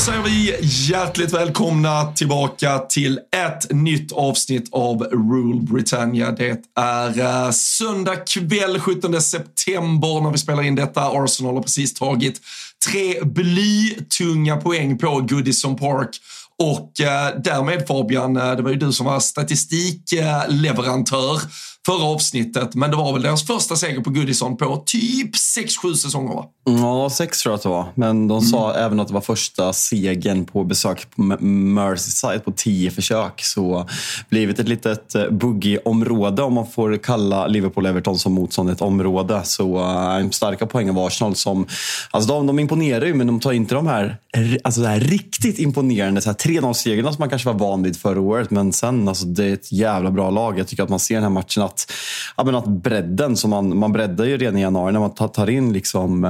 Säger 0.00 0.22
vi 0.22 0.56
hjärtligt 0.62 1.32
välkomna 1.32 2.12
tillbaka 2.12 2.78
till 2.78 3.20
ett 3.36 3.72
nytt 3.72 4.12
avsnitt 4.12 4.68
av 4.72 5.02
Rule 5.02 5.60
Britannia. 5.60 6.30
Det 6.30 6.60
är 6.78 7.20
eh, 7.20 7.50
söndag 7.50 8.16
kväll 8.16 8.80
17 8.80 9.20
september 9.20 10.20
när 10.20 10.30
vi 10.30 10.38
spelar 10.38 10.62
in 10.62 10.74
detta. 10.74 11.00
Arsenal 11.00 11.54
har 11.54 11.62
precis 11.62 11.94
tagit 11.94 12.40
tre 12.86 13.24
blytunga 13.24 14.56
poäng 14.56 14.98
på 14.98 15.20
Goodison 15.20 15.76
Park 15.76 16.10
och 16.58 17.00
eh, 17.00 17.34
därmed 17.44 17.86
Fabian, 17.86 18.36
eh, 18.36 18.56
det 18.56 18.62
var 18.62 18.70
ju 18.70 18.76
du 18.76 18.92
som 18.92 19.06
var 19.06 19.20
statistikleverantör 19.20 21.40
förra 21.86 22.04
avsnittet, 22.04 22.74
men 22.74 22.90
det 22.90 22.96
var 22.96 23.12
väl 23.12 23.22
deras 23.22 23.46
första 23.46 23.76
seger 23.76 24.00
på 24.00 24.10
Goodison 24.10 24.56
på 24.56 24.82
typ 24.86 25.34
6-7 25.34 25.94
säsonger 25.94 26.34
va? 26.34 26.46
Ja, 26.64 27.10
sex 27.10 27.42
tror 27.42 27.52
jag 27.52 27.56
att 27.56 27.62
det 27.62 27.68
var. 27.68 27.86
Men 27.94 28.28
de 28.28 28.40
sa 28.40 28.70
mm. 28.70 28.84
även 28.84 29.00
att 29.00 29.08
det 29.08 29.14
var 29.14 29.20
första 29.20 29.72
segern 29.72 30.44
på 30.44 30.64
besök 30.64 31.10
på 31.16 31.22
Merseyside 31.44 32.44
på 32.44 32.52
tio 32.52 32.90
försök. 32.90 33.40
Så 33.44 33.88
blivit 34.28 34.58
ett 34.58 34.68
litet 34.68 35.14
eh, 35.14 35.30
boogie-område 35.30 36.42
om 36.42 36.54
man 36.54 36.66
får 36.66 36.96
kalla 36.96 37.48
Liverpool-Everton 37.48 38.14
som 38.14 38.32
motstånd 38.32 38.70
ett 38.70 38.80
område. 38.80 39.40
Så 39.44 39.78
äh, 39.78 40.30
starka 40.30 40.66
poäng 40.66 40.90
av 40.90 40.98
Arsenal 40.98 41.34
som, 41.34 41.66
alltså 42.10 42.32
de, 42.32 42.46
de 42.46 42.58
imponerar 42.58 43.06
ju 43.06 43.14
men 43.14 43.26
de 43.26 43.40
tar 43.40 43.52
inte 43.52 43.74
de 43.74 43.86
här, 43.86 44.16
alltså 44.64 44.80
det 44.80 44.88
här 44.88 45.00
riktigt 45.00 45.58
imponerande 45.58 46.20
3-0-segrarna 46.20 47.12
som 47.12 47.22
man 47.22 47.30
kanske 47.30 47.48
var 47.48 47.58
van 47.58 47.82
vid 47.82 47.96
förra 47.96 48.20
året. 48.20 48.50
Men 48.50 48.72
sen, 48.72 49.08
alltså 49.08 49.26
det 49.26 49.44
är 49.44 49.54
ett 49.54 49.72
jävla 49.72 50.10
bra 50.10 50.30
lag. 50.30 50.58
Jag 50.58 50.68
tycker 50.68 50.82
att 50.82 50.88
man 50.88 51.00
ser 51.00 51.14
den 51.14 51.22
här 51.22 51.30
matchen 51.30 51.62
att, 51.70 51.92
ja, 52.36 52.44
men 52.44 52.54
att 52.54 52.66
bredden, 52.66 53.36
som 53.36 53.50
man, 53.50 53.78
man 53.78 53.92
breddar 53.92 54.24
ju 54.24 54.36
redan 54.36 54.56
i 54.56 54.60
januari 54.60 54.92
när 54.92 55.00
man 55.00 55.14
tar 55.14 55.50
in 55.50 55.72
liksom 55.72 56.24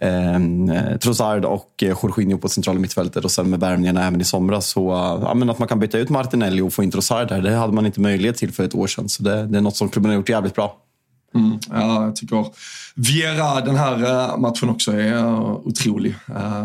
eh, 0.00 0.34
eh, 0.34 0.98
Trossard 0.98 1.44
och 1.44 1.74
Jorginho 1.78 2.38
på 2.38 2.48
centrala 2.48 2.80
mittfältet 2.80 3.24
och 3.24 3.30
sen 3.30 3.50
med 3.50 3.60
värvningarna 3.60 4.06
även 4.06 4.20
i 4.20 4.24
somras. 4.24 4.66
Så, 4.66 4.90
ja, 5.22 5.34
men 5.34 5.50
att 5.50 5.58
man 5.58 5.68
kan 5.68 5.80
byta 5.80 5.98
ut 5.98 6.10
Martinelli 6.10 6.62
och 6.62 6.72
få 6.72 6.82
in 6.82 6.90
Trossard 6.90 7.28
där, 7.28 7.42
det 7.42 7.54
hade 7.54 7.72
man 7.72 7.86
inte 7.86 8.00
möjlighet 8.00 8.36
till 8.36 8.52
för 8.52 8.64
ett 8.64 8.74
år 8.74 8.86
sedan. 8.86 9.08
Så 9.08 9.22
det, 9.22 9.46
det 9.46 9.58
är 9.58 9.62
något 9.62 9.76
som 9.76 9.88
klubben 9.88 10.10
har 10.10 10.16
gjort 10.16 10.28
jävligt 10.28 10.54
bra. 10.54 10.76
Mm, 11.34 11.58
ja, 11.70 12.04
jag 12.04 12.16
tycker 12.16 12.46
Viera 12.94 13.60
den 13.60 13.76
här 13.76 14.02
uh, 14.02 14.38
matchen 14.38 14.70
också 14.70 14.92
är 14.92 15.40
otrolig. 15.66 16.14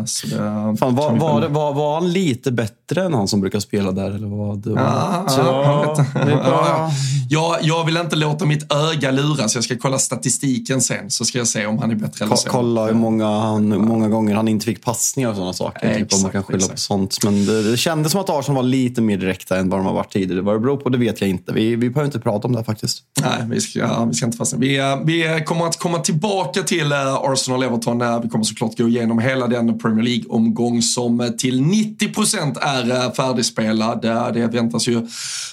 Så 0.06 0.26
det, 0.26 0.36
Fan, 0.78 0.94
var, 0.94 1.16
var, 1.16 1.48
var, 1.48 1.74
var, 1.74 1.94
han 1.94 2.12
lite 2.12 2.52
bättre 2.52 2.85
än 2.94 3.14
han 3.14 3.28
som 3.28 3.40
brukar 3.40 3.60
spela 3.60 3.92
där? 3.92 4.10
Eller 4.10 4.28
vad? 4.28 4.66
Ja, 4.66 5.26
ja, 5.36 5.94
ja, 6.14 6.90
ja, 7.28 7.58
jag 7.62 7.84
vill 7.84 7.96
inte 7.96 8.16
låta 8.16 8.46
mitt 8.46 8.72
öga 8.72 9.10
luras. 9.10 9.54
Jag 9.54 9.64
ska 9.64 9.76
kolla 9.78 9.98
statistiken 9.98 10.80
sen 10.80 11.10
så 11.10 11.24
ska 11.24 11.38
jag 11.38 11.46
se 11.46 11.66
om 11.66 11.78
han 11.78 11.90
är 11.90 11.94
bättre 11.94 12.24
eller 12.24 12.36
sämre. 12.36 12.52
Kolla 12.52 12.86
hur 12.86 12.94
många, 12.94 13.26
han, 13.26 13.68
många 13.68 14.08
gånger 14.08 14.34
han 14.34 14.48
inte 14.48 14.64
fick 14.66 14.84
passningar 14.84 15.30
och 15.30 15.36
sådana 15.36 15.52
saker. 15.52 15.86
Exakt, 15.86 16.10
typ, 16.10 16.16
om 16.16 16.22
man 16.22 16.32
kan 16.32 16.42
skylla 16.42 16.58
exakt. 16.58 16.72
på 16.74 16.80
sånt. 16.80 17.24
Men 17.24 17.46
det, 17.46 17.70
det 17.70 17.76
kändes 17.76 18.12
som 18.12 18.20
att 18.20 18.30
Arsenal 18.30 18.56
var 18.56 18.62
lite 18.62 19.00
mer 19.00 19.16
direkta 19.16 19.58
än 19.58 19.68
vad 19.68 19.80
de 19.80 19.86
har 19.86 19.94
varit 19.94 20.12
tidigare. 20.12 20.42
Vad 20.42 20.54
det 20.54 20.60
beror 20.60 20.76
på 20.76 20.88
det 20.88 20.98
vet 20.98 21.20
jag 21.20 21.30
inte. 21.30 21.52
Vi, 21.52 21.76
vi 21.76 21.90
behöver 21.90 22.06
inte 22.06 22.20
prata 22.20 22.48
om 22.48 22.54
det 22.54 22.64
faktiskt. 22.64 23.02
Nej, 23.20 23.46
vi 23.50 23.60
ska, 23.60 24.04
vi 24.04 24.14
ska 24.14 24.26
inte 24.26 24.38
fastna. 24.38 24.58
Vi, 24.58 24.96
vi 25.04 25.42
kommer 25.46 25.66
att 25.66 25.78
komma 25.78 25.98
tillbaka 25.98 26.62
till 26.62 26.92
eh, 26.92 27.14
Arsenal-Everton. 27.14 28.22
Vi 28.22 28.28
kommer 28.28 28.44
såklart 28.44 28.78
gå 28.78 28.88
igenom 28.88 29.18
hela 29.18 29.46
den 29.46 29.78
Premier 29.78 30.04
League-omgång 30.04 30.82
som 30.82 31.20
eh, 31.20 31.28
till 31.28 31.62
90 31.62 32.14
procent 32.14 32.58
är 32.60 32.75
eh, 32.82 33.12
färdigspelad. 33.12 34.02
Det 34.34 34.48
väntas 34.52 34.88
ju 34.88 35.06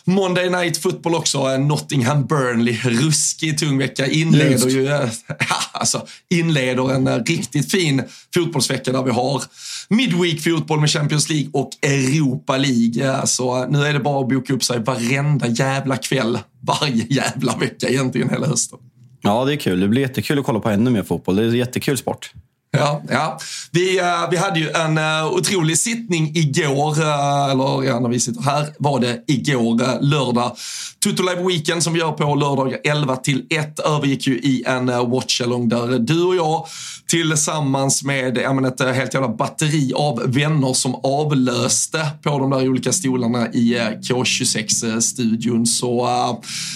Monday 0.06 0.50
Night 0.50 0.78
Football 0.78 1.16
också. 1.16 1.58
Nottingham 1.58 2.26
Burnley, 2.26 2.78
ruskigt 2.84 3.60
tung 3.60 3.78
vecka. 3.78 4.08
Inleder 4.08 4.70
ju, 4.70 4.90
alltså, 5.72 6.06
inleder 6.30 6.94
en 6.94 7.26
riktigt 7.26 7.72
fin 7.72 8.04
fotbollsvecka 8.34 8.92
där 8.92 9.04
vi 9.04 9.12
har 9.12 9.44
Midweek-fotboll 9.90 10.80
med 10.80 10.90
Champions 10.90 11.30
League 11.30 11.50
och 11.54 11.70
Europa 11.82 12.58
League. 12.58 13.28
Så 13.28 13.68
nu 13.68 13.86
är 13.86 13.94
det 13.94 14.00
bara 14.00 14.22
att 14.22 14.30
boka 14.30 14.54
upp 14.54 14.64
sig 14.64 14.80
varenda 14.80 15.48
jävla 15.48 15.98
kväll, 15.98 16.40
varje 16.62 17.06
jävla 17.10 17.58
vecka 17.58 17.90
egentligen 17.90 18.30
hela 18.30 18.48
hösten. 18.48 18.80
Ja, 19.22 19.46
det 19.46 19.54
är 19.54 19.58
kul. 19.58 19.80
Det 19.80 19.88
blir 19.88 20.02
jättekul 20.02 20.40
att 20.40 20.46
kolla 20.46 20.60
på 20.60 20.70
ännu 20.70 20.90
mer 20.90 21.04
fotboll. 21.04 21.36
Det 21.36 21.44
är 21.44 21.48
en 21.48 21.56
jättekul 21.56 21.98
sport. 21.98 22.32
Ja, 22.78 23.02
ja. 23.10 23.40
Vi, 23.72 24.00
uh, 24.00 24.30
vi 24.32 24.38
hade 24.38 24.60
ju 24.60 24.70
en 24.70 24.98
uh, 24.98 25.34
otrolig 25.34 25.78
sittning 25.78 26.32
igår, 26.36 27.00
uh, 27.00 27.52
eller 27.52 27.84
ja, 27.84 28.00
när 28.00 28.10
vi 28.10 28.20
sitter 28.20 28.42
här 28.42 28.74
var 28.80 29.00
det 29.00 29.24
igår, 29.28 30.02
lördag. 30.02 30.56
Tutto 31.04 31.24
Live 31.24 31.48
Weekend 31.48 31.84
som 31.84 31.94
vi 31.94 32.00
gör 32.00 32.12
på 32.12 32.36
lördagar 32.36 32.80
11 32.84 33.16
till 33.16 33.46
1 33.50 33.80
övergick 33.80 34.28
ju 34.28 34.34
i 34.34 34.64
en 34.68 34.86
watchalong 34.86 35.70
där 35.70 36.00
du 36.00 36.24
och 36.24 36.36
jag 36.36 36.66
tillsammans 37.08 38.04
med 38.04 38.38
ja, 38.38 38.54
men 38.54 38.66
ett 38.66 38.82
helt 38.82 39.14
jävla 39.14 39.30
batteri 39.30 39.94
av 39.96 40.24
vänner 40.26 40.74
som 40.74 40.96
avlöste 40.96 42.08
på 42.24 42.40
de 42.40 42.50
där 42.50 42.70
olika 42.70 42.92
stolarna 42.92 43.48
i 43.48 43.80
K26-studion 44.02 45.66
så 45.66 46.08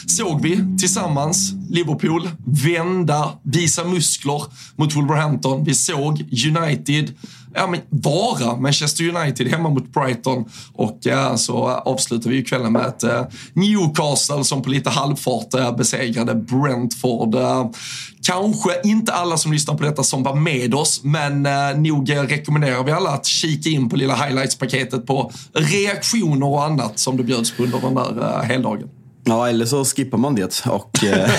såg 0.08 0.42
vi 0.42 0.78
tillsammans 0.80 1.52
Liverpool 1.70 2.30
vända, 2.46 3.32
visa 3.44 3.84
muskler 3.84 4.42
mot 4.76 4.96
Wolverhampton. 4.96 5.64
Vi 5.64 5.74
såg 5.74 6.22
United 6.48 7.14
ja, 7.58 7.68
men 7.68 7.80
vara 7.90 8.56
Manchester 8.56 9.16
United 9.16 9.48
hemma 9.48 9.70
mot 9.70 9.94
Brighton 9.94 10.46
och 10.74 11.00
ja, 11.02 11.38
så 11.38 11.68
avslutar 11.68 12.30
vi 12.30 12.36
ju 12.36 12.44
kvällen 12.44 12.74
med 12.74 12.86
ett 12.86 13.04
eh, 13.04 13.22
Newcastle 13.54 14.44
som 14.44 14.62
på 14.62 14.70
lite 14.70 14.90
halvfart 14.90 15.54
eh, 15.54 15.76
besegrade 15.76 16.36
Brentford. 16.36 17.36
Eh, 17.36 17.70
kanske 18.24 18.70
inte 18.84 19.14
alla 19.14 19.38
som 19.38 19.54
lyssnar 19.54 19.76
på 19.76 19.84
detta 19.84 20.04
som 20.04 20.24
var 20.24 20.36
med 20.36 20.74
oss, 20.74 21.04
men 21.04 21.46
eh, 21.46 21.78
nog 21.78 22.10
eh, 22.10 22.22
rekommenderar 22.22 22.84
vi 22.84 22.92
alla 22.92 23.10
att 23.10 23.26
kika 23.26 23.70
in 23.70 23.90
på 23.90 23.96
lilla 23.96 24.16
highlights-paketet 24.16 25.06
på 25.06 25.32
reaktioner 25.54 26.48
och 26.48 26.66
annat 26.66 27.00
som 27.00 27.18
det 27.18 27.24
bjöds 27.24 27.58
på 27.58 27.64
under 27.64 27.80
den 27.82 27.96
där 27.96 28.40
eh, 28.40 28.42
heldagen. 28.42 28.90
Ja, 29.28 29.50
eller 29.50 29.66
så 29.66 29.86
skippar 29.86 30.18
man 30.18 30.36
det. 30.36 30.66
Och, 30.66 31.04
eh, 31.04 31.30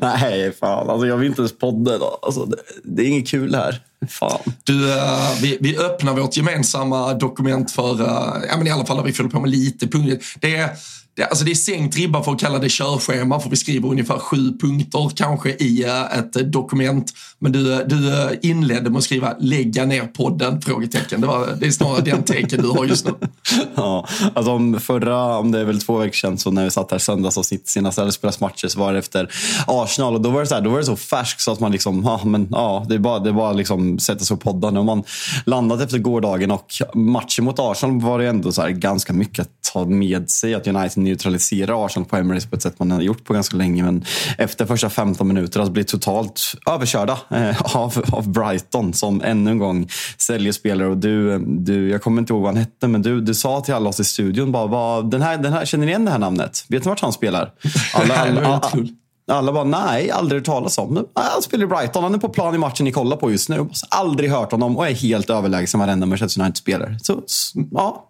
nej, 0.00 0.52
fan. 0.52 0.90
Alltså, 0.90 1.06
jag 1.06 1.16
vill 1.16 1.28
inte 1.28 1.40
ens 1.40 1.58
podda 1.58 1.94
idag. 1.94 2.18
Alltså, 2.22 2.44
det, 2.44 2.56
det, 2.84 3.02
är 3.02 3.06
inget 3.06 3.28
kul 3.28 3.54
här. 3.54 3.82
Fan. 4.08 4.40
Du, 4.64 4.88
uh, 4.88 5.40
vi, 5.42 5.58
vi 5.60 5.78
öppnar 5.78 6.14
vårt 6.14 6.36
gemensamma 6.36 7.14
dokument 7.14 7.70
för, 7.70 8.02
uh, 8.02 8.44
ja 8.48 8.56
men 8.56 8.66
i 8.66 8.70
alla 8.70 8.86
fall 8.86 8.96
när 8.96 9.04
vi 9.04 9.12
fyller 9.12 9.30
på 9.30 9.40
med 9.40 9.50
lite 9.50 9.88
punkter. 9.88 10.18
Det 10.40 10.56
är 10.56 10.70
det, 11.18 11.24
alltså 11.24 11.44
det 11.44 11.50
är 11.50 11.54
sänkt 11.54 11.96
ribba 11.96 12.22
för 12.22 12.32
att 12.32 12.40
kalla 12.40 12.58
det 12.58 12.68
körschema, 12.68 13.40
för 13.40 13.50
vi 13.50 13.56
skriver 13.56 13.88
ungefär 13.88 14.18
sju 14.18 14.58
punkter 14.60 15.10
kanske 15.16 15.50
i 15.50 15.84
eh, 15.84 16.18
ett 16.18 16.52
dokument. 16.52 17.12
Men 17.38 17.52
du, 17.52 17.72
eh, 17.72 17.78
du 17.86 18.08
eh, 18.08 18.30
inledde 18.42 18.90
med 18.90 18.98
att 18.98 19.04
skriva 19.04 19.34
lägga 19.40 19.84
ner 19.84 20.06
podden? 20.06 20.60
Frågetecken. 20.60 21.20
Det, 21.20 21.26
var, 21.26 21.56
det 21.60 21.66
är 21.66 21.70
snarare 21.70 22.00
den 22.00 22.22
taken 22.22 22.62
du 22.62 22.68
har 22.68 22.84
just 22.84 23.06
nu. 23.06 23.12
ja, 23.74 24.08
alltså 24.34 24.52
om 24.52 24.80
förra, 24.80 25.38
om 25.38 25.52
det 25.52 25.60
är 25.60 25.64
väl 25.64 25.80
två 25.80 25.96
veckor 25.98 26.12
sedan, 26.12 26.38
så 26.38 26.50
när 26.50 26.64
vi 26.64 26.70
satt 26.70 26.90
här 26.90 26.98
söndagsavsnitt 26.98 27.68
senast 27.68 27.98
eller 27.98 28.10
spelas 28.10 28.40
matcher 28.40 28.68
så 28.68 28.80
var 28.80 28.92
det 28.92 28.98
efter 28.98 29.30
Arsenal 29.66 30.14
och 30.14 30.20
då 30.20 30.30
var 30.30 30.40
det 30.40 30.46
så, 30.46 30.54
här, 30.54 30.62
då 30.62 30.70
var 30.70 30.78
det 30.78 30.84
så 30.84 30.96
färskt 30.96 31.40
så 31.40 31.52
att 31.52 31.60
man 31.60 31.72
liksom, 31.72 32.02
ja 32.04 32.20
men 32.24 32.48
ja, 32.50 32.86
det 32.88 32.94
är 32.94 32.98
bara, 32.98 33.18
det 33.18 33.28
är 33.28 33.34
bara 33.34 33.52
liksom 33.52 33.98
sätta 33.98 34.24
sig 34.24 34.34
och 34.34 34.40
podda. 34.40 34.70
Nu 34.70 34.78
har 34.78 34.84
man 34.84 35.02
landat 35.46 35.80
efter 35.80 35.98
gårdagen 35.98 36.50
och 36.50 36.72
matchen 36.94 37.44
mot 37.44 37.58
Arsenal 37.58 38.00
var 38.00 38.18
det 38.18 38.28
ändå 38.28 38.52
så 38.52 38.62
här, 38.62 38.70
ganska 38.70 39.12
mycket 39.12 39.42
att 39.42 39.72
ta 39.72 39.84
med 39.84 40.30
sig. 40.30 40.54
Att 40.54 40.66
United 40.66 41.02
neutraliserar 41.08 41.86
Arsenal 41.86 42.08
på 42.08 42.16
Emirates 42.16 42.50
på 42.50 42.56
ett 42.56 42.62
sätt 42.62 42.78
man 42.78 42.90
har 42.90 43.00
gjort 43.00 43.24
på 43.24 43.32
ganska 43.32 43.56
länge. 43.56 43.82
Men 43.82 44.04
efter 44.38 44.66
första 44.66 44.90
15 44.90 45.28
minuter 45.28 45.60
att 45.60 45.72
bli 45.72 45.84
totalt 45.84 46.40
överkörda 46.66 47.18
eh, 47.30 47.76
av, 47.76 48.04
av 48.12 48.32
Brighton 48.32 48.92
som 48.92 49.22
ännu 49.22 49.50
en 49.50 49.58
gång 49.58 49.88
säljer 50.18 50.52
spelare. 50.52 50.88
Och 50.88 50.96
du, 50.96 51.38
du, 51.38 51.90
jag 51.90 52.02
kommer 52.02 52.22
inte 52.22 52.32
ihåg 52.32 52.42
vad 52.42 52.54
han 52.54 52.60
hette, 52.60 52.88
men 52.88 53.02
du, 53.02 53.20
du 53.20 53.34
sa 53.34 53.60
till 53.60 53.74
alla 53.74 53.88
oss 53.88 54.00
i 54.00 54.04
studion 54.04 54.52
bara, 54.52 54.66
vad, 54.66 55.10
den 55.10 55.22
här, 55.22 55.38
den 55.38 55.52
här, 55.52 55.64
känner 55.64 55.86
ni 55.86 55.90
igen 55.92 56.04
det 56.04 56.10
här 56.10 56.18
namnet? 56.18 56.64
Vet 56.68 56.84
ni 56.84 56.88
vart 56.88 57.00
han 57.00 57.12
spelar? 57.12 57.52
Alla, 57.94 58.16
alla, 58.18 58.40
alla, 58.40 58.88
alla 59.30 59.52
bara, 59.52 59.64
nej, 59.64 60.10
aldrig 60.10 60.40
hört 60.40 60.46
talas 60.46 60.78
om. 60.78 61.06
Han 61.14 61.42
spelar 61.42 61.64
i 61.64 61.66
Brighton, 61.66 62.02
han 62.02 62.14
är 62.14 62.18
på 62.18 62.28
plan 62.28 62.54
i 62.54 62.58
matchen 62.58 62.84
ni 62.84 62.92
kollar 62.92 63.16
på 63.16 63.30
just 63.30 63.48
nu. 63.48 63.68
Aldrig 63.90 64.30
hört 64.30 64.52
honom 64.52 64.76
och 64.76 64.88
är 64.88 64.94
helt 64.94 65.30
överlägsen 65.30 65.80
varenda 65.80 66.06
Manchester 66.06 66.40
United-spelare. 66.40 66.98
Så, 67.02 67.22
ja, 67.70 68.07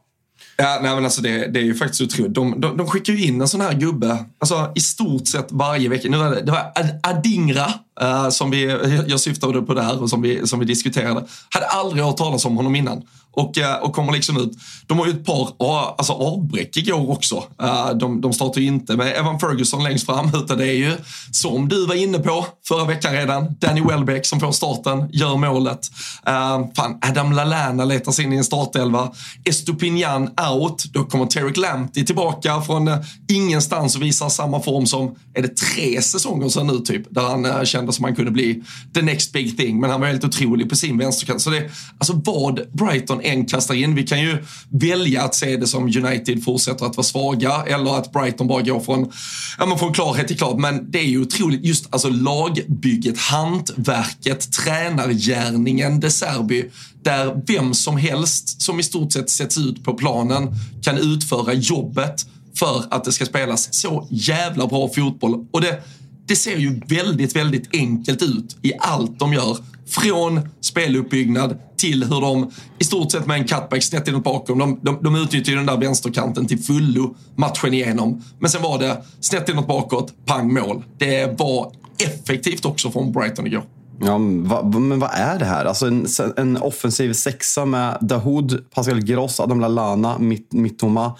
Ja, 0.62 0.78
nej, 0.82 0.94
men 0.94 1.04
alltså 1.04 1.22
det, 1.22 1.46
det 1.46 1.60
är 1.60 1.64
ju 1.64 1.74
faktiskt 1.74 2.00
otroligt. 2.00 2.34
De, 2.34 2.60
de, 2.60 2.76
de 2.76 2.86
skickar 2.86 3.12
ju 3.12 3.24
in 3.24 3.40
en 3.40 3.48
sån 3.48 3.60
här 3.60 3.74
gubbe 3.74 4.24
alltså, 4.38 4.72
i 4.74 4.80
stort 4.80 5.26
sett 5.26 5.46
varje 5.50 5.88
vecka. 5.88 6.08
Nu 6.08 6.16
var 6.16 6.30
det, 6.30 6.40
det 6.40 6.52
var 6.52 6.72
Adingra 7.02 7.66
uh, 8.02 8.28
som 8.28 8.50
vi, 8.50 8.64
jag 9.06 9.20
syftade 9.20 9.62
på 9.62 9.74
där 9.74 10.02
och 10.02 10.10
som 10.10 10.22
vi, 10.22 10.46
som 10.46 10.60
vi 10.60 10.66
diskuterade. 10.66 11.24
Hade 11.50 11.66
aldrig 11.66 12.04
hört 12.04 12.16
talas 12.16 12.44
om 12.44 12.56
honom 12.56 12.76
innan 12.76 13.02
och, 13.38 13.58
eh, 13.58 13.76
och 13.76 13.92
kommer 13.92 14.12
liksom 14.12 14.36
ut. 14.36 14.52
De 14.86 14.98
har 14.98 15.06
ju 15.06 15.12
ett 15.12 15.24
par 15.24 15.52
alltså 15.98 16.12
avbräck 16.12 16.76
igår 16.76 17.10
också. 17.10 17.44
Eh, 17.62 17.90
de, 17.90 18.20
de 18.20 18.32
startar 18.32 18.60
ju 18.60 18.66
inte 18.66 18.96
med 18.96 19.16
Evan 19.16 19.40
Ferguson 19.40 19.84
längst 19.84 20.06
fram 20.06 20.30
utan 20.34 20.58
det 20.58 20.66
är 20.66 20.76
ju 20.76 20.92
som 21.32 21.68
du 21.68 21.86
var 21.86 21.94
inne 21.94 22.18
på 22.18 22.46
förra 22.68 22.84
veckan 22.84 23.12
redan. 23.12 23.56
Danny 23.58 23.80
Welbeck 23.80 24.26
som 24.26 24.40
får 24.40 24.52
starten, 24.52 25.08
gör 25.12 25.36
målet. 25.36 25.80
Eh, 26.26 26.60
fan, 26.76 26.98
Adam 27.00 27.32
Lallana 27.32 27.84
letar 27.84 28.12
sig 28.12 28.24
in 28.24 28.32
i 28.32 28.36
en 28.36 28.44
startelva. 28.44 29.12
Estupinian 29.44 30.30
out. 30.52 30.84
Då 30.92 31.04
kommer 31.04 31.26
Tarek 31.26 31.56
Lamptey 31.56 32.04
tillbaka 32.04 32.60
från 32.60 32.90
ingenstans 33.28 33.96
och 33.96 34.02
visar 34.02 34.28
samma 34.28 34.60
form 34.60 34.86
som, 34.86 35.14
är 35.34 35.42
det 35.42 35.56
tre 35.56 36.02
säsonger 36.02 36.48
sedan 36.48 36.66
nu 36.66 36.78
typ, 36.78 37.02
där 37.10 37.22
han 37.22 37.66
kände 37.66 37.92
som 37.92 38.04
han 38.04 38.14
kunde 38.14 38.30
bli 38.30 38.62
the 38.94 39.02
next 39.02 39.32
big 39.32 39.56
thing. 39.56 39.80
Men 39.80 39.90
han 39.90 40.00
var 40.00 40.08
helt 40.08 40.24
otrolig 40.24 40.70
på 40.70 40.76
sin 40.76 40.98
vänsterkant. 40.98 41.40
Så 41.40 41.50
det, 41.50 41.70
alltså 41.98 42.12
vad 42.24 42.60
Brighton 42.72 43.20
än 43.28 43.46
kastar 43.46 43.74
in. 43.74 43.94
Vi 43.94 44.06
kan 44.06 44.20
ju 44.20 44.44
välja 44.68 45.22
att 45.22 45.34
se 45.34 45.56
det 45.56 45.66
som 45.66 45.84
United 45.84 46.44
fortsätter 46.44 46.86
att 46.86 46.96
vara 46.96 47.04
svaga 47.04 47.64
eller 47.66 47.98
att 47.98 48.12
Brighton 48.12 48.48
bara 48.48 48.62
går 48.62 48.80
från, 48.80 49.12
ja, 49.58 49.66
men 49.66 49.78
från 49.78 49.94
klarhet 49.94 50.28
till 50.28 50.38
klart. 50.38 50.58
Men 50.58 50.90
det 50.90 50.98
är 50.98 51.08
ju 51.08 51.20
otroligt, 51.20 51.64
just 51.64 51.86
alltså 51.90 52.08
lagbygget, 52.08 53.18
hantverket, 53.18 54.52
tränargärningen, 54.52 56.00
De 56.00 56.10
Serbi, 56.10 56.64
där 57.02 57.42
vem 57.46 57.74
som 57.74 57.96
helst 57.96 58.62
som 58.62 58.80
i 58.80 58.82
stort 58.82 59.12
sett 59.12 59.30
sätts 59.30 59.58
ut 59.58 59.84
på 59.84 59.94
planen 59.94 60.54
kan 60.82 60.98
utföra 60.98 61.52
jobbet 61.52 62.26
för 62.58 62.84
att 62.90 63.04
det 63.04 63.12
ska 63.12 63.26
spelas 63.26 63.74
så 63.74 64.08
jävla 64.10 64.66
bra 64.66 64.88
fotboll. 64.88 65.46
Och 65.50 65.60
det, 65.60 65.82
det 66.26 66.36
ser 66.36 66.56
ju 66.56 66.80
väldigt, 66.86 67.36
väldigt 67.36 67.74
enkelt 67.74 68.22
ut 68.22 68.56
i 68.62 68.72
allt 68.78 69.18
de 69.18 69.32
gör. 69.32 69.58
Från 69.88 70.40
speluppbyggnad 70.60 71.58
till 71.76 72.04
hur 72.04 72.20
de 72.20 72.50
i 72.78 72.84
stort 72.84 73.12
sett 73.12 73.26
med 73.26 73.40
en 73.40 73.46
cutback 73.46 73.82
snett 73.82 74.08
inåt 74.08 74.24
bakom. 74.24 74.58
De, 74.58 74.80
de, 74.82 74.98
de 75.02 75.16
utnyttjade 75.16 75.50
ju 75.50 75.56
den 75.56 75.66
där 75.66 75.76
vänsterkanten 75.76 76.46
till 76.46 76.58
fullo 76.58 77.16
matchen 77.36 77.74
igenom. 77.74 78.22
Men 78.38 78.50
sen 78.50 78.62
var 78.62 78.78
det 78.78 79.02
snett 79.20 79.48
inåt 79.48 79.66
bakåt, 79.68 80.12
pang 80.26 80.54
mål. 80.54 80.84
Det 80.98 81.38
var 81.38 81.72
effektivt 81.98 82.64
också 82.64 82.90
från 82.90 83.12
Brighton 83.12 83.46
igår. 83.46 83.62
Ja, 84.00 84.18
men 84.18 84.98
vad 84.98 85.10
är 85.12 85.38
det 85.38 85.44
här? 85.44 85.64
Alltså 85.64 85.86
en, 85.86 86.06
en 86.36 86.56
offensiv 86.56 87.12
sexa 87.12 87.64
med 87.64 87.98
Dahoud, 88.00 88.64
Pascal 88.74 89.00
Gross, 89.00 89.40
Adam 89.40 89.60
Lallana, 89.60 90.18
Mittoma, 90.50 91.16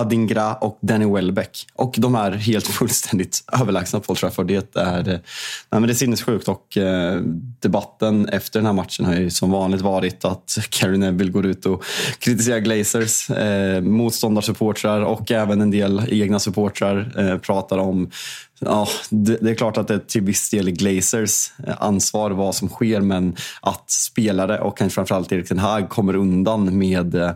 Adingra 0.00 0.54
och 0.54 0.78
Danny 0.80 1.06
Welbeck. 1.14 1.66
Och 1.74 1.94
de 1.98 2.14
är 2.14 2.32
helt 2.32 2.66
fullständigt 2.78 3.44
överlägsna 3.60 4.00
Paul 4.00 4.16
Trafford. 4.16 4.46
Det 4.46 4.76
är, 4.76 4.98
eh, 4.98 5.04
nej 5.04 5.20
men 5.70 5.82
det 5.82 5.92
är 5.92 5.94
sinnessjukt 5.94 6.48
och 6.48 6.76
eh, 6.76 7.20
debatten 7.60 8.28
efter 8.28 8.58
den 8.58 8.66
här 8.66 8.72
matchen 8.72 9.04
har 9.04 9.14
ju 9.14 9.30
som 9.30 9.50
vanligt 9.50 9.80
varit 9.80 10.24
att 10.24 10.58
Gary 10.80 10.98
Neville 10.98 11.30
går 11.30 11.46
ut 11.46 11.66
och 11.66 11.84
kritiserar 12.18 12.58
Glazers. 12.58 13.30
Eh, 13.30 13.80
motståndarsupportrar 13.82 15.00
och 15.00 15.30
även 15.30 15.60
en 15.60 15.70
del 15.70 16.02
egna 16.08 16.38
supportrar 16.38 17.12
eh, 17.18 17.38
pratar 17.38 17.78
om 17.78 18.10
Ja, 18.64 18.88
det, 19.10 19.36
det, 19.36 19.50
är 19.50 19.54
klart 19.54 19.76
att 19.76 19.88
det 19.88 20.08
till 20.08 20.22
viss 20.22 20.50
del 20.50 20.68
är 20.68 20.72
Glazers 20.72 21.52
eh, 21.66 21.74
ansvar 21.78 22.30
vad 22.30 22.54
som 22.54 22.68
sker 22.68 23.00
men 23.00 23.36
att 23.60 23.90
spelare 23.90 24.60
och 24.60 24.78
kanske 24.78 24.94
framförallt 24.94 25.32
Erik 25.32 25.48
Ten 25.48 25.58
Hag 25.58 25.88
kommer 25.88 26.16
undan 26.16 26.78
med 26.78 27.14
eh, 27.14 27.32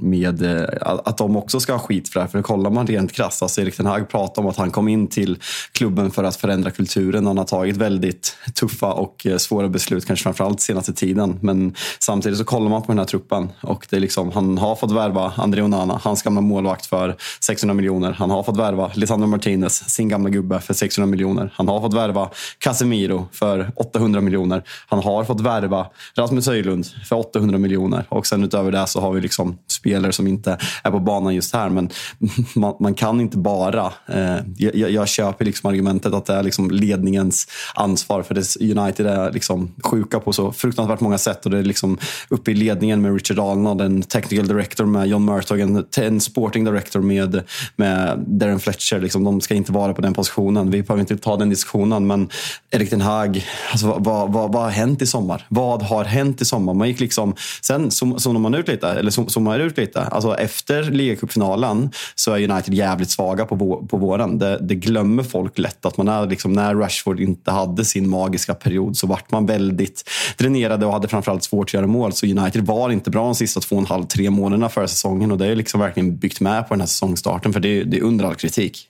med 0.00 0.42
eh, 0.42 0.64
att 0.80 1.18
de 1.18 1.36
också 1.36 1.60
ska 1.60 1.72
ha 1.72 1.78
skit 1.78 2.08
för 2.08 2.20
det 2.20 2.24
här. 2.24 2.30
För 2.30 2.42
kollar 2.42 2.70
man 2.70 2.86
rent 2.86 3.12
krasst, 3.12 3.42
alltså 3.42 3.60
Erik 3.60 3.76
Ten 3.76 3.86
Hag 3.86 4.08
pratar 4.08 4.42
om 4.42 4.48
att 4.48 4.56
han 4.56 4.70
kom 4.70 4.88
in 4.88 5.06
till 5.06 5.38
klubben 5.72 6.10
för 6.10 6.24
att 6.24 6.36
förändra 6.36 6.70
kulturen. 6.70 7.26
Han 7.26 7.38
har 7.38 7.44
tagit 7.44 7.76
väldigt 7.76 8.36
tuffa 8.54 8.92
och 8.92 9.26
svåra 9.38 9.68
beslut, 9.68 10.06
kanske 10.06 10.22
framförallt 10.22 10.60
senaste 10.60 10.92
tiden. 10.92 11.38
Men 11.40 11.74
samtidigt 11.98 12.38
så 12.38 12.44
kollar 12.44 12.70
man 12.70 12.82
på 12.82 12.88
den 12.88 12.98
här 12.98 13.06
truppen 13.06 13.48
och 13.60 13.86
det 13.90 13.96
är 13.96 14.00
liksom, 14.00 14.32
han 14.32 14.58
har 14.58 14.76
fått 14.76 14.92
värva 14.92 15.32
André 15.36 15.62
Onana, 15.62 16.00
hans 16.02 16.22
gamla 16.22 16.40
målvakt, 16.40 16.86
för 16.86 17.16
600 17.40 17.74
miljoner. 17.74 18.12
Han 18.12 18.30
har 18.30 18.42
fått 18.42 18.56
värva 18.56 18.90
Lisandro 18.94 19.26
Martinez, 19.26 19.88
sin 19.88 20.08
gamla 20.08 20.30
gubbe, 20.30 20.60
för 20.66 20.74
600 20.74 21.06
miljoner. 21.06 21.52
Han 21.54 21.68
har 21.68 21.80
fått 21.80 21.94
värva 21.94 22.30
Casemiro 22.58 23.28
för 23.32 23.72
800 23.76 24.20
miljoner. 24.20 24.62
Han 24.88 25.02
har 25.02 25.24
fått 25.24 25.40
värva 25.40 25.86
Rasmus 26.14 26.46
Höjlund 26.46 26.86
för 27.08 27.16
800 27.16 27.58
miljoner. 27.58 28.04
Och 28.08 28.26
sen 28.26 28.44
utöver 28.44 28.72
det 28.72 28.86
så 28.86 29.00
har 29.00 29.12
vi 29.12 29.20
liksom 29.20 29.58
spelare 29.66 30.12
som 30.12 30.26
inte 30.26 30.58
är 30.82 30.90
på 30.90 30.98
banan 30.98 31.34
just 31.34 31.54
här. 31.54 31.68
Men 31.68 31.90
man, 32.54 32.74
man 32.80 32.94
kan 32.94 33.20
inte 33.20 33.38
bara... 33.38 33.92
Eh, 34.06 34.36
jag, 34.56 34.90
jag, 34.90 35.08
köper 35.08 35.44
liksom 35.44 35.70
argumentet 35.70 36.14
att 36.14 36.26
det 36.26 36.34
är 36.34 36.42
liksom 36.42 36.70
ledningens 36.70 37.48
ansvar. 37.74 38.22
För 38.22 38.34
det, 38.34 38.76
United 38.78 39.06
är 39.06 39.32
liksom 39.32 39.72
sjuka 39.84 40.20
på 40.20 40.32
så 40.32 40.52
fruktansvärt 40.52 41.00
många 41.00 41.18
sätt. 41.18 41.44
Och 41.44 41.50
det 41.50 41.58
är 41.58 41.62
liksom 41.62 41.98
uppe 42.28 42.50
i 42.50 42.54
ledningen 42.54 43.02
med 43.02 43.14
Richard 43.14 43.38
Arnold, 43.38 43.80
en 43.80 44.02
technical 44.02 44.48
director 44.48 44.84
med 44.84 45.08
John 45.08 45.24
Murtog, 45.24 45.60
en, 45.60 45.84
en 45.96 46.20
sporting 46.20 46.64
director 46.64 47.00
med, 47.00 47.42
med 47.76 48.24
Darren 48.26 48.60
Fletcher. 48.60 49.00
Liksom, 49.00 49.24
de 49.24 49.40
ska 49.40 49.54
inte 49.54 49.72
vara 49.72 49.94
på 49.94 50.02
den 50.02 50.14
positionen. 50.14 50.55
Vi 50.64 50.82
behöver 50.82 51.00
inte 51.00 51.16
ta 51.16 51.36
den 51.36 51.50
diskussionen. 51.50 52.06
Men 52.06 52.28
Erik 52.70 52.90
Den 52.90 53.00
Haag, 53.00 53.44
alltså, 53.70 53.86
vad, 53.86 54.32
vad, 54.32 54.52
vad, 54.52 54.62
har 54.62 54.70
hänt 54.70 55.02
i 55.02 55.06
sommar? 55.06 55.46
Vad 55.48 55.82
har 55.82 56.04
hänt 56.04 56.40
i 56.40 56.44
sommar? 56.44 56.74
Man 56.74 56.88
gick 56.88 57.00
liksom, 57.00 57.34
sen 57.62 57.90
zoomar 57.90 58.38
man 58.40 58.54
ut 58.54 58.68
lite, 58.68 58.88
eller 58.88 59.30
zoomar 59.30 59.58
ut 59.58 59.76
lite. 59.76 60.00
Alltså 60.00 60.36
efter 60.36 60.82
ligacupfinalen 60.82 61.90
så 62.14 62.32
är 62.32 62.50
United 62.50 62.74
jävligt 62.74 63.10
svaga 63.10 63.44
på, 63.44 63.54
vå 63.54 63.86
på 63.86 63.96
våren. 63.96 64.38
Det, 64.38 64.58
det, 64.58 64.74
glömmer 64.74 65.22
folk 65.22 65.58
lätt. 65.58 65.86
att 65.86 65.96
man 65.96 66.08
är 66.08 66.26
liksom, 66.26 66.52
När 66.52 66.74
Rashford 66.74 67.20
inte 67.20 67.50
hade 67.50 67.84
sin 67.84 68.08
magiska 68.08 68.54
period 68.54 68.96
så 68.96 69.06
vart 69.06 69.30
man 69.30 69.46
väldigt 69.46 70.10
dränerade 70.36 70.86
och 70.86 70.92
hade 70.92 71.08
framförallt 71.08 71.44
svårt 71.44 71.68
att 71.68 71.74
göra 71.74 71.86
mål. 71.86 72.12
Så 72.12 72.26
United 72.26 72.66
var 72.66 72.90
inte 72.90 73.10
bra 73.10 73.24
de 73.24 73.34
sista 73.34 73.60
två 73.60 73.76
och 73.76 73.82
en 73.82 73.86
halv, 73.86 74.04
tre 74.04 74.30
månaderna 74.30 74.68
förra 74.68 74.88
säsongen. 74.88 75.32
Och 75.32 75.38
det 75.38 75.46
är 75.46 75.54
liksom 75.54 75.80
verkligen 75.80 76.16
byggt 76.16 76.40
med 76.40 76.68
på 76.68 76.74
den 76.74 76.80
här 76.80 76.86
säsongstarten. 76.86 77.52
För 77.52 77.60
det, 77.60 77.84
det 77.84 77.96
är 77.96 78.02
under 78.02 78.24
all 78.24 78.34
kritik. 78.34 78.88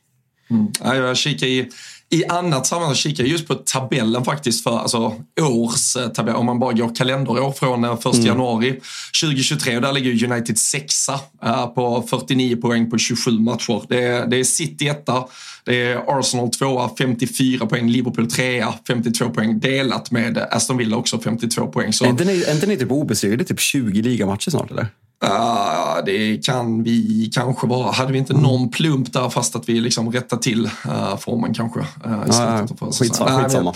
Mm. 0.51 0.73
jag 0.81 1.17
kikar 1.17 1.47
i 1.47 1.69
i 2.11 2.25
annat 2.25 2.67
sammanhang 2.67 2.95
kikar 2.95 3.25
jag 3.25 3.31
just 3.31 3.49
på 3.49 3.55
tabellen 3.55 4.25
faktiskt 4.25 4.63
för 4.63 4.79
alltså, 4.79 5.15
års 5.41 5.97
eh, 5.97 6.09
tabell. 6.09 6.35
Om 6.35 6.47
man 6.47 6.59
bara 6.59 6.73
går 6.73 6.95
kalenderår 6.95 7.53
från 7.53 7.85
1 7.85 8.07
eh, 8.07 8.13
mm. 8.15 8.27
januari 8.27 8.81
2023. 9.23 9.81
Där 9.81 9.93
ligger 9.93 10.33
United 10.33 10.59
sexa 10.59 11.21
uh, 11.45 11.67
på 11.67 12.05
49 12.11 12.57
poäng 12.57 12.91
på 12.91 12.99
27 12.99 13.31
matcher. 13.31 13.83
Det 13.89 14.05
är, 14.05 14.27
det 14.27 14.37
är 14.37 14.45
City 14.45 14.89
etta, 14.89 15.25
det 15.65 15.83
är 15.83 16.19
Arsenal 16.19 16.51
tvåa, 16.51 16.91
54 16.99 17.67
poäng, 17.67 17.89
Liverpool 17.89 18.31
trea, 18.31 18.75
52 18.87 19.31
poäng. 19.31 19.61
Delat 19.61 20.11
med 20.11 20.39
Aston 20.39 20.77
Villa 20.77 20.97
också, 20.97 21.19
52 21.19 21.67
poäng. 21.67 21.93
Så... 21.93 22.05
Är 22.05 22.09
inte 22.09 22.25
ni, 22.25 22.43
är 22.43 22.55
inte 22.55 22.67
ni 22.67 22.77
typ 22.77 22.91
obesegrade 22.91 23.45
typ 23.45 23.61
20 23.61 24.03
ligamatcher 24.03 24.51
snart 24.51 24.71
eller? 24.71 24.87
Uh, 25.25 26.05
det 26.05 26.45
kan 26.45 26.83
vi 26.83 27.31
kanske 27.35 27.67
vara. 27.67 27.93
Hade 27.93 28.13
vi 28.13 28.19
inte 28.19 28.33
mm. 28.33 28.43
någon 28.43 28.71
plump 28.71 29.13
där 29.13 29.29
fast 29.29 29.57
att 29.57 29.69
vi 29.69 29.81
liksom 29.81 30.13
rättar 30.13 30.37
till 30.37 30.67
uh, 30.87 31.17
formen 31.17 31.55
kanske. 31.55 31.81
Uh, 31.81 32.25
i 32.29 32.33
slutet 32.33 32.95
skitsamma. 32.99 33.43
skitsamma. 33.43 33.75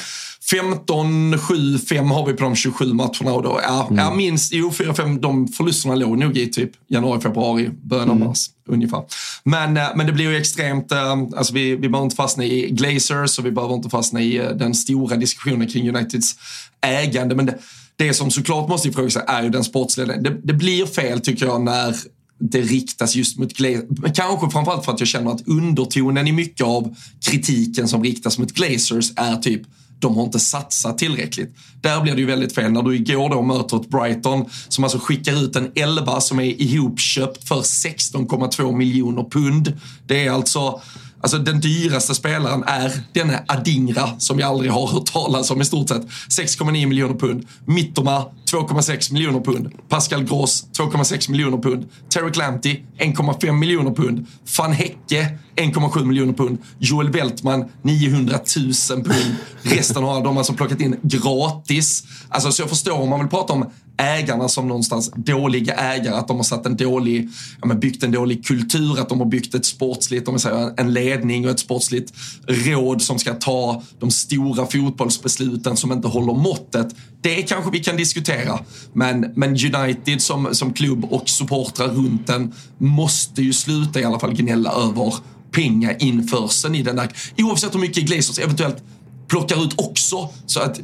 15, 0.50 1.38
7, 1.38 1.78
5 1.78 2.10
har 2.10 2.26
vi 2.26 2.32
på 2.32 2.44
de 2.44 2.56
27 2.56 2.92
matcherna 2.92 3.32
och 3.32 3.42
då, 3.42 3.60
ja, 3.62 3.86
mm. 3.86 3.98
ja 3.98 4.14
minst, 4.14 4.52
jo 4.52 4.72
4, 4.72 4.94
5, 4.94 5.20
de 5.20 5.48
förlusterna 5.48 5.94
låg 5.94 6.18
nog 6.18 6.36
i 6.36 6.46
typ 6.50 6.70
januari, 6.88 7.20
februari, 7.20 7.70
början 7.82 8.10
av 8.10 8.16
mm. 8.16 8.28
mars 8.28 8.46
ungefär. 8.68 9.02
Men, 9.44 9.72
men 9.72 10.06
det 10.06 10.12
blir 10.12 10.30
ju 10.30 10.36
extremt, 10.36 10.92
alltså 10.92 11.54
vi, 11.54 11.76
vi 11.76 11.88
behöver 11.88 12.04
inte 12.04 12.16
fastna 12.16 12.44
i 12.44 12.70
Glazers 12.70 13.38
och 13.38 13.46
vi 13.46 13.50
behöver 13.50 13.74
inte 13.74 13.88
fastna 13.88 14.20
i 14.20 14.38
den 14.54 14.74
stora 14.74 15.16
diskussionen 15.16 15.68
kring 15.68 15.96
Uniteds 15.96 16.34
ägande. 16.80 17.34
Men 17.34 17.46
det, 17.46 17.58
det 18.00 18.14
som 18.14 18.30
såklart 18.30 18.68
måste 18.68 18.88
ifrågasättas 18.88 19.28
är 19.28 19.42
ju 19.42 19.50
den 19.50 19.64
sportsliga 19.64 20.16
det, 20.16 20.36
det 20.42 20.52
blir 20.52 20.86
fel 20.86 21.20
tycker 21.20 21.46
jag 21.46 21.62
när 21.62 21.96
det 22.38 22.60
riktas 22.60 23.16
just 23.16 23.38
mot 23.38 23.52
Glazers. 23.52 23.84
Kanske 24.14 24.50
framförallt 24.50 24.84
för 24.84 24.92
att 24.92 25.00
jag 25.00 25.08
känner 25.08 25.30
att 25.30 25.48
undertonen 25.48 26.26
i 26.26 26.32
mycket 26.32 26.66
av 26.66 26.96
kritiken 27.20 27.88
som 27.88 28.04
riktas 28.04 28.38
mot 28.38 28.52
Glazers 28.52 29.12
är 29.16 29.36
typ 29.36 29.62
de 29.98 30.16
har 30.16 30.24
inte 30.24 30.38
satsat 30.38 30.98
tillräckligt. 30.98 31.56
Där 31.80 32.00
blir 32.00 32.14
det 32.14 32.20
ju 32.20 32.26
väldigt 32.26 32.54
fel 32.54 32.72
när 32.72 32.82
du 32.82 32.96
igår 32.96 33.28
då 33.28 33.42
möter 33.42 33.76
ett 33.76 33.88
Brighton 33.88 34.44
som 34.68 34.84
alltså 34.84 34.98
skickar 34.98 35.44
ut 35.44 35.56
en 35.56 35.70
11 35.74 36.20
som 36.20 36.40
är 36.40 36.62
ihopköpt 36.62 37.48
för 37.48 37.60
16,2 37.60 38.76
miljoner 38.76 39.24
pund. 39.30 39.80
Det 40.06 40.26
är 40.26 40.30
alltså 40.30 40.80
Alltså 41.22 41.38
den 41.38 41.60
dyraste 41.60 42.14
spelaren 42.14 42.64
är 42.66 42.92
denne 43.12 43.44
Adingra 43.48 44.10
som 44.18 44.38
jag 44.38 44.48
aldrig 44.48 44.70
har 44.72 44.86
hört 44.86 45.06
talas 45.06 45.50
om 45.50 45.60
i 45.60 45.64
stort 45.64 45.88
sett. 45.88 46.02
6,9 46.28 46.86
miljoner 46.86 47.14
pund. 47.14 47.46
Mittoma 47.64 48.24
2,6 48.52 49.12
miljoner 49.12 49.40
pund. 49.40 49.72
Pascal 49.88 50.24
Gross 50.24 50.66
2,6 50.78 51.30
miljoner 51.30 51.58
pund. 51.58 51.88
Terry 52.08 52.32
Lamptey 52.34 52.82
1,5 52.98 53.52
miljoner 53.52 53.90
pund. 53.90 54.26
Van 54.58 54.72
Hecke 54.72 55.38
1,7 55.56 56.04
miljoner 56.04 56.32
pund. 56.32 56.58
Joel 56.78 57.10
Weltman 57.10 57.64
900 57.82 58.38
000 58.90 59.04
pund. 59.04 59.34
Resten 59.62 60.02
har 60.02 60.24
de 60.24 60.38
alltså 60.38 60.52
plockat 60.52 60.80
in 60.80 60.96
gratis. 61.02 62.04
Alltså 62.28 62.52
så 62.52 62.62
jag 62.62 62.68
förstår 62.68 63.00
om 63.00 63.08
man 63.08 63.20
vill 63.20 63.28
prata 63.28 63.52
om 63.52 63.70
ägarna 64.00 64.48
som 64.48 64.68
någonstans 64.68 65.12
dåliga 65.16 65.74
ägare, 65.74 66.14
att 66.14 66.28
de 66.28 66.36
har 66.36 66.44
satt 66.44 66.66
en 66.66 66.76
dålig, 66.76 67.28
ja, 67.60 67.66
men 67.66 67.80
byggt 67.80 68.02
en 68.02 68.12
dålig 68.12 68.46
kultur, 68.46 69.00
att 69.00 69.08
de 69.08 69.18
har 69.20 69.26
byggt 69.26 69.54
ett 69.54 69.64
sportsligt, 69.64 70.28
om 70.28 70.38
säger, 70.38 70.72
en 70.76 70.92
ledning 70.92 71.44
och 71.44 71.50
ett 71.50 71.60
sportsligt 71.60 72.12
råd 72.46 73.02
som 73.02 73.18
ska 73.18 73.34
ta 73.34 73.82
de 73.98 74.10
stora 74.10 74.66
fotbollsbesluten 74.66 75.76
som 75.76 75.92
inte 75.92 76.08
håller 76.08 76.34
måttet. 76.34 76.94
Det 77.20 77.42
kanske 77.42 77.70
vi 77.70 77.78
kan 77.78 77.96
diskutera, 77.96 78.58
men, 78.92 79.32
men 79.36 79.50
United 79.50 80.22
som, 80.22 80.54
som 80.54 80.72
klubb 80.72 81.04
och 81.04 81.28
supportrar 81.28 81.88
runt 81.88 82.26
den 82.26 82.54
måste 82.78 83.42
ju 83.42 83.52
sluta 83.52 84.00
i 84.00 84.04
alla 84.04 84.18
fall 84.18 84.34
gnälla 84.34 84.72
över 84.72 85.14
pengainförseln 85.52 86.74
i 86.74 86.82
den 86.82 86.96
där. 86.96 87.08
Oavsett 87.38 87.74
hur 87.74 87.80
mycket 87.80 88.04
Glazers 88.04 88.38
eventuellt 88.38 88.82
plockar 89.28 89.64
ut 89.64 89.80
också. 89.80 90.28
Så 90.46 90.60
att 90.60 90.80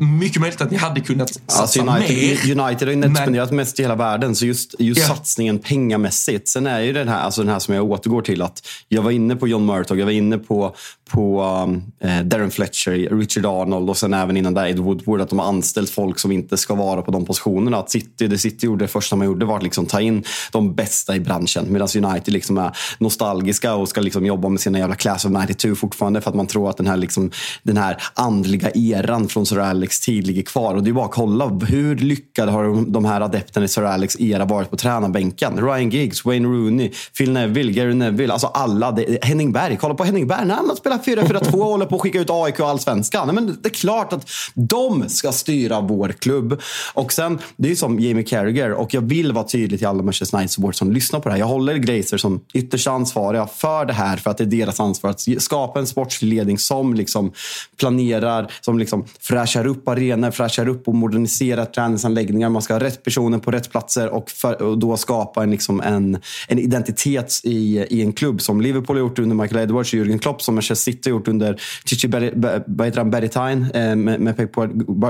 mycket 0.00 0.40
möjligt 0.40 0.60
att 0.60 0.70
ni 0.70 0.76
hade 0.76 1.00
kunnat 1.00 1.34
satsa 1.34 1.60
alltså 1.60 1.80
United, 1.80 2.16
mer. 2.16 2.60
United 2.60 2.88
har 2.88 2.94
ju 2.94 2.96
netspenderat 2.96 3.50
mest 3.50 3.80
i 3.80 3.82
hela 3.82 3.94
världen, 3.94 4.36
så 4.36 4.46
just, 4.46 4.74
just 4.78 5.00
yeah. 5.00 5.16
satsningen 5.16 5.58
pengamässigt. 5.58 6.48
Sen 6.48 6.66
är 6.66 6.80
ju 6.80 6.92
den 6.92 7.08
här, 7.08 7.20
alltså 7.20 7.42
den 7.42 7.52
här 7.52 7.58
som 7.58 7.74
jag 7.74 7.84
återgår 7.84 8.22
till, 8.22 8.42
att 8.42 8.66
jag 8.88 9.02
var 9.02 9.10
inne 9.10 9.36
på 9.36 9.48
John 9.48 9.66
Murtog, 9.66 9.98
jag 9.98 10.04
var 10.04 10.12
inne 10.12 10.38
på, 10.38 10.74
på 11.10 11.42
um, 11.42 11.82
eh, 12.00 12.24
Darren 12.24 12.50
Fletcher, 12.50 13.16
Richard 13.18 13.46
Arnold 13.46 13.90
och 13.90 13.96
sen 13.96 14.14
även 14.14 14.36
innan 14.36 14.54
där 14.54 14.66
Ed 14.66 14.78
Woodward, 14.78 15.20
att 15.20 15.28
de 15.28 15.38
har 15.38 15.46
anställt 15.46 15.90
folk 15.90 16.18
som 16.18 16.32
inte 16.32 16.56
ska 16.56 16.74
vara 16.74 17.02
på 17.02 17.10
de 17.10 17.24
positionerna. 17.24 17.76
Att 17.76 17.90
City, 17.90 18.26
det 18.26 18.38
City 18.38 18.66
gjorde, 18.66 18.84
det 18.84 18.88
första 18.88 19.16
man 19.16 19.26
gjorde 19.26 19.46
var 19.46 19.56
att 19.56 19.62
liksom 19.62 19.86
ta 19.86 20.00
in 20.00 20.24
de 20.52 20.74
bästa 20.74 21.16
i 21.16 21.20
branschen. 21.20 21.66
Medan 21.68 21.88
United 22.04 22.32
liksom 22.34 22.58
är 22.58 22.76
nostalgiska 22.98 23.74
och 23.74 23.88
ska 23.88 24.00
liksom 24.00 24.26
jobba 24.26 24.48
med 24.48 24.60
sina 24.60 24.78
jävla 24.78 24.94
class 24.94 25.24
of 25.24 25.32
92 25.48 25.74
fortfarande 25.74 26.20
för 26.20 26.30
att 26.30 26.36
man 26.36 26.46
tror 26.46 26.70
att 26.70 26.76
den 26.76 26.86
här, 26.86 26.96
liksom, 26.96 27.30
den 27.62 27.76
här 27.76 28.02
andliga 28.14 28.70
eran 28.74 29.28
från 29.28 29.46
Sir 29.46 29.58
Alex 29.58 29.89
Alex 29.90 30.00
tid 30.00 30.26
ligger 30.26 30.42
kvar. 30.42 30.74
Och 30.74 30.82
det 30.82 30.90
är 30.90 30.92
bara 30.92 31.04
att 31.04 31.10
kolla. 31.10 31.48
Hur 31.48 31.96
lyckade 31.96 32.52
har 32.52 32.90
de 32.90 33.04
här 33.04 33.20
adepterna 33.20 33.64
i 33.64 33.68
Sir 33.68 33.82
Alex 33.82 34.20
era 34.20 34.44
varit 34.44 34.70
på 34.70 34.76
tränarbänken? 34.76 35.66
Ryan 35.66 35.90
Giggs, 35.90 36.24
Wayne 36.24 36.48
Rooney, 36.48 36.92
Phil 37.18 37.32
Neville, 37.32 37.72
Gary 37.72 37.94
Neville. 37.94 38.32
Alltså 38.32 38.46
alla. 38.46 38.92
Det, 38.92 39.24
Henning 39.24 39.52
Berg. 39.52 39.76
Kolla 39.80 39.94
på 39.94 40.04
Henning 40.04 40.26
Berg. 40.26 40.46
När 40.46 40.54
han 40.54 40.76
spelar 40.76 40.98
4-4-2 40.98 41.52
och 41.52 41.66
håller 41.66 41.86
på 41.86 41.96
att 41.96 42.02
skicka 42.02 42.20
ut 42.20 42.30
AIK 42.30 42.60
och 42.60 42.68
allsvenskan. 42.68 43.34
Men 43.34 43.46
det 43.62 43.68
är 43.68 43.74
klart 43.74 44.12
att 44.12 44.30
de 44.54 45.08
ska 45.08 45.32
styra 45.32 45.80
vår 45.80 46.08
klubb. 46.08 46.60
Och 46.94 47.12
sen, 47.12 47.38
det 47.56 47.70
är 47.70 47.74
som 47.74 48.00
Jamie 48.00 48.24
Carragher. 48.24 48.72
Och 48.72 48.94
jag 48.94 49.02
vill 49.02 49.32
vara 49.32 49.44
tydlig 49.44 49.80
till 49.80 49.88
alla 49.88 50.02
Manchester 50.02 50.38
United-supportrar 50.38 50.72
som 50.72 50.92
lyssnar 50.92 51.20
på 51.20 51.28
det 51.28 51.32
här. 51.32 51.38
Jag 51.40 51.46
håller 51.46 51.76
Glazer 51.76 52.16
som 52.16 52.40
ytterst 52.54 52.86
ansvariga 52.86 53.46
för 53.46 53.84
det 53.84 53.92
här. 53.92 54.16
För 54.16 54.30
att 54.30 54.38
det 54.38 54.44
är 54.44 54.46
deras 54.46 54.80
ansvar 54.80 55.10
att 55.10 55.20
skapa 55.38 55.78
en 55.78 55.86
sportslig 55.86 56.34
ledning 56.34 56.58
som 56.58 56.94
liksom 56.94 57.32
planerar, 57.76 58.52
som 58.60 58.78
liksom 58.78 59.04
fräschar 59.20 59.66
upp 59.66 59.79
upp 59.80 59.88
arenor, 59.88 60.30
fräschar 60.30 60.68
upp 60.68 60.88
och 60.88 60.94
moderniserar 60.94 61.64
träningsanläggningar. 61.64 62.48
Man 62.48 62.62
ska 62.62 62.74
ha 62.74 62.80
rätt 62.80 63.02
personer 63.02 63.38
på 63.38 63.50
rätt 63.50 63.70
platser 63.70 64.08
och, 64.08 64.30
för, 64.30 64.62
och 64.62 64.78
då 64.78 64.96
skapa 64.96 65.42
en, 65.42 65.50
liksom 65.50 65.80
en, 65.80 66.18
en 66.48 66.58
identitet 66.58 67.40
i, 67.44 67.78
i 67.78 68.02
en 68.02 68.12
klubb 68.12 68.40
som 68.40 68.60
Liverpool 68.60 68.96
har 68.96 69.00
gjort 69.00 69.18
under 69.18 69.36
Michael 69.36 69.62
Edwards 69.62 69.92
och 69.92 69.98
Jürgen 69.98 70.18
Klopp, 70.18 70.42
som 70.42 70.54
Manchester 70.54 70.92
City 70.92 71.10
har 71.10 71.18
gjort 71.18 71.28
under 71.28 71.60
Chichi 71.84 72.08
Bergtain 72.08 73.66
eh, 73.74 73.96
med, 73.96 74.20
med 74.20 74.36
Pep 74.36 74.54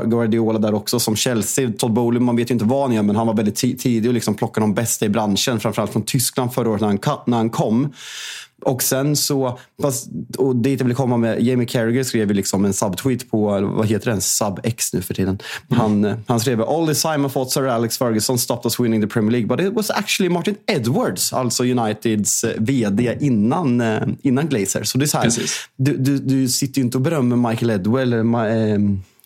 Guardiola 0.04 0.58
där 0.58 0.74
också. 0.74 1.00
Som 1.00 1.16
Chelsea, 1.16 1.72
Todd 1.78 1.92
Bowley, 1.92 2.20
man 2.20 2.36
vet 2.36 2.50
ju 2.50 2.52
inte 2.52 2.64
vad 2.64 2.82
han 2.82 2.92
gör, 2.92 3.02
men 3.02 3.16
han 3.16 3.26
var 3.26 3.34
väldigt 3.34 3.56
tidig 3.56 4.06
och 4.06 4.14
liksom 4.14 4.34
plockade 4.34 4.66
de 4.66 4.74
bästa 4.74 5.06
i 5.06 5.08
branschen. 5.08 5.60
Framförallt 5.60 5.92
från 5.92 6.02
Tyskland 6.02 6.54
förra 6.54 6.70
året 6.70 6.80
när 6.80 6.88
han, 6.88 7.18
när 7.26 7.36
han 7.36 7.50
kom. 7.50 7.92
Och 8.62 8.82
sen 8.82 9.16
så, 9.16 9.58
fast, 9.82 10.08
och 10.38 10.56
dit 10.56 10.80
jag 10.80 10.86
vill 10.86 10.96
komma 10.96 11.16
med, 11.16 11.42
Jamie 11.42 11.66
Carragher 11.66 12.02
skrev 12.02 12.30
liksom 12.30 12.64
en 12.64 12.72
subtweet 12.72 13.30
på, 13.30 13.60
vad 13.60 13.86
heter 13.86 14.10
den, 14.10 14.20
sub-X 14.20 14.92
nu 14.92 15.02
för 15.02 15.14
tiden. 15.14 15.38
Han, 15.70 16.04
mm. 16.04 16.18
han 16.26 16.40
skrev 16.40 16.62
“All 16.62 16.86
the 16.86 16.94
Simon 16.94 17.30
thought 17.30 17.50
Sir 17.50 17.66
Alex 17.66 17.98
Ferguson 17.98 18.38
stopped 18.38 18.66
us 18.66 18.80
winning 18.80 19.00
the 19.00 19.06
Premier 19.06 19.30
League, 19.30 19.48
but 19.48 19.60
it 19.60 19.72
was 19.72 19.90
actually 19.90 20.28
Martin 20.28 20.56
Edwards, 20.66 21.32
alltså 21.32 21.64
Uniteds 21.64 22.44
eh, 22.44 22.52
VD 22.58 23.16
innan, 23.20 23.80
eh, 23.80 24.02
innan 24.22 24.48
Glazer”. 24.48 24.82
Så 24.82 24.98
det 24.98 25.04
är 25.04 25.06
så 25.06 25.18
här, 25.18 25.32
du, 25.76 25.96
du, 25.96 26.18
du 26.18 26.48
sitter 26.48 26.78
ju 26.78 26.84
inte 26.84 26.98
och 26.98 27.02
berömmer 27.02 27.50
Michael 27.50 27.70
Edwards 27.70 28.02
eller 28.02 28.18
eh, 28.72 28.78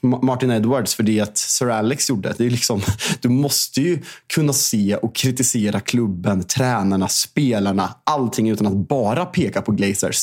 Martin 0.05 0.51
Edwards 0.51 0.95
för 0.95 1.03
det 1.03 1.21
att 1.21 1.39
Sir 1.39 1.71
Alex 1.71 2.09
gjorde. 2.09 2.35
Det 2.39 2.47
är 2.47 2.51
liksom, 2.51 2.83
du 3.21 3.29
måste 3.29 3.81
ju 3.81 3.99
kunna 4.35 4.53
se 4.53 4.97
och 4.97 5.15
kritisera 5.15 5.81
klubben, 5.81 6.45
tränarna, 6.45 7.09
spelarna, 7.09 7.95
allting 8.05 8.51
utan 8.51 8.67
att 8.67 8.89
bara 8.89 9.27
peka 9.27 9.63
på 9.63 9.73
Glazers. 9.73 10.17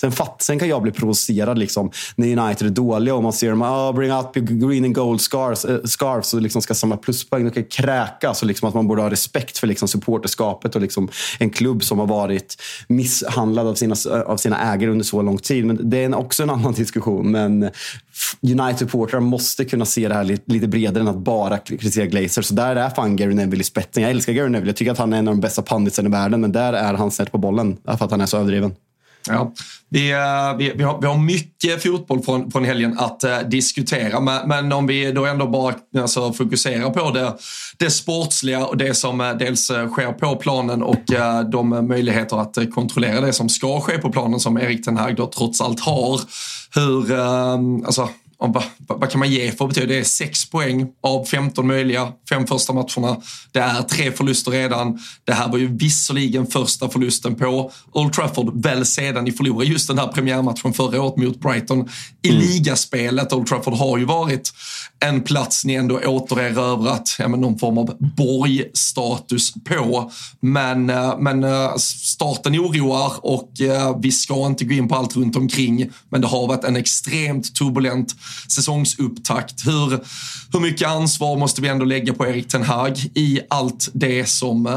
Sen, 0.00 0.12
sen 0.38 0.58
kan 0.58 0.68
jag 0.68 0.82
bli 0.82 0.92
provocerad 0.92 1.58
liksom, 1.58 1.90
när 2.16 2.38
United 2.38 2.66
är 2.66 2.70
dåliga 2.70 3.14
och 3.14 3.22
man 3.22 3.32
ser 3.32 3.50
dem 3.50 3.62
oh, 3.62 3.94
bring 3.94 4.10
up 4.10 4.34
green 4.34 4.84
and 4.84 4.94
gold 4.94 5.20
scarves, 5.20 5.64
äh, 5.64 5.74
eh, 5.74 5.82
scarves 5.84 6.34
och 6.34 6.42
liksom 6.42 6.62
ska 6.62 6.74
samla 6.74 6.96
pluspoäng. 6.96 7.46
och 7.46 7.54
kan 7.54 7.64
kräkas 7.64 8.42
och 8.42 8.48
liksom 8.48 8.68
att 8.68 8.74
man 8.74 8.88
borde 8.88 9.02
ha 9.02 9.10
respekt 9.10 9.58
för 9.58 9.66
liksom 9.66 9.88
supporterskapet 9.88 10.74
och 10.74 10.80
liksom 10.80 11.08
en 11.38 11.50
klubb 11.50 11.84
som 11.84 11.98
har 11.98 12.06
varit 12.06 12.56
misshandlad 12.88 13.66
av 13.66 13.74
sina, 13.74 13.96
av 14.26 14.36
sina 14.36 14.72
ägare 14.72 14.90
under 14.90 15.04
så 15.04 15.22
lång 15.22 15.38
tid. 15.38 15.64
Men 15.64 15.90
det 15.90 16.04
är 16.04 16.14
också 16.14 16.42
en 16.42 16.50
annan 16.50 16.72
diskussion. 16.76 17.30
Men 17.30 17.70
United-supportrar 18.42 19.20
måste 19.20 19.64
kunna 19.64 19.84
se 19.84 20.08
det 20.08 20.14
här 20.14 20.24
lite, 20.24 20.52
lite 20.52 20.68
bredare 20.68 21.02
än 21.02 21.08
att 21.08 21.16
bara 21.16 21.58
kritisera 21.58 22.06
Glazer. 22.06 22.42
Så 22.42 22.54
där 22.54 22.76
är 22.76 22.90
fan 22.90 23.16
Gary 23.16 23.34
Neville 23.34 23.60
i 23.60 23.64
spetsen. 23.64 24.02
Jag 24.02 24.10
älskar 24.10 24.32
Gary 24.32 24.48
Neville. 24.48 24.68
Jag 24.68 24.76
tycker 24.76 24.92
att 24.92 24.98
han 24.98 25.12
är 25.12 25.18
en 25.18 25.28
av 25.28 25.34
de 25.34 25.40
bästa 25.40 25.62
panditsen 25.62 26.06
i 26.06 26.08
världen. 26.08 26.40
Men 26.40 26.52
där 26.52 26.72
är 26.72 26.94
han 26.94 27.10
snett 27.10 27.32
på 27.32 27.38
bollen. 27.38 27.76
Därför 27.82 28.04
att 28.04 28.10
han 28.10 28.20
är 28.20 28.26
så 28.26 28.36
överdriven. 28.36 28.74
Ja, 29.28 29.52
vi, 29.88 30.12
eh, 30.12 30.56
vi, 30.58 30.72
vi, 30.76 30.82
har, 30.82 31.00
vi 31.00 31.06
har 31.06 31.18
mycket 31.18 31.82
fotboll 31.82 32.22
från, 32.22 32.50
från 32.50 32.64
helgen 32.64 32.98
att 32.98 33.24
eh, 33.24 33.38
diskutera, 33.38 34.20
men, 34.20 34.48
men, 34.48 34.72
om 34.72 34.86
vi 34.86 35.12
då 35.12 35.26
ändå 35.26 35.46
bara 35.46 35.74
alltså, 35.98 36.32
fokuserar 36.32 36.90
på 36.90 37.10
det, 37.10 37.34
det 37.76 37.90
sportsliga 37.90 38.66
och 38.66 38.76
det 38.76 38.94
som 38.94 39.20
eh, 39.20 39.34
dels 39.34 39.70
eh, 39.70 39.88
sker 39.88 40.12
på 40.12 40.36
planen 40.36 40.82
och 40.82 41.12
eh, 41.12 41.40
de 41.40 41.68
möjligheter 41.88 42.40
att 42.40 42.56
eh, 42.56 42.64
kontrollera 42.64 43.20
det 43.20 43.32
som 43.32 43.48
ska 43.48 43.80
ske 43.80 43.98
på 43.98 44.12
planen 44.12 44.40
som 44.40 44.58
Erik 44.58 44.84
Ten 44.84 44.96
Hag 44.96 45.16
då 45.16 45.26
trots 45.26 45.60
allt 45.60 45.80
har. 45.80 46.20
Hur, 46.74 47.14
alltså, 47.86 48.08
vad, 48.38 48.64
vad, 48.78 49.10
kan 49.10 49.18
man 49.18 49.30
ge 49.30 49.52
för 49.52 49.66
betyg? 49.66 49.88
Det 49.88 49.98
är 49.98 50.04
sex 50.04 50.50
poäng 50.50 50.86
av 51.02 51.24
15 51.24 51.66
möjliga, 51.66 52.12
fem 52.28 52.46
första 52.46 52.72
matcherna. 52.72 53.16
Det 53.52 53.58
är 53.58 53.82
tre 53.82 54.12
förluster 54.12 54.50
redan. 54.50 54.98
Det 55.24 55.32
här 55.32 55.48
var 55.48 55.58
ju 55.58 55.76
visserligen 55.76 56.46
första 56.46 56.88
förlusten 56.88 57.34
på 57.34 57.72
Old 57.92 58.12
Trafford, 58.12 58.62
väl 58.62 58.86
sedan 58.86 59.24
ni 59.24 59.32
förlorade 59.32 59.70
just 59.70 59.88
den 59.88 59.98
här 59.98 60.06
premiärmatchen 60.06 60.72
förra 60.72 61.02
året 61.02 61.16
mot 61.16 61.40
Brighton. 61.40 61.88
I 62.22 62.28
mm. 62.28 62.40
ligaspelet, 62.40 63.32
Old 63.32 63.46
Trafford 63.46 63.74
har 63.74 63.98
ju 63.98 64.04
varit 64.04 64.52
en 65.08 65.22
plats 65.22 65.64
ni 65.64 65.74
ändå 65.74 65.98
återerövrat 65.98 67.16
ja, 67.18 67.28
men 67.28 67.40
någon 67.40 67.58
form 67.58 67.78
av 67.78 67.96
borgstatus 67.98 69.54
på. 69.64 70.10
Men, 70.40 70.90
eh, 70.90 71.18
men 71.18 71.44
eh, 71.44 71.74
starten 71.76 72.54
oroar 72.54 73.12
och 73.22 73.60
eh, 73.60 73.98
vi 74.00 74.12
ska 74.12 74.46
inte 74.46 74.64
gå 74.64 74.74
in 74.74 74.88
på 74.88 74.94
allt 74.94 75.16
runt 75.16 75.36
omkring. 75.36 75.90
Men 76.08 76.20
det 76.20 76.26
har 76.26 76.46
varit 76.48 76.64
en 76.64 76.76
extremt 76.76 77.54
turbulent 77.54 78.14
säsongsupptakt. 78.48 79.66
Hur, 79.66 80.00
hur 80.52 80.60
mycket 80.60 80.88
ansvar 80.88 81.36
måste 81.36 81.60
vi 81.62 81.68
ändå 81.68 81.84
lägga 81.84 82.14
på 82.14 82.26
Erik 82.26 82.48
Ten 82.48 82.62
Hag 82.62 82.98
i 83.14 83.40
allt 83.50 83.88
det 83.92 84.28
som 84.28 84.68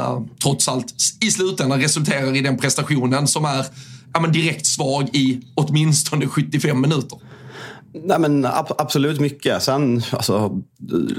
trots 0.43 0.67
allt 0.67 0.93
i 1.19 1.31
slutändan 1.31 1.81
resulterar 1.81 2.36
i 2.36 2.41
den 2.41 2.57
prestationen 2.57 3.27
som 3.27 3.46
är 3.46 3.65
ja, 4.13 4.19
men 4.19 4.31
direkt 4.31 4.65
svag 4.65 5.10
i 5.13 5.41
åtminstone 5.55 6.27
75 6.27 6.81
minuter? 6.81 7.17
Nej, 8.04 8.20
men 8.20 8.46
ab 8.46 8.72
absolut 8.77 9.20
mycket. 9.20 9.63
Sen, 9.63 10.01
alltså, 10.12 10.62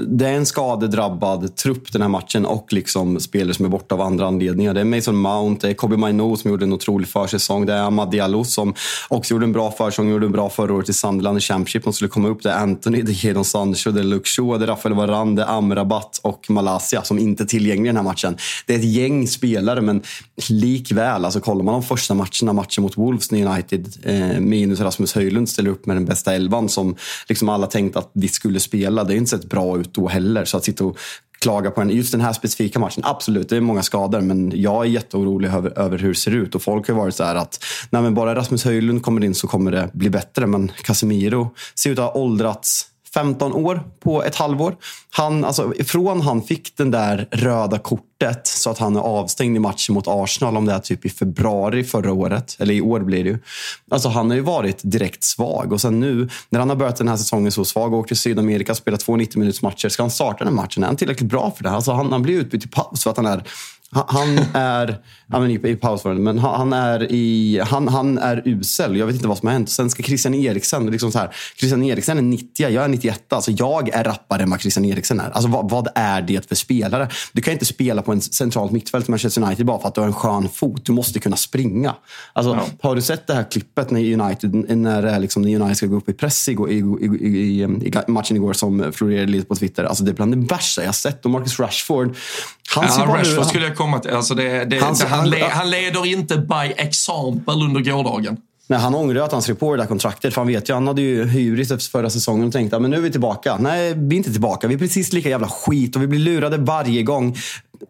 det 0.07 0.27
är 0.27 0.33
en 0.33 0.45
skadedrabbad 0.45 1.55
trupp 1.55 1.91
den 1.91 2.01
här 2.01 2.09
matchen 2.09 2.45
och 2.45 2.73
liksom 2.73 3.19
spelare 3.19 3.53
som 3.53 3.65
är 3.65 3.69
borta 3.69 3.95
av 3.95 4.01
andra 4.01 4.27
anledningar. 4.27 4.73
Det 4.73 4.81
är 4.81 4.85
Mason 4.85 5.15
Mount, 5.15 5.67
det 5.67 5.71
är 5.71 5.75
Kobe 5.75 5.97
Maino 5.97 6.35
som 6.37 6.51
gjorde 6.51 6.65
en 6.65 6.73
otrolig 6.73 7.07
försäsong. 7.07 7.65
Det 7.65 7.73
är 7.73 7.81
Amad 7.81 8.11
Diallo 8.11 8.43
som 8.43 8.73
också 9.07 9.33
gjorde 9.33 9.45
en 9.45 9.51
bra 9.51 9.71
försäsong, 9.71 10.09
gjorde 10.09 10.25
en 10.25 10.31
bra 10.31 10.49
förra 10.49 10.73
året 10.73 10.89
i 10.89 10.93
Sunderland 10.93 11.37
i 11.37 11.41
Championship. 11.41 11.83
De 11.83 11.93
skulle 11.93 12.09
komma 12.09 12.27
upp. 12.27 12.43
Det 12.43 12.49
är 12.49 12.57
Anthony, 12.57 13.01
det 13.01 13.11
är 13.11 13.25
Jadon 13.25 13.45
Sancho, 13.45 13.91
det 13.91 13.99
är 13.99 14.03
Luke 14.03 14.29
Shaw, 14.29 14.57
det 14.59 14.65
är 14.65 14.67
Rafael 14.67 14.95
Varane, 14.95 15.35
det 15.35 15.41
är 15.41 15.57
Amrabat 15.57 16.19
och 16.23 16.49
Malaysia 16.49 17.03
som 17.03 17.19
inte 17.19 17.43
är 17.43 17.47
tillgängliga 17.47 17.91
i 17.91 17.95
den 17.95 18.05
här 18.05 18.11
matchen. 18.11 18.37
Det 18.65 18.73
är 18.73 18.77
ett 18.77 18.85
gäng 18.85 19.27
spelare, 19.27 19.81
men 19.81 20.01
likväl, 20.49 21.25
alltså 21.25 21.39
kollar 21.39 21.63
man 21.63 21.73
de 21.73 21.83
första 21.83 22.13
matcherna, 22.13 22.53
matchen 22.53 22.81
mot 22.81 22.97
Wolves 22.97 23.31
när 23.31 23.45
United 23.45 23.87
eh, 24.03 24.39
minus 24.39 24.79
Rasmus 24.79 25.15
Höjlund 25.15 25.49
ställer 25.49 25.69
upp 25.69 25.85
med 25.85 25.95
den 25.95 26.05
bästa 26.05 26.33
elvan 26.33 26.68
som 26.69 26.95
liksom 27.29 27.49
alla 27.49 27.67
tänkte 27.67 27.99
att 27.99 28.11
vi 28.13 28.27
skulle 28.27 28.59
spela. 28.59 29.03
Det 29.03 29.13
har 29.13 29.17
inte 29.17 29.29
sett 29.29 29.49
bra 29.49 29.79
ut 29.79 29.93
då 29.93 30.07
heller. 30.07 30.45
Så 30.45 30.57
att 30.57 30.63
sitta 30.63 30.85
och 30.85 30.97
klaga 31.39 31.71
på 31.71 31.81
den, 31.81 31.89
just 31.89 32.11
den 32.11 32.21
här 32.21 32.33
specifika 32.33 32.79
matchen. 32.79 33.03
Absolut, 33.05 33.49
det 33.49 33.57
är 33.57 33.61
många 33.61 33.83
skador, 33.83 34.21
men 34.21 34.51
jag 34.55 34.85
är 34.85 34.89
jätteorolig 34.89 35.49
över, 35.49 35.79
över 35.79 35.97
hur 35.97 36.09
det 36.09 36.15
ser 36.15 36.35
ut. 36.35 36.55
Och 36.55 36.61
folk 36.61 36.87
har 36.87 36.95
varit 36.95 37.15
så 37.15 37.23
här 37.23 37.35
att 37.35 37.63
nej, 37.89 38.01
men 38.01 38.13
bara 38.13 38.35
Rasmus 38.35 38.65
Höjlund 38.65 39.03
kommer 39.03 39.23
in 39.23 39.35
så 39.35 39.47
kommer 39.47 39.71
det 39.71 39.89
bli 39.93 40.09
bättre. 40.09 40.47
Men 40.47 40.71
Casemiro 40.81 41.55
ser 41.75 41.89
ut 41.89 41.99
att 41.99 42.13
ha 42.13 42.21
åldrats 42.21 42.85
15 43.13 43.53
år 43.53 43.83
på 44.03 44.23
ett 44.23 44.35
halvår. 44.35 44.75
Han, 45.11 45.45
alltså, 45.45 45.73
från 45.85 46.21
han 46.21 46.41
fick 46.41 46.77
den 46.77 46.91
där 46.91 47.27
röda 47.31 47.79
kortet 47.79 48.47
så 48.47 48.69
att 48.69 48.77
han 48.77 48.95
är 48.95 48.99
avstängd 48.99 49.55
i 49.55 49.59
matchen 49.59 49.95
mot 49.95 50.07
Arsenal, 50.07 50.57
om 50.57 50.65
det 50.65 50.73
är 50.73 50.79
typ 50.79 51.05
i 51.05 51.09
februari 51.09 51.83
förra 51.83 52.13
året, 52.13 52.55
eller 52.59 52.73
i 52.73 52.81
år 52.81 52.99
blir 52.99 53.23
det 53.23 53.29
ju. 53.29 53.39
Alltså 53.91 54.09
han 54.09 54.29
har 54.29 54.35
ju 54.35 54.41
varit 54.41 54.79
direkt 54.83 55.23
svag 55.23 55.73
och 55.73 55.81
sen 55.81 55.99
nu 55.99 56.29
när 56.49 56.59
han 56.59 56.69
har 56.69 56.75
börjat 56.75 56.95
den 56.95 57.07
här 57.07 57.17
säsongen 57.17 57.51
så 57.51 57.65
svag 57.65 57.93
och 57.93 57.99
åkt 57.99 58.07
till 58.07 58.17
Sydamerika, 58.17 58.75
spelat 58.75 58.99
två 58.99 59.15
90 59.15 59.39
minuters 59.39 59.61
matcher. 59.61 59.89
Ska 59.89 60.03
han 60.03 60.11
starta 60.11 60.43
den 60.43 60.55
matchen? 60.55 60.83
Är 60.83 60.87
han 60.87 60.95
tillräckligt 60.95 61.29
bra 61.29 61.53
för 61.57 61.63
det? 61.63 61.69
Alltså 61.69 61.91
han, 61.91 62.11
han 62.11 62.21
blir 62.21 62.39
utbytt 62.39 62.65
i 62.65 62.67
paus 62.67 63.03
för 63.03 63.09
att 63.09 63.17
han 63.17 63.25
är 63.25 63.43
han 63.91 64.37
är, 64.53 64.97
ja, 65.27 65.39
men 65.39 65.51
i, 65.51 65.69
i 65.69 65.75
pausvarande, 65.75 66.23
men 66.23 66.39
han, 66.39 66.55
han, 66.59 66.73
är 66.73 67.11
i, 67.11 67.61
han, 67.65 67.87
han 67.87 68.17
är 68.17 68.41
usel. 68.45 68.97
Jag 68.97 69.05
vet 69.05 69.15
inte 69.15 69.27
vad 69.27 69.37
som 69.37 69.47
har 69.47 69.53
hänt. 69.53 69.69
Sen 69.69 69.89
ska 69.89 70.03
Christian 70.03 70.33
Eriksen, 70.33 70.85
liksom 70.91 71.11
så 71.11 71.19
här, 71.19 71.35
Christian 71.57 71.83
Eriksen 71.83 72.17
är 72.17 72.21
90, 72.21 72.69
jag 72.69 72.83
är 72.83 72.87
91. 72.87 73.33
Alltså 73.33 73.51
jag 73.51 73.89
är 73.89 74.03
rappare 74.03 74.43
än 74.43 74.49
vad 74.49 74.61
Christian 74.61 74.85
Eriksen 74.85 75.19
är. 75.19 75.29
Alltså 75.29 75.49
vad, 75.49 75.69
vad, 75.69 75.87
är 75.95 76.21
det 76.21 76.47
för 76.47 76.55
spelare? 76.55 77.09
Du 77.31 77.41
kan 77.41 77.53
inte 77.53 77.65
spela 77.65 78.01
på 78.01 78.11
en 78.11 78.21
centralt 78.21 78.71
mittfält 78.71 79.07
i 79.07 79.11
Manchester 79.11 79.43
United 79.43 79.65
bara 79.65 79.79
för 79.79 79.87
att 79.87 79.95
du 79.95 80.01
har 80.01 80.07
en 80.07 80.13
skön 80.13 80.49
fot. 80.49 80.85
Du 80.85 80.91
måste 80.91 81.19
kunna 81.19 81.35
springa. 81.35 81.95
Alltså, 82.33 82.53
ja. 82.53 82.65
Har 82.89 82.95
du 82.95 83.01
sett 83.01 83.27
det 83.27 83.33
här 83.33 83.51
klippet 83.51 83.91
när 83.91 84.21
United, 84.21 84.55
när, 84.77 85.19
liksom, 85.19 85.41
när 85.41 85.55
United 85.55 85.77
ska 85.77 85.85
gå 85.85 85.95
upp 85.95 86.09
i 86.09 86.13
press 86.13 86.49
i, 86.49 86.51
i, 86.51 86.75
i, 87.21 87.63
i 87.63 87.93
matchen 88.07 88.37
igår 88.37 88.53
som 88.53 88.93
florerade 88.93 89.31
lite 89.31 89.47
på 89.47 89.55
Twitter. 89.55 89.83
Alltså 89.83 90.03
det 90.03 90.11
är 90.11 90.15
bland 90.15 90.35
det 90.35 90.55
värsta 90.55 90.83
jag 90.83 90.95
sett. 90.95 91.25
Och 91.25 91.31
Marcus 91.31 91.59
Rashford, 91.59 92.15
han 92.75 92.85
ja, 92.97 93.15
Rashford 93.15 93.45
skulle 93.45 93.67
jag 93.67 93.77
komma 93.77 93.99
till. 93.99 94.11
Alltså 94.11 94.35
det, 94.35 94.65
det, 94.65 94.79
han, 94.79 94.95
han, 95.07 95.33
han 95.51 95.69
leder 95.69 96.05
inte 96.05 96.37
by 96.37 96.73
example 96.77 97.53
under 97.53 97.81
gårdagen. 97.81 98.37
Nej, 98.69 98.79
han 98.79 98.95
ångrar 98.95 99.21
att 99.21 99.31
han 99.31 99.41
skrev 99.41 99.55
på 99.55 99.75
det 99.75 99.81
där 99.81 99.87
kontraktet. 99.87 100.33
För 100.33 100.41
han 100.41 100.47
vet 100.47 100.69
ju, 100.69 100.73
han 100.73 100.87
hade 100.87 101.01
ju 101.01 101.25
hybris 101.25 101.71
efter 101.71 101.91
förra 101.91 102.09
säsongen 102.09 102.47
och 102.47 102.53
tänkte 102.53 102.75
att 102.75 102.81
nu 102.81 102.97
är 102.97 103.01
vi 103.01 103.11
tillbaka. 103.11 103.57
Nej, 103.59 103.93
vi 103.93 104.15
är 104.15 104.17
inte 104.17 104.31
tillbaka. 104.31 104.67
Vi 104.67 104.73
är 104.73 104.79
precis 104.79 105.13
lika 105.13 105.29
jävla 105.29 105.47
skit 105.47 105.95
och 105.95 106.01
vi 106.01 106.07
blir 106.07 106.19
lurade 106.19 106.57
varje 106.57 107.03
gång. 107.03 107.37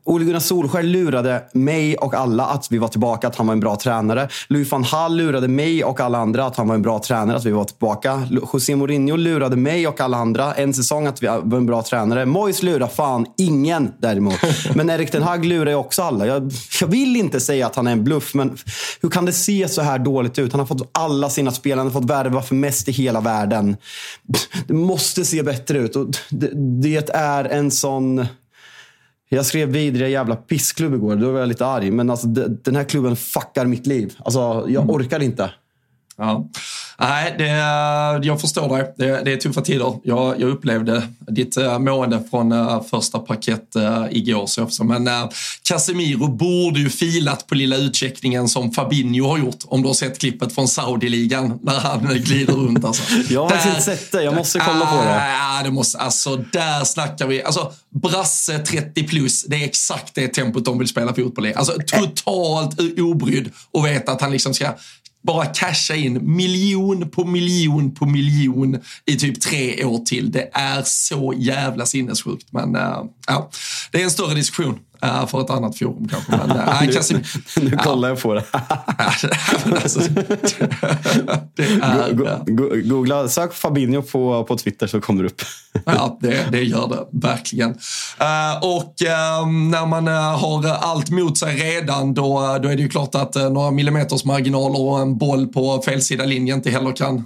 Ole 0.06 0.26
Gunnar 0.26 0.40
Solskjaer 0.40 0.84
lurade 0.84 1.44
mig 1.54 1.96
och 1.96 2.14
alla 2.14 2.46
att 2.46 2.72
vi 2.72 2.78
var 2.78 2.88
tillbaka, 2.88 3.28
att 3.28 3.36
han 3.36 3.48
var 3.48 3.54
en 3.54 3.60
bra 3.60 3.76
tränare. 3.76 4.30
Louis 4.48 4.72
van 4.72 4.84
Hall 4.84 5.16
lurade 5.16 5.48
mig 5.48 5.84
och 5.84 6.00
alla 6.00 6.18
andra 6.18 6.46
att 6.46 6.56
han 6.56 6.68
var 6.68 6.76
en 6.76 6.82
bra 6.82 7.00
tränare, 7.00 7.38
att 7.38 7.46
vi 7.46 7.52
var 7.52 7.64
tillbaka. 7.64 8.28
José 8.30 8.76
Mourinho 8.76 9.16
lurade 9.16 9.56
mig 9.56 9.88
och 9.88 10.02
alla 10.02 10.18
andra 10.18 10.54
en 10.54 10.74
säsong 10.74 11.08
att 11.08 11.24
vi 11.24 11.28
var 11.28 11.58
en 11.58 11.66
bra 11.66 11.84
tränare. 11.84 12.26
Moyes 12.26 12.64
lurar 12.64 12.88
fan 12.88 13.26
ingen 13.38 13.92
däremot. 14.00 14.40
Men 14.76 14.90
Erik 14.90 15.12
Ten 15.12 15.24
Hag 15.24 15.46
lurar 15.46 15.72
ju 15.72 15.78
också 15.78 16.02
alla. 16.02 16.26
Jag, 16.26 16.52
jag, 16.82 16.88
vill 16.88 17.16
inte 17.16 17.40
säga 17.40 17.66
att 17.66 17.76
han 17.76 17.88
är 17.88 17.92
en 17.92 18.04
bluff, 18.04 18.34
men 18.34 18.58
hur 19.02 19.10
kan 19.10 19.26
det 19.26 19.34
se 19.34 19.68
så 19.68 19.82
här 19.82 20.00
dåligt 20.00 20.40
ut? 20.40 20.52
Han 20.52 20.60
har 20.60 20.68
fått 20.68 20.90
alla 20.92 21.30
sina 21.30 21.52
spelare, 21.52 21.80
han 21.80 21.88
har 21.94 22.02
fått 22.02 22.10
värva 22.10 22.42
för 22.42 22.56
mest 22.56 22.88
i 22.88 22.92
hela 22.92 23.22
världen. 23.22 23.78
Det 24.68 24.74
måste 24.74 25.26
se 25.26 25.44
bättre 25.44 25.78
ut. 25.78 25.96
Och 25.96 26.08
det, 26.30 26.52
det 26.82 27.10
är 27.10 27.46
en 27.46 27.72
sån 27.72 28.26
jag 29.30 29.46
skrev 29.46 29.70
vidriga 29.70 30.08
jävla 30.08 30.36
pissklubb 30.36 30.94
igår. 30.94 31.16
Då 31.16 31.32
var 31.32 31.40
jag 31.40 31.50
lite 31.50 31.66
arg. 31.66 31.92
Men 31.92 32.10
alltså, 32.10 32.28
den 32.28 32.76
här 32.76 32.84
klubben 32.84 33.16
fuckar 33.16 33.66
mitt 33.66 33.88
liv. 33.88 34.16
Alltså, 34.20 34.40
jag 34.68 34.84
mm. 34.84 34.90
orkar 34.90 35.20
inte. 35.20 35.52
Ja. 36.20 36.50
Nej, 37.00 37.36
det, 37.38 37.48
jag 38.28 38.42
förstår 38.42 38.78
dig. 38.78 38.94
Det, 38.98 39.22
det 39.26 39.34
är 39.34 39.38
tuffa 39.38 39.62
tider. 39.62 40.00
Jag, 40.04 40.42
jag 40.42 40.50
upplevde 40.50 41.04
ditt 41.20 41.58
äh, 41.58 41.80
mående 41.80 42.24
från 42.30 42.52
äh, 42.52 42.84
första 42.84 43.20
parkett 43.20 43.76
äh, 43.76 44.06
igår. 44.10 44.48
Så 44.48 44.68
jag 44.78 44.86
Men 44.86 45.10
Casemiro 45.64 46.28
borde 46.28 46.80
ju 46.80 46.90
filat 46.90 47.48
på 47.48 47.56
lilla 47.56 47.76
utcheckningen 47.76 48.50
som 48.50 48.72
Fabinho 48.72 49.28
har 49.28 49.38
gjort. 49.38 49.58
Om 49.66 49.82
du 49.82 49.88
har 49.88 49.94
sett 49.94 50.20
klippet 50.20 50.56
från 50.56 50.68
Saudi-ligan 50.68 51.60
när 51.62 51.80
han 51.80 52.08
glider 52.08 52.54
runt. 52.54 52.86
Alltså. 52.86 53.04
jag 53.30 53.50
har 53.50 53.68
inte 53.70 53.82
sett 53.82 54.12
det. 54.12 54.24
Jag 54.24 54.36
måste 54.36 54.60
kolla 54.60 54.86
på 54.86 55.04
det. 55.04 55.32
Ja, 55.32 55.62
det 55.64 55.72
måste, 55.72 55.98
alltså, 55.98 56.36
där 56.36 56.84
snackar 56.84 57.28
vi. 57.28 57.44
Alltså, 57.44 57.74
Brasse 57.90 58.60
30 58.60 59.08
plus, 59.08 59.44
det 59.44 59.56
är 59.56 59.66
exakt 59.66 60.16
det 60.16 60.28
tempot 60.28 60.66
de 60.66 60.80
vill 60.80 60.88
spela 60.88 61.14
fotboll 61.14 61.46
i. 61.46 61.54
Alltså 61.54 61.74
totalt 61.88 62.80
obrydd 63.00 63.52
och 63.72 63.86
vet 63.86 64.10
att 64.10 64.22
han 64.22 64.32
liksom 64.32 64.54
ska 64.54 64.74
bara 65.24 65.46
casha 65.46 65.96
in 65.96 66.36
miljon 66.36 67.10
på 67.10 67.26
miljon 67.26 67.96
på 67.96 68.06
miljon 68.06 68.80
i 69.06 69.16
typ 69.16 69.42
tre 69.42 69.86
år 69.86 70.00
till. 70.00 70.32
Det 70.32 70.50
är 70.54 70.84
så 70.86 71.34
jävla 71.38 71.86
sinnessjukt. 71.86 72.48
Men 72.52 72.76
uh, 72.76 73.06
ja, 73.28 73.50
det 73.92 74.00
är 74.00 74.04
en 74.04 74.12
större 74.12 74.34
diskussion 74.34 74.80
uh, 75.06 75.28
för 75.28 75.42
ett 75.42 75.50
annat 75.50 75.78
forum 75.78 76.08
kanske. 76.08 76.32
Men, 76.32 76.58
uh, 76.58 76.82
nu, 76.86 76.94
Kasim, 76.94 77.24
nu 77.62 77.78
kollar 77.78 78.10
jag 78.10 78.22
på 78.22 78.34
det. 78.34 78.44
alltså, 79.84 80.00
det 81.56 81.64
är, 81.64 82.14
go, 82.14 82.26
go, 82.46 82.70
googla, 82.84 83.28
sök 83.28 83.54
Fabinho 83.54 84.02
på, 84.02 84.44
på 84.44 84.58
Twitter 84.58 84.88
så 84.88 85.02
kommer 85.02 85.24
det 85.24 85.30
upp. 85.30 85.42
ja, 85.86 86.18
det, 86.22 86.52
det 86.52 86.64
gör 86.64 86.88
det 86.88 87.28
verkligen. 87.28 87.70
Uh, 87.70 88.58
och 88.62 88.96
um, 89.44 89.72
när 89.72 89.86
man 89.86 90.08
har 90.08 90.68
allt 90.68 91.10
mot 91.10 91.38
sig 91.38 91.56
redan 91.56 92.14
då, 92.14 92.60
då 92.64 92.70
är 92.70 92.76
det 92.76 92.82
ju 92.82 92.90
klart 92.90 93.16
att 93.16 93.36
några 93.36 93.72
millimeters 93.72 94.26
marginaler 94.26 94.82
och 94.82 95.00
en 95.00 95.18
boll 95.18 95.48
på 95.48 95.82
fel 95.82 96.02
sida 96.02 96.26
linjen 96.26 96.58
inte 96.58 96.70
heller 96.70 96.96
kan 96.96 97.24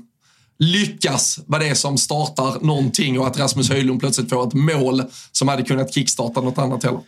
lyckas 0.60 1.40
vara 1.46 1.64
det 1.64 1.76
som 1.76 1.98
startar 1.98 2.66
någonting 2.66 3.20
och 3.20 3.28
att 3.28 3.40
Rasmus 3.40 3.70
Höjlund 3.70 4.00
plötsligt 4.00 4.30
får 4.30 4.48
ett 4.48 4.54
mål 4.54 5.04
som 5.32 5.48
hade 5.48 5.64
kunnat 5.64 5.94
kickstarta 5.94 6.42
något 6.42 6.58
annat 6.58 6.84
heller. 6.84 7.00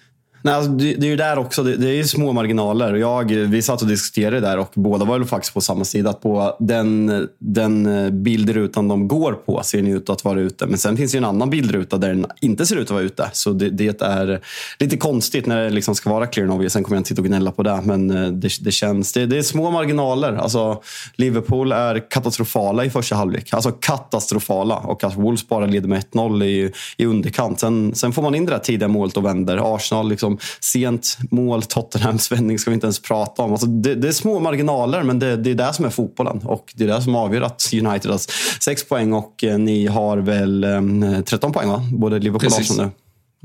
Nej, 0.45 0.53
alltså, 0.53 0.71
det, 0.71 0.93
det, 0.93 1.07
är 1.07 1.09
ju 1.09 1.15
där 1.15 1.37
också. 1.37 1.63
Det, 1.63 1.75
det, 1.75 1.89
är 1.89 1.93
ju 1.93 2.03
små 2.03 2.33
marginaler. 2.33 2.93
Jag, 2.93 3.23
vi 3.31 3.61
satt 3.61 3.81
och 3.81 3.87
diskuterade 3.87 4.39
där 4.39 4.57
och 4.57 4.71
båda 4.73 5.05
var 5.05 5.17
väl 5.17 5.27
faktiskt 5.27 5.53
på 5.53 5.61
samma 5.61 5.85
sida. 5.85 6.09
Att 6.09 6.21
på 6.21 6.55
den, 6.59 7.27
den 7.39 7.85
eh, 7.85 8.09
bildrutan 8.09 8.87
de 8.87 9.07
går 9.07 9.33
på 9.33 9.63
ser 9.63 9.77
den 9.77 9.87
ut 9.87 10.09
att 10.09 10.23
vara 10.23 10.39
ute. 10.39 10.65
Men 10.65 10.77
sen 10.77 10.97
finns 10.97 11.11
det 11.11 11.15
ju 11.15 11.17
en 11.17 11.25
annan 11.25 11.49
bildruta 11.49 11.97
där 11.97 12.07
den 12.07 12.25
inte 12.41 12.65
ser 12.65 12.75
ut 12.75 12.83
att 12.83 12.91
vara 12.91 13.01
ute. 13.01 13.29
Så 13.33 13.51
det, 13.51 13.69
det 13.69 14.01
är 14.01 14.41
lite 14.79 14.97
konstigt 14.97 15.45
när 15.45 15.63
det 15.63 15.69
liksom 15.69 15.95
ska 15.95 16.09
vara 16.09 16.27
clear 16.27 16.49
and 16.49 16.71
Sen 16.71 16.83
kommer 16.83 16.95
jag 16.95 16.99
inte 16.99 17.07
sitta 17.07 17.21
och 17.21 17.27
gnälla 17.27 17.51
på 17.51 17.63
det. 17.63 17.81
Men 17.83 18.11
eh, 18.11 18.27
det, 18.31 18.49
det 18.61 18.71
känns... 18.71 19.13
Det, 19.13 19.25
det 19.25 19.37
är 19.37 19.41
små 19.41 19.71
marginaler. 19.71 20.33
Alltså, 20.33 20.81
Liverpool 21.15 21.71
är 21.71 22.09
katastrofala 22.09 22.85
i 22.85 22.89
första 22.89 23.15
halvlek. 23.15 23.53
Alltså 23.53 23.71
katastrofala. 23.71 24.77
Och 24.77 25.03
att 25.03 25.15
Wolves 25.15 25.47
bara 25.47 25.65
leder 25.65 25.87
med 25.87 26.03
1-0 26.11 26.43
i, 26.43 26.71
i 26.97 27.05
underkant. 27.05 27.59
Sen, 27.59 27.95
sen 27.95 28.13
får 28.13 28.21
man 28.21 28.35
in 28.35 28.45
det 28.45 28.51
där 28.51 28.59
tidiga 28.59 28.87
målet 28.87 29.17
och 29.17 29.25
vänder. 29.25 29.75
Arsenal 29.75 30.09
liksom 30.09 30.34
sent 30.59 31.17
mål, 31.31 31.63
Tottenhams 31.63 32.31
vändning 32.31 32.59
ska 32.59 32.71
vi 32.71 32.75
inte 32.75 32.85
ens 32.85 33.01
prata 33.01 33.41
om. 33.41 33.51
Alltså 33.51 33.67
det, 33.67 33.95
det, 33.95 34.07
är 34.07 34.11
små 34.11 34.39
marginaler, 34.39 35.03
men 35.03 35.19
det, 35.19 35.35
det, 35.35 35.51
är 35.51 35.55
det 35.55 35.73
som 35.73 35.85
är 35.85 35.89
fotbollen. 35.89 36.37
Och 36.43 36.73
det 36.75 36.83
är 36.83 36.87
det 36.87 37.01
som 37.01 37.15
avgör 37.15 37.41
att 37.41 37.73
United 37.73 38.11
har 38.11 38.21
sex 38.61 38.83
poäng 38.87 39.13
och 39.13 39.43
eh, 39.43 39.57
ni 39.57 39.87
har 39.87 40.17
väl 40.17 40.63
eh, 40.63 41.21
13 41.21 41.51
poäng, 41.51 41.69
va? 41.69 41.83
Både 41.91 42.19
Liverpool 42.19 42.51
och 42.51 42.59
Arsenal 42.59 42.85
nu. 42.85 42.91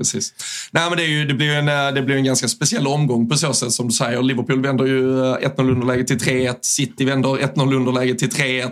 Precis. 0.01 0.33
Nej, 0.71 0.89
men 0.89 0.97
det, 0.97 1.03
är 1.03 1.07
ju, 1.07 1.25
det, 1.25 1.33
blir 1.33 1.49
en, 1.49 1.67
eh, 1.67 1.93
det 1.93 2.01
blir 2.01 2.15
en 2.15 2.23
ganska 2.23 2.47
speciell 2.47 2.87
omgång 2.87 3.29
på 3.29 3.37
så 3.37 3.53
sätt 3.53 3.71
som 3.71 3.87
du 3.87 3.93
säger. 3.93 4.21
Liverpool 4.21 4.61
vänder 4.61 4.85
ju 4.85 5.15
1-0 5.15 5.41
eh, 5.43 5.71
underläge 5.71 6.03
till 6.03 6.17
3-1. 6.17 6.55
City 6.61 7.05
vänder 7.05 7.29
1-0 7.29 7.75
underläge 7.75 8.15
till 8.15 8.29
3-1. 8.29 8.71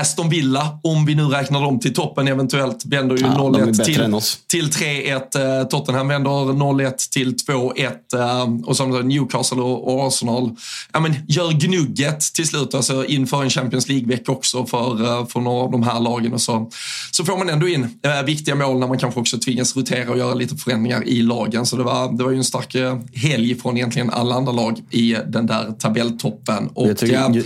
Aston 0.00 0.28
Villa, 0.28 0.78
om 0.82 1.06
vi 1.06 1.14
nu 1.14 1.22
räknar 1.22 1.62
dem 1.62 1.80
till 1.80 1.94
toppen 1.94 2.28
eventuellt, 2.28 2.84
vänder 2.86 3.16
ju 3.16 3.22
ja, 3.22 3.28
0-1 3.28 3.84
till, 3.84 4.20
till 4.46 4.70
3-1. 4.70 5.60
Eh, 5.60 5.66
Tottenham 5.66 6.08
vänder 6.08 6.30
0-1 6.30 7.10
till 7.12 7.36
2-1. 7.36 7.90
Eh, 8.14 8.68
och 8.68 8.76
som 8.76 8.90
Newcastle 8.90 9.62
och 9.62 10.06
Arsenal 10.06 10.50
ja, 10.92 11.00
men 11.00 11.14
gör 11.28 11.52
gnugget 11.52 12.20
till 12.20 12.46
slut, 12.46 12.74
alltså 12.74 13.04
inför 13.04 13.42
en 13.42 13.50
Champions 13.50 13.88
League-vecka 13.88 14.32
också 14.32 14.66
för, 14.66 15.26
för 15.26 15.40
några 15.40 15.64
av 15.64 15.70
de 15.70 15.82
här 15.82 16.00
lagen. 16.00 16.32
Och 16.32 16.40
så, 16.40 16.70
så 17.10 17.24
får 17.24 17.38
man 17.38 17.48
ändå 17.48 17.68
in 17.68 18.00
viktiga 18.26 18.54
mål 18.54 18.78
när 18.78 18.86
man 18.86 18.98
kanske 18.98 19.20
också 19.20 19.38
tvingas 19.38 19.76
rotera 19.76 20.10
och 20.10 20.18
göra 20.18 20.34
lite 20.34 20.56
förändringar 20.56 21.08
i 21.08 21.22
lagen. 21.22 21.66
Så 21.66 21.76
det 21.76 21.82
var, 21.82 22.12
det 22.16 22.24
var 22.24 22.30
ju 22.30 22.36
en 22.36 22.44
stark 22.44 22.76
helg 23.14 23.54
från 23.54 23.76
egentligen 23.76 24.10
alla 24.10 24.34
andra 24.34 24.52
lag 24.52 24.82
i 24.90 25.16
den 25.26 25.46
där 25.46 25.72
tabelltoppen. 25.78 26.68
Och, 26.74 26.86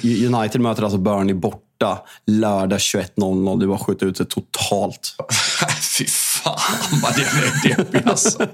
United 0.05 0.61
möter 0.61 0.83
alltså 0.83 0.99
Burnley 0.99 1.35
bort 1.35 1.68
borta 1.79 2.05
lördag 2.27 2.79
21.00. 2.79 3.61
Du 3.61 3.67
bara 3.67 3.79
skjutit 3.79 4.03
ut 4.03 4.17
det 4.19 4.25
totalt. 4.25 5.17
Fy 5.99 6.07
fan 6.07 6.61
vad 7.03 7.15
det 7.17 7.23
är 7.23 7.69
deppigt. 7.77 8.07
alltså. 8.07 8.47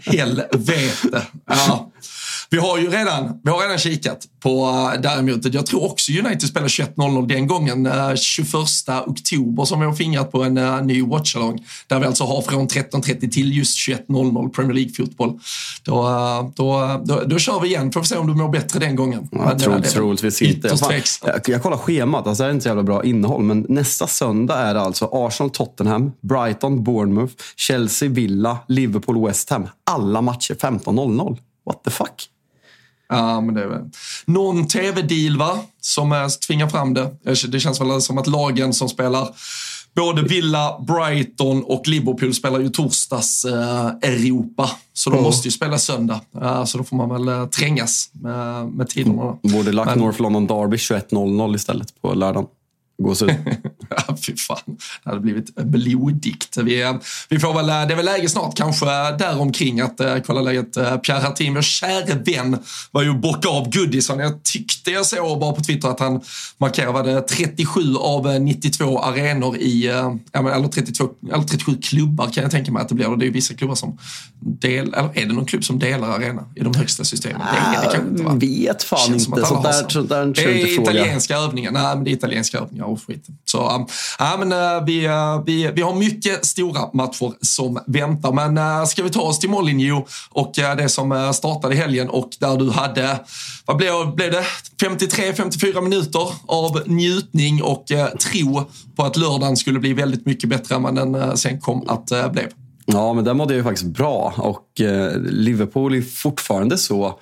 Helvete. 0.00 1.26
Ja. 1.46 1.90
Vi 2.52 2.58
har 2.58 2.78
ju 2.78 2.90
redan, 2.90 3.40
vi 3.42 3.50
har 3.50 3.60
redan 3.60 3.78
kikat 3.78 4.18
på 4.42 4.66
uh, 4.66 5.00
däremot. 5.00 5.54
Jag 5.54 5.66
tror 5.66 5.84
också 5.84 6.12
United 6.12 6.42
spelar 6.42 6.68
21.00 6.68 7.26
den 7.28 7.46
gången, 7.46 7.86
uh, 7.86 8.14
21 8.14 8.54
oktober 9.06 9.64
som 9.64 9.80
vi 9.80 9.86
har 9.86 9.92
fingrat 9.92 10.32
på 10.32 10.42
en 10.42 10.58
uh, 10.58 10.82
ny 10.82 11.02
watchalong. 11.02 11.64
Där 11.86 12.00
vi 12.00 12.06
alltså 12.06 12.24
har 12.24 12.42
från 12.42 12.68
13.30 12.68 13.30
till 13.30 13.56
just 13.56 13.78
21.00 13.88 14.48
Premier 14.48 14.74
League-fotboll. 14.74 15.38
Då, 15.82 16.02
då, 16.56 17.00
då, 17.04 17.22
då, 17.26 17.38
kör 17.38 17.60
vi 17.60 17.68
igen, 17.68 17.92
får 17.92 18.02
se 18.02 18.16
om 18.16 18.26
du 18.26 18.34
mår 18.34 18.48
bättre 18.48 18.78
den 18.78 18.96
gången. 18.96 19.28
Ja, 19.30 19.58
troligtvis, 19.58 19.92
troligtvis 19.92 20.42
inte. 20.42 20.68
Jag, 20.68 21.02
jag, 21.24 21.40
jag 21.46 21.62
kollar 21.62 21.76
schemat, 21.76 22.26
alltså 22.26 22.42
det 22.42 22.48
är 22.48 22.52
inte 22.52 22.62
så 22.62 22.68
jävla 22.68 22.82
bra 22.82 23.04
innehåll, 23.04 23.42
men 23.42 23.66
nästa 23.68 24.06
söndag 24.06 24.58
är 24.58 24.74
det 24.74 24.80
alltså 24.80 25.08
Arsenal-Tottenham, 25.12 26.12
Brighton-Bournemouth, 26.20 27.32
Chelsea-Villa, 27.56 28.58
Liverpool-West 28.68 29.50
Ham. 29.50 29.68
Alla 29.90 30.22
matcher 30.22 30.54
15.00. 30.54 31.38
What 31.66 31.84
the 31.84 31.90
fuck? 31.90 32.31
Ja, 33.16 33.40
men 33.40 33.54
det 33.54 33.62
är 33.62 33.66
väl 33.66 33.82
någon 34.24 34.68
tv-deal 34.68 35.36
va, 35.36 35.58
som 35.80 36.30
tvingar 36.46 36.68
fram 36.68 36.94
det. 36.94 37.10
Det 37.48 37.60
känns 37.60 37.80
väl 37.80 38.02
som 38.02 38.18
att 38.18 38.26
lagen 38.26 38.72
som 38.72 38.88
spelar 38.88 39.28
både 39.94 40.22
Villa, 40.22 40.84
Brighton 40.86 41.62
och 41.64 41.88
Liverpool 41.88 42.34
spelar 42.34 42.60
ju 42.60 42.68
torsdags 42.68 43.44
eh, 43.44 43.86
Europa. 43.86 44.70
Så 44.92 45.10
de 45.10 45.16
mm. 45.16 45.24
måste 45.24 45.48
ju 45.48 45.52
spela 45.52 45.78
söndag. 45.78 46.20
Uh, 46.42 46.64
så 46.64 46.78
då 46.78 46.84
får 46.84 46.96
man 46.96 47.08
väl 47.08 47.28
uh, 47.28 47.48
trängas 47.48 48.10
med, 48.12 48.68
med 48.68 48.88
tiderna. 48.88 49.38
Borde 49.42 49.72
lagt. 49.72 49.96
North 49.96 50.22
London 50.22 50.46
Derby 50.46 50.76
21.00 50.76 51.54
istället 51.54 52.02
på 52.02 52.14
lördagen 52.14 52.46
gåshud. 53.02 53.30
ja, 53.88 54.16
fy 54.26 54.36
fan. 54.36 54.76
Det 55.04 55.10
hade 55.10 55.20
blivit 55.20 55.54
blodigt. 55.54 56.56
Vi, 56.56 56.98
vi 57.28 57.38
får 57.38 57.54
väl, 57.54 57.66
det 57.66 57.72
är 57.72 57.96
väl 57.96 58.04
läge 58.04 58.28
snart 58.28 58.56
kanske 58.56 58.86
däromkring 59.18 59.80
att 59.80 60.00
uh, 60.00 60.16
kolla 60.26 60.40
läget. 60.40 60.76
Uh, 60.76 60.96
Pierre 60.96 61.20
Hatim, 61.20 61.54
vår 61.54 61.62
käre 61.62 62.14
vän, 62.14 62.58
var 62.90 63.02
ju 63.02 63.14
bocka 63.14 63.48
av 63.48 63.70
Goodison. 63.70 64.18
Jag 64.18 64.42
tyckte 64.42 64.90
jag 64.90 65.06
såg 65.06 65.40
bara 65.40 65.52
på 65.52 65.62
Twitter 65.62 65.88
att 65.88 66.00
han 66.00 66.20
markerade 66.58 67.20
37 67.20 67.96
av 67.96 68.40
92 68.40 68.98
arenor 68.98 69.56
i, 69.56 69.86
eller, 70.32 70.68
32, 70.68 71.08
eller 71.32 71.44
37 71.44 71.76
klubbar 71.82 72.30
kan 72.30 72.42
jag 72.42 72.50
tänka 72.50 72.72
mig 72.72 72.82
att 72.82 72.88
det 72.88 72.94
blir. 72.94 73.08
Och 73.08 73.18
det 73.18 73.24
är 73.24 73.26
ju 73.26 73.32
vissa 73.32 73.54
klubbar 73.54 73.74
som 73.74 73.98
del, 74.40 74.94
eller 74.94 75.18
är 75.18 75.26
det 75.26 75.34
någon 75.34 75.46
klubb 75.46 75.64
som 75.64 75.78
delar 75.78 76.08
arena 76.08 76.44
i 76.56 76.60
de 76.60 76.74
högsta 76.74 77.04
systemen? 77.04 77.40
Det 77.52 77.76
är 77.76 77.84
det 77.84 77.92
kanske 77.92 78.10
inte 78.10 78.22
va? 78.22 78.34
Vet 78.34 78.82
fan 78.82 79.14
inte. 79.14 79.24
Sånt 79.24 79.62
där, 79.62 79.88
sånt 79.88 80.08
där 80.08 80.26
det 80.26 80.42
är 80.42 80.80
italienska 80.80 81.36
övningar. 81.36 81.70
Nej, 81.70 81.94
men 81.94 82.04
det 82.04 82.10
är 82.10 82.12
italienska 82.12 82.58
övningar 82.58 82.84
och 82.92 83.06
skit. 83.06 83.26
Så 83.44 83.74
um, 83.74 83.86
ja, 84.18 84.36
men, 84.38 84.52
eh, 84.52 84.84
vi, 84.84 85.04
eh, 85.04 85.42
vi, 85.46 85.70
vi 85.74 85.82
har 85.82 85.94
mycket 85.94 86.46
stora 86.46 86.80
matcher 86.92 87.32
som 87.40 87.78
väntar. 87.86 88.32
Men 88.32 88.58
eh, 88.58 88.84
ska 88.84 89.02
vi 89.02 89.10
ta 89.10 89.20
oss 89.20 89.38
till 89.38 89.50
Molineux 89.50 90.10
och 90.30 90.52
det 90.54 90.88
som 90.88 91.32
startade 91.34 91.74
i 91.74 91.78
helgen 91.78 92.08
och 92.08 92.30
där 92.38 92.56
du 92.56 92.70
hade, 92.70 93.20
vad 93.66 93.76
blev, 93.76 94.14
blev 94.14 94.30
det, 94.30 94.44
53-54 94.82 95.80
minuter 95.80 96.28
av 96.46 96.82
njutning 96.86 97.62
och 97.62 97.84
tro 98.20 98.64
på 98.96 99.02
att 99.02 99.16
lördagen 99.16 99.56
skulle 99.56 99.78
bli 99.78 99.92
väldigt 99.92 100.26
mycket 100.26 100.48
bättre 100.48 100.74
än 100.74 100.82
vad 100.82 100.94
den 100.94 101.36
sen 101.36 101.60
kom 101.60 101.88
att 101.88 102.12
uh, 102.12 102.32
bli. 102.32 102.42
Ja, 102.86 103.12
men 103.12 103.24
där 103.24 103.34
mådde 103.34 103.54
jag 103.54 103.58
ju 103.58 103.64
faktiskt 103.64 103.86
bra 103.86 104.34
och 104.36 104.66
Liverpool 105.16 105.94
är 105.94 106.02
fortfarande 106.02 106.78
så 106.78 107.18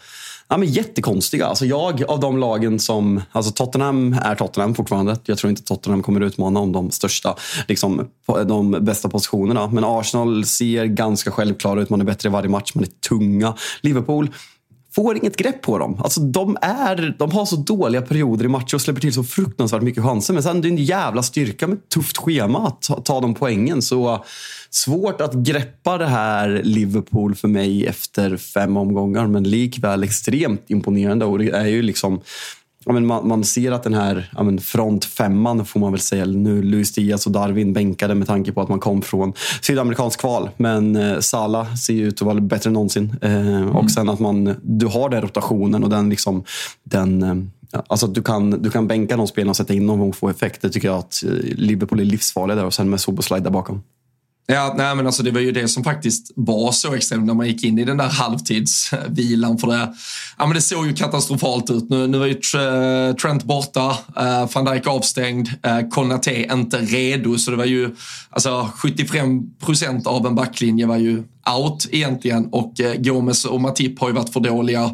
Ja, 0.53 0.57
men 0.57 0.69
jättekonstiga. 0.69 1.47
Alltså 1.47 1.67
jag, 1.67 2.03
av 2.09 2.21
de 2.21 2.39
lagen 2.39 2.79
som... 2.79 3.23
Alltså 3.33 3.53
Tottenham 3.53 4.17
är 4.23 4.35
Tottenham 4.35 4.75
fortfarande. 4.75 5.17
Jag 5.25 5.39
tror 5.39 5.51
inte 5.51 5.63
Tottenham 5.63 6.03
kommer 6.03 6.21
utmana 6.21 6.61
om 6.61 6.73
de 6.73 6.91
största, 6.91 7.37
liksom, 7.69 8.09
de 8.47 8.71
bästa 8.71 9.09
positionerna. 9.09 9.67
Men 9.67 9.85
Arsenal 9.85 10.45
ser 10.45 10.85
ganska 10.85 11.31
självklara 11.31 11.83
ut. 11.83 11.91
Man 11.91 12.01
är 12.01 12.05
bättre 12.05 12.29
i 12.29 12.33
varje 12.33 12.49
match. 12.49 12.73
Man 12.75 12.85
är 12.85 12.89
tunga. 13.09 13.55
Liverpool 13.81 14.29
får 14.94 15.16
inget 15.16 15.37
grepp 15.37 15.62
på 15.62 15.79
dem. 15.79 16.00
Alltså, 16.05 16.20
de, 16.20 16.57
är, 16.62 17.14
de 17.18 17.31
har 17.31 17.46
så 17.46 17.57
dåliga 17.57 18.03
perioder 18.03 18.44
i 18.44 18.48
matcher 18.48 18.74
och 18.74 18.81
släpper 18.81 19.00
till 19.00 19.12
så 19.12 19.24
fruktansvärt 19.24 19.83
mycket 19.83 20.03
chanser. 20.03 20.35
Men 20.35 20.42
sen 20.42 20.59
är 20.59 20.62
det 20.62 20.68
en 20.68 20.76
jävla 20.76 21.22
styrka 21.22 21.66
med 21.66 21.79
ett 21.79 21.88
tufft 21.88 22.16
schema 22.16 22.66
att 22.66 22.83
ta, 22.83 23.00
ta 23.00 23.20
de 23.20 23.35
poängen. 23.35 23.83
Så 23.83 24.24
svårt 24.70 25.20
att 25.20 25.35
greppa 25.35 25.98
det 25.98 26.07
här 26.07 26.61
Liverpool 26.64 27.35
för 27.35 27.48
mig 27.48 27.87
efter 27.87 28.37
fem 28.37 28.76
omgångar. 28.76 29.26
Men 29.26 29.42
likväl 29.42 30.03
extremt 30.05 30.64
imponerande. 30.68 31.24
Och 31.24 31.38
det 31.38 31.50
är 31.50 31.66
ju 31.66 31.83
liksom 31.83 32.20
Ja, 32.85 32.93
men 32.93 33.07
man, 33.07 33.29
man, 33.29 33.45
ser 33.45 33.73
att 33.73 33.83
den 33.83 33.95
här 33.95 34.31
ja, 34.37 34.43
men 34.43 34.59
frontfemman, 34.59 35.66
får 35.66 35.81
man 35.81 35.93
väl 35.93 36.01
säga, 36.01 36.25
nu 36.25 36.62
Luis 36.62 36.93
Diaz 36.93 37.27
och 37.27 37.33
Darwin 37.33 37.73
bänkade 37.73 38.14
med 38.14 38.27
tanke 38.27 38.53
på 38.53 38.61
att 38.61 38.69
man 38.69 38.81
kom 38.81 39.03
från 39.03 39.33
sydamerikansk 39.62 40.21
kval. 40.21 40.51
Men 40.57 40.97
eh, 40.97 41.19
Salah 41.19 41.75
ser 41.75 41.95
ju 41.95 42.09
ut 42.09 42.14
att 42.14 42.27
vara 42.27 42.40
bättre 42.40 42.69
än 42.69 42.75
någonsin. 42.75 43.16
Eh, 43.23 43.49
mm. 43.49 43.77
Och 43.77 43.90
sen 43.90 44.09
att 44.09 44.21
man, 44.21 44.57
du 44.62 44.87
har 44.87 45.09
den 45.09 45.23
rotationen 45.23 45.85
och 45.85 45.90
den, 45.90 46.11
liksom, 46.11 46.45
den 46.85 47.23
eh, 47.23 47.35
Alltså 47.87 48.07
du 48.07 48.23
kan, 48.23 48.51
du 48.51 48.71
kan 48.71 48.87
bänka 48.87 49.16
de 49.16 49.27
spelarna 49.27 49.51
och 49.51 49.57
sätta 49.57 49.75
in 49.75 49.87
dem 49.87 50.01
och 50.01 50.16
få 50.16 50.29
effekt. 50.29 50.62
Det 50.62 50.71
tycker 50.71 50.88
jag 50.88 50.99
att 50.99 51.25
eh, 51.25 51.31
Liverpool 51.43 52.01
är 52.01 52.05
livsfarliga 52.05 52.57
där 52.57 52.64
och 52.64 52.75
sen 52.75 52.90
med 52.90 53.01
Soboslaj 53.01 53.40
där 53.40 53.51
bakom. 53.51 53.83
Ja, 54.53 54.75
nej, 54.77 54.95
men 54.95 55.07
alltså 55.07 55.23
det 55.23 55.31
var 55.31 55.41
ju 55.41 55.53
det 55.53 55.69
som 55.69 55.85
faktiskt 55.85 56.33
var 56.37 56.73
så 56.73 56.95
extremt 56.95 57.27
när 57.27 57.35
man 57.35 57.47
gick 57.47 57.65
in 57.65 57.79
i 57.79 57.85
den 57.85 57.97
där 57.97 58.09
halvtidsvilan. 58.09 59.59
För 59.59 59.67
det, 59.67 59.95
ja, 60.39 60.47
men 60.47 60.55
det 60.55 60.61
såg 60.61 60.87
ju 60.87 60.95
katastrofalt 60.95 61.71
ut. 61.71 61.91
Nu, 61.91 62.07
nu 62.07 62.19
var 62.19 62.27
ju 62.27 62.33
eh, 62.33 63.15
Trent 63.15 63.45
borta, 63.45 63.89
uh, 64.21 64.55
van 64.55 64.65
Dijk 64.65 64.87
avstängd, 64.87 65.49
eh, 65.63 65.77
uh, 65.77 65.89
Konate 65.89 66.43
inte 66.53 66.79
redo. 66.79 67.39
Så 67.39 67.51
det 67.51 67.57
var 67.57 67.65
ju 67.65 67.97
alltså 68.31 68.71
75 68.77 69.43
procent 69.61 70.07
av 70.07 70.27
en 70.27 70.35
backlinje 70.35 70.87
var 70.87 70.97
ju 70.97 71.23
out 71.59 71.89
egentligen. 71.91 72.47
Och 72.47 72.73
uh, 72.81 72.95
Gomes 72.95 73.45
och 73.45 73.61
Matip 73.61 74.01
har 74.01 74.09
ju 74.09 74.15
varit 74.15 74.33
för 74.33 74.41
dåliga 74.41 74.91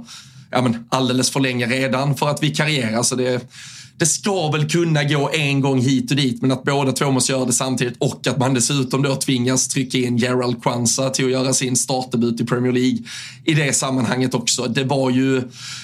ja, 0.51 0.63
men 0.63 0.87
alldeles 0.89 1.31
för 1.31 1.41
länge 1.41 1.67
redan 1.67 2.17
för 2.17 2.29
att 2.29 2.43
vikariera. 2.43 3.03
Så 3.03 3.15
det, 3.15 3.51
det 3.99 4.07
ska 4.07 4.51
väl 4.51 4.69
kunna 4.69 5.05
gå 5.05 5.31
en 5.33 5.61
gång 5.61 5.81
hit 5.81 6.11
och 6.11 6.17
dit, 6.17 6.43
men 6.43 6.53
att 6.53 6.65
båda 6.65 6.93
två 6.93 7.11
måste 7.11 7.33
göra 7.33 7.45
det 7.45 7.53
samtidigt 7.53 7.97
och 7.99 8.27
att 8.27 8.39
man 8.39 8.55
dessutom 8.55 9.03
då 9.03 9.17
tvingas 9.17 9.69
trycka 9.69 9.99
in 9.99 10.17
Gerald 10.17 10.63
Kwanza 10.63 11.11
till 11.11 11.25
att 11.25 11.31
göra 11.31 11.53
sin 11.53 11.77
startdebut 11.77 12.41
i 12.41 12.47
Premier 12.47 12.73
League 12.73 12.99
i 13.45 13.55
det 13.55 13.73
sammanhanget 13.73 14.35
också. 14.35 14.63
Det 14.67 14.85
var 14.85 15.11
ju, 15.11 15.43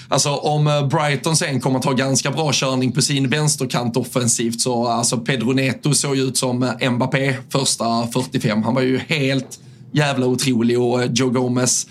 alltså 0.09 0.31
om 0.31 0.67
eh, 0.67 0.89
Brighton 0.89 1.37
sen 1.37 1.61
kommer 1.61 1.79
att 1.79 1.85
ha 1.85 1.93
ganska 1.93 2.31
bra 2.31 2.51
körning 2.53 2.93
på 2.93 3.03
sin 3.03 3.29
vänsterkant 3.29 3.97
offensivt 3.97 4.61
så 4.61 4.87
alltså 4.87 5.19
Pedro 5.19 5.53
Neto 5.53 5.95
såg 5.95 6.17
ju 6.17 6.23
ut 6.23 6.37
som 6.37 6.63
eh, 6.63 6.91
Mbappé 6.91 7.37
första 7.51 8.07
45. 8.07 8.63
Han 8.63 8.75
var 8.75 8.83
ju 8.83 8.99
helt 8.99 9.59
jävla 9.93 10.27
otrolig 10.27 10.81
och 10.81 11.03
eh, 11.03 11.11
Joe 11.13 11.31
Gomez 11.31 11.87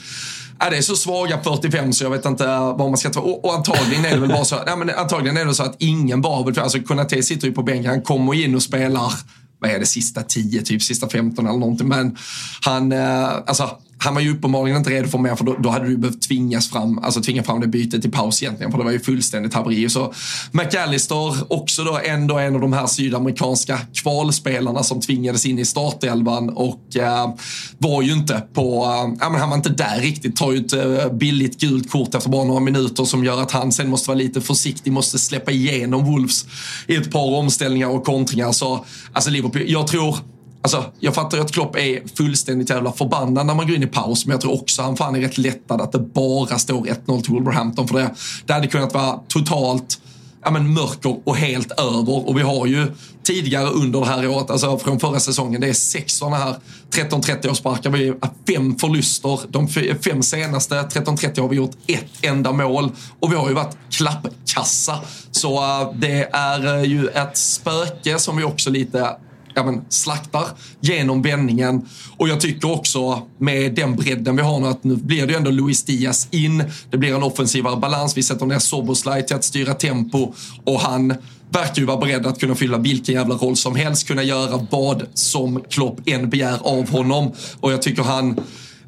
Ja, 0.64 0.70
det 0.70 0.78
är 0.78 0.82
så 0.82 0.96
svaga 0.96 1.44
45 1.44 1.94
så 1.94 2.04
jag 2.04 2.10
vet 2.10 2.26
inte 2.26 2.46
vad 2.46 2.80
man 2.80 2.98
ska 2.98 3.10
ta. 3.10 3.20
Och, 3.20 3.46
och 3.46 3.54
antagligen 3.54 4.06
är 4.06 4.10
det 4.10 4.20
väl 4.20 4.30
bara 4.30 4.46
så, 4.46 4.60
ja, 4.66 4.76
men 4.76 4.90
antagligen 4.90 5.38
är 5.38 5.46
det 5.46 5.54
så 5.54 5.64
att 5.64 5.76
ingen 5.78 6.22
bara 6.22 6.46
vill, 6.46 6.60
alltså 6.60 6.80
Konate 6.80 7.24
sitter 7.24 7.48
ju 7.48 7.54
på 7.54 7.64
bänken, 7.64 7.90
han 7.92 8.02
kommer 8.02 8.34
in 8.34 8.56
och 8.56 8.64
spelar 8.64 9.14
vad 9.60 9.72
är 9.72 9.80
det, 9.80 9.86
sista 9.86 10.24
10, 10.24 10.62
typ 10.62 10.84
sista 10.84 11.10
15 11.10 11.48
eller 11.48 11.60
någonting. 11.60 11.88
Men 11.88 12.18
han, 12.62 12.92
eh, 12.92 13.30
alltså 13.46 13.70
han 14.04 14.14
var 14.14 14.22
ju 14.22 14.32
uppenbarligen 14.32 14.78
inte 14.78 14.90
redo 14.90 15.08
för 15.08 15.18
mer 15.18 15.36
för 15.36 15.46
då, 15.46 15.56
då, 15.60 15.70
hade 15.70 15.88
du 15.88 15.98
behövt 15.98 16.22
tvingas 16.22 16.70
fram, 16.70 17.00
alltså 17.00 17.22
tvinga 17.22 17.44
fram 17.44 17.60
det 17.60 17.68
bytet 17.68 18.06
i 18.06 18.10
paus 18.10 18.44
egentligen 18.44 18.72
för 18.72 18.78
det 18.78 18.84
var 18.84 18.92
ju 18.92 19.00
fullständigt 19.00 19.54
haveri. 19.54 19.90
Så 19.90 20.14
McAllister, 20.52 21.54
också 21.54 21.84
då 21.84 22.00
ändå 22.04 22.38
en 22.38 22.56
av 22.56 22.62
de 22.62 22.74
här 22.74 22.88
sydamerikanska 22.88 23.80
kvalspelarna 23.94 24.84
som 24.84 25.02
tvingades 25.02 25.46
in 25.46 25.60
i 25.60 25.66
startelvan 25.66 26.50
och 26.50 26.98
eh, 26.98 27.34
var 27.78 28.02
ju 28.02 28.14
inte 28.14 28.44
på, 28.54 28.84
eh, 28.86 29.18
ja 29.20 29.30
men 29.30 29.40
han 29.40 29.50
var 29.50 29.58
inte 29.58 29.70
där 29.70 30.00
riktigt, 30.00 30.36
tar 30.36 30.52
ju 30.52 30.58
ett 30.58 30.74
eh, 30.74 31.14
billigt 31.14 31.60
gult 31.60 31.92
kort 31.92 32.16
efter 32.16 32.30
bara 32.30 32.44
några 32.44 32.60
minuter 32.60 33.06
som 33.06 33.24
gör 33.24 33.42
att 33.42 33.52
han 33.52 33.72
sen 33.72 33.90
måste 33.90 34.10
vara 34.10 34.18
lite 34.18 34.42
försiktig, 34.42 34.94
måste 34.94 35.20
släppa 35.20 35.52
igenom 35.52 36.06
Wolves 36.06 36.46
i 36.88 36.96
ett 36.96 37.12
par 37.12 37.36
omställningar 37.36 37.88
och 37.88 38.06
kontringar. 38.06 38.52
Så 38.52 38.86
alltså 39.14 39.30
Liverpool, 39.30 39.64
jag 39.68 39.88
tror 39.88 40.18
Alltså, 40.62 40.86
jag 41.00 41.16
fattar 41.16 41.38
att 41.38 41.52
Klopp 41.52 41.76
är 41.76 42.16
fullständigt 42.18 42.70
jävla 42.70 42.92
förbannad 42.92 43.46
när 43.46 43.56
man 43.56 43.68
går 43.68 43.76
in 43.76 43.84
i 43.84 43.88
paus, 43.88 44.26
men 44.26 44.32
jag 44.32 44.42
tror 44.42 44.54
också 44.54 44.82
han 44.82 44.98
fan 44.98 45.16
är 45.16 45.20
rätt 45.20 45.38
lättad 45.38 45.82
att 45.82 45.92
det 45.92 46.00
bara 46.00 46.60
står 46.60 46.86
1-0 46.86 47.22
till 47.22 47.34
Wolverhampton. 47.34 47.88
För 47.88 47.96
det, 47.96 48.16
det 48.46 48.54
hade 48.54 48.68
kunnat 48.68 48.94
vara 48.94 49.20
totalt 49.28 50.00
ja, 50.44 50.52
men 50.52 50.74
mörker 50.74 51.20
och 51.24 51.36
helt 51.36 51.72
över. 51.72 52.30
Och 52.30 52.38
vi 52.38 52.42
har 52.42 52.66
ju 52.66 52.88
tidigare 53.24 53.70
under 53.70 54.00
det 54.00 54.06
här 54.06 54.28
året, 54.28 54.50
alltså 54.50 54.78
från 54.78 55.00
förra 55.00 55.20
säsongen, 55.20 55.62
det 55.62 55.70
är 55.70 55.74
sex 55.74 56.14
sådana 56.14 56.36
här 56.36 56.56
13-30 56.92 57.50
årsparkar. 57.50 57.90
Vi 57.90 58.08
har 58.08 58.30
fem 58.48 58.76
förluster. 58.76 59.40
De 59.50 59.68
fem 60.04 60.24
senaste 60.24 60.76
13-30 60.76 61.42
har 61.42 61.48
vi 61.48 61.56
gjort 61.56 61.76
ett 61.88 62.26
enda 62.26 62.52
mål 62.52 62.92
och 63.20 63.32
vi 63.32 63.36
har 63.36 63.50
ju 63.50 63.56
varit 63.56 63.78
klappkassa. 63.92 65.00
Så 65.32 65.60
uh, 65.60 65.94
det 65.96 66.30
är 66.34 66.78
uh, 66.78 66.84
ju 66.84 67.08
ett 67.08 67.38
spöke 67.38 68.20
som 68.20 68.38
vi 68.38 68.44
också 68.44 68.70
lite 68.70 69.16
ja, 69.56 69.64
men, 69.64 69.82
slaktar 69.90 70.46
genom 70.80 71.22
vändningen. 71.22 71.82
Och 72.18 72.30
jag 72.30 72.40
tycker 72.42 72.72
också 72.72 73.28
med 73.38 73.76
den 73.76 73.96
bredden 73.96 74.36
vi 74.36 74.42
har 74.42 74.60
nu 74.60 74.68
att 74.68 74.84
nu 74.84 74.96
blir 74.96 75.28
det 75.28 75.34
ju 75.34 75.38
ändå 75.38 75.52
Luis 75.52 75.84
Diaz 75.84 76.28
in. 76.32 76.64
Det 76.90 76.98
blir 76.98 77.16
en 77.16 77.24
offensivare 77.24 77.78
balans. 77.78 78.18
Vi 78.18 78.24
sätter 78.24 78.46
ner 78.46 78.60
Soboslaj 78.60 79.26
till 79.26 79.36
att 79.36 79.44
styra 79.44 79.74
tempo 79.74 80.34
och 80.64 80.80
han 80.80 81.14
verkar 81.50 81.82
ju 81.82 81.86
vara 81.86 81.98
beredd 81.98 82.26
att 82.26 82.40
kunna 82.40 82.56
fylla 82.56 82.78
vilken 82.78 83.16
jävla 83.16 83.36
roll 83.36 83.56
som 83.56 83.76
helst, 83.76 84.08
kunna 84.08 84.24
göra 84.24 84.68
vad 84.72 85.04
som 85.14 85.64
Klopp 85.70 86.00
än 86.06 86.30
begär 86.30 86.58
av 86.62 86.90
honom. 86.90 87.32
Och 87.60 87.72
jag 87.72 87.82
tycker 87.82 88.04
han 88.04 88.40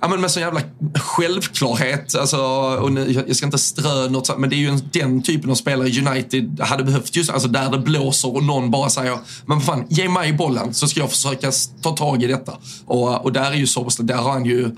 ja, 0.03 0.09
men 0.09 0.21
med 0.21 0.31
sån 0.31 0.41
jävla 0.41 0.61
självklarhet. 0.95 2.15
Alltså, 2.15 2.37
och 2.81 2.91
nu, 2.91 3.23
jag 3.27 3.35
ska 3.35 3.45
inte 3.45 3.57
strö 3.57 4.09
något, 4.09 4.39
men 4.39 4.49
det 4.49 4.55
är 4.55 4.57
ju 4.57 4.67
en, 4.67 4.89
den 4.91 5.21
typen 5.21 5.49
av 5.49 5.55
spelare 5.55 5.87
United 5.87 6.59
hade 6.59 6.83
behövt 6.83 7.15
just 7.15 7.29
alltså 7.29 7.47
där 7.47 7.71
det 7.71 7.77
blåser 7.77 8.35
och 8.35 8.43
någon 8.43 8.71
bara 8.71 8.89
säger 8.89 9.17
men 9.45 9.61
fan, 9.61 9.85
ge 9.89 10.09
mig 10.09 10.33
bollen 10.33 10.73
så 10.73 10.87
ska 10.87 10.99
jag 10.99 11.09
försöka 11.09 11.51
ta 11.81 11.91
tag 11.91 12.23
i 12.23 12.27
detta. 12.27 12.53
Och, 12.85 13.25
och 13.25 13.33
där 13.33 13.51
är 13.51 13.55
ju 13.55 13.67
Soboslaj, 13.67 14.07
där 14.07 14.15
har 14.15 14.31
han 14.31 14.45
ju 14.45 14.71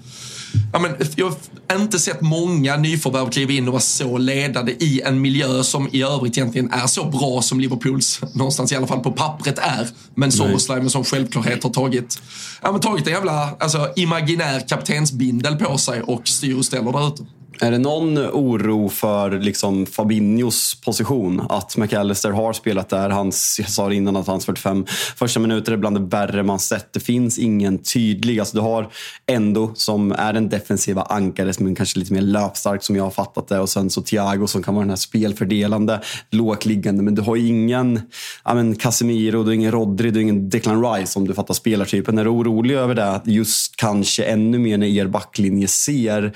ja, 0.74 0.80
men, 0.80 0.92
jag 1.16 1.26
har 1.70 1.80
inte 1.80 2.00
sett 2.00 2.22
många 2.22 2.78
nyförvärv 2.78 3.30
kliva 3.30 3.52
in 3.52 3.68
och 3.68 3.74
vara 3.74 3.82
så 3.82 4.18
ledande 4.18 4.72
i 4.72 5.02
en 5.02 5.22
miljö 5.22 5.64
som 5.64 5.90
i 5.92 6.04
övrigt 6.04 6.38
egentligen 6.38 6.72
är 6.72 6.88
så 6.88 7.06
bra 7.06 7.42
som 7.42 7.60
Liverpools, 7.60 8.22
någonstans 8.34 8.72
i 8.72 8.76
alla 8.76 8.88
fall 8.88 9.00
på 9.00 9.12
pappret 9.12 9.60
är. 9.60 9.88
Men 10.16 10.32
Soboslaj 10.32 10.82
med 10.82 10.92
som 10.92 11.04
självklarhet 11.04 11.64
har 11.64 11.70
tagit, 11.70 12.22
ja, 12.62 12.72
men 12.72 12.82
tagit 12.82 13.08
en 13.08 13.14
jävla 13.14 13.56
alltså, 13.60 13.94
imaginär 13.96 14.68
kaptensbindel 14.68 15.56
på 15.56 15.78
sig 15.78 16.02
och 16.02 16.28
styr 16.28 16.58
och 16.58 16.66
ställer 16.66 16.92
där 16.92 17.08
ute. 17.08 17.26
Är 17.60 17.72
det 17.72 17.78
någon 17.78 18.18
oro 18.18 18.90
för 18.90 19.40
liksom 19.40 19.86
Fabinhos 19.86 20.82
position? 20.82 21.42
Att 21.50 21.78
McAllister 21.78 22.32
har 22.32 22.54
spelat 22.54 22.90
där. 22.90 23.10
Hans, 23.10 23.60
jag 23.60 23.70
sa 23.70 23.94
innan 23.94 24.16
att 24.16 24.28
hans 24.28 24.46
45 24.46 24.86
första 25.16 25.40
minuter 25.40 25.72
är 25.72 25.78
bland 25.78 25.96
det 25.96 26.18
värre 26.18 26.44
man 26.44 26.60
sett. 26.60 26.94
Det 26.94 27.00
finns 27.00 27.40
ingen 27.40 27.78
tydlig... 27.78 28.40
Alltså 28.40 28.58
du 28.58 28.62
har 28.62 28.90
Endo 29.28 29.72
som 29.76 30.12
är 30.12 30.34
den 30.34 30.50
defensiva 30.50 31.02
ankaret 31.02 31.60
men 31.60 31.76
kanske 31.76 32.00
lite 32.00 32.14
mer 32.14 32.22
löpstark 32.22 32.84
som 32.84 32.96
jag 32.96 33.04
har 33.04 33.12
fattat 33.12 33.48
det. 33.48 33.60
Och 33.60 33.70
sen 33.70 33.90
så 33.90 34.02
Thiago 34.02 34.48
som 34.48 34.64
kan 34.64 34.74
vara 34.74 34.84
den 34.84 34.90
här 34.90 34.98
spelfördelande, 34.98 36.02
lågt 36.32 36.66
Men 36.66 37.16
du 37.16 37.22
har 37.22 37.36
ingen 37.36 38.02
ja, 38.46 38.54
men 38.54 38.76
Casemiro, 38.76 39.44
du 39.44 39.50
har 39.50 39.54
ingen 39.54 39.72
Rodri, 39.72 40.12
du 40.12 40.18
har 40.18 40.22
ingen 40.22 40.50
Declan 40.50 40.94
Rice 40.94 41.20
om 41.20 41.28
du 41.28 41.34
fattar 41.34 41.54
spelartypen. 41.54 42.18
Är 42.18 42.24
du 42.24 42.30
orolig 42.30 42.76
över 42.76 42.96
det? 42.96 43.22
Just 43.26 43.76
kanske 43.76 44.24
ännu 44.24 44.60
mer 44.60 44.78
när 44.78 44.88
er 44.88 45.08
backlinje 45.08 45.68
ser 45.68 46.34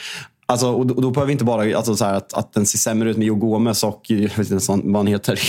Alltså, 0.49 0.71
och 0.71 0.87
då, 0.87 0.93
då 0.93 1.11
behöver 1.11 1.27
vi 1.27 1.31
inte 1.31 1.43
bara 1.43 1.77
alltså, 1.77 1.95
så 1.95 2.05
att, 2.05 2.33
att 2.33 2.53
den 2.53 2.65
ser 2.65 2.77
sämre 2.77 3.09
ut 3.09 3.17
med 3.17 3.27
Joe 3.27 3.35
Gomez 3.35 3.83
och 3.83 4.01
jag 4.07 4.17
vet 4.17 4.51
inte 4.51 4.65
vad 4.67 4.95
han 4.95 5.07
heter. 5.07 5.33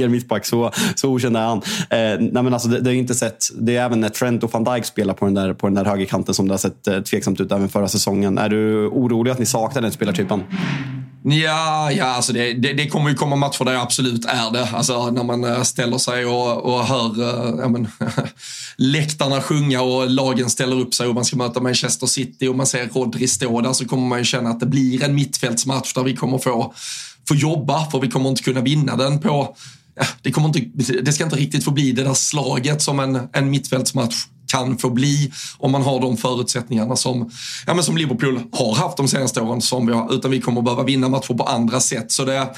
er 0.00 0.08
mittback, 0.08 0.46
så, 0.46 0.70
så 0.94 1.10
okänd 1.10 1.36
är 1.36 1.40
han. 1.40 1.58
Eh, 1.58 1.62
nej, 1.90 2.42
men 2.42 2.54
alltså, 2.54 2.68
det, 2.68 2.80
det, 2.80 2.90
är 2.90 2.94
inte 2.94 3.14
sett, 3.14 3.44
det 3.54 3.76
är 3.76 3.84
även 3.84 4.00
när 4.00 4.08
Trent 4.08 4.44
och 4.44 4.52
van 4.52 4.64
Dijk 4.64 4.84
spelar 4.84 5.14
på 5.14 5.24
den 5.24 5.34
där, 5.34 5.54
på 5.54 5.66
den 5.66 5.74
där 5.74 5.84
högerkanten 5.84 6.34
som 6.34 6.48
det 6.48 6.52
har 6.52 6.58
sett 6.58 6.86
eh, 6.86 7.00
tveksamt 7.00 7.40
ut 7.40 7.52
även 7.52 7.68
förra 7.68 7.88
säsongen. 7.88 8.38
Är 8.38 8.48
du 8.48 8.86
orolig 8.86 9.30
att 9.30 9.38
ni 9.38 9.46
saknar 9.46 9.82
den 9.82 9.92
spelartypen? 9.92 10.42
Ja, 11.22 11.92
ja 11.92 12.04
alltså 12.04 12.32
det, 12.32 12.52
det, 12.52 12.72
det, 12.72 12.88
kommer 12.88 13.10
ju 13.10 13.16
komma 13.16 13.36
matcher 13.36 13.64
där 13.64 13.72
jag 13.72 13.82
absolut 13.82 14.24
är 14.24 14.52
det. 14.52 14.68
Alltså 14.72 15.10
när 15.10 15.24
man 15.24 15.44
eh, 15.44 15.62
ställer 15.62 15.98
sig 15.98 16.26
och, 16.26 16.64
och 16.64 16.84
hör 16.84 17.22
eh, 17.22 17.54
ja, 17.60 17.68
men, 17.68 17.88
läktarna 18.82 19.40
sjunga 19.40 19.82
och 19.82 20.10
lagen 20.10 20.50
ställer 20.50 20.76
upp 20.76 20.94
sig 20.94 21.08
och 21.08 21.14
man 21.14 21.24
ska 21.24 21.36
möta 21.36 21.60
Manchester 21.60 22.06
City 22.06 22.48
och 22.48 22.56
man 22.56 22.66
ser 22.66 22.88
Rodri 22.88 23.28
stå 23.28 23.60
där 23.60 23.72
så 23.72 23.84
kommer 23.84 24.08
man 24.08 24.18
ju 24.18 24.24
känna 24.24 24.50
att 24.50 24.60
det 24.60 24.66
blir 24.66 25.04
en 25.04 25.14
mittfältsmatch 25.14 25.94
där 25.94 26.02
vi 26.02 26.16
kommer 26.16 26.38
få, 26.38 26.74
få 27.28 27.34
jobba 27.34 27.90
för 27.90 28.00
vi 28.00 28.08
kommer 28.08 28.28
inte 28.30 28.42
kunna 28.42 28.60
vinna 28.60 28.96
den 28.96 29.18
på 29.18 29.56
det, 30.22 30.32
kommer 30.32 30.48
inte, 30.48 30.60
det 31.02 31.12
ska 31.12 31.24
inte 31.24 31.36
riktigt 31.36 31.64
få 31.64 31.70
bli 31.70 31.92
det 31.92 32.02
där 32.02 32.14
slaget 32.14 32.82
som 32.82 33.00
en, 33.00 33.28
en 33.32 33.50
mittfältsmatch 33.50 34.16
kan 34.52 34.78
få 34.78 34.90
bli 34.90 35.32
om 35.58 35.72
man 35.72 35.82
har 35.82 36.00
de 36.00 36.16
förutsättningarna 36.16 36.96
som, 36.96 37.30
ja, 37.66 37.74
men 37.74 37.84
som 37.84 37.96
Liverpool 37.96 38.40
har 38.52 38.74
haft 38.74 38.96
de 38.96 39.08
senaste 39.08 39.40
åren. 39.40 39.60
Som 39.60 39.86
vi 39.86 39.92
har, 39.92 40.14
utan 40.14 40.30
vi 40.30 40.40
kommer 40.40 40.62
behöva 40.62 40.82
vinna 40.82 41.08
matcher 41.08 41.34
på 41.34 41.44
andra 41.44 41.80
sätt. 41.80 42.12
Så 42.12 42.24
det, 42.24 42.48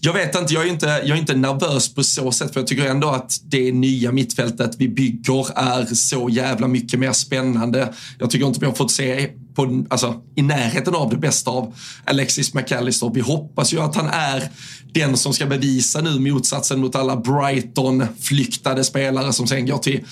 jag 0.00 0.12
vet 0.12 0.34
inte, 0.36 0.54
jag 0.54 0.66
är 0.66 0.70
inte, 0.70 0.86
jag 0.86 1.16
är 1.16 1.20
inte 1.20 1.36
nervös 1.36 1.94
på 1.94 2.02
så 2.02 2.32
sätt. 2.32 2.52
För 2.52 2.60
jag 2.60 2.66
tycker 2.66 2.86
ändå 2.86 3.08
att 3.08 3.40
det 3.44 3.72
nya 3.72 4.12
mittfältet 4.12 4.70
vi 4.78 4.88
bygger 4.88 5.58
är 5.58 5.94
så 5.94 6.28
jävla 6.28 6.68
mycket 6.68 7.00
mer 7.00 7.12
spännande. 7.12 7.94
Jag 8.18 8.30
tycker 8.30 8.46
inte 8.46 8.60
vi 8.60 8.66
har 8.66 8.74
fått 8.74 8.90
se 8.90 9.28
på, 9.54 9.84
alltså, 9.90 10.14
i 10.36 10.42
närheten 10.42 10.94
av 10.94 11.10
det 11.10 11.16
bästa 11.16 11.50
av 11.50 11.74
Alexis 12.04 12.54
McAllister. 12.54 13.10
Vi 13.14 13.20
hoppas 13.20 13.72
ju 13.72 13.80
att 13.80 13.96
han 13.96 14.08
är 14.08 14.50
den 14.92 15.16
som 15.16 15.32
ska 15.32 15.46
bevisa 15.46 16.00
nu 16.00 16.18
motsatsen 16.18 16.80
mot 16.80 16.96
alla 16.96 17.16
Brighton-flyktade 17.16 18.84
spelare 18.84 19.32
som 19.32 19.46
sen 19.46 19.66
går 19.66 19.78
till 19.78 20.04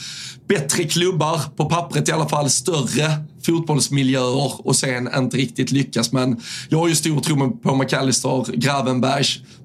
bättre 0.49 0.85
klubbar, 0.85 1.41
på 1.57 1.65
pappret 1.65 2.09
i 2.09 2.13
alla 2.13 2.29
fall, 2.29 2.51
större 2.51 3.11
fotbollsmiljöer 3.47 4.67
och 4.67 4.77
sen 4.77 5.11
inte 5.17 5.37
riktigt 5.37 5.71
lyckas. 5.71 6.13
Men 6.13 6.41
jag 6.69 6.79
har 6.79 6.89
ju 6.89 6.95
stor 6.95 7.21
tro 7.21 7.51
på 7.51 7.75
McAllister, 7.75 8.57
Gravenberg, 8.57 9.25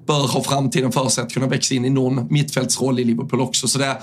bör 0.09 0.27
ha 0.27 0.43
framtiden 0.43 0.91
för 0.91 1.09
sig 1.09 1.23
att 1.23 1.33
kunna 1.33 1.47
växa 1.47 1.75
in 1.75 1.85
i 1.85 1.89
någon 1.89 2.27
mittfältsroll 2.29 2.99
i 2.99 3.03
Liverpool 3.03 3.41
också. 3.41 3.67
Så 3.67 3.79
det, 3.79 3.97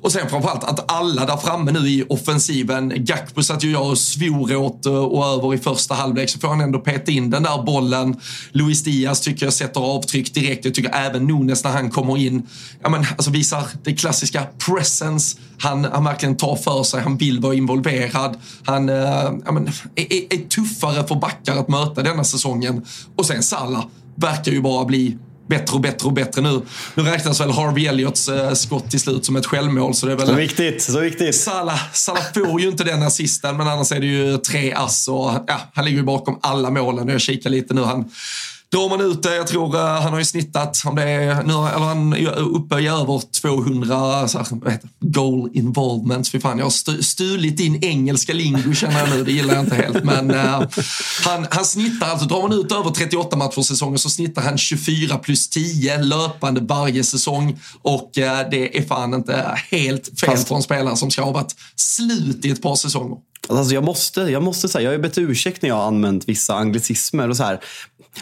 och 0.00 0.12
sen 0.12 0.28
framförallt 0.28 0.64
att 0.64 0.92
alla 0.92 1.26
där 1.26 1.36
framme 1.36 1.72
nu 1.72 1.78
i 1.78 2.04
offensiven, 2.08 2.92
Gakpo 2.96 3.42
satt 3.42 3.64
ju 3.64 3.70
jag 3.70 3.90
och 3.90 3.98
svor 3.98 4.56
åt 4.56 4.86
eh, 4.86 4.92
och 4.92 5.26
över 5.26 5.54
i 5.54 5.58
första 5.58 5.94
halvlek, 5.94 6.30
så 6.30 6.38
får 6.38 6.48
han 6.48 6.60
ändå 6.60 6.78
peta 6.78 7.12
in 7.12 7.30
den 7.30 7.42
där 7.42 7.62
bollen. 7.62 8.16
Luis 8.52 8.82
Diaz 8.82 9.20
tycker 9.20 9.46
jag 9.46 9.52
sätter 9.52 9.80
avtryck 9.80 10.34
direkt. 10.34 10.64
Jag 10.64 10.74
tycker 10.74 10.90
även 10.94 11.26
Nunes 11.26 11.64
när 11.64 11.70
han 11.70 11.90
kommer 11.90 12.16
in, 12.16 12.46
ja 12.82 12.88
men 12.88 13.00
alltså 13.00 13.30
visar 13.30 13.64
det 13.84 13.94
klassiska 13.94 14.46
presence. 14.66 15.38
Han, 15.60 15.84
han 15.84 16.04
verkligen 16.04 16.36
tar 16.36 16.56
för 16.56 16.82
sig, 16.82 17.00
han 17.00 17.16
vill 17.16 17.40
vara 17.40 17.54
involverad. 17.54 18.36
Han 18.64 18.88
eh, 18.88 19.17
ja, 19.44 19.52
men, 19.52 19.66
är, 19.94 20.34
är 20.34 20.48
tuffare 20.48 21.06
för 21.08 21.14
backar 21.14 21.56
att 21.56 21.68
möta 21.68 22.02
denna 22.02 22.24
säsongen. 22.24 22.86
Och 23.16 23.26
sen 23.26 23.42
Salah 23.42 23.84
verkar 24.16 24.52
ju 24.52 24.60
bara 24.60 24.84
bli 24.84 25.18
bättre 25.48 25.74
och 25.74 25.80
bättre 25.80 26.06
och 26.06 26.12
bättre 26.12 26.42
nu. 26.42 26.60
Nu 26.94 27.02
räknas 27.02 27.40
väl 27.40 27.50
Harvey 27.50 27.86
Elliots 27.86 28.28
eh, 28.28 28.52
skott 28.52 28.90
till 28.90 29.00
slut 29.00 29.24
som 29.24 29.36
ett 29.36 29.46
självmål. 29.46 29.94
Så, 29.94 30.06
det 30.06 30.12
är 30.12 30.16
väl 30.16 30.26
så 30.26 30.34
viktigt, 30.34 30.82
så 30.82 31.00
viktigt. 31.00 31.36
Salah, 31.36 31.80
Salah 31.92 32.22
får 32.34 32.60
ju 32.60 32.68
inte 32.68 32.84
den 32.84 33.02
assisten, 33.02 33.56
men 33.56 33.68
annars 33.68 33.92
är 33.92 34.00
det 34.00 34.06
ju 34.06 34.38
tre 34.38 34.72
ass 34.72 35.08
och 35.08 35.30
ja, 35.46 35.60
han 35.74 35.84
ligger 35.84 35.98
ju 35.98 36.04
bakom 36.04 36.38
alla 36.42 36.70
målen. 36.70 37.08
Jag 37.08 37.20
kikar 37.20 37.50
lite 37.50 37.74
nu. 37.74 37.82
Han, 37.82 38.10
Drar 38.72 38.88
man 38.88 39.00
ut 39.00 39.22
det, 39.22 39.36
jag 39.36 39.46
tror 39.46 39.76
uh, 39.76 39.80
han 39.80 40.12
har 40.12 40.18
ju 40.18 40.24
snittat, 40.24 40.82
om 40.84 40.94
det 40.94 41.02
är, 41.02 41.42
nu, 41.42 41.52
eller 41.52 41.86
han 41.86 42.12
är 42.12 42.38
uppe 42.38 42.78
i 42.78 42.88
över 42.88 43.22
200 43.40 44.28
så 44.28 44.38
här, 44.38 44.78
goal 45.00 45.50
involvements. 45.52 46.30
Fy 46.30 46.40
fan, 46.40 46.58
jag 46.58 46.64
har 46.64 47.02
stulit 47.02 47.56
din 47.56 47.84
engelska 47.84 48.32
lingo 48.32 48.74
känner 48.74 48.98
jag 48.98 49.10
nu, 49.10 49.24
det 49.24 49.32
gillar 49.32 49.54
jag 49.54 49.64
inte 49.64 49.74
helt. 49.74 50.04
Men 50.04 50.30
uh, 50.30 50.62
han, 51.24 51.46
han 51.50 51.64
snittar, 51.64 52.06
alltså 52.06 52.26
drar 52.26 52.42
man 52.42 52.52
ut 52.52 52.72
över 52.72 52.90
38 52.90 53.36
matcher 53.36 53.62
säsongen 53.62 53.98
så 53.98 54.10
snittar 54.10 54.42
han 54.42 54.58
24 54.58 55.18
plus 55.18 55.48
10 55.48 56.02
löpande 56.02 56.60
varje 56.60 57.04
säsong. 57.04 57.60
Och 57.82 58.10
uh, 58.18 58.50
det 58.50 58.78
är 58.78 58.82
fan 58.82 59.14
inte 59.14 59.58
helt 59.70 60.20
fel 60.20 60.30
Fast... 60.30 60.48
för 60.48 60.54
en 60.54 60.62
spelare 60.62 60.96
som 60.96 61.10
ska 61.10 61.22
ha 61.22 61.32
varit 61.32 61.54
slut 61.76 62.44
i 62.44 62.50
ett 62.50 62.62
par 62.62 62.76
säsonger. 62.76 63.18
Alltså 63.48 63.74
jag 63.74 63.84
måste, 63.84 64.20
jag 64.20 64.42
måste 64.42 64.68
säga, 64.68 64.84
jag 64.84 64.98
har 64.98 65.02
bett 65.02 65.18
ursäkt 65.18 65.62
när 65.62 65.68
jag 65.68 65.76
har 65.76 65.86
använt 65.86 66.28
vissa 66.28 66.54
anglicismer 66.54 67.28
och 67.28 67.36
så 67.36 67.42
här. 67.42 67.60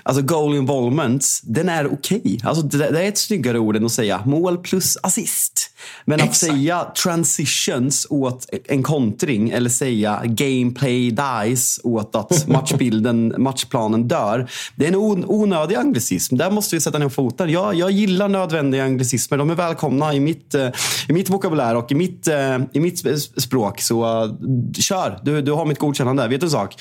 Alltså 0.02 0.22
goal 0.22 0.56
involvement, 0.56 1.40
den 1.42 1.68
är 1.68 1.92
okej. 1.92 2.18
Okay. 2.18 2.38
Alltså 2.42 2.62
det, 2.62 2.90
det, 2.90 3.04
är 3.04 3.08
ett 3.08 3.18
snyggare 3.18 3.58
ord 3.58 3.76
än 3.76 3.84
att 3.84 3.92
säga 3.92 4.22
mål 4.26 4.58
plus 4.58 4.96
assist. 5.02 5.65
Men 6.05 6.20
Exakt. 6.20 6.31
att 6.31 6.37
säga 6.37 6.85
transitions 7.03 8.07
åt 8.11 8.46
en 8.64 8.83
kontring 8.83 9.51
eller 9.51 9.70
säga 9.70 10.22
gameplay 10.25 11.11
dies 11.11 11.81
åt 11.85 12.16
att 12.16 12.49
matchbilden, 12.49 13.35
matchplanen 13.38 14.09
dör. 14.09 14.51
Det 14.77 14.85
är 14.85 14.88
en 14.88 14.96
on, 14.96 15.25
onödig 15.27 15.75
anglicism. 15.75 16.37
Där 16.37 16.51
måste 16.51 16.77
vi 16.77 16.81
sätta 16.81 16.99
ner 16.99 17.09
foten. 17.09 17.51
Jag, 17.51 17.75
jag 17.75 17.90
gillar 17.90 18.29
nödvändiga 18.29 18.85
anglicismer. 18.85 19.38
De 19.38 19.51
är 19.51 19.55
välkomna 19.55 20.14
i 20.14 20.20
mitt, 20.20 20.55
eh, 20.55 20.68
i 21.09 21.12
mitt 21.12 21.31
vokabulär 21.31 21.77
och 21.77 21.92
i 21.92 21.94
mitt, 21.94 22.29
eh, 22.29 22.59
i 22.72 22.81
mitt 22.81 23.03
språk. 23.40 23.81
Så 23.81 24.25
uh, 24.25 24.33
kör, 24.79 25.20
du, 25.22 25.42
du 25.42 25.53
har 25.53 25.64
mitt 25.64 25.79
godkännande. 25.79 26.29
Vet 26.29 26.40
du 26.40 26.46
en 26.46 26.51
sak? 26.51 26.75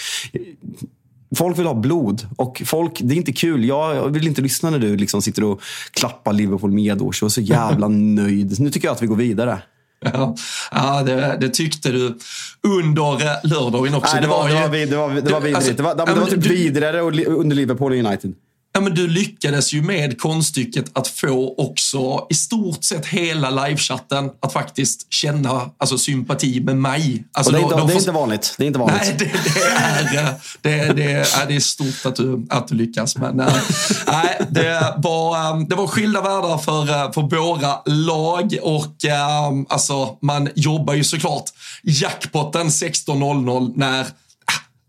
Folk 1.35 1.59
vill 1.59 1.65
ha 1.65 1.73
blod 1.73 2.27
och 2.37 2.61
folk, 2.65 2.99
det 3.01 3.13
är 3.13 3.17
inte 3.17 3.33
kul. 3.33 3.65
Jag 3.65 4.09
vill 4.09 4.27
inte 4.27 4.41
lyssna 4.41 4.69
när 4.69 4.79
du 4.79 4.97
liksom 4.97 5.21
sitter 5.21 5.43
och 5.43 5.61
klappar 5.91 6.33
Liverpool 6.33 6.71
medårs 6.71 7.23
och 7.23 7.27
är 7.27 7.29
så 7.29 7.41
jävla 7.41 7.87
nöjd. 7.91 8.59
Nu 8.59 8.69
tycker 8.69 8.87
jag 8.87 8.95
att 8.95 9.03
vi 9.03 9.07
går 9.07 9.15
vidare. 9.15 9.61
Ja, 10.13 10.35
ja 10.71 11.03
det, 11.03 11.37
det, 11.39 11.49
tyckte 11.49 11.91
du 11.91 12.17
under 12.63 13.47
lördagen 13.47 13.95
också. 13.95 14.13
Nej, 14.13 14.21
det, 14.21 14.27
var, 14.27 14.49
det, 14.49 14.53
var, 14.53 14.85
det, 14.85 14.95
var, 14.95 15.21
det 15.21 15.31
var 15.31 15.39
vidrigt. 15.39 15.55
Alltså, 15.55 15.73
det 15.73 15.83
var, 15.83 15.95
det 15.95 16.19
var 16.19 16.25
typ 16.25 16.45
vidrigare 16.45 16.99
under 16.99 17.55
Liverpool 17.55 17.91
och 17.91 17.97
United. 17.97 18.33
Ja, 18.75 18.81
men 18.81 18.95
du 18.95 19.07
lyckades 19.07 19.73
ju 19.73 19.81
med 19.81 20.21
konststycket 20.21 20.85
att 20.93 21.07
få 21.07 21.55
också 21.57 22.27
i 22.29 22.33
stort 22.33 22.83
sett 22.83 23.05
hela 23.05 23.49
livechatten 23.49 24.31
att 24.41 24.53
faktiskt 24.53 25.13
känna 25.13 25.69
alltså, 25.77 25.97
sympati 25.97 26.59
med 26.59 26.77
mig. 26.77 27.23
Alltså, 27.31 27.51
det, 27.51 27.57
är 27.57 27.61
inte, 27.61 27.75
de, 27.75 27.79
de 27.79 27.87
det 27.87 27.91
är 27.91 27.93
får... 27.93 28.01
inte 28.01 28.11
vanligt. 28.11 28.55
Det 28.57 28.63
är 28.63 28.67
inte 28.67 28.79
vanligt. 28.79 29.01
Nej, 29.01 29.15
det, 29.19 29.31
det, 30.61 30.73
är, 30.73 30.87
det, 30.87 30.93
det, 30.93 31.11
är, 31.11 31.47
det 31.47 31.55
är 31.55 31.59
stort 31.59 32.05
att 32.05 32.15
du, 32.15 32.47
att 32.49 32.67
du 32.67 32.75
lyckas. 32.75 33.17
Men 33.17 33.39
äh, 33.39 33.53
nej, 34.07 34.41
det, 34.49 34.93
var, 34.97 35.69
det 35.69 35.75
var 35.75 35.87
skilda 35.87 36.21
världar 36.21 36.57
för, 36.57 37.11
för 37.13 37.21
våra 37.21 37.81
lag 37.85 38.57
och 38.61 38.95
alltså, 39.69 40.17
man 40.21 40.49
jobbar 40.55 40.93
ju 40.93 41.03
såklart 41.03 41.49
jackpotten 41.83 42.67
16.00 42.67 43.73
när 43.75 44.05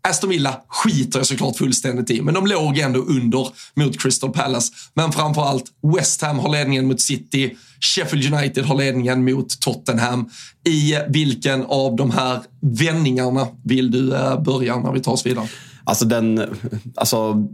Aston 0.09 0.29
Villa 0.29 0.61
skiter 0.67 1.19
jag 1.19 1.25
såklart 1.25 1.57
fullständigt 1.57 2.09
i, 2.09 2.21
men 2.21 2.33
de 2.33 2.47
låg 2.47 2.77
ändå 2.77 2.99
under 2.99 3.47
mot 3.73 4.01
Crystal 4.01 4.33
Palace. 4.33 4.73
Men 4.93 5.11
framförallt 5.11 5.65
West 5.95 6.21
Ham 6.21 6.39
har 6.39 6.51
ledningen 6.51 6.87
mot 6.87 7.01
City, 7.01 7.55
Sheffield 7.79 8.33
United 8.33 8.65
har 8.65 8.77
ledningen 8.77 9.23
mot 9.23 9.59
Tottenham. 9.59 10.29
I 10.67 10.95
vilken 11.09 11.65
av 11.65 11.95
de 11.95 12.11
här 12.11 12.41
vändningarna 12.61 13.47
vill 13.63 13.91
du 13.91 14.15
eh, 14.15 14.41
börja 14.41 14.79
när 14.79 14.91
vi 14.91 14.99
tar 14.99 15.11
oss 15.11 15.25
vidare? 15.25 15.47
Alltså 15.87 16.05
den, 16.05 16.57
alltså, 16.95 17.47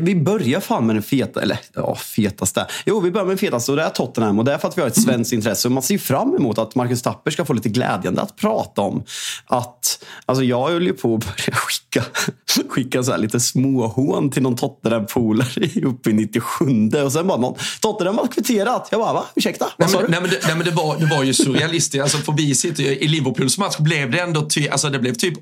vi 0.00 0.14
börjar 0.14 0.60
fan 0.60 0.86
med 0.86 0.96
den 0.96 1.02
feta, 1.02 1.42
eller 1.42 1.58
ja, 1.74 1.94
fetaste. 1.94 2.66
Jo, 2.86 3.00
vi 3.00 3.10
börjar 3.10 3.26
med 3.26 3.30
den 3.30 3.38
fetaste 3.38 3.72
och 3.72 3.76
det 3.76 3.82
är 3.82 3.90
Tottenham. 3.90 4.38
Och 4.38 4.44
det 4.44 4.52
är 4.52 4.58
för 4.58 4.68
att 4.68 4.78
vi 4.78 4.82
har 4.82 4.88
ett 4.88 5.02
svenskt 5.02 5.32
intresse. 5.32 5.68
Och 5.68 5.72
man 5.72 5.82
ser 5.82 5.98
fram 5.98 6.34
emot 6.34 6.58
att 6.58 6.74
Marcus 6.74 7.02
Tapper 7.02 7.30
ska 7.30 7.44
få 7.44 7.52
lite 7.52 7.68
glädjande 7.68 8.22
att 8.22 8.36
prata 8.36 8.82
om. 8.82 9.02
Att, 9.46 10.04
alltså 10.26 10.44
jag 10.44 10.68
höll 10.68 10.86
ju 10.86 10.92
på 10.92 11.14
att 11.14 11.20
börja 11.20 11.56
skicka, 11.56 12.04
skicka 12.68 13.02
så 13.02 13.16
lite 13.16 13.40
småhån 13.40 14.30
till 14.30 14.42
någon 14.42 14.56
Tottenham-polare 14.56 15.86
uppe 15.86 16.10
i 16.10 16.12
97. 16.12 16.90
Och 17.04 17.12
sen 17.12 17.26
bara 17.26 17.38
någon, 17.38 17.54
Tottenham 17.80 18.18
har 18.18 18.26
kvitterat. 18.26 18.88
Jag 18.90 19.00
bara, 19.00 19.12
va? 19.12 19.24
Ursäkta? 19.34 19.66
Nej 19.76 19.88
men, 19.92 20.10
nej, 20.10 20.20
men, 20.20 20.30
det, 20.30 20.38
nej, 20.46 20.56
men 20.56 20.64
det, 20.64 20.70
var, 20.70 20.96
det 20.96 21.06
var 21.06 21.22
ju 21.22 21.34
surrealistiskt. 21.34 22.02
Alltså, 22.02 22.18
för 22.18 22.32
vi 22.32 22.54
sitter 22.54 22.82
ju, 22.82 22.88
I 22.88 23.08
Liverpools 23.08 23.58
match 23.58 23.78
blev 23.78 24.10
det 24.10 24.18
ändå 24.18 24.48
ty, 24.48 24.68
alltså, 24.68 24.88
det 24.88 24.98
blev 24.98 25.14
typ 25.14 25.34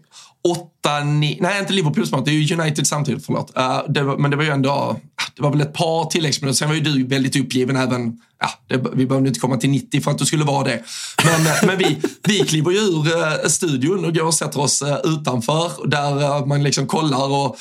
åtta, 0.45 1.05
nio, 1.05 1.37
nej 1.41 1.61
inte 1.61 1.73
Liverpools 1.73 2.13
match, 2.13 2.25
ju 2.37 2.61
United 2.61 2.87
samtidigt, 2.87 3.27
förlåt. 3.27 3.53
Uh, 3.59 3.81
det 3.89 4.03
var, 4.03 4.17
men 4.17 4.31
det 4.31 4.37
var 4.37 4.45
ju 4.45 4.51
ändå, 4.51 4.71
ah, 4.71 4.97
det 5.37 5.43
var 5.43 5.51
väl 5.51 5.61
ett 5.61 5.73
par 5.73 6.05
tilläggsminuter. 6.05 6.57
Sen 6.57 6.69
var 6.69 6.75
ju 6.75 6.81
du 6.81 7.07
väldigt 7.07 7.37
uppgiven 7.37 7.77
även, 7.77 8.21
ja, 8.41 8.49
det, 8.69 8.85
vi 8.95 9.07
behövde 9.07 9.29
inte 9.29 9.41
komma 9.41 9.57
till 9.57 9.71
90 9.71 10.01
för 10.01 10.11
att 10.11 10.19
du 10.19 10.27
skulle 10.27 10.45
vara 10.45 10.65
det. 10.65 10.83
Men, 11.25 11.47
eh, 11.47 11.53
men 11.67 11.79
vi, 11.79 11.99
vi 12.23 12.39
kliver 12.39 12.71
ju 12.71 12.79
ur 12.79 13.17
uh, 13.17 13.49
studion 13.49 14.05
och 14.05 14.15
går 14.15 14.25
och 14.25 14.35
sätter 14.35 14.61
oss 14.61 14.83
uh, 14.83 14.97
utanför 15.05 15.89
där 15.89 16.39
uh, 16.39 16.47
man 16.47 16.63
liksom 16.63 16.87
kollar 16.87 17.29
och 17.29 17.57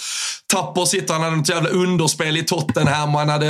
Tapper 0.48 0.86
sitter, 0.86 1.14
han 1.14 1.24
hade 1.24 1.36
något 1.36 1.50
jävla 1.50 1.70
underspel 1.70 2.38
i 2.38 2.44
Tottenham, 2.44 3.14
han 3.14 3.30
hade 3.30 3.50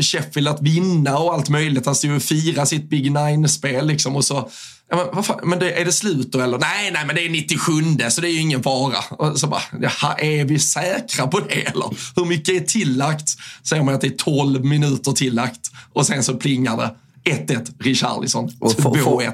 Sheffield 0.00 0.48
att 0.48 0.62
vinna 0.62 1.18
och 1.18 1.34
allt 1.34 1.48
möjligt. 1.48 1.86
Han 1.86 1.94
stod 1.94 2.16
och 2.16 2.22
firade 2.22 2.66
sitt 2.66 2.90
Big 2.90 3.12
Nine-spel 3.12 3.86
liksom 3.86 4.16
och 4.16 4.24
så 4.24 4.48
Ja, 4.94 5.10
men, 5.14 5.24
fan, 5.24 5.40
men 5.42 5.58
det, 5.58 5.80
är 5.80 5.84
det 5.84 5.92
slut 5.92 6.32
då 6.32 6.40
eller? 6.40 6.58
Nej, 6.58 6.90
nej, 6.92 7.06
men 7.06 7.16
det 7.16 7.26
är 7.26 7.30
97 7.30 7.72
så 8.10 8.20
det 8.20 8.28
är 8.28 8.32
ju 8.32 8.40
ingen 8.40 8.62
fara. 8.62 8.98
Och 9.10 9.40
så 9.40 9.46
bara, 9.46 9.62
jaha, 9.80 10.14
är 10.18 10.44
vi 10.44 10.58
säkra 10.58 11.26
på 11.26 11.40
det 11.40 11.54
eller? 11.54 12.16
Hur 12.16 12.24
mycket 12.24 12.62
är 12.62 12.66
tillagt? 12.66 13.36
Säger 13.62 13.82
man 13.82 13.94
att 13.94 14.00
det 14.00 14.06
är 14.06 14.16
12 14.16 14.64
minuter 14.64 15.12
tillagt 15.12 15.70
och 15.92 16.06
sen 16.06 16.24
så 16.24 16.34
plingar 16.34 16.76
det 16.76 16.94
1-1 17.30 17.72
Richarlison, 17.78 18.48
2-1 18.48 19.32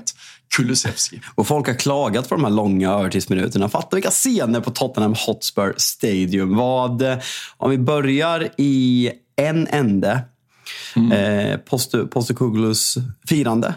Kulusevski. 0.57 1.21
Och 1.35 1.47
folk 1.47 1.67
har 1.67 1.75
klagat 1.75 2.29
på 2.29 2.35
de 2.35 2.45
här 2.45 2.51
långa 2.51 2.91
övertidsminuterna. 2.91 3.69
Fatta 3.69 3.97
vilka 3.97 4.11
scener 4.11 4.61
på 4.61 4.71
Tottenham 4.71 5.15
Hotspur 5.27 5.75
Stadium. 5.77 6.57
Vad, 6.57 7.03
om 7.57 7.71
vi 7.71 7.79
börjar 7.79 8.49
i 8.57 9.11
en 9.37 9.67
ände, 9.67 10.21
mm. 10.97 11.13
eh, 11.13 11.57
Postecoglous 12.07 12.95
firande. 13.29 13.75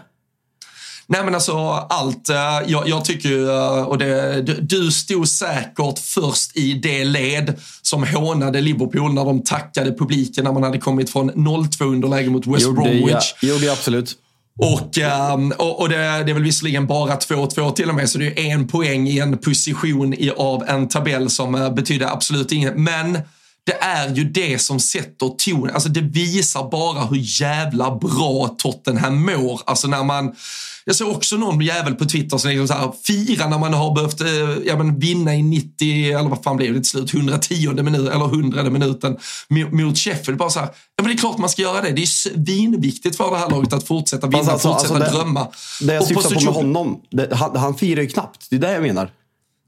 Nej 1.06 1.24
men 1.24 1.34
alltså 1.34 1.56
allt, 1.90 2.28
eh, 2.28 2.36
jag, 2.66 2.88
jag 2.88 3.04
tycker 3.04 3.28
ju, 3.28 3.50
eh, 3.50 3.82
och 3.82 3.98
det, 3.98 4.42
du 4.60 4.90
stod 4.90 5.28
säkert 5.28 5.98
först 5.98 6.56
i 6.56 6.74
det 6.74 7.04
led 7.04 7.60
som 7.82 8.06
hånade 8.06 8.60
Liverpool 8.60 9.14
när 9.14 9.24
de 9.24 9.42
tackade 9.42 9.92
publiken 9.92 10.44
när 10.44 10.52
man 10.52 10.62
hade 10.62 10.78
kommit 10.78 11.10
från 11.10 11.30
0-2 11.30 11.84
underläge 11.84 12.30
mot 12.30 12.46
West 12.46 12.62
gjorde, 12.62 12.82
Bromwich. 12.82 13.34
Ja, 13.40 13.48
gjorde 13.48 13.72
absolut. 13.72 14.16
Och, 14.58 14.98
ehm, 14.98 15.52
och, 15.58 15.80
och 15.80 15.88
det, 15.88 15.96
det, 15.96 16.30
är 16.30 16.34
väl 16.34 16.42
visserligen 16.42 16.86
bara 16.86 17.16
2-2 17.16 17.72
till 17.72 17.88
och 17.88 17.94
med, 17.94 18.10
så 18.10 18.18
det 18.18 18.48
är 18.48 18.52
en 18.52 18.68
poäng 18.68 19.08
i 19.08 19.18
en 19.18 19.38
position 19.38 20.14
i, 20.14 20.30
av 20.30 20.64
en 20.68 20.88
tabell 20.88 21.30
som 21.30 21.54
uh, 21.54 21.74
betyder 21.74 22.06
absolut 22.06 22.52
inget. 22.52 22.76
Men 22.76 23.18
det 23.64 23.82
är 23.82 24.14
ju 24.14 24.24
det 24.24 24.58
som 24.58 24.80
sätter 24.80 25.28
tonen. 25.28 25.74
Alltså 25.74 25.88
det 25.88 26.00
visar 26.00 26.70
bara 26.70 27.04
hur 27.04 27.40
jävla 27.40 27.96
bra 27.96 28.56
Tottenham 28.58 29.22
mår. 29.26 29.60
Alltså 29.66 29.88
när 29.88 30.04
man 30.04 30.34
jag 30.86 30.96
såg 30.96 31.16
också 31.16 31.36
någon 31.36 31.60
jävel 31.60 31.94
på 31.94 32.04
Twitter 32.04 32.38
som 32.38 32.50
liksom 32.50 32.68
så 32.68 32.74
här, 32.74 32.92
firar 33.04 33.48
när 33.48 33.58
man 33.58 33.74
har 33.74 33.94
behövt 33.94 34.20
eh, 34.20 34.66
ja, 34.66 34.76
men 34.76 34.98
vinna 34.98 35.34
i 35.34 35.42
90, 35.42 36.18
eller 36.18 36.28
vad 36.28 36.42
fan 36.42 36.56
blev 36.56 36.74
det 36.74 36.80
till 36.80 36.90
slut, 36.90 37.14
110 37.14 37.82
minut, 37.82 38.08
eller 38.08 38.24
100 38.24 38.70
minuten 38.70 39.16
mot 39.70 39.98
Sheffield. 39.98 40.38
Bara 40.38 40.50
så 40.50 40.60
här, 40.60 40.66
ja 40.66 41.02
men 41.02 41.06
det 41.06 41.12
är 41.12 41.18
klart 41.18 41.38
man 41.38 41.48
ska 41.48 41.62
göra 41.62 41.82
det. 41.82 41.90
Det 41.90 42.02
är 42.02 42.06
svinviktigt 42.06 43.16
för 43.16 43.30
det 43.30 43.38
här 43.38 43.50
laget 43.50 43.72
att 43.72 43.86
fortsätta 43.86 44.26
vinna, 44.26 44.52
alltså, 44.52 44.68
fortsätta 44.68 44.94
alltså, 44.94 45.18
drömma. 45.18 45.48
Det 45.80 45.94
jag 45.94 46.04
syftar 46.04 46.34
på 46.34 46.44
med 46.44 46.54
honom, 46.54 47.00
det, 47.10 47.34
han, 47.34 47.56
han 47.56 47.74
firar 47.74 48.02
ju 48.02 48.08
knappt. 48.08 48.46
Det 48.50 48.56
är 48.56 48.60
det 48.60 48.72
jag 48.72 48.82
menar. 48.82 49.10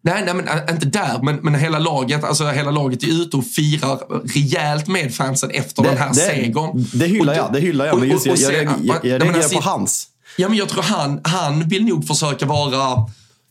Nej, 0.03 0.23
nej 0.25 0.35
men, 0.35 0.49
äh, 0.49 0.75
inte 0.75 0.87
där, 0.87 1.23
men, 1.23 1.37
men 1.37 1.55
hela 1.55 1.79
laget 1.79 2.25
alltså 2.25 2.45
hela 2.45 2.71
laget 2.71 3.03
är 3.03 3.23
ute 3.23 3.37
och 3.37 3.47
firar 3.47 3.99
rejält 4.35 4.89
med 4.89 5.15
fansen 5.15 5.51
efter 5.51 5.83
det, 5.83 5.89
den 5.89 5.99
här 5.99 6.09
det, 6.09 6.15
segern. 6.15 6.87
Det 6.95 7.07
hyllar 7.07 7.35
jag, 7.35 7.53
det 7.53 7.61
hyllar 7.61 7.87
jag. 7.87 7.99
Men 7.99 8.09
just, 8.09 8.27
och, 8.27 8.33
och, 8.33 8.39
och, 8.39 8.43
jag, 8.43 8.65
jag, 8.65 8.73
jag, 8.83 9.05
jag 9.05 9.23
reagerar 9.23 9.49
på 9.49 9.61
hans. 9.61 10.09
Ja, 10.37 10.49
men 10.49 10.59
jag 10.59 10.69
tror 10.69 10.83
han, 10.83 11.21
han 11.25 11.69
vill 11.69 11.85
nog 11.85 12.07
försöka 12.07 12.47
vara 12.47 13.07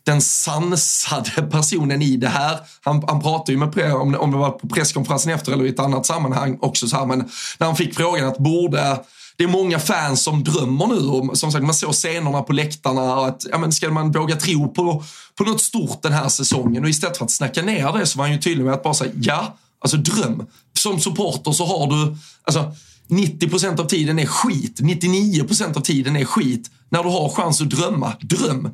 den 0.06 0.20
sansade 0.20 1.42
personen 1.50 2.02
i 2.02 2.16
det 2.16 2.28
här. 2.28 2.58
Han, 2.84 3.04
han 3.08 3.22
pratade 3.22 3.52
ju 3.52 3.58
med, 3.58 3.94
om, 3.94 4.14
om 4.14 4.30
det 4.30 4.36
var 4.36 4.50
på 4.50 4.68
presskonferensen 4.68 5.32
efter 5.32 5.52
eller 5.52 5.64
i 5.64 5.68
ett 5.68 5.80
annat 5.80 6.06
sammanhang 6.06 6.58
också, 6.60 6.88
så 6.88 6.96
här, 6.96 7.06
men 7.06 7.18
när 7.58 7.66
han 7.66 7.76
fick 7.76 7.94
frågan 7.94 8.28
att 8.28 8.38
borde 8.38 8.98
det 9.36 9.44
är 9.44 9.48
många 9.48 9.78
fans 9.78 10.22
som 10.22 10.44
drömmer 10.44 10.86
nu 10.86 11.08
och 11.08 11.38
som 11.38 11.52
sagt 11.52 11.64
man 11.64 11.74
såg 11.74 11.92
scenerna 11.92 12.42
på 12.42 12.52
läktarna 12.52 13.16
och 13.16 13.26
att 13.26 13.46
ja, 13.50 13.58
men 13.58 13.72
ska 13.72 13.90
man 13.90 14.12
våga 14.12 14.36
tro 14.36 14.68
på, 14.68 15.04
på 15.34 15.44
något 15.44 15.60
stort 15.60 16.02
den 16.02 16.12
här 16.12 16.28
säsongen 16.28 16.84
och 16.84 16.90
istället 16.90 17.16
för 17.16 17.24
att 17.24 17.30
snacka 17.30 17.62
ner 17.62 17.92
det 17.98 18.06
så 18.06 18.18
var 18.18 18.24
han 18.24 18.32
ju 18.32 18.40
tydlig 18.40 18.64
med 18.64 18.74
att 18.74 18.82
bara 18.82 18.94
säga 18.94 19.12
ja, 19.20 19.56
alltså 19.80 19.96
dröm. 19.96 20.46
Som 20.78 21.00
supporter 21.00 21.52
så 21.52 21.66
har 21.66 21.86
du, 21.86 22.16
alltså 22.44 22.72
90% 23.08 23.80
av 23.80 23.84
tiden 23.84 24.18
är 24.18 24.26
skit, 24.26 24.80
99% 24.80 25.76
av 25.76 25.80
tiden 25.80 26.16
är 26.16 26.24
skit. 26.24 26.70
När 26.88 27.02
du 27.02 27.08
har 27.08 27.28
chans 27.28 27.60
att 27.60 27.70
drömma, 27.70 28.12
dröm. 28.20 28.68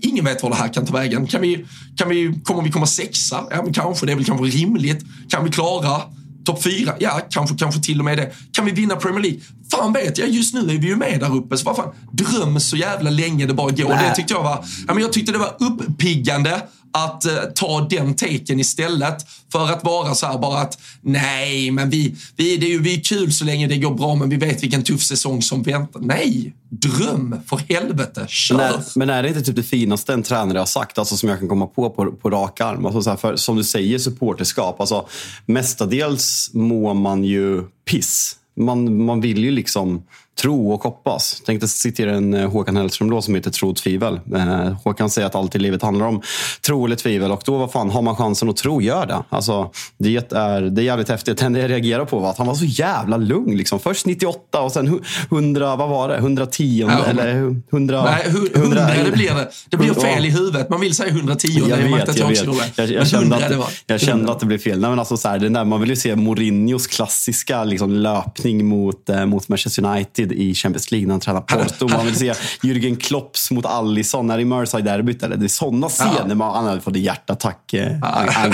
Ingen 0.00 0.24
vet 0.24 0.42
var 0.42 0.50
det 0.50 0.56
här 0.56 0.72
kan 0.72 0.86
ta 0.86 0.92
vägen. 0.92 1.26
Kan 1.26 1.40
vi, 1.40 1.66
kan 1.96 2.08
vi, 2.08 2.40
kommer 2.44 2.62
vi 2.62 2.70
komma 2.70 2.86
sexa? 2.86 3.44
Ja, 3.50 3.62
men 3.62 3.72
kanske. 3.72 4.06
Det 4.06 4.12
är 4.12 4.16
väl 4.16 4.24
kanske 4.24 4.46
rimligt. 4.46 5.04
Kan 5.28 5.44
vi 5.44 5.50
klara 5.50 6.02
topp 6.44 6.62
fyra? 6.62 6.94
Ja, 6.98 7.20
kanske, 7.30 7.56
kanske 7.56 7.80
till 7.80 7.98
och 7.98 8.04
med 8.04 8.18
det. 8.18 8.32
Kan 8.52 8.64
vi 8.64 8.72
vinna 8.72 8.96
Premier 8.96 9.22
League? 9.22 9.40
Fan 9.70 9.92
vet 9.92 10.18
jag, 10.18 10.28
just 10.28 10.54
nu 10.54 10.60
är 10.60 10.78
vi 10.78 10.86
ju 10.86 10.96
med 10.96 11.20
där 11.20 11.36
uppe. 11.36 11.56
Så 11.56 11.64
vad 11.64 11.76
fan, 11.76 11.94
dröm 12.12 12.60
så 12.60 12.76
jävla 12.76 13.10
länge 13.10 13.46
det 13.46 13.54
bara 13.54 13.70
går. 13.70 13.88
Det 13.88 14.14
tyckte 14.16 14.34
jag 14.34 14.42
var, 14.42 14.64
ja, 14.86 14.94
men 14.94 15.02
jag 15.02 15.12
tyckte 15.12 15.32
det 15.32 15.38
var 15.38 15.56
uppiggande 15.60 16.62
att 16.96 17.24
eh, 17.24 17.32
ta 17.54 17.86
den 17.90 18.14
taken 18.14 18.60
istället 18.60 19.26
för 19.52 19.72
att 19.72 19.84
vara 19.84 20.14
så 20.14 20.26
här 20.26 20.38
bara 20.38 20.60
att 20.60 20.78
nej, 21.00 21.70
men 21.70 21.90
vi, 21.90 22.14
vi, 22.36 22.56
det 22.56 22.66
är 22.66 22.70
ju 22.70 22.82
vi 22.82 22.94
är 22.94 23.00
kul 23.00 23.32
så 23.32 23.44
länge 23.44 23.66
det 23.66 23.76
går 23.76 23.94
bra, 23.94 24.14
men 24.14 24.28
vi 24.28 24.36
vet 24.36 24.62
vilken 24.62 24.82
tuff 24.82 25.02
säsong 25.02 25.42
som 25.42 25.62
väntar. 25.62 26.00
Nej, 26.00 26.54
dröm 26.68 27.36
för 27.46 27.56
helvete, 27.56 28.24
kör! 28.28 28.56
Men 28.56 28.66
är, 28.66 28.82
men 28.94 29.10
är 29.10 29.22
det 29.22 29.28
inte 29.28 29.42
typ 29.42 29.56
det 29.56 29.62
finaste 29.62 30.12
en 30.12 30.22
tränare 30.22 30.58
har 30.58 30.66
sagt, 30.66 30.98
alltså 30.98 31.16
som 31.16 31.28
jag 31.28 31.38
kan 31.38 31.48
komma 31.48 31.66
på 31.66 31.90
på, 31.90 32.12
på 32.12 32.30
rak 32.30 32.60
arm? 32.60 32.86
Alltså 32.86 33.02
så 33.02 33.10
här, 33.10 33.16
för, 33.16 33.36
som 33.36 33.56
du 33.56 33.64
säger, 33.64 33.98
supporterskap. 33.98 34.80
Alltså, 34.80 35.08
mestadels 35.46 36.50
mår 36.52 36.94
man 36.94 37.24
ju 37.24 37.62
piss. 37.90 38.36
Man, 38.56 39.04
man 39.04 39.20
vill 39.20 39.44
ju 39.44 39.50
liksom 39.50 40.02
tro 40.42 40.72
och 40.72 40.82
hoppas. 40.82 41.36
Jag 41.38 41.46
tänkte 41.46 41.68
citera 41.68 42.14
en 42.14 42.34
eh, 42.34 42.50
Håkan 42.50 42.76
Hellström 42.76 43.10
då 43.10 43.22
som 43.22 43.34
heter 43.34 43.50
Tro 43.50 43.70
och 43.70 43.76
tvivel. 43.76 44.20
Eh, 44.34 44.72
Håkan 44.84 45.10
säger 45.10 45.26
att 45.26 45.34
allt 45.34 45.54
i 45.54 45.58
livet 45.58 45.82
handlar 45.82 46.06
om 46.06 46.22
tro 46.66 46.86
eller 46.86 46.96
tvivel. 46.96 47.32
Och 47.32 47.42
då, 47.44 47.58
vad 47.58 47.72
fan, 47.72 47.90
har 47.90 48.02
man 48.02 48.16
chansen 48.16 48.48
att 48.48 48.56
tro, 48.56 48.80
gör 48.80 49.06
det. 49.06 49.22
Alltså, 49.28 49.70
det, 49.98 50.32
är, 50.32 50.60
det 50.60 50.82
är 50.82 50.84
jävligt 50.84 51.08
häftigt. 51.08 51.38
Det 51.38 51.58
jag 51.58 51.70
reagerar 51.70 52.04
på 52.04 52.18
var 52.18 52.30
att 52.30 52.38
han 52.38 52.46
var 52.46 52.54
så 52.54 52.64
jävla 52.64 53.16
lugn. 53.16 53.56
Liksom. 53.56 53.80
Först 53.80 54.06
98 54.06 54.60
och 54.60 54.72
sen 54.72 55.00
100, 55.30 55.76
vad 55.76 55.88
var 55.88 56.08
det? 56.08 56.16
110 56.16 56.86
ja, 56.88 57.04
eller 57.04 57.62
100... 57.72 58.04
Nej, 58.04 58.24
100, 58.26 58.50
100 58.54 58.88
det 59.04 59.12
blir 59.12 59.34
det. 59.34 59.50
Det 59.70 59.76
blir 59.76 59.94
fel 59.94 60.26
i 60.26 60.30
huvudet. 60.30 60.70
Man 60.70 60.80
vill 60.80 60.94
säga 60.94 61.08
110. 61.08 61.48
Jag 61.68 61.76
vet, 61.76 62.18
jag 62.18 62.28
vet. 62.28 62.46
Jag, 62.76 62.90
jag, 62.90 63.06
kände, 63.06 63.36
att, 63.36 63.48
det 63.48 63.66
jag 63.86 64.00
kände 64.00 64.32
att 64.32 64.40
det 64.40 64.46
blev 64.46 64.58
fel. 64.58 64.80
Nej, 64.80 64.90
men 64.90 64.98
alltså, 64.98 65.16
så 65.16 65.28
här, 65.28 65.38
den 65.38 65.52
där, 65.52 65.64
man 65.64 65.80
vill 65.80 65.90
ju 65.90 65.96
se 65.96 66.16
Mourinhos 66.16 66.86
klassiska 66.86 67.64
liksom, 67.64 67.90
löpning 67.92 68.66
mot, 68.66 69.08
eh, 69.08 69.26
mot 69.26 69.48
Manchester 69.48 69.84
United 69.84 70.25
United 70.26 70.38
i 70.38 70.54
Champions 70.54 70.90
League 70.90 71.06
när 71.06 71.14
han 71.14 71.20
tränar 71.20 71.40
Porto. 71.40 71.88
Man 71.88 72.06
vill 72.06 72.16
se 72.16 72.32
Jürgen 72.62 72.96
Klopps 72.96 73.50
mot 73.50 73.66
Alisson 73.66 74.26
när 74.26 74.38
i 74.38 74.44
Merseyside-derbyt. 74.44 75.20
Det 75.20 75.44
är 75.44 75.48
sådana 75.48 75.88
scener 75.88 76.34
man 76.34 76.54
han 76.54 76.66
hade 76.66 76.80
fått 76.80 76.96
en 76.96 77.02
hjärtattack. 77.02 77.74
Eh, 77.74 77.96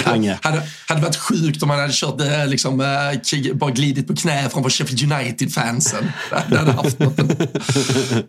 Ange. 0.04 0.38
hade, 0.42 0.62
hade 0.88 1.00
varit 1.00 1.16
sjukt 1.16 1.62
om 1.62 1.70
han 1.70 1.80
hade 1.80 1.92
kört 1.92 2.20
eh, 2.20 2.46
liksom, 2.46 2.80
eh, 2.80 3.54
bara 3.54 3.70
glidit 3.70 4.06
på 4.06 4.16
knä 4.16 4.48
framför 4.48 4.70
Sheffield 4.70 5.12
United-fansen. 5.12 6.12
Det 6.48 6.56
hade 6.56 6.72
haft 6.72 6.98
något. 6.98 7.18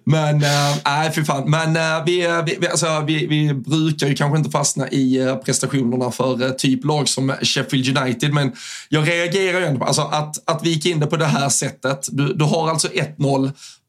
Men, 0.03 0.37
nej 0.85 1.07
äh, 1.07 1.13
fy 1.13 1.23
fan. 1.23 1.49
Men 1.49 1.75
äh, 1.75 2.05
vi, 2.05 2.43
vi, 2.59 2.67
alltså, 2.67 3.03
vi, 3.07 3.27
vi 3.27 3.53
brukar 3.53 4.07
ju 4.07 4.15
kanske 4.15 4.37
inte 4.37 4.49
fastna 4.49 4.87
i 4.89 5.37
prestationerna 5.45 6.11
för 6.11 6.49
typ 6.49 6.85
lag 6.85 7.09
som 7.09 7.33
Sheffield 7.41 7.97
United. 7.97 8.33
Men 8.33 8.51
jag 8.89 9.07
reagerar 9.07 9.59
ju 9.59 9.65
ändå 9.65 9.79
på 9.79 9.85
alltså, 9.85 10.01
att, 10.01 10.49
att 10.49 10.65
vi 10.65 10.69
gick 10.69 10.85
in 10.85 10.99
det 10.99 11.07
på 11.07 11.17
det 11.17 11.25
här 11.25 11.49
sättet. 11.49 12.07
Du, 12.11 12.33
du 12.33 12.45
har 12.45 12.69
alltså 12.69 12.87
1-0 12.87 13.32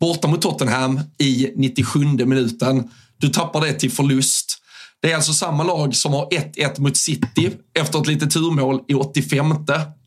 borta 0.01 0.29
mot 0.29 0.43
Tottenham 0.43 1.01
i 1.19 1.53
97 1.57 2.05
minuten. 2.05 2.91
Du 3.17 3.29
tappar 3.29 3.61
det 3.61 3.73
till 3.73 3.91
förlust. 3.91 4.59
Det 5.03 5.13
är 5.13 5.17
alltså 5.17 5.33
samma 5.33 5.63
lag 5.63 5.97
som 5.97 6.13
har 6.13 6.27
1-1 6.27 6.81
mot 6.81 6.97
City 6.97 7.51
efter 7.79 8.01
ett 8.01 8.07
litet 8.07 8.31
turmål 8.31 8.81
i 8.89 8.95
85. 8.95 9.55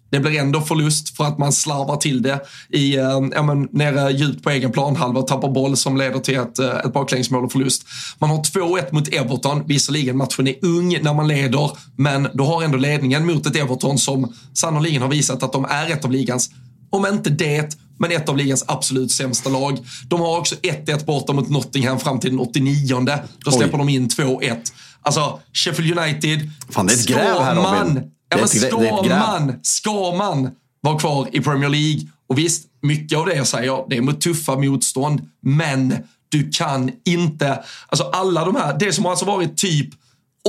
Det 0.09 0.19
blir 0.19 0.39
ändå 0.39 0.61
förlust 0.61 1.17
för 1.17 1.23
att 1.23 1.37
man 1.37 1.53
slarvar 1.53 1.97
till 1.97 2.21
det 2.21 2.39
i, 2.69 2.95
eh, 2.97 3.21
ja 3.31 3.43
men, 3.43 3.67
nere 3.71 4.11
djupt 4.11 4.43
på 4.43 4.49
egen 4.49 4.71
planhalva 4.71 5.19
och 5.19 5.27
tappar 5.27 5.49
boll 5.49 5.77
som 5.77 5.97
leder 5.97 6.19
till 6.19 6.37
ett, 6.37 6.59
eh, 6.59 6.69
ett 6.69 6.93
baklängesmål 6.93 7.45
och 7.45 7.51
förlust. 7.51 7.83
Man 8.19 8.29
har 8.29 8.43
2-1 8.43 8.91
mot 8.91 9.07
Everton. 9.07 9.63
Visserligen 9.65 10.17
matchen 10.17 10.47
är 10.47 10.55
ung 10.61 10.97
när 11.01 11.13
man 11.13 11.27
leder, 11.27 11.71
men 11.95 12.27
du 12.33 12.43
har 12.43 12.63
ändå 12.63 12.77
ledningen 12.77 13.25
mot 13.25 13.45
ett 13.45 13.55
Everton 13.55 13.97
som 13.97 14.33
sannoliken 14.53 15.01
har 15.01 15.09
visat 15.09 15.43
att 15.43 15.53
de 15.53 15.65
är 15.65 15.91
ett 15.91 16.05
av 16.05 16.11
ligans, 16.11 16.49
om 16.89 17.05
inte 17.05 17.29
det, 17.29 17.77
men 17.99 18.11
ett 18.11 18.29
av 18.29 18.37
ligans 18.37 18.63
absolut 18.67 19.11
sämsta 19.11 19.49
lag. 19.49 19.79
De 20.07 20.21
har 20.21 20.37
också 20.37 20.55
1-1 20.55 21.05
borta 21.05 21.33
mot 21.33 21.49
Nottingham 21.49 21.99
fram 21.99 22.19
till 22.19 22.29
den 22.29 22.39
89. 22.39 23.05
Då 23.45 23.51
släpper 23.51 23.73
Oj. 23.73 23.77
de 23.77 23.89
in 23.89 24.09
2-1. 24.09 24.71
Alltså, 25.01 25.39
Sheffield 25.53 25.99
United. 25.99 26.51
Fan, 26.69 26.87
det 26.87 26.93
är 26.93 26.97
ett 26.97 27.07
gräv 27.07 27.41
här 27.41 27.55
Robin. 27.55 28.09
Ja, 28.29 28.37
men 28.37 28.47
ska, 28.47 28.77
man, 29.17 29.53
ska 29.61 30.15
man 30.17 30.51
vara 30.81 30.99
kvar 30.99 31.27
i 31.31 31.41
Premier 31.41 31.69
League? 31.69 32.01
Och 32.29 32.37
visst, 32.37 32.63
mycket 32.81 33.17
av 33.17 33.25
det 33.25 33.35
jag 33.35 33.47
säger, 33.47 33.89
det 33.89 33.97
är 33.97 34.01
mot 34.01 34.21
tuffa 34.21 34.57
motstånd. 34.57 35.21
Men 35.41 35.95
du 36.29 36.49
kan 36.49 36.91
inte, 37.05 37.63
alltså 37.87 38.03
alla 38.03 38.45
de 38.45 38.55
här, 38.55 38.77
det 38.79 38.93
som 38.93 39.05
har 39.05 39.11
alltså 39.11 39.25
varit 39.25 39.57
typ 39.57 39.89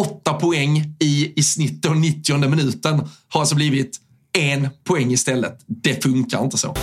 åtta 0.01 0.33
poäng 0.33 0.95
i, 1.01 1.33
i 1.37 1.43
snitt 1.43 1.85
och 1.85 1.97
90 1.97 2.49
minuten 2.49 3.09
har 3.29 3.41
alltså 3.41 3.55
blivit 3.55 4.01
en 4.39 4.69
poäng 4.85 5.13
istället. 5.13 5.61
Det 5.67 6.03
funkar 6.03 6.45
inte 6.45 6.59
så. 6.59 6.77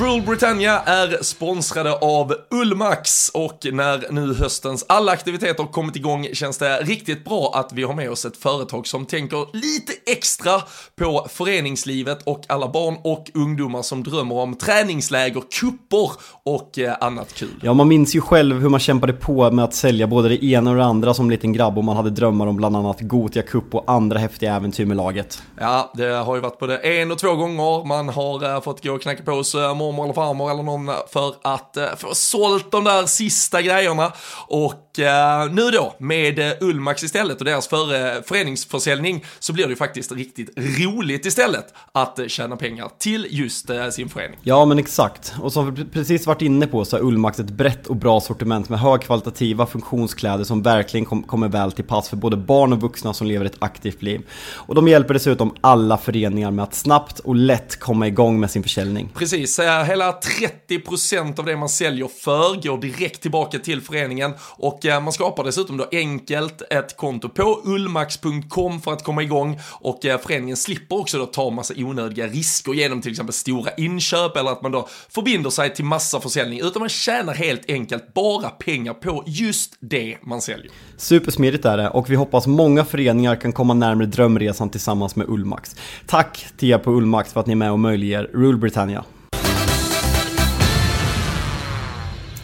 Rule 0.00 0.22
Britannia 0.22 0.80
är 0.80 1.22
sponsrade 1.22 1.92
av 1.92 2.34
Ullmax 2.50 3.28
och 3.28 3.58
när 3.72 4.12
nu 4.12 4.34
höstens 4.34 4.84
alla 4.88 5.12
aktiviteter 5.12 5.64
kommit 5.64 5.96
igång 5.96 6.28
känns 6.32 6.58
det 6.58 6.78
riktigt 6.82 7.24
bra 7.24 7.52
att 7.54 7.72
vi 7.72 7.82
har 7.82 7.94
med 7.94 8.10
oss 8.10 8.24
ett 8.24 8.36
företag 8.36 8.86
som 8.86 9.06
tänker 9.06 9.46
lite 9.52 9.92
extra 10.06 10.62
på 10.96 11.26
föreningslivet 11.30 12.22
och 12.24 12.44
alla 12.48 12.68
barn 12.68 12.96
och 13.04 13.30
ungdomar 13.34 13.82
som 13.82 14.02
drömmer 14.02 14.34
om 14.34 14.54
träningsläger, 14.54 15.42
kupper 15.60 16.10
och 16.42 16.78
eh, 16.78 16.96
annat 17.00 17.34
kul. 17.34 17.60
Ja, 17.62 17.74
man 17.74 17.88
minns 17.88 18.14
ju 18.14 18.20
själv 18.20 18.60
hur 18.60 18.68
man 18.68 18.80
kämpade 18.80 19.12
på 19.12 19.50
med 19.50 19.64
att 19.64 19.74
sälja 19.74 20.06
både 20.06 20.28
det 20.28 20.44
ena 20.44 20.70
och 20.70 20.76
det 20.76 20.84
andra 20.84 21.14
som 21.14 21.30
liten 21.30 21.52
grabb 21.52 21.78
och 21.78 21.84
man 21.84 21.96
hade 21.96 22.10
drömmar 22.10 22.46
om 22.46 22.56
bland 22.56 22.76
annat 22.76 23.00
Gotia 23.00 23.42
Cup 23.42 23.74
och 23.74 23.84
andra 23.86 24.18
häftiga 24.18 24.54
äventyr 24.54 24.86
med 24.86 24.96
laget. 24.96 25.42
Ja, 25.60 25.92
det 25.94 26.08
har 26.08 26.34
ju 26.34 26.40
varit 26.40 26.58
både 26.58 26.76
en 26.76 27.12
och 27.12 27.18
två 27.18 27.34
gånger 27.34 27.84
man 27.84 28.08
har 28.08 28.44
uh, 28.44 28.60
fått 28.60 28.84
gå 28.84 28.92
och 28.92 29.02
knacka 29.02 29.22
på 29.22 29.44
sig 29.44 29.74
mormor 29.92 30.04
eller 30.04 30.14
farmor 30.14 30.50
eller 30.50 30.62
någon 30.62 30.90
för 31.12 31.34
att 31.42 31.76
uh, 31.78 31.96
få 31.96 32.14
sålt 32.14 32.70
de 32.70 32.84
där 32.84 33.06
sista 33.06 33.62
grejerna. 33.62 34.12
Och 34.48 34.98
uh, 34.98 35.54
nu 35.54 35.70
då 35.70 35.94
med 35.98 36.38
uh, 36.38 36.52
Ullmax 36.60 37.02
istället 37.02 37.38
och 37.38 37.44
deras 37.44 37.68
för, 37.68 38.22
föreningsförsäljning 38.22 39.24
så 39.38 39.52
blir 39.52 39.64
det 39.64 39.70
ju 39.70 39.76
faktiskt 39.76 40.12
riktigt 40.12 40.50
roligt 40.56 41.26
istället 41.26 41.74
att 41.92 42.20
tjäna 42.26 42.56
pengar 42.56 42.90
till 42.98 43.26
just 43.30 43.70
sin 43.90 44.08
förening. 44.08 44.38
Ja 44.42 44.64
men 44.64 44.78
exakt, 44.78 45.34
och 45.42 45.52
som 45.52 45.74
vi 45.74 45.84
precis 45.84 46.26
varit 46.26 46.42
inne 46.42 46.66
på 46.66 46.84
så 46.84 46.96
är 46.96 47.00
Ullmax 47.00 47.40
ett 47.40 47.50
brett 47.50 47.86
och 47.86 47.96
bra 47.96 48.20
sortiment 48.20 48.68
med 48.68 48.80
högkvalitativa 48.80 49.66
funktionskläder 49.66 50.44
som 50.44 50.62
verkligen 50.62 51.06
kom, 51.06 51.22
kommer 51.22 51.48
väl 51.48 51.72
till 51.72 51.84
pass 51.84 52.08
för 52.08 52.16
både 52.16 52.36
barn 52.36 52.72
och 52.72 52.80
vuxna 52.80 53.14
som 53.14 53.26
lever 53.26 53.44
ett 53.44 53.56
aktivt 53.58 54.02
liv. 54.02 54.20
Och 54.54 54.74
de 54.74 54.88
hjälper 54.88 55.14
dessutom 55.14 55.54
alla 55.60 55.98
föreningar 55.98 56.50
med 56.50 56.62
att 56.62 56.74
snabbt 56.74 57.18
och 57.18 57.36
lätt 57.36 57.80
komma 57.80 58.06
igång 58.06 58.40
med 58.40 58.50
sin 58.50 58.62
försäljning. 58.62 59.12
Precis, 59.14 59.58
hela 59.84 60.20
30% 60.68 61.38
av 61.38 61.44
det 61.44 61.56
man 61.56 61.68
säljer 61.68 62.08
för 62.08 62.62
går 62.62 62.78
direkt 62.78 63.22
tillbaka 63.22 63.58
till 63.58 63.80
föreningen 63.80 64.32
och 64.40 64.86
eh, 64.86 65.00
man 65.00 65.12
skapar 65.12 65.44
dessutom 65.44 65.76
då 65.76 65.86
enkelt 65.92 66.62
ett 66.70 66.96
konto 66.96 67.28
på 67.28 67.60
ullmax.com 67.64 68.80
för 68.80 68.92
att 68.92 69.04
komma 69.04 69.22
igång 69.22 69.60
och 69.72 70.04
eh, 70.04 70.20
föreningen 70.20 70.56
slipper 70.56 70.98
också 71.00 71.18
då 71.18 71.26
ta 71.26 71.50
massa 71.50 71.74
onödiga 71.76 72.26
risker 72.26 72.72
genom 72.72 73.02
till 73.02 73.10
exempel 73.10 73.32
stora 73.32 73.70
inköp 73.76 74.36
eller 74.36 74.50
att 74.50 74.62
man 74.62 74.72
då 74.72 74.88
förbinder 75.08 75.50
sig 75.50 75.74
till 75.74 75.84
massa 75.84 76.20
försäljning 76.20 76.60
utan 76.60 76.80
man 76.80 76.88
tjänar 76.88 77.34
helt 77.34 77.70
enkelt 77.70 78.14
bara 78.14 78.48
pengar 78.48 78.94
på 78.94 79.24
just 79.26 79.74
det 79.80 80.16
man 80.22 80.40
säljer. 80.40 80.72
Supersmidigt 80.96 81.64
är 81.64 81.76
det 81.76 81.88
och 81.88 82.10
vi 82.10 82.14
hoppas 82.14 82.46
många 82.46 82.84
föreningar 82.84 83.36
kan 83.36 83.52
komma 83.52 83.74
närmare 83.74 84.06
drömresan 84.06 84.70
tillsammans 84.70 85.16
med 85.16 85.28
Ullmax. 85.28 85.76
Tack 86.06 86.46
till 86.56 86.70
er 86.70 86.78
på 86.78 86.90
Ullmax 86.90 87.32
för 87.32 87.40
att 87.40 87.46
ni 87.46 87.52
är 87.52 87.56
med 87.56 87.72
och 87.72 87.78
möjliggör 87.78 88.30
Rule 88.32 88.58
Britannia. 88.58 89.04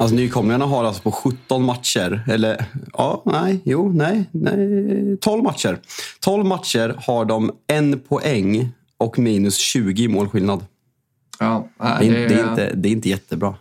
Alltså 0.03 0.17
nykomlingarna 0.17 0.65
har 0.65 0.85
alltså 0.85 1.03
på 1.03 1.13
17 1.13 1.65
matcher, 1.65 2.25
eller 2.29 2.65
ja, 2.93 3.23
nej, 3.27 3.61
jo, 3.65 3.93
nej, 3.93 4.25
nej, 4.33 5.17
12 5.21 5.43
matcher. 5.43 5.79
12 6.21 6.47
matcher 6.47 6.95
har 6.99 7.25
de 7.25 7.51
en 7.67 8.01
poäng 8.01 8.73
och 8.99 9.19
minus 9.19 9.57
20 9.57 10.03
i 10.03 10.09
målskillnad. 10.09 10.65
Ja, 11.39 11.69
nej, 11.81 12.09
det, 12.09 12.25
är, 12.25 12.29
det, 12.29 12.35
är 12.35 12.51
inte, 12.51 12.73
det 12.75 12.89
är 12.89 12.93
inte 12.93 13.09
jättebra. 13.09 13.55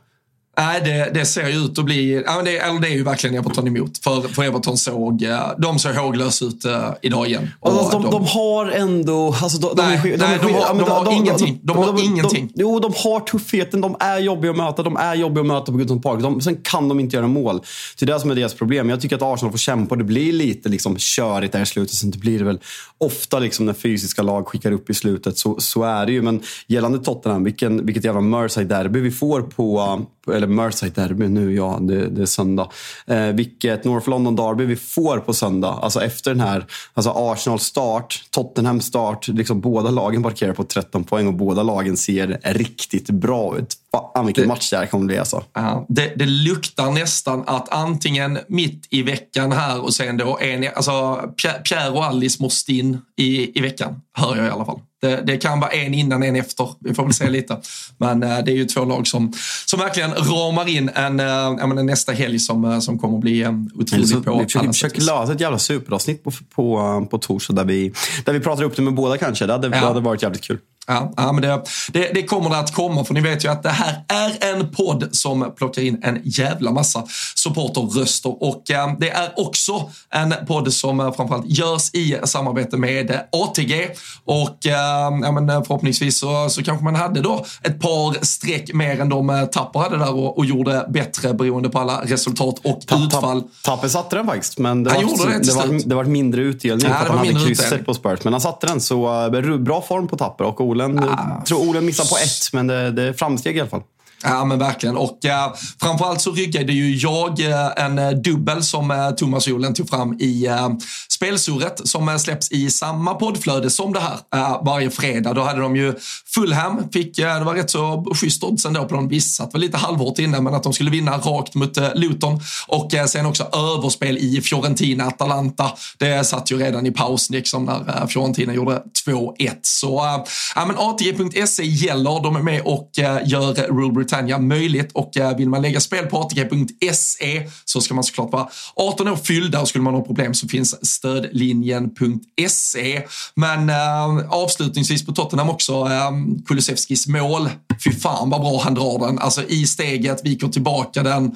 Nej, 0.57 0.81
det, 0.85 1.11
det, 1.13 1.25
ser 1.25 1.49
ju 1.49 1.65
ut 1.65 1.79
att 1.79 1.85
bli... 1.85 2.23
Ja, 2.25 2.41
det, 2.41 2.57
eller 2.57 2.79
det 2.79 2.87
är 2.87 2.93
ju 2.93 3.03
verkligen 3.03 3.35
Everton 3.35 3.67
emot. 3.67 3.97
För, 3.97 4.21
för 4.21 4.43
Everton 4.43 4.77
såg, 4.77 5.23
eh, 5.23 5.51
de 5.57 5.79
såg 5.79 5.95
håglösa 5.95 6.45
ut 6.45 6.65
uh, 6.65 6.73
idag 7.01 7.27
igen. 7.27 7.49
Alltså, 7.61 7.99
de, 7.99 8.03
de, 8.03 8.11
de, 8.11 8.25
har 8.25 8.65
ändå... 8.65 9.35
Alltså, 9.41 9.57
de, 9.57 9.73
nej, 9.77 9.99
de, 10.03 10.17
nej, 10.17 10.39
de, 10.41 10.53
har, 10.53 10.73
de, 10.75 10.89
har 10.89 11.13
ingenting. 11.13 11.59
De, 11.63 11.77
har 11.77 12.03
ingenting. 12.03 12.51
jo, 12.55 12.79
de 12.79 12.93
har 12.95 13.19
tuffheten. 13.19 13.81
De 13.81 13.95
är 13.99 14.19
jobbiga 14.19 14.51
att 14.51 14.57
möta. 14.57 14.83
De 14.83 14.97
är 14.97 15.15
jobbiga 15.15 15.41
att 15.41 15.47
möta 15.47 15.65
på 15.65 15.77
Goodson 15.77 16.01
Park. 16.01 16.21
De, 16.21 16.41
sen 16.41 16.57
kan 16.63 16.89
de 16.89 16.99
inte 16.99 17.15
göra 17.15 17.27
mål. 17.27 17.61
Det 17.99 18.05
är 18.05 18.13
det 18.13 18.19
som 18.19 18.31
är 18.31 18.35
deras 18.35 18.53
problem. 18.53 18.89
Jag 18.89 19.01
tycker 19.01 19.15
att 19.15 19.21
Arsenal 19.21 19.51
får 19.51 19.57
kämpa. 19.57 19.95
Det 19.95 20.03
blir 20.03 20.33
lite 20.33 20.69
liksom, 20.69 20.95
körigt 20.97 21.53
där 21.53 21.61
i 21.61 21.65
slutet. 21.65 21.95
Sen 21.95 22.11
blir 22.11 22.39
det 22.39 22.45
väl 22.45 22.59
ofta 22.97 23.39
liksom, 23.39 23.65
när 23.65 23.73
fysiska 23.73 24.21
lag 24.21 24.47
skickar 24.47 24.71
upp 24.71 24.89
i 24.89 24.93
slutet. 24.93 25.37
Så, 25.37 25.59
så 25.59 25.83
är 25.83 26.05
det 26.05 26.11
ju. 26.11 26.21
Men 26.21 26.41
gällande 26.67 26.99
Tottenham, 26.99 27.43
vilken, 27.43 27.85
vilket 27.85 28.05
jävla 28.05 28.21
Merseyside-derby 28.21 28.99
vi 28.99 29.11
får 29.11 29.41
på 29.41 30.01
eller 30.27 30.47
Merseyside 30.47 30.95
Derby 30.95 31.27
nu, 31.27 31.55
ja 31.55 31.77
det, 31.81 32.07
det 32.07 32.21
är 32.21 32.25
söndag. 32.25 32.69
Eh, 33.05 33.27
vilket 33.27 33.83
North 33.83 34.09
London 34.09 34.35
Derby 34.35 34.65
vi 34.65 34.75
får 34.75 35.17
på 35.17 35.33
söndag. 35.33 35.79
Alltså 35.81 36.03
efter 36.03 36.31
den 36.31 36.39
här 36.39 36.65
alltså 36.93 37.11
Arsenal 37.15 37.59
start, 37.59 38.23
Tottenham 38.29 38.81
start. 38.81 39.27
Liksom 39.27 39.61
båda 39.61 39.89
lagen 39.89 40.23
parkerar 40.23 40.53
på 40.53 40.63
13 40.63 41.03
poäng 41.03 41.27
och 41.27 41.33
båda 41.33 41.63
lagen 41.63 41.97
ser 41.97 42.39
riktigt 42.43 43.09
bra 43.09 43.57
ut. 43.57 43.77
Fan 43.91 44.25
vilken 44.25 44.41
det, 44.41 44.47
match 44.47 44.69
det 44.69 44.77
här 44.77 44.85
kommer 44.85 45.05
bli 45.05 45.17
alltså. 45.17 45.43
Ja, 45.53 45.85
det, 45.89 46.13
det, 46.15 46.25
luktar 46.25 46.91
nästan 46.91 47.43
att 47.47 47.73
antingen 47.73 48.39
mitt 48.47 48.87
i 48.89 49.01
veckan 49.03 49.51
här 49.51 49.81
och 49.81 49.93
sen 49.93 50.17
då 50.17 50.39
en, 50.41 50.67
alltså 50.75 51.23
Pierre 51.69 51.89
och 51.89 52.05
Alice 52.05 52.43
måste 52.43 52.73
in 52.73 53.01
i, 53.17 53.59
i 53.59 53.61
veckan. 53.61 54.01
Hör 54.13 54.35
jag 54.35 54.47
i 54.47 54.49
alla 54.49 54.65
fall. 54.65 54.79
Det, 55.01 55.21
det, 55.25 55.37
kan 55.37 55.59
vara 55.59 55.71
en 55.71 55.93
innan, 55.93 56.23
en 56.23 56.35
efter. 56.35 56.69
Vi 56.79 56.93
får 56.93 57.03
väl 57.03 57.13
se 57.13 57.29
lite. 57.29 57.57
Men 57.97 58.23
äh, 58.23 58.39
det 58.45 58.51
är 58.51 58.55
ju 58.55 58.65
två 58.65 58.85
lag 58.85 59.07
som, 59.07 59.33
som 59.65 59.79
verkligen 59.79 60.13
ramar 60.13 60.69
in 60.69 60.89
en, 60.89 61.19
äh, 61.19 61.67
menar, 61.67 61.83
nästa 61.83 62.11
helg 62.11 62.39
som, 62.39 62.65
äh, 62.65 62.79
som 62.79 62.99
kommer 62.99 63.17
att 63.17 63.21
bli 63.21 63.41
äh, 63.41 63.51
otroligt 63.75 64.09
så, 64.09 64.21
på 64.21 64.37
Vi 64.37 64.43
försöker, 64.43 64.67
försöker 64.67 65.01
lösa 65.01 65.33
ett 65.33 65.41
jävla 65.41 65.59
superavsnitt 65.59 66.23
på, 66.23 66.31
på, 66.55 67.07
på 67.11 67.17
torsdag 67.17 67.53
där 67.53 67.65
vi, 67.65 67.93
där 68.25 68.33
vi 68.33 68.39
pratar 68.39 68.63
upp 68.63 68.75
det 68.75 68.81
med 68.81 68.93
båda 68.93 69.17
kanske. 69.17 69.45
Det 69.45 69.53
hade, 69.53 69.67
ja. 69.67 69.71
det 69.71 69.77
hade 69.77 69.99
varit 69.99 70.21
jävligt 70.21 70.43
kul. 70.43 70.59
Ja, 70.91 71.13
ja 71.17 71.31
men 71.31 71.41
det, 71.41 71.61
det, 71.91 72.11
det, 72.13 72.23
kommer 72.23 72.49
det 72.49 72.57
att 72.57 72.73
komma 72.73 73.03
för 73.05 73.13
ni 73.13 73.21
vet 73.21 73.45
ju 73.45 73.51
att 73.51 73.63
det 73.63 73.69
här 73.69 74.03
är 74.07 74.53
en 74.53 74.71
podd 74.71 75.09
som 75.11 75.51
plockar 75.55 75.81
in 75.81 75.99
en 76.03 76.21
jävla 76.23 76.71
massa 76.71 77.03
supporterröster. 77.35 78.43
Och 78.43 78.71
eh, 78.71 78.93
det 78.99 79.09
är 79.09 79.31
också 79.35 79.89
en 80.09 80.33
podd 80.47 80.73
som 80.73 80.99
eh, 80.99 81.13
framförallt 81.13 81.45
görs 81.47 81.93
i 81.93 82.17
samarbete 82.23 82.77
med 82.77 83.21
ATG 83.31 83.87
och 84.25 84.65
eh, 84.65 84.73
ja, 85.21 85.31
men 85.31 85.47
förhoppningsvis 85.47 86.19
så, 86.19 86.49
så 86.49 86.63
kanske 86.63 86.83
man 86.83 86.95
hade 86.95 87.21
då 87.21 87.45
ett 87.63 87.81
par 87.81 88.25
streck 88.25 88.73
mer 88.73 89.01
än 89.01 89.09
de 89.09 89.29
eh, 89.29 89.45
Tapper 89.45 89.79
hade 89.79 89.97
där 89.97 90.13
och, 90.13 90.37
och 90.37 90.45
gjorde 90.45 90.85
bättre 90.89 91.33
beroende 91.33 91.69
på 91.69 91.79
alla 91.79 92.01
resultat 92.05 92.55
och 92.63 92.81
tapp, 92.87 92.99
utfall. 93.01 93.41
Tapp, 93.41 93.51
tapper 93.63 93.87
satte 93.87 94.15
den 94.15 94.25
faktiskt 94.25 94.57
men 94.57 94.83
det 94.83 94.89
var, 94.89 95.29
det, 95.29 95.39
det, 95.39 95.53
var, 95.53 95.89
det 95.89 95.95
var 95.95 96.03
mindre 96.03 96.41
utdelning 96.41 96.87
ja, 96.87 96.93
för 96.93 97.01
att 97.01 97.07
han 97.07 97.17
hade 97.17 97.45
krysset 97.45 97.85
på 97.85 97.93
Spurs. 97.93 98.19
Men 98.23 98.33
han 98.33 98.41
satte 98.41 98.67
den 98.67 98.81
så 98.81 99.27
uh, 99.27 99.57
bra 99.57 99.81
form 99.81 100.07
på 100.07 100.17
Tapper 100.17 100.45
och 100.45 100.61
Ole 100.61 100.80
Olen. 100.85 101.09
Ah. 101.09 101.43
Tror 101.43 101.69
Olen 101.69 101.85
missar 101.85 102.05
på 102.05 102.17
ett, 102.17 102.53
men 102.53 102.67
det, 102.67 102.91
det 102.91 103.03
är 103.03 103.13
framsteg 103.13 103.57
i 103.57 103.59
alla 103.59 103.69
fall. 103.69 103.83
Ja 104.23 104.45
men 104.45 104.59
verkligen. 104.59 104.97
Och 104.97 105.25
eh, 105.25 105.53
framförallt 105.81 106.21
så 106.21 106.31
ryggade 106.31 106.73
ju 106.73 106.95
jag 106.95 107.39
eh, 107.39 107.85
en 107.85 107.99
eh, 107.99 108.09
dubbel 108.09 108.63
som 108.63 108.91
eh, 108.91 109.11
Thomas 109.11 109.47
Jolen 109.47 109.73
tog 109.73 109.89
fram 109.89 110.13
i 110.19 110.45
eh, 110.45 110.69
spelsurret 111.09 111.87
som 111.87 112.09
eh, 112.09 112.17
släpps 112.17 112.51
i 112.51 112.71
samma 112.71 113.13
poddflöde 113.13 113.69
som 113.69 113.93
det 113.93 113.99
här 113.99 114.17
eh, 114.35 114.63
varje 114.63 114.89
fredag. 114.89 115.33
Då 115.33 115.41
hade 115.41 115.59
de 115.59 115.75
ju 115.75 115.93
Fulham, 116.35 116.89
fick, 116.93 117.19
eh, 117.19 117.39
det 117.39 117.43
var 117.43 117.55
rätt 117.55 117.69
så 117.69 118.05
schysst 118.15 118.43
odds 118.43 118.65
ändå 118.65 118.85
på 118.85 118.95
dem. 118.95 119.07
Visst 119.07 119.35
satt 119.35 119.53
väl 119.53 119.61
lite 119.61 119.77
halvhårt 119.77 120.19
inne 120.19 120.41
men 120.41 120.53
att 120.53 120.63
de 120.63 120.73
skulle 120.73 120.91
vinna 120.91 121.17
rakt 121.17 121.55
mot 121.55 121.77
eh, 121.77 121.89
Luton. 121.95 122.39
Och 122.67 122.93
eh, 122.93 123.05
sen 123.05 123.25
också 123.25 123.43
överspel 123.43 124.17
i 124.17 124.41
Fiorentina-Atalanta. 124.41 125.71
Det 125.97 126.27
satt 126.27 126.51
ju 126.51 126.57
redan 126.57 126.85
i 126.85 126.91
paus 126.91 127.29
liksom 127.29 127.65
när 127.65 128.01
eh, 128.01 128.07
Fiorentina 128.07 128.53
gjorde 128.53 128.83
2-1. 129.05 129.51
Så 129.61 130.05
eh, 130.05 130.23
ja, 130.55 130.65
men 130.65 130.75
ATG.se 130.77 131.63
gäller. 131.63 132.23
De 132.23 132.35
är 132.35 132.41
med 132.41 132.61
och 132.61 132.99
eh, 132.99 133.19
gör 133.25 133.53
Rule 133.53 133.93
Britannia 134.11 134.39
möjligt 134.39 134.91
och 134.91 135.17
eh, 135.17 135.37
vill 135.37 135.49
man 135.49 135.61
lägga 135.61 135.79
spel 135.79 136.05
på 136.05 136.19
ATG.se 136.19 137.49
så 137.65 137.81
ska 137.81 137.93
man 137.93 138.03
såklart 138.03 138.31
vara 138.31 138.47
18 138.75 139.07
år 139.07 139.15
fyllda 139.15 139.61
och 139.61 139.67
skulle 139.67 139.83
man 139.83 139.93
ha 139.93 140.01
problem 140.01 140.33
så 140.33 140.47
finns 140.47 140.85
stödlinjen.se. 140.85 143.03
Men 143.35 143.69
eh, 143.69 144.29
avslutningsvis 144.29 145.05
på 145.05 145.11
Tottenham 145.11 145.49
också, 145.49 145.73
eh, 145.73 146.11
Kulusevskis 146.47 147.07
mål. 147.07 147.49
Fy 147.83 147.91
fan 147.91 148.29
vad 148.29 148.41
bra 148.41 148.61
han 148.63 148.73
drar 148.73 149.07
den. 149.07 149.19
Alltså 149.19 149.43
i 149.47 149.67
steget, 149.67 150.25
viker 150.25 150.47
tillbaka 150.47 151.03
den 151.03 151.35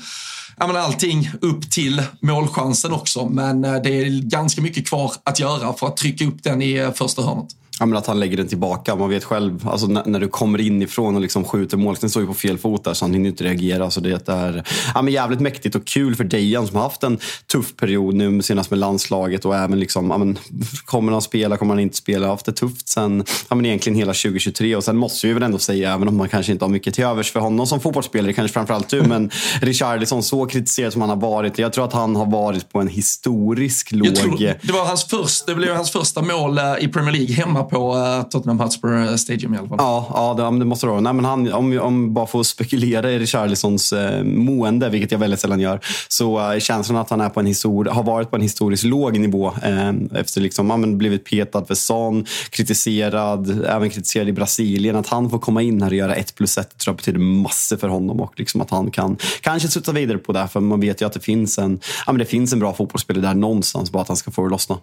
ja, 0.57 0.67
men 0.67 0.75
allting 0.75 1.29
upp 1.41 1.71
till 1.71 2.03
målchansen 2.19 2.91
också. 2.91 3.29
Men 3.29 3.65
eh, 3.65 3.75
det 3.75 3.89
är 3.89 4.21
ganska 4.21 4.61
mycket 4.61 4.87
kvar 4.87 5.11
att 5.23 5.39
göra 5.39 5.73
för 5.73 5.87
att 5.87 5.97
trycka 5.97 6.25
upp 6.25 6.43
den 6.43 6.61
i 6.61 6.73
eh, 6.73 6.91
första 6.91 7.21
hörnet. 7.21 7.47
Ja, 7.79 7.85
men 7.85 7.97
att 7.97 8.07
han 8.07 8.19
lägger 8.19 8.37
den 8.37 8.47
tillbaka. 8.47 8.95
Man 8.95 9.09
vet 9.09 9.23
själv, 9.23 9.67
alltså 9.67 9.87
när, 9.87 10.05
när 10.05 10.19
du 10.19 10.27
kommer 10.27 10.61
inifrån 10.61 11.15
och 11.15 11.21
liksom 11.21 11.43
skjuter 11.43 11.77
mål, 11.77 11.95
den 12.01 12.09
står 12.09 12.21
ju 12.21 12.27
på 12.27 12.33
fel 12.33 12.57
fot 12.57 12.83
där 12.83 12.93
så 12.93 13.05
han 13.05 13.13
hinner 13.13 13.29
inte 13.29 13.43
reagera. 13.43 13.91
Så 13.91 13.99
det 13.99 14.29
är 14.29 14.63
ja, 14.95 15.01
men 15.01 15.13
jävligt 15.13 15.39
mäktigt 15.39 15.75
och 15.75 15.85
kul 15.85 16.15
för 16.15 16.23
Dejan 16.23 16.67
som 16.67 16.75
har 16.75 16.83
haft 16.83 17.03
en 17.03 17.19
tuff 17.51 17.75
period 17.75 18.15
nu 18.15 18.41
senast 18.41 18.69
med 18.69 18.79
landslaget 18.79 19.45
och 19.45 19.55
även 19.55 19.79
liksom, 19.79 20.09
ja, 20.09 20.17
men, 20.17 20.39
kommer 20.85 21.11
han 21.11 21.21
spela, 21.21 21.57
kommer 21.57 21.73
han 21.73 21.79
inte 21.79 21.97
spela? 21.97 22.27
Haft 22.27 22.45
det 22.45 22.51
tufft 22.51 22.89
sen 22.89 23.23
ja, 23.49 23.55
men 23.55 23.65
egentligen 23.65 23.97
hela 23.97 24.13
2023 24.13 24.75
och 24.75 24.83
sen 24.83 24.97
måste 24.97 25.27
vi 25.27 25.33
väl 25.33 25.43
ändå 25.43 25.57
säga, 25.57 25.93
även 25.93 26.07
om 26.07 26.17
man 26.17 26.29
kanske 26.29 26.51
inte 26.51 26.65
har 26.65 26.69
mycket 26.69 26.93
till 26.93 27.03
övers 27.03 27.31
för 27.31 27.39
honom 27.39 27.67
som 27.67 27.79
fotbollsspelare, 27.79 28.33
kanske 28.33 28.53
framförallt 28.53 28.89
du, 28.89 29.01
men 29.01 29.29
Richarlison 29.61 30.23
så 30.23 30.45
kritiserad 30.45 30.93
som 30.93 31.01
han 31.01 31.09
har 31.09 31.17
varit. 31.17 31.57
Jag 31.57 31.73
tror 31.73 31.85
att 31.85 31.93
han 31.93 32.15
har 32.15 32.25
varit 32.25 32.71
på 32.71 32.79
en 32.79 32.87
historisk 32.87 33.91
låg... 33.91 34.39
Det 34.61 34.71
var 34.71 34.85
hans 34.85 35.05
första, 35.05 35.51
det 35.51 35.55
blev 35.55 35.75
hans 35.75 35.91
första 35.91 36.21
mål 36.21 36.57
eh, 36.57 36.75
i 36.79 36.87
Premier 36.87 37.11
League 37.11 37.35
hemma 37.35 37.64
på 37.65 37.95
eh, 37.95 38.23
Tottenham 38.23 38.59
Hotspur 38.59 39.07
eh, 39.07 39.15
Stadium 39.15 39.53
i 39.53 39.57
alla 39.57 39.67
fall. 39.67 39.77
Ja, 39.81 40.07
ja 40.37 40.51
det, 40.51 40.59
det 40.59 40.65
måste 40.65 40.85
det 40.85 40.91
vara. 40.91 41.01
Nej, 41.01 41.13
men 41.13 41.25
han, 41.25 41.53
om, 41.53 41.79
om 41.79 42.13
bara 42.13 42.27
får 42.27 42.43
spekulera 42.43 43.11
i 43.11 43.19
Richarlisons 43.19 43.93
eh, 43.93 44.23
mående, 44.23 44.89
vilket 44.89 45.11
jag 45.11 45.19
väldigt 45.19 45.39
sällan 45.39 45.59
gör, 45.59 45.79
så 46.07 46.51
eh, 46.51 46.59
känslan 46.59 46.97
att 46.97 47.09
han 47.09 47.21
är 47.21 47.29
på 47.29 47.39
en 47.39 47.47
histori- 47.47 47.89
har 47.89 48.03
varit 48.03 48.29
på 48.29 48.35
en 48.35 48.41
historiskt 48.41 48.83
låg 48.83 49.19
nivå 49.19 49.53
eh, 49.63 49.93
efter 50.13 50.41
liksom, 50.41 50.69
ja, 50.69 50.77
men 50.77 50.97
blivit 50.97 51.25
petad 51.25 51.65
för 51.65 51.75
Son, 51.75 52.25
kritiserad, 52.49 53.65
även 53.65 53.89
kritiserad 53.89 54.27
i 54.27 54.33
Brasilien. 54.33 54.95
Att 54.95 55.07
han 55.07 55.29
får 55.29 55.39
komma 55.39 55.61
in 55.61 55.81
här 55.81 55.89
och 55.89 55.95
göra 55.95 56.15
ett 56.15 56.35
plus 56.35 56.57
ett 56.57 56.77
tror 56.77 56.91
jag 56.91 56.97
betyder 56.97 57.19
massor 57.19 57.77
för 57.77 57.87
honom 57.87 58.19
och 58.19 58.33
liksom 58.39 58.61
att 58.61 58.69
han 58.69 58.91
kan 58.91 59.17
kanske 59.41 59.67
studsa 59.69 59.91
vidare 59.91 60.17
på 60.17 60.31
det. 60.31 60.47
För 60.47 60.59
man 60.59 60.79
vet 60.79 61.01
ju 61.01 61.05
att 61.05 61.13
det 61.13 61.19
finns 61.19 61.57
en, 61.57 61.79
ja, 62.05 62.11
men 62.11 62.19
det 62.19 62.25
finns 62.25 62.53
en 62.53 62.59
bra 62.59 62.73
fotbollsspelare 62.73 63.21
där 63.21 63.33
någonstans, 63.33 63.91
bara 63.91 64.01
att 64.01 64.07
han 64.07 64.17
ska 64.17 64.31
få 64.31 64.43
det 64.43 64.49
lossna. 64.49 64.77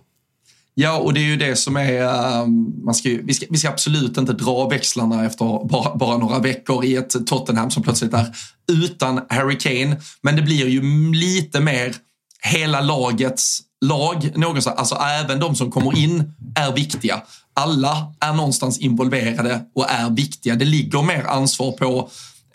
Ja, 0.74 0.98
och 0.98 1.14
det 1.14 1.20
är 1.20 1.24
ju 1.24 1.36
det 1.36 1.56
som 1.56 1.76
är... 1.76 2.02
Ehm, 2.02 2.84
man 2.84 2.94
ska 2.94 3.08
ju, 3.08 3.26
vi, 3.26 3.34
ska, 3.34 3.46
vi 3.50 3.58
ska 3.58 3.68
absolut 3.68 4.16
inte 4.16 4.32
dra 4.32 4.68
växlarna 4.68 5.24
efter 5.24 5.68
bara, 5.68 5.96
bara 5.96 6.16
några 6.16 6.38
veckor 6.38 6.84
i 6.84 6.96
ett 6.96 7.26
Tottenham 7.26 7.70
som 7.70 7.82
plötsligt 7.82 8.14
är 8.14 8.36
utan 8.72 9.20
Harry 9.28 9.58
Kane. 9.58 10.00
Men 10.22 10.36
det 10.36 10.42
blir 10.42 10.68
ju 10.68 10.82
lite 11.12 11.60
mer 11.60 11.94
hela 12.42 12.80
lagets 12.80 13.60
lag. 13.84 14.32
Någonstans, 14.34 14.78
alltså 14.78 14.94
även 14.94 15.40
de 15.40 15.56
som 15.56 15.70
kommer 15.70 15.98
in 15.98 16.32
är 16.56 16.72
viktiga. 16.72 17.22
Alla 17.54 18.14
är 18.20 18.32
någonstans 18.32 18.78
involverade 18.78 19.60
och 19.74 19.90
är 19.90 20.10
viktiga. 20.10 20.54
Det 20.54 20.64
ligger 20.64 21.02
mer 21.02 21.24
ansvar 21.24 21.72
på 21.72 22.10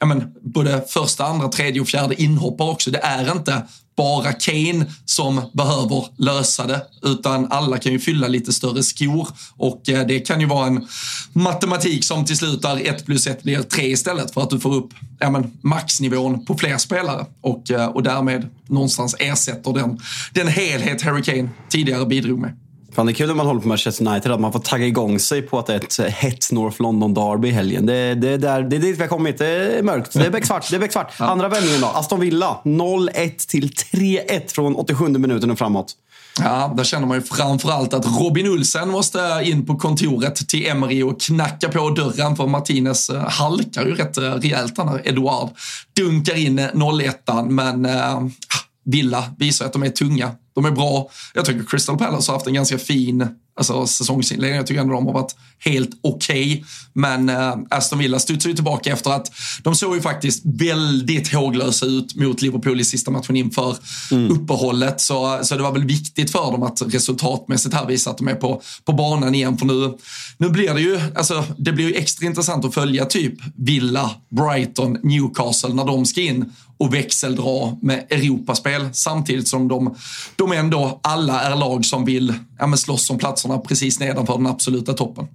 men, 0.05 0.33
både 0.41 0.83
första, 0.87 1.25
andra, 1.25 1.47
tredje 1.47 1.81
och 1.81 1.87
fjärde 1.87 2.21
inhoppare 2.21 2.69
också. 2.69 2.91
Det 2.91 2.99
är 2.99 3.31
inte 3.31 3.63
bara 3.97 4.33
Kane 4.33 4.85
som 5.05 5.41
behöver 5.53 6.05
lösa 6.17 6.67
det, 6.67 6.81
utan 7.03 7.51
alla 7.51 7.77
kan 7.77 7.91
ju 7.91 7.99
fylla 7.99 8.27
lite 8.27 8.53
större 8.53 8.83
skor 8.83 9.27
och 9.57 9.89
eh, 9.89 10.07
det 10.07 10.19
kan 10.19 10.39
ju 10.41 10.45
vara 10.45 10.67
en 10.67 10.87
matematik 11.33 12.03
som 12.03 12.25
till 12.25 12.37
slut 12.37 12.61
där 12.61 12.87
1 12.87 13.05
plus 13.05 13.27
1 13.27 13.43
blir 13.43 13.61
3 13.61 13.85
istället 13.85 14.33
för 14.33 14.41
att 14.41 14.49
du 14.49 14.59
får 14.59 14.75
upp 14.75 14.89
ja, 15.19 15.29
men, 15.29 15.51
maxnivån 15.61 16.45
på 16.45 16.57
fler 16.57 16.77
spelare 16.77 17.25
och, 17.41 17.71
eh, 17.71 17.85
och 17.85 18.03
därmed 18.03 18.49
någonstans 18.67 19.15
ersätter 19.19 19.73
den, 19.73 19.99
den 20.33 20.47
helhet 20.47 21.01
Harry 21.01 21.23
Kane 21.23 21.49
tidigare 21.69 22.05
bidrog 22.05 22.39
med. 22.39 22.66
Fan, 22.93 23.05
det 23.05 23.11
är 23.11 23.13
kul 23.13 23.27
när 23.27 23.35
man 23.35 23.45
håller 23.45 23.61
på 23.61 23.67
Manchester 23.67 24.07
United 24.07 24.31
att 24.31 24.39
man 24.39 24.51
får 24.51 24.59
tagga 24.59 24.85
igång 24.85 25.19
sig 25.19 25.41
på 25.41 25.59
att 25.59 25.65
det 25.65 25.73
är 25.73 25.77
ett 25.77 25.99
eh, 25.99 26.05
hett 26.05 26.51
North 26.51 26.81
London 26.81 27.13
Derby 27.13 27.47
i 27.47 27.51
helgen. 27.51 27.85
Det, 27.85 28.15
det, 28.15 28.37
det, 28.37 28.49
är, 28.49 28.61
det 28.61 28.75
är 28.75 28.79
dit 28.79 28.97
vi 28.97 29.01
har 29.01 29.07
kommit. 29.07 29.37
Det 29.37 29.47
är 29.47 29.83
mörkt. 29.83 30.13
Det 30.13 30.25
är 30.25 30.29
becksvart. 30.29 30.69
Det 30.69 30.75
är 30.75 30.79
becksvart. 30.79 31.13
Ja. 31.19 31.25
Andra 31.25 31.49
vändningen 31.49 31.81
då. 31.81 31.87
Aston 31.87 32.19
Villa 32.19 32.61
0-1 32.63 33.47
till 33.47 33.69
3-1 33.69 34.53
från 34.53 34.75
87 34.75 35.07
minuten 35.07 35.51
och 35.51 35.57
framåt. 35.57 35.95
Ja, 36.39 36.73
där 36.77 36.83
känner 36.83 37.07
man 37.07 37.17
ju 37.17 37.23
framförallt 37.23 37.93
att 37.93 38.05
Robin 38.19 38.49
Olsen 38.49 38.89
måste 38.89 39.41
in 39.43 39.65
på 39.65 39.75
kontoret 39.75 40.47
till 40.47 40.67
Emery 40.67 41.03
och 41.03 41.21
knacka 41.21 41.69
på 41.69 41.89
dörren 41.89 42.35
för 42.35 42.47
Martinez 42.47 43.09
eh, 43.09 43.29
halkar 43.29 43.85
ju 43.85 43.95
rätt 43.95 44.17
eh, 44.17 44.23
rejält 44.23 44.77
när 44.77 45.07
Eduard 45.07 45.49
dunkar 45.95 46.37
in 46.37 46.59
0-1 46.59 47.49
men 47.49 47.85
äh, 47.85 48.21
Villa 48.85 49.23
visar 49.37 49.65
att 49.65 49.73
de 49.73 49.83
är 49.83 49.89
tunga. 49.89 50.31
De 50.57 50.65
är 50.65 50.71
bra. 50.71 51.09
Jag 51.33 51.45
tycker 51.45 51.63
Crystal 51.63 51.97
Palace 51.97 52.31
har 52.31 52.37
haft 52.37 52.47
en 52.47 52.53
ganska 52.53 52.77
fin 52.77 53.27
alltså, 53.57 53.87
säsongsinledning. 53.87 54.57
Jag 54.57 54.67
tycker 54.67 54.81
ändå 54.81 54.93
de 54.93 55.05
har 55.05 55.13
varit 55.13 55.35
helt 55.59 55.89
okej. 56.01 56.51
Okay. 56.51 56.63
Men 56.93 57.29
äh, 57.29 57.55
Aston 57.69 57.99
Villa 57.99 58.19
studsar 58.19 58.49
ju 58.49 58.55
tillbaka 58.55 58.93
efter 58.93 59.11
att 59.11 59.31
de 59.63 59.75
såg 59.75 59.95
ju 59.95 60.01
faktiskt 60.01 60.41
väldigt 60.45 61.33
håglösa 61.33 61.85
ut 61.85 62.15
mot 62.15 62.41
Liverpool 62.41 62.79
i 62.79 62.85
sista 62.85 63.11
matchen 63.11 63.35
inför 63.35 63.77
mm. 64.11 64.31
uppehållet. 64.31 65.01
Så, 65.01 65.39
så 65.43 65.55
det 65.55 65.63
var 65.63 65.71
väl 65.71 65.85
viktigt 65.85 66.31
för 66.31 66.51
dem 66.51 66.63
att 66.63 66.81
resultatmässigt 66.81 67.75
här 67.75 67.85
visa 67.85 68.09
att 68.09 68.17
de 68.17 68.27
är 68.27 68.35
på, 68.35 68.61
på 68.85 68.93
banan 68.93 69.35
igen. 69.35 69.57
För 69.57 69.65
nu, 69.65 69.97
nu 70.37 70.49
blir 70.49 70.73
det 70.73 70.81
ju, 70.81 70.99
alltså, 71.15 71.43
det 71.57 71.71
blir 71.71 71.87
ju 71.87 71.93
extra 71.93 72.25
intressant 72.25 72.65
att 72.65 72.73
följa 72.73 73.05
typ 73.05 73.33
Villa, 73.55 74.11
Brighton, 74.29 74.97
Newcastle 75.03 75.73
när 75.73 75.85
de 75.85 76.05
ska 76.05 76.21
in 76.21 76.53
och 76.77 76.93
växeldra 76.93 77.77
med 77.81 78.05
Europaspel 78.09 78.89
samtidigt 78.93 79.47
som 79.47 79.67
de, 79.67 79.95
de 80.35 80.51
ändå 80.51 80.99
alla 81.03 81.41
är 81.41 81.55
lag 81.55 81.85
som 81.85 82.05
vill 82.05 82.33
ja, 82.59 82.67
men 82.67 82.77
slåss 82.77 83.09
om 83.09 83.17
platserna 83.17 83.57
precis 83.57 83.99
nedanför 83.99 84.37
den 84.37 84.47
absoluta 84.47 84.93
toppen. 84.93 85.27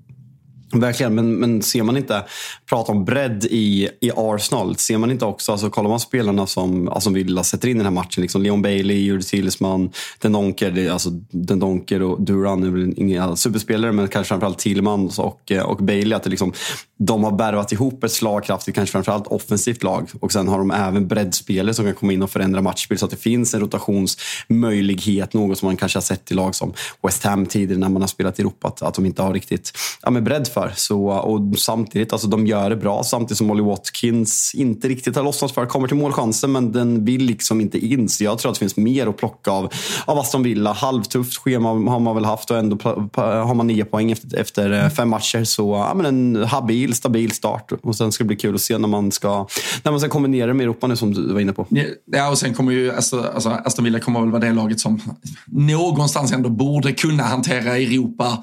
Verkligen, 0.73 1.15
men, 1.15 1.35
men 1.35 1.63
ser 1.63 1.83
man 1.83 1.97
inte, 1.97 2.25
prata 2.69 2.93
om 2.93 3.05
bredd 3.05 3.45
i, 3.45 3.89
i 4.01 4.11
Arsenal, 4.17 4.77
ser 4.77 4.99
man 4.99 5.11
inte 5.11 5.25
också, 5.25 5.53
alltså 5.53 5.71
kollar 5.71 5.91
man 5.91 6.01
spelarna 6.01 6.47
som 6.47 6.89
alltså 6.89 7.11
Villa 7.11 7.45
sätter 7.45 7.69
in 7.69 7.77
i 7.77 7.79
den 7.79 7.87
här 7.87 7.91
matchen, 7.91 8.23
liksom 8.23 8.43
Leon 8.43 8.63
Bailey, 8.63 8.97
Juri 8.97 9.23
Tillesman, 9.23 9.91
Den 10.19 10.33
Donker, 10.33 10.91
alltså 10.91 11.11
Den 11.31 11.59
Donker 11.59 12.03
och 12.03 12.23
Duran 12.23 12.63
är 12.63 12.71
väl 12.71 12.95
inga 12.97 13.37
superspelare, 13.37 13.93
men 13.93 14.09
kanske 14.09 14.29
framförallt 14.29 14.59
Tillmans 14.59 15.19
och, 15.19 15.53
och 15.65 15.77
Bailey, 15.77 16.17
att 16.17 16.23
det 16.23 16.31
liksom, 16.31 16.53
de 16.99 17.25
har 17.25 17.39
värvat 17.39 17.73
ihop 17.73 18.05
ett 18.05 18.13
slagkraftigt, 18.13 18.75
kanske 18.75 18.93
framförallt 18.93 19.27
offensivt 19.27 19.83
lag 19.83 20.11
och 20.21 20.33
sen 20.33 20.49
har 20.49 20.59
de 20.59 20.71
även 20.71 21.09
breddspelare 21.09 21.75
som 21.75 21.85
kan 21.85 21.95
komma 21.95 22.13
in 22.13 22.23
och 22.23 22.31
förändra 22.31 22.63
matchspel 22.63 22.99
så 22.99 23.05
att 23.05 23.11
det 23.11 23.17
finns 23.17 23.55
en 23.55 23.61
rotationsmöjlighet, 23.61 25.35
något 25.35 25.59
som 25.59 25.67
man 25.67 25.77
kanske 25.77 25.97
har 25.97 26.03
sett 26.03 26.31
i 26.31 26.35
lag 26.35 26.55
som 26.55 26.73
West 27.03 27.25
Ham 27.25 27.47
tidigare 27.47 27.81
när 27.81 27.89
man 27.89 28.03
har 28.03 28.09
spelat 28.09 28.39
i 28.39 28.43
Europa, 28.43 28.69
att, 28.69 28.83
att 28.83 28.95
de 28.95 29.07
inte 29.07 29.23
har 29.23 29.33
riktigt 29.33 29.73
ja, 30.03 30.11
med 30.11 30.23
bredd 30.23 30.49
för 30.49 30.62
för. 30.63 30.73
Så, 30.77 31.07
och 31.07 31.59
samtidigt, 31.59 32.13
alltså 32.13 32.29
de 32.29 32.47
gör 32.47 32.71
det 32.71 32.77
bra. 32.77 33.05
Samtidigt 33.05 33.39
som 33.39 33.47
Molly 33.47 33.63
Watkins 33.63 34.55
inte 34.55 34.89
riktigt 34.89 35.17
har 35.17 35.23
lossnat 35.23 35.53
för. 35.53 35.67
Kommer 35.67 35.89
till 35.89 35.97
målchansen 35.97 36.53
men 36.53 36.73
den 36.73 37.05
vill 37.05 37.25
liksom 37.25 37.61
inte 37.61 37.87
in. 37.87 38.09
Så 38.09 38.25
jag 38.25 38.39
tror 38.39 38.51
att 38.51 38.55
det 38.55 38.59
finns 38.59 38.77
mer 38.77 39.07
att 39.07 39.17
plocka 39.17 39.51
av, 39.51 39.73
av 40.05 40.19
Aston 40.19 40.43
Villa. 40.43 40.73
Halvtufft 40.73 41.37
schema 41.37 41.69
har 41.69 42.01
man 42.01 42.15
väl 42.15 42.25
haft 42.25 42.51
och 42.51 42.57
ändå 42.57 42.79
har 43.15 43.55
man 43.55 43.67
nio 43.67 43.85
poäng 43.85 44.13
efter, 44.13 44.37
efter 44.37 44.85
eh, 44.85 44.89
fem 44.89 45.09
matcher. 45.09 45.45
Så 45.45 45.73
ja, 45.73 45.95
men 45.95 46.07
en 46.07 46.45
habil, 46.45 46.95
stabil 46.95 47.31
start. 47.31 47.73
Och 47.83 47.97
sen 47.97 48.13
ska 48.13 48.25
det 48.25 48.29
bli 48.29 48.37
kul 48.37 48.55
att 48.55 48.61
se 48.61 48.79
när 48.79 48.89
man 48.89 49.13
ska, 49.13 49.47
när 49.83 49.93
man 49.93 50.01
ska 50.01 50.09
kombinera 50.09 50.47
det 50.47 50.55
med 50.55 50.65
Europa 50.65 50.87
nu 50.87 50.97
som 50.97 51.15
du 51.15 51.33
var 51.33 51.41
inne 51.41 51.53
på. 51.53 51.67
Ja, 52.05 52.31
och 52.31 52.39
sen 52.39 52.55
kommer 52.55 52.73
ju 52.73 52.93
alltså, 52.93 53.21
alltså 53.35 53.51
Aston 53.51 53.85
Villa 53.85 54.01
kommer 54.01 54.21
väl 54.21 54.31
vara 54.31 54.43
det 54.43 54.53
laget 54.53 54.81
som 54.81 55.01
någonstans 55.47 56.33
ändå 56.33 56.49
borde 56.49 56.93
kunna 56.93 57.23
hantera 57.23 57.77
Europa 57.77 58.43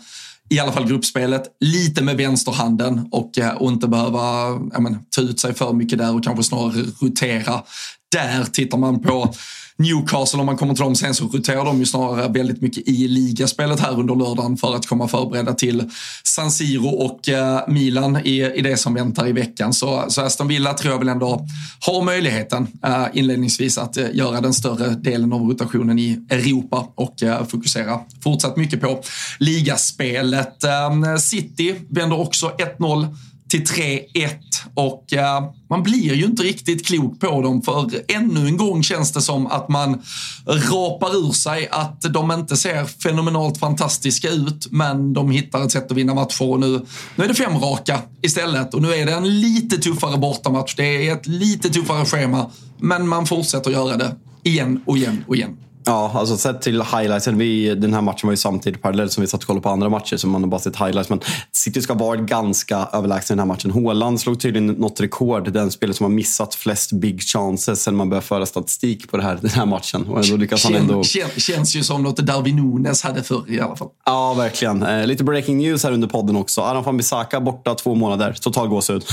i 0.49 0.59
alla 0.59 0.71
fall 0.71 0.87
gruppspelet, 0.87 1.43
lite 1.59 2.03
med 2.03 2.17
vänsterhanden 2.17 3.07
och, 3.11 3.37
eh, 3.37 3.55
och 3.55 3.71
inte 3.71 3.87
behöva 3.87 4.49
men, 4.79 4.97
ta 5.15 5.21
ut 5.21 5.39
sig 5.39 5.53
för 5.53 5.73
mycket 5.73 5.97
där 5.97 6.15
och 6.15 6.23
kanske 6.23 6.43
snarare 6.43 6.81
rotera. 7.01 7.63
Där 8.11 8.43
tittar 8.43 8.77
man 8.77 9.01
på 9.01 9.33
Newcastle, 9.79 10.39
om 10.39 10.45
man 10.45 10.57
kommer 10.57 10.73
till 10.73 10.83
dem 10.83 10.95
sen 10.95 11.15
så 11.15 11.25
roterar 11.25 11.65
de 11.65 11.79
ju 11.79 11.85
snarare 11.85 12.27
väldigt 12.27 12.61
mycket 12.61 12.87
i 12.87 13.07
ligaspelet 13.07 13.79
här 13.79 13.99
under 13.99 14.15
lördagen 14.15 14.57
för 14.57 14.75
att 14.75 14.87
komma 14.87 15.07
förberedda 15.07 15.53
till 15.53 15.89
San 16.23 16.51
Siro 16.51 16.87
och 16.87 17.29
eh, 17.29 17.59
Milan 17.67 18.17
i, 18.17 18.43
i 18.43 18.61
det 18.61 18.77
som 18.77 18.93
väntar 18.93 19.27
i 19.27 19.31
veckan. 19.31 19.73
Så, 19.73 20.05
så 20.09 20.21
Aston 20.21 20.47
Villa 20.47 20.73
tror 20.73 20.93
jag 20.93 20.99
väl 20.99 21.09
ändå 21.09 21.45
har 21.79 22.01
möjligheten 22.01 22.67
eh, 22.83 23.05
inledningsvis 23.13 23.77
att 23.77 23.97
eh, 23.97 24.05
göra 24.13 24.41
den 24.41 24.53
större 24.53 24.89
delen 24.89 25.33
av 25.33 25.41
rotationen 25.41 25.99
i 25.99 26.19
Europa 26.29 26.87
och 26.95 27.23
eh, 27.23 27.45
fokusera 27.45 27.99
fortsatt 28.23 28.57
mycket 28.57 28.81
på 28.81 29.03
ligaspelet. 29.39 30.63
Eh, 30.63 31.15
City 31.19 31.75
vänder 31.89 32.19
också 32.19 32.51
1-0 32.77 33.07
till 33.49 33.63
3-1 33.63 34.29
och 34.73 35.05
uh, 35.13 35.51
man 35.69 35.83
blir 35.83 36.13
ju 36.15 36.25
inte 36.25 36.43
riktigt 36.43 36.85
klok 36.85 37.19
på 37.19 37.41
dem 37.41 37.61
för 37.61 37.89
ännu 38.07 38.47
en 38.47 38.57
gång 38.57 38.83
känns 38.83 39.11
det 39.11 39.21
som 39.21 39.47
att 39.47 39.69
man 39.69 40.01
rapar 40.45 41.15
ur 41.15 41.31
sig 41.31 41.67
att 41.71 42.01
de 42.01 42.31
inte 42.31 42.57
ser 42.57 42.85
fenomenalt 42.85 43.57
fantastiska 43.57 44.29
ut 44.29 44.67
men 44.71 45.13
de 45.13 45.31
hittar 45.31 45.65
ett 45.65 45.71
sätt 45.71 45.91
att 45.91 45.97
vinna 45.97 46.13
matcher 46.13 46.49
och 46.49 46.59
nu, 46.59 46.85
nu 47.15 47.23
är 47.23 47.27
det 47.27 47.33
fem 47.33 47.57
raka 47.57 48.01
istället 48.21 48.73
och 48.73 48.81
nu 48.81 48.93
är 48.93 49.05
det 49.05 49.13
en 49.13 49.41
lite 49.41 49.77
tuffare 49.77 50.17
bortamatch. 50.17 50.75
Det 50.75 51.07
är 51.07 51.13
ett 51.13 51.27
lite 51.27 51.69
tuffare 51.69 52.05
schema 52.05 52.51
men 52.77 53.07
man 53.07 53.25
fortsätter 53.25 53.71
göra 53.71 53.97
det 53.97 54.15
igen 54.43 54.81
och 54.85 54.97
igen 54.97 55.23
och 55.27 55.35
igen. 55.35 55.57
Ja, 55.85 56.11
alltså 56.15 56.37
sett 56.37 56.61
till 56.61 56.81
highlightsen. 56.81 57.37
Vi, 57.37 57.75
den 57.75 57.93
här 57.93 58.01
matchen 58.01 58.27
var 58.27 58.31
ju 58.31 58.37
samtidigt 58.37 58.81
parallellt 58.81 59.11
som 59.11 59.21
vi 59.21 59.27
satt 59.27 59.41
och 59.41 59.47
kollade 59.47 59.63
på 59.63 59.69
andra 59.69 59.89
matcher 59.89 60.17
så 60.17 60.27
man 60.27 60.43
har 60.43 60.49
bara 60.49 60.59
sett 60.59 60.75
highlights. 60.75 61.09
Men 61.09 61.19
City 61.51 61.81
ska 61.81 61.93
ha 61.93 62.05
varit 62.05 62.21
ganska 62.21 62.87
överlägsna 62.93 63.33
i 63.33 63.35
den 63.35 63.39
här 63.39 63.45
matchen. 63.45 63.71
Haaland 63.71 64.21
slog 64.21 64.39
tydligen 64.39 64.67
något 64.67 65.01
rekord. 65.01 65.51
Den 65.51 65.71
spelare 65.71 65.93
som 65.93 66.03
har 66.03 66.11
missat 66.11 66.55
flest 66.55 66.91
big 66.91 67.21
chances 67.21 67.81
sen 67.81 67.95
man 67.95 68.09
började 68.09 68.27
föra 68.27 68.45
statistik 68.45 69.11
på 69.11 69.17
det 69.17 69.23
här, 69.23 69.39
den 69.41 69.49
här 69.49 69.65
matchen. 69.65 70.07
Och 70.07 70.25
ändå 70.25 70.37
lyckas 70.37 70.63
han 70.63 70.75
ändå... 70.75 71.03
Kän, 71.03 71.29
känns 71.37 71.75
ju 71.75 71.83
som 71.83 72.03
något 72.03 72.17
Darwin 72.17 72.55
Nunes 72.55 73.03
hade 73.03 73.23
förr 73.23 73.43
i 73.47 73.59
alla 73.59 73.75
fall. 73.75 73.89
Ja, 74.05 74.33
verkligen. 74.33 74.83
Eh, 74.83 75.07
lite 75.07 75.23
breaking 75.23 75.57
news 75.57 75.83
här 75.83 75.91
under 75.91 76.07
podden 76.07 76.35
också. 76.35 76.61
Aran 76.61 76.83
van 76.83 76.97
Bissaka 76.97 77.41
borta 77.41 77.75
två 77.75 77.95
månader. 77.95 78.33
Total 78.41 78.67
gåshud. 78.67 79.03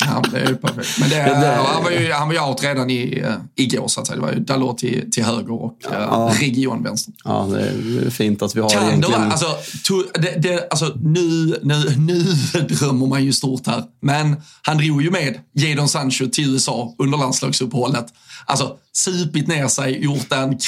Ja, 0.00 0.22
det 0.32 0.40
är 0.40 0.48
ju 0.48 0.56
perfekt. 0.56 1.00
Men 1.00 1.10
det, 1.10 1.16
det, 1.16 1.62
han, 1.66 1.84
var 1.84 1.90
ju, 1.90 2.12
han 2.12 2.28
var 2.28 2.34
ju 2.34 2.40
out 2.40 2.64
redan 2.64 2.90
i, 2.90 3.22
uh, 3.22 3.34
igår, 3.54 3.88
så 3.88 4.00
att 4.00 4.06
säga. 4.06 4.16
Det 4.16 4.22
var 4.22 4.32
ju 4.32 4.38
Dalot 4.38 4.78
till, 4.78 5.10
till 5.10 5.24
höger 5.24 5.52
och 5.52 5.78
uh, 5.90 5.92
ja. 5.92 6.32
Region 6.40 6.82
vänster. 6.82 7.14
Ja, 7.24 7.48
det 7.50 7.60
är 8.06 8.10
fint 8.10 8.42
att 8.42 8.56
vi 8.56 8.60
har 8.60 8.68
kan 8.68 8.84
egentligen... 8.84 9.20
Det 9.20 9.26
alltså, 9.26 9.56
to, 9.84 10.02
det, 10.14 10.42
det, 10.42 10.68
alltså, 10.70 10.92
nu, 11.02 11.58
nu, 11.62 11.94
nu 11.98 12.24
drömmer 12.68 13.06
man 13.06 13.24
ju 13.24 13.32
stort 13.32 13.66
här. 13.66 13.84
Men 14.00 14.42
han 14.62 14.78
drog 14.78 15.02
ju 15.02 15.10
med 15.10 15.38
Jadon 15.54 15.88
Sancho 15.88 16.28
till 16.28 16.52
USA 16.52 16.94
under 16.98 17.18
landslagsuppehållet. 17.18 18.06
Alltså, 18.46 18.76
supit 18.92 19.48
ner 19.48 19.68
sig, 19.68 20.04
gjort 20.04 20.32
en. 20.32 20.58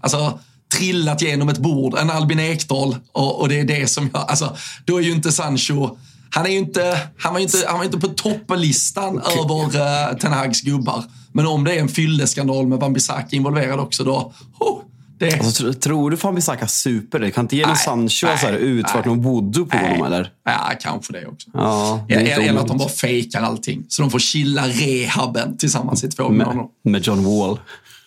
Alltså, 0.00 0.38
trillat 0.78 1.22
genom 1.22 1.48
ett 1.48 1.58
bord, 1.58 1.98
en 1.98 2.10
Albin 2.10 2.40
Ekdal 2.40 2.96
och, 3.12 3.40
och 3.40 3.48
det 3.48 3.60
är 3.60 3.64
det 3.64 3.86
som 3.86 4.10
jag... 4.12 4.30
Alltså, 4.30 4.56
då 4.84 4.96
är 4.96 5.02
ju 5.02 5.12
inte 5.12 5.32
Sancho 5.32 5.96
han, 6.34 6.46
är 6.46 6.50
inte, 6.50 6.98
han, 7.18 7.32
var 7.32 7.40
inte, 7.40 7.64
han 7.66 7.78
var 7.78 7.84
inte 7.84 7.98
på 7.98 8.08
topplistan 8.08 9.18
okay. 9.18 9.38
över 9.38 10.10
uh, 10.10 10.18
Ten 10.18 10.32
Hags 10.32 10.60
gubbar. 10.60 11.04
Men 11.32 11.46
om 11.46 11.64
det 11.64 11.74
är 11.74 11.80
en 11.80 11.88
fylleskandal 11.88 12.66
med 12.66 12.78
Wan-Bissaka 12.78 13.26
involverad 13.30 13.80
också 13.80 14.04
då... 14.04 14.32
Oh, 14.60 14.80
det... 15.18 15.40
Alltså, 15.40 15.72
tror 15.72 16.10
du 16.10 16.16
Wan-Bissaka 16.16 16.66
super 16.66 17.18
det? 17.18 17.30
Kan 17.30 17.44
inte 17.44 17.56
ge 17.56 17.76
Sancho 17.76 18.26
här, 18.26 18.52
utfört 18.52 19.04
någon 19.04 19.22
voodoo 19.22 19.66
på 19.66 19.76
nej. 19.76 19.90
honom 19.90 20.06
eller? 20.06 20.30
Ja, 20.44 20.72
kanske 20.80 21.12
det 21.12 21.26
också. 21.26 21.50
Ja, 21.54 22.04
det 22.08 22.14
eller 22.14 22.60
att 22.60 22.68
de 22.68 22.78
bara 22.78 22.88
fejkar 22.88 23.42
allting. 23.42 23.84
Så 23.88 24.02
de 24.02 24.10
får 24.10 24.18
chilla 24.18 24.68
rehaben 24.68 25.56
tillsammans 25.56 26.04
i 26.04 26.08
två 26.08 26.28
månader. 26.28 26.64
Med 26.84 27.06
John 27.06 27.24
Wall. 27.24 27.60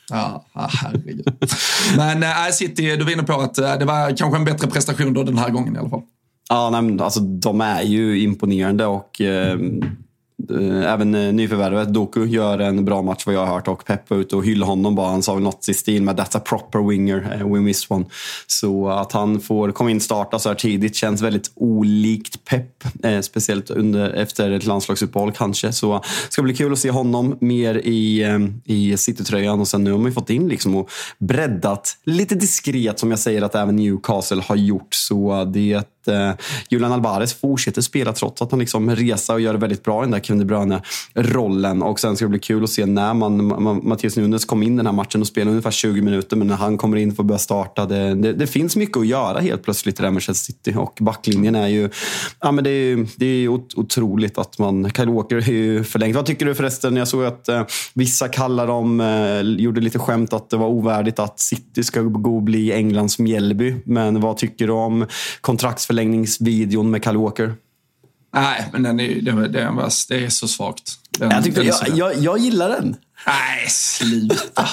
Ja, 0.10 0.46
herregud. 0.54 1.28
Men 1.96 2.24
äh, 2.24 2.30
City, 2.54 2.96
du 2.96 3.04
var 3.04 3.12
inne 3.12 3.24
på 3.24 3.34
att 3.34 3.56
det 3.56 3.86
var 3.86 4.18
kanske 4.18 4.38
en 4.38 4.46
bättre 4.46 4.68
prestation 4.68 5.14
då 5.14 5.24
den 5.24 5.38
här 5.38 5.50
gången 5.50 5.76
i 5.76 5.80
alla 5.80 5.90
fall. 5.90 6.02
Ja, 6.50 6.82
nej, 6.82 7.02
alltså, 7.02 7.20
de 7.20 7.62
är 7.62 7.82
ju 7.82 8.22
imponerande 8.24 8.86
och 8.86 9.22
eh, 9.22 9.58
Eh, 10.52 10.94
även 10.94 11.16
eh, 11.16 11.34
nyförvärvet 11.34 11.94
Doku 11.94 12.26
gör 12.26 12.60
en 12.60 12.86
bra 12.86 13.02
match 13.02 13.24
vad 13.26 13.36
jag 13.36 13.46
har 13.46 13.54
hört 13.54 13.68
och 13.68 13.86
Pep 13.86 14.10
var 14.10 14.18
ute 14.18 14.36
och 14.36 14.46
hyllade 14.46 14.72
honom 14.72 14.96
bara. 14.96 15.10
Han 15.10 15.24
sa 15.24 15.34
väl 15.34 15.44
något 15.44 15.70
i 15.70 15.74
stil 15.74 16.04
med 16.04 16.20
“That's 16.20 16.38
a 16.38 16.42
proper 16.46 16.90
winger, 16.90 17.38
eh, 17.40 17.54
we 17.54 17.60
miss 17.60 17.92
one”. 17.92 18.06
Så 18.48 18.90
att 18.90 19.12
han 19.12 19.40
får 19.40 19.72
komma 19.72 19.92
in 19.92 19.98
och 19.98 20.04
starta 20.04 20.40
så 20.40 20.50
här 20.50 20.56
tidigt 20.56 20.96
känns 20.96 21.22
väldigt 21.22 21.52
olikt 21.56 22.46
Pep. 22.46 22.84
Eh, 23.04 23.22
speciellt 23.22 23.70
under, 23.70 24.10
efter 24.10 24.52
ett 24.52 24.66
landslagsuppehåll 24.66 25.32
kanske. 25.32 25.74
Så 25.74 25.94
det 25.94 26.32
ska 26.34 26.42
bli 26.42 26.56
kul 26.56 26.74
att 26.74 26.80
se 26.80 26.92
honom 26.92 27.38
mer 27.42 27.76
i, 27.76 28.24
eh, 28.24 28.40
i 28.66 28.98
City-tröjan. 28.98 29.60
Och 29.60 29.68
sen 29.68 29.84
nu 29.84 29.92
har 29.92 29.98
man 29.98 30.08
ju 30.08 30.14
fått 30.14 30.30
in 30.30 30.48
liksom 30.48 30.76
och 30.76 30.90
breddat 31.20 31.98
lite 32.06 32.36
diskret 32.36 33.00
som 33.00 33.10
jag 33.10 33.20
säger 33.20 33.42
att 33.42 33.56
även 33.56 33.76
Newcastle 33.76 34.42
har 34.42 34.56
gjort. 34.56 34.94
Så 34.94 35.46
det 35.54 35.84
eh, 36.08 36.32
Julian 36.70 36.92
Alvarez 36.92 37.34
fortsätter 37.34 37.82
spela 37.82 38.14
trots 38.14 38.42
att 38.42 38.52
han 38.52 38.60
liksom 38.60 38.96
reser 38.96 39.34
och 39.34 39.42
gör 39.42 39.54
det 39.54 39.60
väldigt 39.60 39.84
bra 39.84 40.02
i 40.02 40.06
den 40.06 40.12
där 40.12 40.20
Kevin 40.20 40.40
De 40.40 40.46
Bruyne-rollen. 40.46 41.82
Och 41.82 42.00
sen 42.00 42.16
ska 42.16 42.26
det 42.26 42.30
bli 42.30 42.40
kul 42.40 42.64
att 42.64 42.70
se 42.70 42.86
när 42.86 43.14
man, 43.14 43.64
man 43.64 43.88
Mattias 43.88 44.18
Nunes 44.18 44.46
kom 44.46 44.64
in 44.64 44.76
den 44.76 44.86
här 44.86 44.94
matchen 44.94 45.22
och 45.22 45.28
spelade 45.28 45.52
ungefär 45.52 45.72
20 45.72 46.02
minuter. 46.02 46.38
Men 46.38 46.48
när 46.48 46.56
han 46.56 46.78
kommer 46.78 46.98
in 46.98 47.10
och 47.10 47.16
får 47.16 47.24
börja 47.24 47.40
starta. 47.40 47.86
Det, 47.86 48.16
det, 48.16 48.34
det 48.34 48.48
finns 48.48 48.76
mycket 48.76 48.98
att 48.98 49.08
göra 49.08 49.40
helt 49.40 49.64
plötsligt 49.64 50.00
i 50.00 50.04
det 50.04 50.12
Manchester 50.12 50.54
City. 50.54 50.74
Och 50.78 50.98
backlinjen 51.02 51.56
är 51.56 51.68
ju... 51.68 51.90
Ja, 52.40 52.52
men 52.52 52.64
det, 52.64 52.70
är, 52.70 53.08
det 53.16 53.26
är 53.26 53.48
otroligt 53.48 54.38
att 54.38 54.60
man... 54.60 54.92
Kyle 54.92 55.10
Walker 55.10 55.36
är 55.36 55.52
ju 55.52 55.84
förlängt. 55.84 56.16
Vad 56.16 56.26
tycker 56.26 56.46
du 56.46 56.56
förresten? 56.56 56.96
Jag 56.96 57.08
såg 57.08 57.26
att 57.26 57.50
eh, 57.50 57.64
vissa 57.94 58.28
kallar 58.28 58.68
dem, 58.68 59.02
eh, 59.02 59.42
gjorde 59.42 59.82
lite 59.82 60.00
skämt 60.00 60.34
att 60.34 60.50
det 60.50 60.58
var 60.58 60.68
ovärdigt 60.68 61.20
att 61.20 61.40
City 61.40 61.84
ska 61.84 62.02
gå 62.02 62.36
och 62.36 62.44
bli 62.44 62.74
Englands 62.74 63.20
Mjällby. 63.20 63.76
Men 63.86 64.22
vad 64.22 64.38
tycker 64.38 64.68
du 64.68 64.74
om 64.74 65.06
kontraktsförlängningsvideon 65.98 66.92
med 66.92 67.04
Kyle 67.04 67.18
Walker? 67.18 67.56
Nej, 68.34 68.70
men 68.72 68.84
den 68.84 69.00
är, 69.00 69.22
den, 69.22 69.52
den 69.52 69.76
var, 69.76 69.92
det 70.10 70.26
är 70.26 70.30
så 70.30 70.48
svagt. 70.48 70.94
Den, 71.20 71.32
jag, 71.32 71.44
tyckte, 71.44 71.62
jag, 71.62 71.76
jag, 71.96 72.16
jag 72.16 72.38
gillar 72.38 72.70
den. 72.70 72.96
Nej, 73.28 73.70
sluta. 73.70 74.66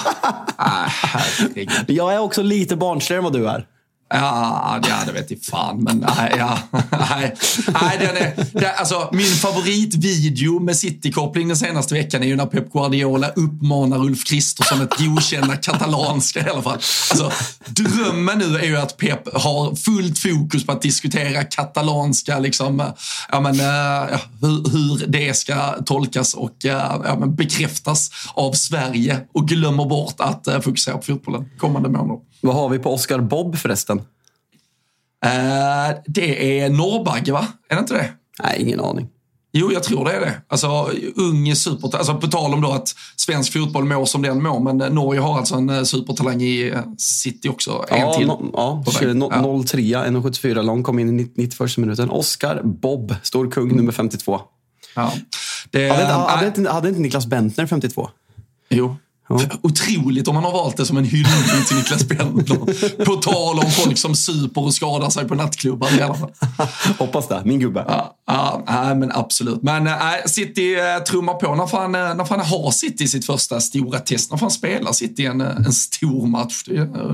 Nej, 0.57 1.67
jag 1.87 2.13
är 2.13 2.19
också 2.19 2.43
lite 2.43 2.75
barnsligare 2.75 3.19
än 3.19 3.23
vad 3.23 3.33
du 3.33 3.47
är. 3.49 3.67
Ja, 4.09 4.79
ja, 4.89 4.95
det 5.05 5.11
vet 5.11 5.31
jag 5.31 5.41
fan. 5.41 5.83
Men 5.83 5.97
nej, 5.97 6.33
ja, 6.37 6.59
nej, 6.91 7.35
nej 7.81 7.97
den 7.99 8.17
är, 8.17 8.45
den, 8.51 8.71
alltså, 8.77 9.09
min 9.11 9.25
favoritvideo 9.25 10.59
med 10.59 10.77
City-koppling 10.77 11.47
den 11.47 11.57
senaste 11.57 11.93
veckan 11.93 12.23
är 12.23 12.27
ju 12.27 12.35
när 12.35 12.45
Pep 12.45 12.73
Guardiola 12.73 13.29
uppmanar 13.29 14.05
Ulf 14.05 14.23
Kristersson 14.23 14.81
att 14.81 14.97
godkänna 14.97 15.55
katalanska 15.55 16.47
i 16.47 16.49
alla 16.49 16.61
fall. 16.61 16.73
Alltså, 16.73 17.31
drömmen 17.65 18.39
nu 18.39 18.57
är 18.57 18.65
ju 18.65 18.77
att 18.77 18.97
Pep 18.97 19.33
har 19.33 19.75
fullt 19.75 20.19
fokus 20.19 20.65
på 20.65 20.71
att 20.71 20.81
diskutera 20.81 21.43
katalanska, 21.43 22.39
liksom, 22.39 22.91
ja, 23.31 23.39
men, 23.39 23.59
eh, 23.59 24.11
ja, 24.11 24.19
hur, 24.41 24.69
hur 24.71 25.07
det 25.07 25.37
ska 25.37 25.83
tolkas 25.85 26.33
och 26.33 26.65
eh, 26.65 27.01
ja, 27.03 27.17
men, 27.19 27.35
bekräftas 27.35 28.11
av 28.33 28.51
Sverige 28.51 29.19
och 29.33 29.47
glömmer 29.47 29.85
bort 29.85 30.15
att 30.17 30.47
eh, 30.47 30.59
fokusera 30.59 30.97
på 30.97 31.03
fotbollen 31.03 31.49
kommande 31.57 31.89
månader. 31.89 32.34
Vad 32.41 32.55
har 32.55 32.69
vi 32.69 32.79
på 32.79 32.93
Oscar 32.93 33.19
Bob 33.19 33.57
förresten? 33.57 33.97
Uh, 33.97 34.03
det 36.05 36.59
är 36.59 36.69
Norrbagge, 36.69 37.31
va? 37.31 37.47
Är 37.69 37.75
det 37.75 37.79
inte 37.79 37.93
det? 37.93 38.09
Nej, 38.43 38.61
ingen 38.61 38.79
aning. 38.79 39.09
Jo, 39.57 39.71
jag 39.71 39.83
tror 39.83 40.05
det 40.05 40.11
är 40.11 40.19
det. 40.19 40.41
Alltså, 40.47 40.91
ung 41.15 41.55
super... 41.55 41.97
Alltså, 41.97 42.15
på 42.15 42.27
tal 42.27 42.53
om 42.53 42.61
då 42.61 42.71
att 42.71 42.95
svensk 43.15 43.53
fotboll 43.53 43.85
mår 43.85 44.05
som 44.05 44.21
den 44.21 44.43
mår, 44.43 44.59
men 44.59 44.77
Norge 44.77 45.21
har 45.21 45.37
alltså 45.37 45.55
en 45.55 45.69
eh, 45.69 45.83
supertalang 45.83 46.41
i 46.41 46.67
eh, 46.67 46.81
City 46.97 47.49
också. 47.49 47.85
En 47.89 47.99
ja, 47.99 48.13
till. 48.13 48.27
No, 48.27 48.51
ja, 48.53 48.83
no, 49.41 49.63
03, 49.63 49.81
1,74 49.81 50.63
lång, 50.63 50.83
kom 50.83 50.99
in 50.99 51.19
i 51.19 51.31
91 51.35 51.77
minuten. 51.77 52.09
Oscar 52.09 52.61
Bob, 52.63 53.15
stor 53.23 53.51
kung 53.51 53.75
nummer 53.75 53.91
52. 53.91 54.41
Ja. 54.95 55.13
Det, 55.71 55.89
hade, 55.89 56.03
hade, 56.03 56.31
hade, 56.31 56.47
inte, 56.47 56.71
hade 56.71 56.89
inte 56.89 57.01
Niklas 57.01 57.25
Bentner 57.25 57.65
52? 57.65 58.09
Jo. 58.69 58.95
Ja. 59.29 59.39
Otroligt 59.61 60.27
om 60.27 60.35
man 60.35 60.43
har 60.43 60.51
valt 60.51 60.77
det 60.77 60.85
som 60.85 60.97
en 60.97 61.05
hyllning 61.05 61.65
till 61.67 61.77
Niklas 61.77 62.07
Bentner. 62.07 63.05
På 63.05 63.15
tal 63.15 63.59
om 63.59 63.71
folk 63.71 63.97
som 63.97 64.15
super 64.15 64.63
och 64.63 64.73
skadar 64.73 65.09
sig 65.09 65.27
på 65.27 65.35
nattklubbar 65.35 65.99
i 65.99 66.01
alla 66.01 66.15
fall. 66.15 66.31
Hoppas 66.99 67.27
det, 67.27 67.41
min 67.45 67.59
gubbe. 67.59 67.85
Ja, 67.87 68.15
ja, 68.67 68.93
men 68.95 69.11
absolut. 69.11 69.63
Men 69.63 69.87
äh, 69.87 69.93
City 70.25 70.75
äh, 70.75 71.03
trummar 71.03 71.33
på 71.33 71.55
när 71.55 71.67
fan, 71.67 71.95
äh, 71.95 72.15
när 72.15 72.25
fan 72.25 72.39
har 72.39 72.71
City 72.71 73.07
sitt 73.07 73.25
första 73.25 73.59
stora 73.59 73.99
test. 73.99 74.31
När 74.31 74.37
fan 74.37 74.51
spelar 74.51 74.91
City 74.91 75.25
en, 75.25 75.41
en 75.41 75.73
stor 75.73 76.27
match. 76.27 76.63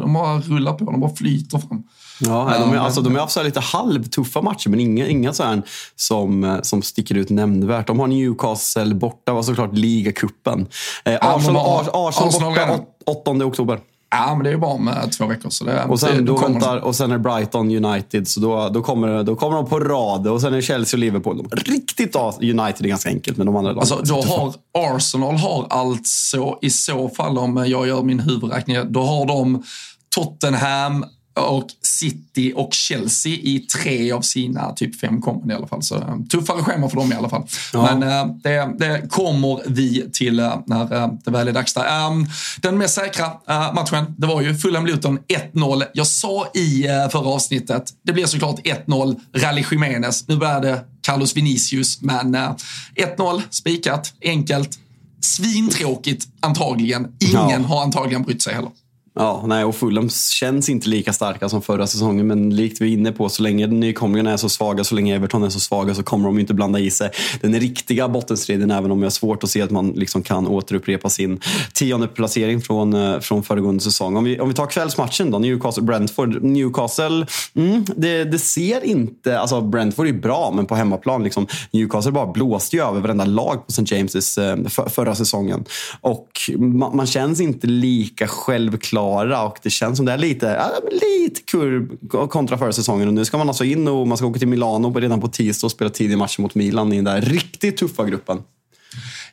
De 0.01 0.13
bara 0.13 0.39
rullar 0.39 0.73
på, 0.73 0.85
de 0.85 0.99
bara 0.99 1.15
flyter 1.15 1.57
fram. 1.57 1.83
Ja, 2.19 2.53
de, 2.59 2.73
är, 2.73 2.77
alltså, 2.77 3.01
de 3.01 3.15
har 3.15 3.21
haft 3.21 3.43
lite 3.43 3.59
halvtuffa 3.59 4.41
matcher, 4.41 4.69
men 4.69 4.79
inga, 4.79 5.07
inga 5.07 5.33
så 5.33 5.43
här 5.43 5.61
som, 5.95 6.43
eh, 6.43 6.61
som 6.61 6.81
sticker 6.81 7.15
ut 7.15 7.29
nämnvärt. 7.29 7.87
De 7.87 7.99
har 7.99 8.07
Newcastle 8.07 8.95
borta, 8.95 9.33
var 9.33 9.43
såklart 9.43 9.73
ligacupen. 9.73 10.67
Eh, 11.05 11.13
Arsenal, 11.21 11.79
Arsenal, 11.93 12.29
Arsenal 12.29 12.53
borta 12.53 12.79
8 13.05 13.31
oktober. 13.31 13.79
Ja, 14.11 14.35
men 14.35 14.43
det 14.43 14.49
är 14.49 14.51
ju 14.51 14.57
bara 14.57 14.71
om 14.71 14.91
två 15.17 15.25
veckor. 15.25 15.49
Så 15.49 15.63
det, 15.63 15.83
och, 15.83 15.99
sen, 15.99 16.17
det, 16.17 16.23
då 16.23 16.37
väntar, 16.37 16.77
och 16.77 16.95
sen 16.95 17.11
är 17.11 17.17
Brighton 17.17 17.85
United, 17.85 18.27
så 18.27 18.39
då, 18.39 18.69
då, 18.69 18.81
kommer, 18.81 19.23
då 19.23 19.35
kommer 19.35 19.55
de 19.55 19.69
på 19.69 19.79
rad. 19.79 20.27
Och 20.27 20.41
sen 20.41 20.53
är 20.53 20.61
Chelsea 20.61 20.97
och 20.97 20.99
Liverpool. 20.99 21.37
De, 21.37 21.71
riktigt 21.71 22.13
bra. 22.13 22.33
United 22.41 22.85
är 22.85 22.87
ganska 22.87 23.09
enkelt, 23.09 23.37
men 23.37 23.45
de 23.45 23.55
andra 23.55 23.71
alltså, 23.71 24.01
då 24.03 24.21
har 24.21 24.53
Arsenal 24.77 25.35
har 25.35 25.67
alltså, 25.69 26.57
i 26.61 26.69
så 26.69 27.09
fall 27.09 27.37
om 27.37 27.57
jag 27.67 27.87
gör 27.87 28.03
min 28.03 28.19
huvudräkning, 28.19 28.77
då 28.89 29.03
har 29.03 29.25
de 29.25 29.63
Tottenham, 30.15 31.05
och 31.33 31.67
City 31.81 32.53
och 32.55 32.73
Chelsea 32.73 33.33
i 33.33 33.59
tre 33.59 34.11
av 34.11 34.21
sina 34.21 34.73
typ 34.73 34.99
fem 34.99 35.21
kommande 35.21 35.53
i 35.53 35.57
alla 35.57 35.67
fall. 35.67 35.83
Så 35.83 35.95
eh, 35.95 36.17
tuffare 36.31 36.63
schema 36.63 36.89
för 36.89 36.97
dem 36.97 37.11
i 37.11 37.15
alla 37.15 37.29
fall. 37.29 37.43
Ja. 37.73 37.95
Men 37.95 38.03
äh, 38.03 38.35
det, 38.43 38.75
det, 38.79 39.09
kommer 39.09 39.61
vi 39.67 40.09
till 40.13 40.39
äh, 40.39 40.55
när 40.65 41.03
äh, 41.03 41.09
det 41.25 41.31
väl 41.31 41.47
är 41.47 41.51
dags 41.51 41.73
där. 41.73 42.07
Ähm, 42.07 42.25
den 42.61 42.77
mest 42.77 42.95
säkra 42.95 43.31
matchen, 43.73 44.15
det 44.17 44.27
var 44.27 44.41
ju 44.41 44.55
Fulham 44.55 44.85
Luton 44.85 45.19
1-0. 45.53 45.83
Jag 45.93 46.07
sa 46.07 46.47
i 46.53 46.83
förra 47.11 47.29
avsnittet, 47.29 47.83
det 48.03 48.13
blir 48.13 48.25
såklart 48.25 48.59
1-0 48.59 49.19
Rally 49.33 49.63
Jiménez. 49.71 50.27
Nu 50.27 50.37
börjar 50.37 50.61
det 50.61 50.85
Carlos 51.01 51.37
Vinicius, 51.37 52.01
men 52.01 52.35
1-0 52.35 53.41
spikat, 53.49 54.13
enkelt. 54.21 54.79
Svintråkigt 55.21 56.27
antagligen. 56.39 57.07
Ingen 57.19 57.61
ja. 57.61 57.67
har 57.67 57.83
antagligen 57.83 58.23
brytt 58.23 58.41
sig 58.41 58.53
heller. 58.53 58.71
Ja, 59.13 59.43
nej, 59.47 59.63
och 59.63 59.75
Fulham 59.75 60.09
känns 60.09 60.69
inte 60.69 60.89
lika 60.89 61.13
starka 61.13 61.49
som 61.49 61.61
förra 61.61 61.87
säsongen, 61.87 62.27
men 62.27 62.55
likt 62.55 62.81
vi 62.81 62.85
är 62.85 62.93
inne 62.93 63.11
på, 63.11 63.29
så 63.29 63.43
länge 63.43 63.67
nykomlingarna 63.67 64.31
är 64.31 64.37
så 64.37 64.49
svaga, 64.49 64.83
så 64.83 64.95
länge 64.95 65.15
Everton 65.15 65.43
är 65.43 65.49
så 65.49 65.59
svaga, 65.59 65.95
så 65.95 66.03
kommer 66.03 66.25
de 66.25 66.39
inte 66.39 66.53
blanda 66.53 66.79
i 66.79 66.91
sig 66.91 67.11
den 67.41 67.59
riktiga 67.59 68.07
bottenstriden, 68.07 68.71
även 68.71 68.91
om 68.91 68.99
jag 68.99 69.05
har 69.05 69.11
svårt 69.11 69.43
att 69.43 69.49
se 69.49 69.61
att 69.61 69.71
man 69.71 69.89
liksom 69.89 70.23
kan 70.23 70.47
återupprepa 70.47 71.09
sin 71.09 71.39
tionde 71.73 72.07
placering 72.07 72.61
från, 72.61 72.93
eh, 72.93 73.19
från 73.19 73.43
föregående 73.43 73.83
säsong. 73.83 74.17
Om 74.17 74.23
vi, 74.23 74.39
om 74.39 74.47
vi 74.47 74.53
tar 74.53 74.65
kvällsmatchen 74.65 75.31
då, 75.31 75.39
Newcastle-Brentford. 75.39 76.41
Newcastle, 76.41 77.25
mm, 77.55 77.85
det, 77.95 78.23
det, 78.23 78.39
ser 78.39 78.85
inte... 78.85 79.39
Alltså 79.39 79.61
Brentford 79.61 80.07
är 80.07 80.13
bra, 80.13 80.51
men 80.55 80.65
på 80.65 80.75
hemmaplan, 80.75 81.23
liksom, 81.23 81.47
Newcastle 81.71 82.11
bara 82.11 82.31
blåste 82.31 82.75
ju 82.75 82.83
över 82.83 83.01
varenda 83.01 83.25
lag 83.25 83.67
på 83.67 83.71
St. 83.71 83.95
James' 83.95 84.63
eh, 84.63 84.69
för, 84.69 84.89
förra 84.89 85.15
säsongen. 85.15 85.65
Och 86.01 86.27
man, 86.57 86.95
man 86.95 87.07
känns 87.07 87.41
inte 87.41 87.67
lika 87.67 88.27
självklar 88.27 89.00
klara 89.01 89.43
och 89.43 89.59
det 89.63 89.69
känns 89.69 89.97
som 89.97 90.05
det 90.05 90.11
är 90.11 90.17
lite, 90.17 90.45
ja, 90.45 90.89
lite 90.91 91.41
kurv 91.41 91.97
kontra 92.27 92.57
förra 92.57 92.71
säsongen. 92.71 93.07
Och 93.07 93.13
nu 93.13 93.25
ska 93.25 93.37
man 93.37 93.47
alltså 93.47 93.63
in 93.63 93.87
och 93.87 94.07
man 94.07 94.17
ska 94.17 94.27
åka 94.27 94.39
till 94.39 94.47
Milano 94.47 94.93
redan 94.99 95.21
på 95.21 95.27
tisdag 95.27 95.67
och 95.67 95.71
spela 95.71 95.89
tidig 95.89 96.17
match 96.17 96.37
mot 96.37 96.55
Milan 96.55 96.93
i 96.93 96.95
den 96.95 97.05
där 97.05 97.21
riktigt 97.21 97.77
tuffa 97.77 98.03
gruppen. 98.05 98.37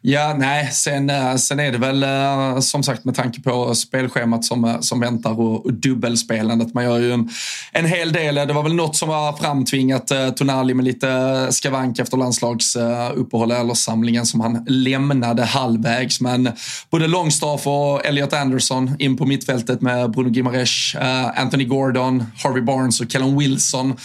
Ja, 0.02 0.34
nej, 0.38 0.68
sen, 0.72 1.10
eh, 1.10 1.36
sen 1.36 1.60
är 1.60 1.72
det 1.72 1.78
väl 1.78 2.02
eh, 2.02 2.60
som 2.60 2.82
sagt 2.82 3.04
med 3.04 3.14
tanke 3.14 3.40
på 3.40 3.74
spelschemat 3.74 4.44
som, 4.44 4.64
eh, 4.64 4.80
som 4.80 5.00
väntar 5.00 5.40
och, 5.40 5.66
och 5.66 5.72
dubbelspelandet. 5.72 6.74
Man 6.74 6.84
gör 6.84 6.98
ju 6.98 7.12
en, 7.12 7.28
en 7.72 7.86
hel 7.86 8.12
del. 8.12 8.34
Det 8.34 8.52
var 8.52 8.62
väl 8.62 8.74
något 8.74 8.96
som 8.96 9.08
var 9.08 9.32
framtvingat 9.32 10.12
Tonali 10.36 10.74
med 10.74 10.84
lite 10.84 11.46
skavank 11.50 11.98
efter 11.98 12.16
landslagsuppehåll 12.16 13.50
eller 13.50 13.74
samlingen 13.74 14.26
som 14.26 14.40
han 14.40 14.64
lämnade 14.68 15.44
halvvägs. 15.44 16.20
Men 16.20 16.50
både 16.90 17.06
Longstaff 17.06 17.66
och 17.66 18.06
Elliot 18.06 18.32
Anderson 18.32 18.96
in 18.98 19.16
på 19.16 19.26
mittfältet 19.26 19.80
med 19.80 20.10
Bruno 20.10 20.28
Gimares, 20.28 20.94
Anthony 21.36 21.64
Gordon, 21.64 22.24
Harvey 22.42 22.62
Barnes 22.62 23.00
och 23.00 23.10
Kellen 23.10 23.38
Wilson 23.38 23.96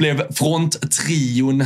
blev 0.00 0.32
fronttrion. 0.32 1.58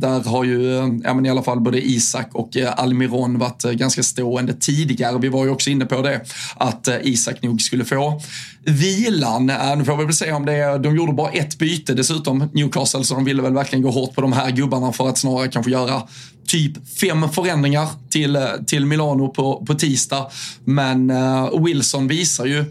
Där 0.00 0.28
har 0.28 0.44
ju 0.44 0.60
ja, 1.04 1.14
men 1.14 1.26
i 1.26 1.30
alla 1.30 1.42
fall 1.42 1.60
både 1.60 1.88
Isak 1.88 2.28
och 2.32 2.56
eh, 2.56 2.72
Almiron 2.76 3.38
varit 3.38 3.64
eh, 3.64 3.72
ganska 3.72 4.02
stående 4.02 4.54
tidigare. 4.54 5.18
Vi 5.18 5.28
var 5.28 5.44
ju 5.44 5.50
också 5.50 5.70
inne 5.70 5.84
på 5.84 6.02
det, 6.02 6.20
att 6.56 6.88
eh, 6.88 6.96
Isak 7.02 7.42
nog 7.42 7.62
skulle 7.62 7.84
få 7.84 8.22
vilan. 8.64 9.46
Nu 9.78 9.84
får 9.84 9.96
vi 9.96 10.04
väl 10.04 10.14
se 10.14 10.32
om 10.32 10.46
det 10.46 10.52
är, 10.52 10.78
de 10.78 10.96
gjorde 10.96 11.12
bara 11.12 11.30
ett 11.30 11.58
byte 11.58 11.94
dessutom, 11.94 12.48
Newcastle, 12.52 13.04
så 13.04 13.14
de 13.14 13.24
ville 13.24 13.42
väl 13.42 13.54
verkligen 13.54 13.82
gå 13.82 13.90
hårt 13.90 14.14
på 14.14 14.20
de 14.20 14.32
här 14.32 14.50
gubbarna 14.50 14.92
för 14.92 15.08
att 15.08 15.18
snarare 15.18 15.48
kanske 15.48 15.70
göra 15.72 16.02
typ 16.46 16.98
fem 17.00 17.28
förändringar 17.28 17.88
till, 18.10 18.38
till 18.66 18.86
Milano 18.86 19.28
på, 19.28 19.64
på 19.66 19.74
tisdag. 19.74 20.26
Men 20.64 21.10
uh, 21.10 21.64
Wilson 21.64 22.08
visar 22.08 22.46
ju 22.46 22.64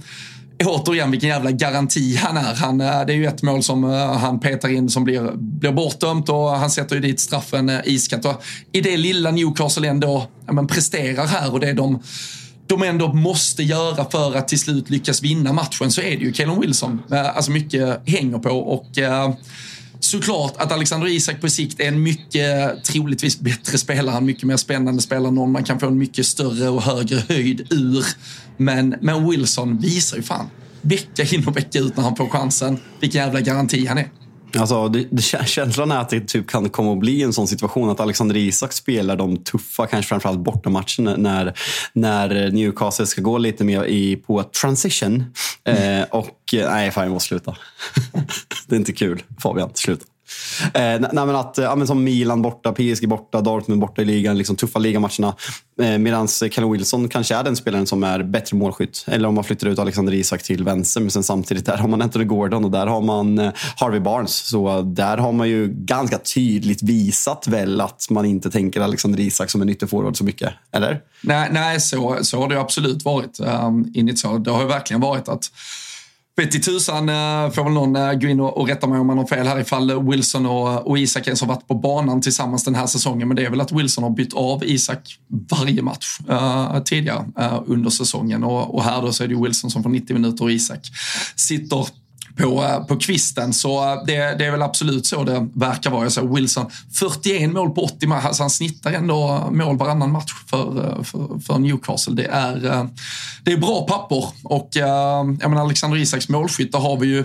återigen 0.66 1.12
vilken 1.12 1.30
jävla 1.30 1.52
garanti 1.52 2.16
han 2.16 2.38
är. 2.38 2.56
Han, 2.56 2.82
eh, 2.82 3.06
det 3.06 3.14
är 3.14 3.18
ju 3.18 3.26
ett 3.26 3.44
mål 3.44 3.64
som 3.64 3.84
eh, 3.84 4.14
han 4.14 4.40
petar 4.40 4.70
in 4.70 4.90
som 4.90 5.04
blir, 5.04 5.32
blir 5.36 5.72
bortdömt 5.72 6.30
och 6.30 6.50
han 6.50 6.70
sätter 6.70 6.96
ju 6.96 7.02
dit 7.02 7.20
straffen 7.20 7.70
eh, 7.70 7.80
iskallt. 7.86 8.28
I 8.72 8.82
det 8.82 8.98
lilla 8.98 9.32
Newcastle 9.32 9.88
ändå 9.88 10.28
ja, 10.46 10.54
men 10.54 10.68
presterar 10.68 11.26
här 11.26 11.54
och 11.54 11.60
det 11.60 11.74
de 11.74 12.04
de 12.68 12.84
ändå 12.84 13.14
måste 13.14 13.64
göra 13.64 14.06
för 14.12 14.36
att 14.36 14.48
till 14.48 14.60
slut 14.60 14.90
lyckas 14.90 15.24
vinna 15.24 15.54
matchen 15.54 15.92
så 15.92 16.02
är 16.02 16.18
det 16.18 16.26
ju 16.26 16.34
Kellen 16.34 16.62
Wilson. 16.62 17.02
Alltså 17.10 17.52
mycket 17.52 18.10
hänger 18.10 18.38
på 18.38 18.50
och 18.50 18.88
såklart 20.00 20.54
att 20.58 20.72
Alexander 20.72 21.08
Isak 21.08 21.42
på 21.42 21.50
sikt 21.50 21.80
är 21.80 21.88
en 21.88 22.04
mycket 22.04 22.84
troligtvis 22.84 23.40
bättre 23.40 23.78
spelare, 23.78 24.18
en 24.18 24.26
mycket 24.26 24.44
mer 24.44 24.58
spännande 24.58 25.02
spelare, 25.02 25.32
någon 25.32 25.52
man 25.52 25.64
kan 25.64 25.80
få 25.80 25.88
en 25.88 25.98
mycket 25.98 26.26
större 26.26 26.70
och 26.70 26.82
högre 26.82 27.24
höjd 27.30 27.68
ur. 27.70 28.06
Men, 28.58 28.96
men 29.02 29.30
Wilson 29.30 29.78
visar 29.78 30.18
ju 30.18 30.24
fan 30.24 30.50
vecka 30.82 31.24
in 31.36 31.48
och 31.48 31.58
vecka 31.58 31.80
ut 31.80 31.98
när 31.98 32.04
han 32.04 32.16
får 32.16 32.30
chansen 32.30 32.80
vilken 33.00 33.22
jävla 33.22 33.42
garanti 33.42 33.86
han 33.86 33.98
är. 33.98 34.10
Alltså, 34.56 34.88
det, 34.88 35.08
det, 35.12 35.22
känslan 35.22 35.92
är 35.92 35.98
att 35.98 36.10
det 36.10 36.28
typ 36.28 36.48
kan 36.48 36.70
komma 36.70 36.94
att 36.94 37.00
bli 37.00 37.24
en 37.24 37.34
sån 37.34 37.48
situation 37.48 37.90
att 37.90 38.00
Alexander 38.00 38.38
Isak 38.38 38.74
spelar 38.74 39.16
de 39.16 39.38
tuffa, 39.38 39.88
kanske 39.88 40.10
framförallt 40.10 40.40
bortamatcherna 40.40 41.16
när, 41.18 41.54
när 41.94 42.52
Newcastle 42.52 43.06
ska 43.06 43.22
gå 43.22 43.38
lite 43.38 43.64
mer 43.64 43.84
i, 43.84 44.16
på 44.16 44.44
transition. 44.44 45.26
Mm. 45.64 46.02
Eh, 46.02 46.08
och 46.10 46.54
eh, 46.54 46.70
nej, 46.70 46.92
fan 46.92 47.04
jag 47.04 47.14
måste 47.14 47.28
sluta. 47.28 47.58
det 48.68 48.76
är 48.76 48.80
inte 48.80 48.94
kul. 48.94 49.24
Fabian, 49.40 49.70
sluta. 49.74 50.06
Eh, 50.74 51.00
nej, 51.00 51.10
men 51.14 51.36
att, 51.36 51.58
ja, 51.58 51.76
men 51.76 51.88
som 51.88 52.04
Milan 52.04 52.42
borta, 52.42 52.72
PSG 52.72 53.08
borta, 53.08 53.42
Dortmund 53.42 53.82
borta 53.82 54.02
i 54.02 54.06
ligan, 54.06 54.38
liksom 54.38 54.56
tuffa 54.56 54.80
ligamatcherna. 54.80 55.36
Eh, 55.82 55.98
Medan 55.98 56.28
Callum 56.52 56.72
Wilson 56.72 57.10
kanske 57.10 57.36
är 57.36 57.44
den 57.44 57.56
spelaren 57.56 57.88
som 57.88 58.04
är 58.04 58.24
bättre 58.24 58.58
målskytt. 58.58 59.06
Eller 59.08 59.28
om 59.28 59.36
man 59.36 59.44
flyttar 59.44 59.68
ut 59.68 59.80
Alexander 59.80 60.14
Isak 60.14 60.44
till 60.44 60.64
vänster. 60.64 61.02
Men 61.02 61.12
sen 61.12 61.24
samtidigt 61.24 61.66
där 61.66 61.78
har 61.78 61.88
man 61.88 62.02
Anthony 62.02 62.26
Gordon 62.26 62.66
och 62.66 62.72
där 62.72 62.88
har 62.88 63.02
man 63.02 63.40
eh, 63.40 63.52
Harvey 63.76 64.00
Barnes. 64.00 64.48
Så 64.48 64.82
där 64.82 65.18
har 65.18 65.32
man 65.32 65.50
ju 65.50 65.68
ganska 65.74 66.18
tydligt 66.18 66.84
visat 66.84 67.48
väl 67.48 67.82
att 67.82 68.08
man 68.10 68.26
inte 68.26 68.52
tänker 68.52 68.82
Alexander 68.82 69.20
Isak 69.20 69.50
som 69.50 69.62
en 69.62 69.70
ytterforward 69.70 70.18
så 70.18 70.24
mycket. 70.24 70.54
Eller? 70.72 71.02
Nej, 71.22 71.50
nej 71.52 71.80
så, 71.80 72.18
så 72.22 72.42
har 72.42 72.50
det 72.50 72.60
absolut 72.60 73.06
varit 73.06 73.40
ehm, 73.40 73.66
um, 73.66 73.92
initialt. 73.94 74.44
Det 74.44 74.52
har 74.52 74.62
ju 74.62 74.68
verkligen 74.68 75.02
varit 75.02 75.30
att 75.30 75.52
Vet 76.42 76.64
tusan 76.64 77.10
eh, 77.10 77.52
får 77.52 77.64
väl 77.64 77.74
någon 77.74 77.96
eh, 77.96 78.14
gå 78.14 78.28
in 78.28 78.40
och, 78.40 78.68
rätta 78.68 78.88
mig 78.88 79.00
om 79.00 79.08
man 79.08 79.18
har 79.18 79.26
fel 79.26 79.48
här 79.48 79.60
ifall 79.60 80.10
Wilson 80.10 80.46
och, 80.46 80.88
och 80.88 81.00
Isak 81.00 81.28
ens 81.28 81.42
har 81.42 81.48
varit 81.48 81.68
på 81.68 81.74
banan 81.74 82.22
tillsammans 82.22 82.64
den 82.64 82.76
här 82.76 82.88
säsongen. 82.88 83.28
Men 83.28 83.38
det 83.38 83.46
är 83.46 83.50
väl 83.50 83.62
att 83.62 83.72
Wilson 83.72 84.04
har 84.04 84.12
bytt 84.12 84.34
av 84.34 84.64
Isak 84.64 85.20
varje 85.50 85.82
match 85.82 86.20
uh, 86.30 86.80
tidigare 86.84 87.26
uh, 87.40 87.62
under 87.66 87.90
säsongen. 87.90 88.44
Och, 88.44 88.76
och, 88.76 88.84
här 88.84 89.02
då 89.02 89.12
så 89.12 89.24
är 89.24 89.28
det 89.28 89.36
Wilson 89.36 89.70
som 89.70 89.84
får 89.84 89.90
90 89.90 90.14
minuter 90.14 90.44
och 90.44 90.52
Isak 90.52 90.80
sitter 91.36 91.88
på, 92.38 92.64
eh, 92.64 92.84
på 92.84 92.96
kvisten. 92.96 93.54
Så 93.54 93.94
eh, 93.94 94.04
det, 94.06 94.36
det 94.38 94.46
är 94.46 94.52
väl 94.52 94.62
absolut 94.62 95.06
så 95.06 95.24
det 95.24 95.48
verkar 95.54 95.90
vara. 95.90 96.04
Jag 96.04 96.12
säger 96.12 96.28
Wilson, 96.28 96.66
41 96.94 97.52
mål 97.52 97.72
på 97.72 97.84
80 97.84 98.08
matcher. 98.08 98.28
Alltså 98.28 98.44
han 98.44 98.50
snittar 98.50 98.92
ändå 98.92 99.50
mål 99.52 99.78
varannan 99.78 100.12
match 100.12 100.32
för, 100.48 100.86
eh, 100.86 101.04
för, 101.04 101.40
för 101.40 101.60
Newcastle. 101.60 102.14
Det 102.14 102.26
är, 102.26 102.88
det 103.44 103.52
är 103.52 103.58
bra 103.58 103.88
papper. 103.88 104.26
Och 104.44 104.70
jag 104.72 105.50
menar, 105.50 105.62
Alexander 105.62 105.98
Isaks 105.98 106.30
målskyttar 106.30 106.80
har 106.80 106.98
vi 106.98 107.08
ju 107.08 107.24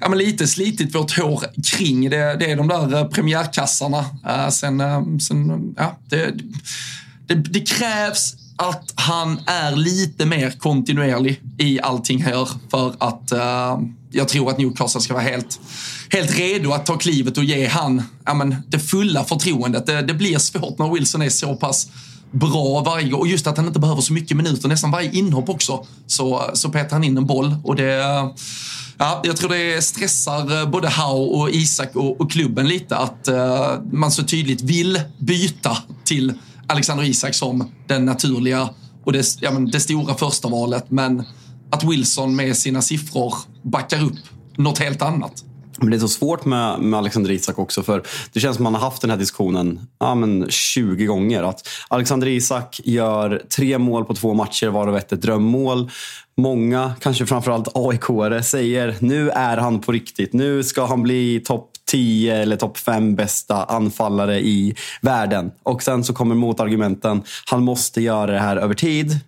jag 0.00 0.10
menar, 0.10 0.22
lite 0.22 0.46
slitit 0.46 0.94
vårt 0.94 1.18
hår 1.18 1.44
kring. 1.76 2.10
Det, 2.10 2.36
det 2.38 2.50
är 2.50 2.56
de 2.56 2.68
där 2.68 3.04
premiärkassarna. 3.04 4.04
Sen, 4.50 4.80
sen 5.20 5.74
ja, 5.78 5.98
det, 6.08 6.34
det, 7.26 7.34
det 7.34 7.60
krävs 7.60 8.34
att 8.56 8.92
han 8.94 9.40
är 9.46 9.76
lite 9.76 10.26
mer 10.26 10.50
kontinuerlig 10.50 11.40
i 11.58 11.80
allting 11.80 12.22
här 12.22 12.48
för 12.70 12.94
att 12.98 13.32
uh, 13.32 13.88
jag 14.12 14.28
tror 14.28 14.50
att 14.50 14.58
Newcastle 14.58 15.00
ska 15.00 15.14
vara 15.14 15.24
helt, 15.24 15.60
helt 16.10 16.38
redo 16.38 16.72
att 16.72 16.86
ta 16.86 16.98
klivet 16.98 17.38
och 17.38 17.44
ge 17.44 17.66
han 17.66 18.02
ja, 18.24 18.34
men, 18.34 18.56
det 18.66 18.78
fulla 18.78 19.24
förtroendet. 19.24 19.86
Det, 19.86 20.02
det 20.02 20.14
blir 20.14 20.38
svårt 20.38 20.78
när 20.78 20.94
Wilson 20.94 21.22
är 21.22 21.28
så 21.28 21.56
pass 21.56 21.88
bra 22.30 22.82
varje 22.86 23.08
gång. 23.08 23.20
Och 23.20 23.26
just 23.26 23.46
att 23.46 23.56
han 23.56 23.66
inte 23.66 23.80
behöver 23.80 24.02
så 24.02 24.12
mycket 24.12 24.36
minuter, 24.36 24.68
nästan 24.68 24.90
varje 24.90 25.10
inhopp 25.10 25.48
också, 25.48 25.86
så, 26.06 26.50
så 26.54 26.68
petar 26.68 26.90
han 26.90 27.04
in 27.04 27.16
en 27.16 27.26
boll. 27.26 27.56
Och 27.64 27.76
det, 27.76 27.92
ja, 28.98 29.20
jag 29.24 29.36
tror 29.36 29.48
det 29.48 29.84
stressar 29.84 30.60
eh, 30.60 30.68
både 30.68 30.88
Hau 30.88 31.18
och 31.18 31.50
Isak 31.50 31.96
och, 31.96 32.20
och 32.20 32.30
klubben 32.30 32.68
lite 32.68 32.96
att 32.96 33.28
uh, 33.28 33.80
man 33.92 34.10
så 34.10 34.22
tydligt 34.22 34.60
vill 34.60 35.00
byta 35.18 35.76
till 36.04 36.32
Alexander 36.66 37.04
Isak 37.04 37.34
som 37.34 37.70
den 37.86 38.04
naturliga 38.04 38.68
och 39.04 39.12
det, 39.12 39.36
ja, 39.40 39.50
men 39.50 39.70
det 39.70 39.80
stora 39.80 40.14
första 40.14 40.48
valet. 40.48 40.90
Men 40.90 41.24
att 41.70 41.84
Wilson 41.84 42.36
med 42.36 42.56
sina 42.56 42.82
siffror 42.82 43.34
backar 43.62 44.04
upp 44.04 44.18
något 44.56 44.78
helt 44.78 45.02
annat. 45.02 45.44
Men 45.78 45.90
det 45.90 45.96
är 45.96 46.00
så 46.00 46.08
svårt 46.08 46.44
med, 46.44 46.80
med 46.80 46.98
Alexander 46.98 47.30
Isak 47.30 47.58
också 47.58 47.82
för 47.82 48.02
det 48.32 48.40
känns 48.40 48.56
som 48.56 48.66
att 48.66 48.72
man 48.72 48.80
har 48.80 48.90
haft 48.90 49.02
den 49.02 49.10
här 49.10 49.16
diskussionen 49.16 49.80
ja, 50.00 50.14
men 50.14 50.46
20 50.48 51.04
gånger. 51.04 51.42
Att 51.42 51.68
Alexander 51.88 52.26
Isak 52.26 52.80
gör 52.84 53.42
tre 53.56 53.78
mål 53.78 54.04
på 54.04 54.14
två 54.14 54.34
matcher 54.34 54.66
varav 54.66 54.96
ett 54.96 55.12
ett 55.12 55.22
drömmål. 55.22 55.90
Många, 56.36 56.92
kanske 57.00 57.26
framförallt 57.26 57.68
AIK-are, 57.68 58.42
säger 58.42 58.96
nu 58.98 59.30
är 59.30 59.56
han 59.56 59.80
på 59.80 59.92
riktigt. 59.92 60.32
Nu 60.32 60.62
ska 60.62 60.84
han 60.84 61.02
bli 61.02 61.40
topp 61.40 61.68
10 61.86 62.36
eller 62.36 62.56
topp 62.56 62.78
5 62.78 63.14
bästa 63.14 63.64
anfallare 63.64 64.40
i 64.40 64.74
världen. 65.02 65.50
Och 65.62 65.82
sen 65.82 66.04
så 66.04 66.12
kommer 66.12 66.34
motargumenten. 66.34 67.22
Han 67.50 67.62
måste 67.62 68.00
göra 68.00 68.32
det 68.32 68.38
här 68.38 68.56
över 68.56 68.74
tid. 68.74 69.20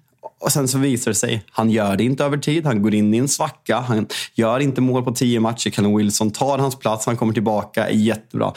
Och 0.44 0.52
sen 0.52 0.68
så 0.68 0.78
visar 0.78 1.10
det 1.10 1.14
sig, 1.14 1.44
han 1.50 1.70
gör 1.70 1.96
det 1.96 2.04
inte 2.04 2.24
över 2.24 2.36
tid. 2.38 2.66
Han 2.66 2.82
går 2.82 2.94
in 2.94 3.14
i 3.14 3.18
en 3.18 3.28
svacka. 3.28 3.80
Han 3.80 4.06
gör 4.34 4.60
inte 4.60 4.80
mål 4.80 5.04
på 5.04 5.12
tio 5.12 5.40
matcher. 5.40 5.70
Callum 5.70 5.96
Wilson 5.96 6.30
tar 6.30 6.58
hans 6.58 6.78
plats. 6.78 7.06
Han 7.06 7.16
kommer 7.16 7.32
tillbaka, 7.32 7.88
är 7.88 7.92
jättebra. 7.92 8.52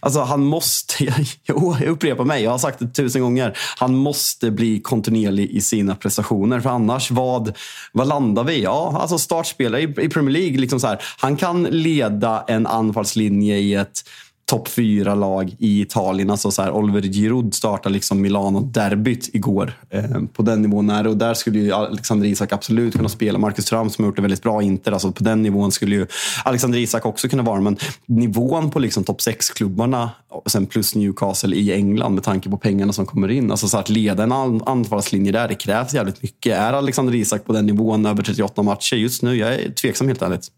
Alltså 0.00 0.20
han 0.20 0.44
måste, 0.44 1.04
jag 1.44 1.82
upprepar 1.82 2.24
mig, 2.24 2.42
jag 2.42 2.50
har 2.50 2.58
sagt 2.58 2.78
det 2.78 2.88
tusen 2.88 3.22
gånger. 3.22 3.58
Han 3.76 3.96
måste 3.96 4.50
bli 4.50 4.80
kontinuerlig 4.80 5.50
i 5.50 5.60
sina 5.60 5.94
prestationer. 5.94 6.60
För 6.60 6.70
annars, 6.70 7.10
vad, 7.10 7.56
vad 7.92 8.08
landar 8.08 8.44
vi? 8.44 8.62
Ja, 8.62 8.98
alltså 9.00 9.18
startspelare 9.18 9.80
i, 9.80 9.84
i 9.84 10.08
Premier 10.08 10.32
League, 10.32 10.58
liksom 10.58 10.80
så 10.80 10.86
här, 10.86 11.02
han 11.18 11.36
kan 11.36 11.62
leda 11.62 12.44
en 12.48 12.66
anfallslinje 12.66 13.56
i 13.56 13.74
ett 13.74 14.04
topp 14.46 14.68
fyra 14.68 15.14
lag 15.14 15.56
i 15.58 15.80
Italien. 15.80 16.30
Alltså 16.30 16.50
så 16.50 16.62
här, 16.62 16.70
Oliver 16.70 17.02
Giroud 17.02 17.54
startade 17.54 17.92
liksom 17.92 18.20
Milano-derbyt 18.20 19.30
igår. 19.32 19.72
Eh, 19.90 20.04
på 20.32 20.42
den 20.42 20.62
nivån 20.62 20.90
är 20.90 21.02
det. 21.02 21.08
Och 21.08 21.16
där 21.16 21.34
skulle 21.34 21.58
ju 21.58 21.72
Alexander 21.72 22.26
Isak 22.26 22.52
absolut 22.52 22.96
kunna 22.96 23.08
spela. 23.08 23.38
Marcus 23.38 23.64
Thuram 23.64 23.90
som 23.90 24.04
har 24.04 24.08
gjort 24.08 24.16
det 24.16 24.22
väldigt 24.22 24.42
bra 24.42 24.62
i 24.62 24.64
Inter. 24.64 24.92
Alltså 24.92 25.12
på 25.12 25.24
den 25.24 25.42
nivån 25.42 25.72
skulle 25.72 25.94
ju 25.94 26.06
Alexander 26.44 26.78
Isak 26.78 27.06
också 27.06 27.28
kunna 27.28 27.42
vara. 27.42 27.60
Men 27.60 27.76
nivån 28.06 28.70
på 28.70 28.78
liksom 28.78 29.04
topp 29.04 29.20
sex 29.20 29.50
klubbarna 29.50 30.10
sen 30.46 30.66
plus 30.66 30.94
Newcastle 30.94 31.56
i 31.56 31.72
England 31.72 32.14
med 32.14 32.24
tanke 32.24 32.50
på 32.50 32.56
pengarna 32.56 32.92
som 32.92 33.06
kommer 33.06 33.30
in. 33.30 33.50
Alltså 33.50 33.68
så 33.68 33.78
att 33.78 33.88
leda 33.88 34.22
en 34.22 34.32
anfallslinje 34.66 35.32
där, 35.32 35.48
det 35.48 35.54
krävs 35.54 35.94
jävligt 35.94 36.22
mycket. 36.22 36.58
Är 36.58 36.72
Alexander 36.72 37.14
Isak 37.14 37.44
på 37.44 37.52
den 37.52 37.66
nivån 37.66 38.06
över 38.06 38.22
38 38.22 38.62
matcher 38.62 38.96
just 38.96 39.22
nu? 39.22 39.36
Jag 39.36 39.54
är 39.54 39.70
tveksam 39.70 40.08
helt 40.08 40.22
ärligt. 40.22 40.48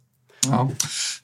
Ja. 0.46 0.70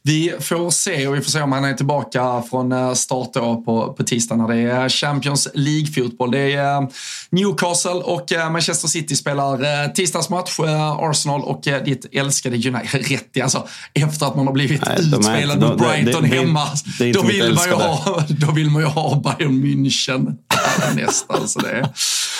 Vi 0.03 0.35
får 0.41 0.71
se 0.71 1.07
och 1.07 1.15
vi 1.15 1.21
får 1.21 1.31
se 1.31 1.41
om 1.41 1.53
han 1.53 1.65
är 1.65 1.75
tillbaka 1.75 2.43
från 2.51 2.73
eh, 2.73 2.93
start 2.93 3.33
på, 3.33 3.95
på 3.99 4.05
tisdag 4.07 4.37
när 4.37 4.49
det 4.49 4.57
är 4.57 4.89
Champions 4.89 5.49
League-fotboll. 5.55 6.31
Det 6.31 6.53
är 6.53 6.83
eh, 6.83 6.89
Newcastle 7.31 7.91
och 7.91 8.33
eh, 8.33 8.51
Manchester 8.51 8.89
City 8.89 9.17
spelar 9.17 9.89
tisdagsmatch. 9.89 10.61
Arsenal 10.99 11.43
och 11.43 11.62
ditt 11.85 12.07
älskade 12.12 12.57
United. 12.57 13.11
Rätt 13.11 13.37
i, 13.37 13.43
alltså 13.43 13.67
efter 13.95 14.27
att 14.27 14.37
man 14.37 14.47
har 14.47 14.55
blivit 14.55 14.87
Nej, 14.87 14.99
utspelad 14.99 15.61
mot 15.61 15.79
Brighton 15.79 16.23
det, 16.23 16.29
det, 16.29 16.37
hemma. 16.37 16.67
Det, 16.99 17.12
då, 17.12 17.23
vill 17.23 17.55
man 17.55 17.65
ju 17.65 17.73
ha, 17.73 18.25
då 18.29 18.53
vill 18.53 18.71
man 18.71 18.83
ju 18.83 18.89
ha 18.89 19.15
Bayern 19.15 19.65
München 19.65 20.37
nästan. 20.95 21.49
Så 21.49 21.61
det, 21.61 21.79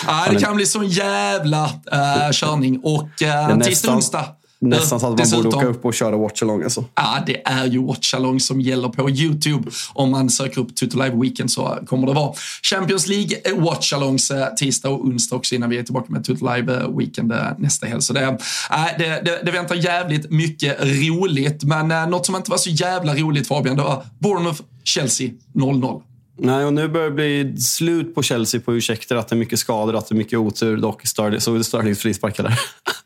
äh, 0.07 0.33
det 0.33 0.39
kan 0.39 0.55
bli 0.55 0.65
sån 0.65 0.87
jävla 0.87 1.63
äh, 1.91 2.31
körning. 2.31 2.79
Och 2.83 3.21
äh, 3.21 3.59
tisdag, 3.59 3.93
onsdag 3.93 4.25
Nästan 4.59 4.99
så 4.99 5.05
att 5.05 5.11
man 5.11 5.17
Dessutom, 5.17 5.43
borde 5.43 5.57
åka 5.57 5.65
upp 5.65 5.85
och 5.85 5.93
köra 5.93 6.17
watchalong 6.17 6.63
alltså. 6.63 6.85
Ja, 6.95 7.23
det 7.25 7.47
är 7.47 7.65
ju 7.65 7.85
watchalong 7.85 8.39
som 8.39 8.61
gäller 8.61 8.89
på 8.89 9.09
YouTube. 9.09 9.71
Om 9.93 10.11
man 10.11 10.29
söker 10.29 10.61
upp 10.61 10.75
Tutu 10.75 10.97
Live 10.97 11.15
Weekend 11.21 11.51
så 11.51 11.79
kommer 11.87 12.07
det 12.07 12.13
vara 12.13 12.33
Champions 12.63 13.07
League 13.07 13.37
eh, 13.45 13.63
watchalongs 13.63 14.31
eh, 14.31 14.53
tisdag 14.53 14.89
och 14.89 15.05
onsdag 15.05 15.35
också 15.35 15.55
innan 15.55 15.69
vi 15.69 15.77
är 15.77 15.83
tillbaka 15.83 16.13
med 16.13 16.23
Tutu 16.23 16.45
Live 16.55 16.81
eh, 16.81 16.97
Weekend 16.97 17.33
nästa 17.57 17.87
helg. 17.87 18.01
Så 18.01 18.13
det, 18.13 18.21
äh, 18.21 18.37
det, 18.97 19.21
det, 19.25 19.41
det 19.43 19.51
väntar 19.51 19.75
jävligt 19.75 20.31
mycket 20.31 20.77
roligt. 20.81 21.63
Men 21.63 21.91
äh, 21.91 22.07
något 22.07 22.25
som 22.25 22.35
inte 22.35 22.51
var 22.51 22.57
så 22.57 22.69
jävla 22.69 23.15
roligt 23.15 23.47
Fabian, 23.47 23.75
det 23.75 23.83
var 23.83 24.03
Bournemouth-Chelsea 24.19 25.31
0-0. 25.53 26.01
Nej, 26.37 26.65
och 26.65 26.73
nu 26.73 26.87
börjar 26.87 27.09
det 27.09 27.15
bli 27.15 27.57
slut 27.57 28.15
på 28.15 28.23
Chelsea 28.23 28.61
på 28.61 28.75
ursäkter 28.75 29.15
att 29.15 29.27
det 29.27 29.35
är 29.35 29.37
mycket 29.37 29.59
skador, 29.59 29.95
att 29.95 30.09
det 30.09 30.13
är 30.13 30.17
mycket 30.17 30.39
otur. 30.39 30.77
Dock 30.77 31.07
Starling, 31.07 31.41
så 31.41 31.63
Starlings 31.63 31.99
frisparkar 31.99 32.43
där. 32.43 32.59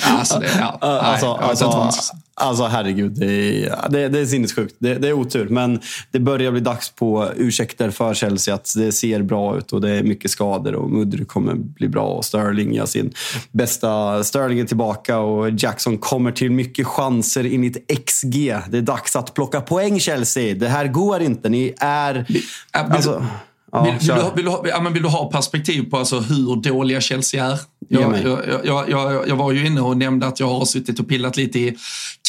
Alltså, 0.00 0.38
det, 0.38 0.48
ja. 0.58 0.78
alltså, 0.80 1.36
Nej, 1.40 1.48
alltså, 1.48 2.14
alltså, 2.34 2.64
herregud, 2.64 3.12
det 3.12 3.64
är, 3.66 3.88
det, 3.90 4.08
det 4.08 4.20
är 4.20 4.26
sinnessjukt. 4.26 4.74
Det, 4.78 4.94
det, 4.94 5.08
är 5.08 5.12
otur, 5.12 5.48
men 5.48 5.80
det 6.10 6.20
börjar 6.20 6.52
bli 6.52 6.60
dags 6.60 6.90
på 6.90 7.28
ursäkter 7.36 7.90
för 7.90 8.14
Chelsea. 8.14 8.54
Att 8.54 8.72
det 8.76 8.92
ser 8.92 9.22
bra 9.22 9.56
ut 9.56 9.72
och 9.72 9.80
det 9.80 9.90
är 9.90 10.02
mycket 10.02 10.30
skador 10.30 10.74
och 10.74 10.90
Mudry 10.90 11.24
kommer 11.24 11.54
bli 11.54 11.88
bra 11.88 12.06
och 12.06 12.24
Sterling 12.24 12.74
gör 12.74 12.86
sin 12.86 13.12
bästa. 13.50 14.24
Sterling 14.24 14.60
är 14.60 14.64
tillbaka 14.64 15.18
och 15.18 15.50
Jackson 15.50 15.98
kommer 15.98 16.32
till 16.32 16.50
mycket 16.50 16.86
chanser 16.86 17.66
ett 17.66 18.06
XG. 18.06 18.54
Det 18.68 18.78
är 18.78 18.82
dags 18.82 19.16
att 19.16 19.34
plocka 19.34 19.60
poäng 19.60 20.00
Chelsea. 20.00 20.54
Det 20.54 20.68
här 20.68 20.86
går 20.86 21.22
inte. 21.22 21.48
Ni 21.48 21.74
är... 21.78 22.26
Alltså, 22.72 23.26
Ja, 23.72 23.82
vill, 23.82 23.94
vill, 23.94 24.08
du, 24.08 24.30
vill, 24.36 24.44
du, 24.44 24.68
ja, 24.68 24.80
vill 24.80 25.02
du 25.02 25.08
ha 25.08 25.30
perspektiv 25.30 25.90
på 25.90 25.98
alltså 25.98 26.20
hur 26.20 26.56
dåliga 26.56 27.00
Chelsea 27.00 27.46
är? 27.46 27.60
Jag, 27.88 28.18
jag, 28.64 28.90
jag, 28.90 29.28
jag, 29.28 29.36
var 29.36 29.52
ju 29.52 29.66
inne 29.66 29.80
och 29.80 29.96
nämnde 29.96 30.26
att 30.26 30.40
jag 30.40 30.48
har 30.48 30.64
suttit 30.64 31.00
och 31.00 31.08
pillat 31.08 31.36
lite 31.36 31.58
i 31.58 31.76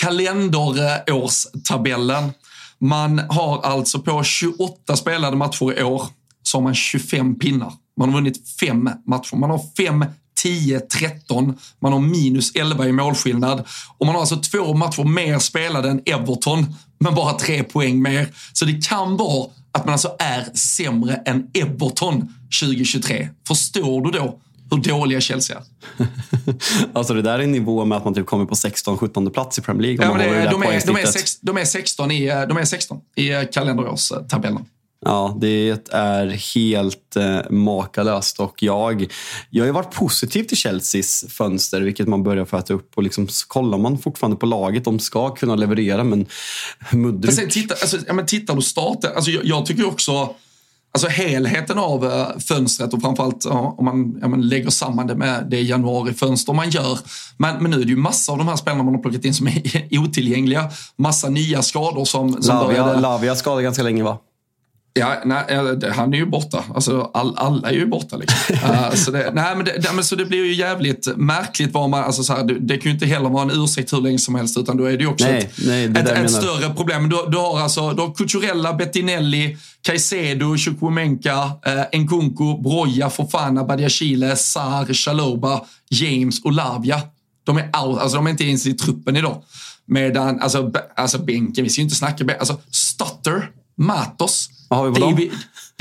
kalenderårstabellen. 0.02 2.32
Man 2.80 3.20
har 3.20 3.62
alltså 3.62 4.00
på 4.00 4.24
28 4.24 4.96
spelade 4.96 5.38
matcher 5.38 5.80
i 5.80 5.84
år 5.84 6.04
så 6.44 6.58
har 6.58 6.64
man 6.64 6.76
25 6.76 7.40
pinnar. 7.40 7.74
Man 7.98 8.10
har 8.10 8.16
vunnit 8.16 8.50
fem 8.60 8.90
matcher. 9.08 9.36
Man 9.36 9.50
har 9.50 9.62
5, 9.78 10.06
10, 10.36 10.80
13. 10.80 11.58
Man 11.82 11.94
har 11.94 12.00
minus 12.00 12.56
11 12.56 12.88
i 12.88 12.92
målskillnad. 12.92 13.64
Och 13.98 14.06
man 14.06 14.16
har 14.16 14.22
alltså 14.22 14.36
två 14.36 14.74
matcher 14.74 15.04
mer 15.04 15.40
spelade 15.40 15.90
än 15.90 16.02
Everton, 16.06 16.76
men 17.00 17.16
bara 17.16 17.34
tre 17.34 17.64
poäng 17.64 18.02
mer. 18.02 18.28
Så 18.54 18.66
det 18.66 18.88
kan 18.88 19.18
vara 19.18 19.50
att 19.74 19.86
man 19.86 19.94
alltså 19.94 20.16
är 20.20 20.48
sämre 20.54 21.16
än 21.26 21.48
Everton 21.54 22.34
2023. 22.62 23.30
Förstår 23.48 24.02
du 24.02 24.12
då 24.12 24.40
hur 24.72 24.78
dåliga 24.78 25.22
Chelsea 25.22 25.58
är? 25.58 26.08
alltså 26.94 27.14
det 27.14 27.22
där 27.22 27.40
är 27.40 27.44
en 27.44 27.52
nivå 27.52 27.86
med 27.86 27.98
att 27.98 28.06
man 28.06 28.14
typ 28.14 28.26
kommer 28.26 28.46
på 28.46 28.56
16-17 28.56 29.30
plats 29.30 29.60
i 29.60 29.62
Premier 29.62 29.82
League. 29.82 30.06
Ja, 30.06 30.18
det, 30.18 30.50
de, 30.52 30.64
är, 30.64 30.86
de, 30.86 30.96
är 30.96 31.06
sex, 31.06 31.40
de, 31.40 31.58
är 31.58 31.66
16 31.66 32.12
i, 32.12 32.28
de 32.28 32.58
är 32.58 32.66
16 32.66 33.02
i 33.16 33.30
kalenderårstabellen. 33.52 34.66
Ja, 35.06 35.38
det 35.42 35.70
är 35.92 36.56
helt 36.56 37.16
eh, 37.16 37.50
makalöst 37.50 38.40
och 38.40 38.64
jag, 38.64 39.08
jag 39.50 39.66
har 39.66 39.72
varit 39.72 39.94
positiv 39.94 40.44
till 40.44 40.58
Chelseas 40.58 41.26
fönster, 41.30 41.82
vilket 41.82 42.08
man 42.08 42.24
börjar 42.24 42.46
få 42.46 42.58
äta 42.58 42.74
upp. 42.74 42.92
Och 42.96 43.04
liksom, 43.04 43.28
kollar 43.48 43.78
man 43.78 43.98
fortfarande 43.98 44.38
på 44.38 44.46
laget, 44.46 44.86
de 44.86 45.00
ska 45.00 45.30
kunna 45.30 45.56
leverera, 45.56 46.04
men 46.04 46.26
Mudryk... 46.92 47.34
Sen, 47.34 47.50
titta, 47.50 47.76
alltså, 47.82 47.98
ja, 48.08 48.14
men 48.14 48.26
tittar 48.26 48.56
du 48.56 48.62
starten, 48.62 49.12
alltså, 49.16 49.32
jag, 49.32 49.46
jag 49.46 49.66
tycker 49.66 49.88
också 49.88 50.36
Alltså 50.96 51.08
helheten 51.08 51.78
av 51.78 52.06
uh, 52.06 52.40
fönstret 52.40 52.94
och 52.94 53.02
framförallt 53.02 53.46
om 53.46 53.86
man 53.86 54.20
ja, 54.22 54.28
lägger 54.28 54.70
samman 54.70 55.08
det 55.08 55.16
med 55.16 55.48
det 55.50 55.62
januarifönster 55.62 56.54
man 56.54 56.70
gör. 56.70 57.00
Men, 57.38 57.64
men 57.64 57.72
nu 57.72 57.82
är 57.82 57.84
det 57.84 57.90
ju 57.90 57.96
massa 57.96 58.32
av 58.32 58.38
de 58.38 58.48
här 58.48 58.56
spelarna 58.56 58.84
man 58.84 58.96
har 58.96 59.02
plockat 59.02 59.26
in 59.26 59.34
som 59.34 59.48
är 59.48 60.00
otillgängliga. 60.00 60.72
Massa 60.96 61.30
nya 61.30 61.62
skador 61.62 62.06
som, 62.06 62.42
som 62.42 62.56
Lavia, 62.56 62.84
började... 62.84 63.02
Lavia 63.02 63.36
skadade 63.36 63.64
ganska 63.64 63.84
länge 63.84 64.04
va? 64.04 64.18
Ja, 64.96 65.22
nej, 65.26 65.44
han 65.92 66.14
är 66.14 66.18
ju 66.18 66.26
borta. 66.26 66.64
Alltså, 66.76 67.12
all, 67.14 67.38
alla 67.38 67.70
är 67.70 67.74
ju 67.74 67.86
borta. 67.86 68.18
Liksom. 68.18 68.56
uh, 68.56 68.94
så, 68.94 69.12
det, 69.12 69.32
nej, 69.34 69.56
men 69.56 69.66
det, 69.66 69.92
men 69.94 70.04
så 70.04 70.16
det 70.16 70.26
blir 70.26 70.46
ju 70.46 70.54
jävligt 70.54 71.18
märkligt. 71.18 71.74
Var 71.74 71.88
man, 71.88 72.04
alltså, 72.04 72.24
så 72.24 72.34
här, 72.34 72.44
det, 72.44 72.60
det 72.60 72.78
kan 72.78 72.84
ju 72.84 72.94
inte 72.94 73.06
heller 73.06 73.30
vara 73.30 73.44
en 73.44 73.64
ursäkt 73.64 73.94
hur 73.94 74.02
länge 74.02 74.20
som 74.20 74.36
helst, 74.36 74.58
utan 74.58 74.78
då 74.78 74.86
är 74.86 74.98
det 74.98 75.04
ju 75.04 75.10
också 75.10 75.26
nej, 75.26 75.38
ett, 75.38 75.54
nej, 75.66 75.86
ett, 75.86 76.10
ett 76.10 76.32
större 76.32 76.74
problem. 76.74 77.10
Du, 77.10 77.18
du, 77.28 77.38
har 77.38 77.60
alltså, 77.60 77.92
du 77.92 78.02
har 78.02 78.14
Cucurella, 78.14 78.74
Bettinelli, 78.74 79.58
Caicedo, 79.82 80.58
Chukwuemeka, 80.58 81.52
eh, 81.66 82.00
Nkunku, 82.00 82.62
Broja, 82.64 83.10
Fofana, 83.10 83.64
Badiashile, 83.64 84.36
Sar, 84.36 84.94
Chaloba, 84.94 85.62
James 85.90 86.44
och 86.44 86.52
Lavia. 86.52 87.02
De 87.44 87.58
är, 87.58 87.64
out, 87.64 88.00
alltså, 88.00 88.18
de 88.18 88.28
är 88.28 88.32
inte 88.32 88.44
ens 88.44 88.66
i 88.66 88.74
truppen 88.74 89.16
idag. 89.16 89.44
Medan, 89.86 90.40
alltså, 90.40 90.72
alltså 90.96 91.18
bänken, 91.18 91.64
vi 91.64 91.70
ska 91.70 91.82
ju 91.82 91.84
inte 91.84 91.96
snacka, 91.96 92.38
alltså 92.40 92.58
Stutter, 92.72 93.50
Matos, 93.76 94.50
David, 94.76 95.32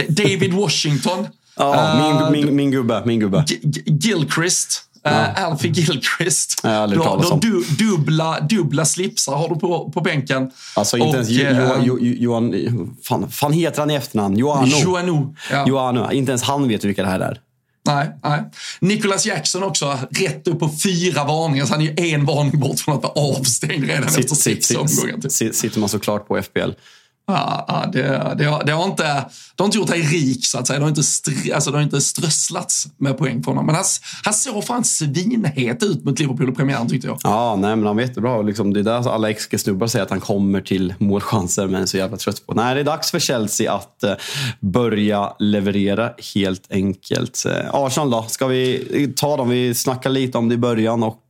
David 0.08 0.52
Washington. 0.52 1.26
Ja, 1.56 1.94
uh, 1.94 2.30
min, 2.30 2.44
min, 2.44 2.56
min 2.56 2.70
gubbe. 2.70 3.02
Min 3.04 3.20
gubbe. 3.20 3.44
Gilchrist. 3.86 4.82
Ja. 5.02 5.10
Uh, 5.10 5.44
Alfie 5.44 5.70
Gilchrist. 5.70 6.60
Ja, 6.62 6.86
du 6.86 6.98
har, 6.98 7.40
du, 7.40 7.64
dubbla, 7.78 8.40
dubbla 8.40 8.84
slipsar 8.84 9.36
har 9.36 9.48
du 9.48 9.54
på, 9.54 9.90
på 9.90 10.00
bänken. 10.00 10.50
Alltså 10.74 10.96
inte 10.96 11.08
och, 11.18 11.30
ens 11.30 11.30
uh, 11.30 11.84
jo, 11.84 11.98
jo, 12.00 12.14
Johan... 12.18 12.96
Fan, 13.04 13.30
fan 13.30 13.52
heter 13.52 13.80
han 13.80 13.90
i 13.90 13.94
efternamn? 13.94 14.36
Joano. 14.36 14.66
Joano. 14.66 15.34
Ja. 15.50 15.64
Joano. 15.68 16.12
Inte 16.12 16.32
ens 16.32 16.42
han 16.42 16.68
vet 16.68 16.84
vilka 16.84 17.02
det 17.02 17.08
här 17.08 17.20
är. 17.20 17.40
Nej, 17.84 18.10
nej. 18.22 18.40
Nicholas 18.80 19.26
Jackson 19.26 19.62
också, 19.62 19.98
rätt 20.10 20.48
upp 20.48 20.60
på 20.60 20.70
fyra 20.82 21.24
varningar. 21.24 21.66
Så 21.66 21.72
han 21.72 21.82
är 21.82 21.84
ju 21.84 22.14
en 22.14 22.24
varning 22.24 22.60
bort 22.60 22.80
från 22.80 22.96
att 22.96 23.02
vara 23.02 23.12
avstängd 23.12 23.84
redan 23.84 24.10
sitt, 24.10 24.24
efter 24.24 24.36
sex 24.36 24.70
omgångar. 24.70 25.20
Typ. 25.20 25.54
Sitter 25.54 25.80
man 25.80 25.88
såklart 25.88 26.28
på 26.28 26.42
FBL. 26.42 26.70
Ja, 27.26 27.64
ja, 27.68 27.90
det, 27.92 28.34
det, 28.38 28.44
har, 28.44 28.64
det, 28.64 28.72
har 28.72 28.84
inte, 28.84 29.02
det 29.56 29.62
har 29.62 29.64
inte 29.64 29.78
gjort 29.78 29.88
dig 29.88 30.00
rik, 30.00 30.46
så 30.46 30.58
att 30.58 30.66
säga. 30.66 30.78
Det 30.78 30.84
har 30.84 30.88
inte, 30.88 31.02
str, 31.02 31.52
alltså, 31.54 31.70
det 31.70 31.76
har 31.76 31.82
inte 31.82 32.00
strösslats 32.00 32.86
med 32.98 33.18
poäng 33.18 33.42
på 33.42 33.50
honom. 33.50 33.66
Men 33.66 33.74
han, 33.74 33.84
han 34.24 34.34
såg 34.34 34.64
fan 34.64 34.84
svinhet 34.84 35.82
ut 35.82 36.04
mot 36.04 36.18
Liverpool 36.18 36.48
i 36.48 36.52
premiären, 36.52 36.88
tyckte 36.88 37.08
jag. 37.08 37.18
Ja, 37.22 37.56
nej, 37.56 37.76
men 37.76 37.86
han 37.86 37.96
var 37.96 38.02
jättebra. 38.02 38.42
Liksom, 38.42 38.72
det 38.72 38.80
är 38.80 38.84
där 38.84 38.92
alltså 38.92 39.10
alla 39.10 39.32
XG-snubbar 39.32 39.86
säger 39.86 40.04
att 40.04 40.10
han 40.10 40.20
kommer 40.20 40.60
till 40.60 40.94
målchanser, 40.98 41.66
men 41.66 41.82
är 41.82 41.86
så 41.86 41.96
jävla 41.96 42.16
trött 42.16 42.46
på. 42.46 42.54
Nej, 42.54 42.74
det 42.74 42.80
är 42.80 42.84
dags 42.84 43.10
för 43.10 43.18
Chelsea 43.18 43.72
att 43.72 44.02
eh, 44.02 44.14
börja 44.60 45.32
leverera, 45.38 46.12
helt 46.34 46.72
enkelt. 46.72 47.44
Eh, 47.46 47.74
Arsenal 47.74 48.10
då? 48.10 48.22
Ska 48.28 48.46
vi 48.46 49.12
ta 49.16 49.36
dem? 49.36 49.48
Vi 49.48 49.74
snackade 49.74 50.14
lite 50.14 50.38
om 50.38 50.48
det 50.48 50.54
i 50.54 50.58
början. 50.58 51.02
och 51.02 51.21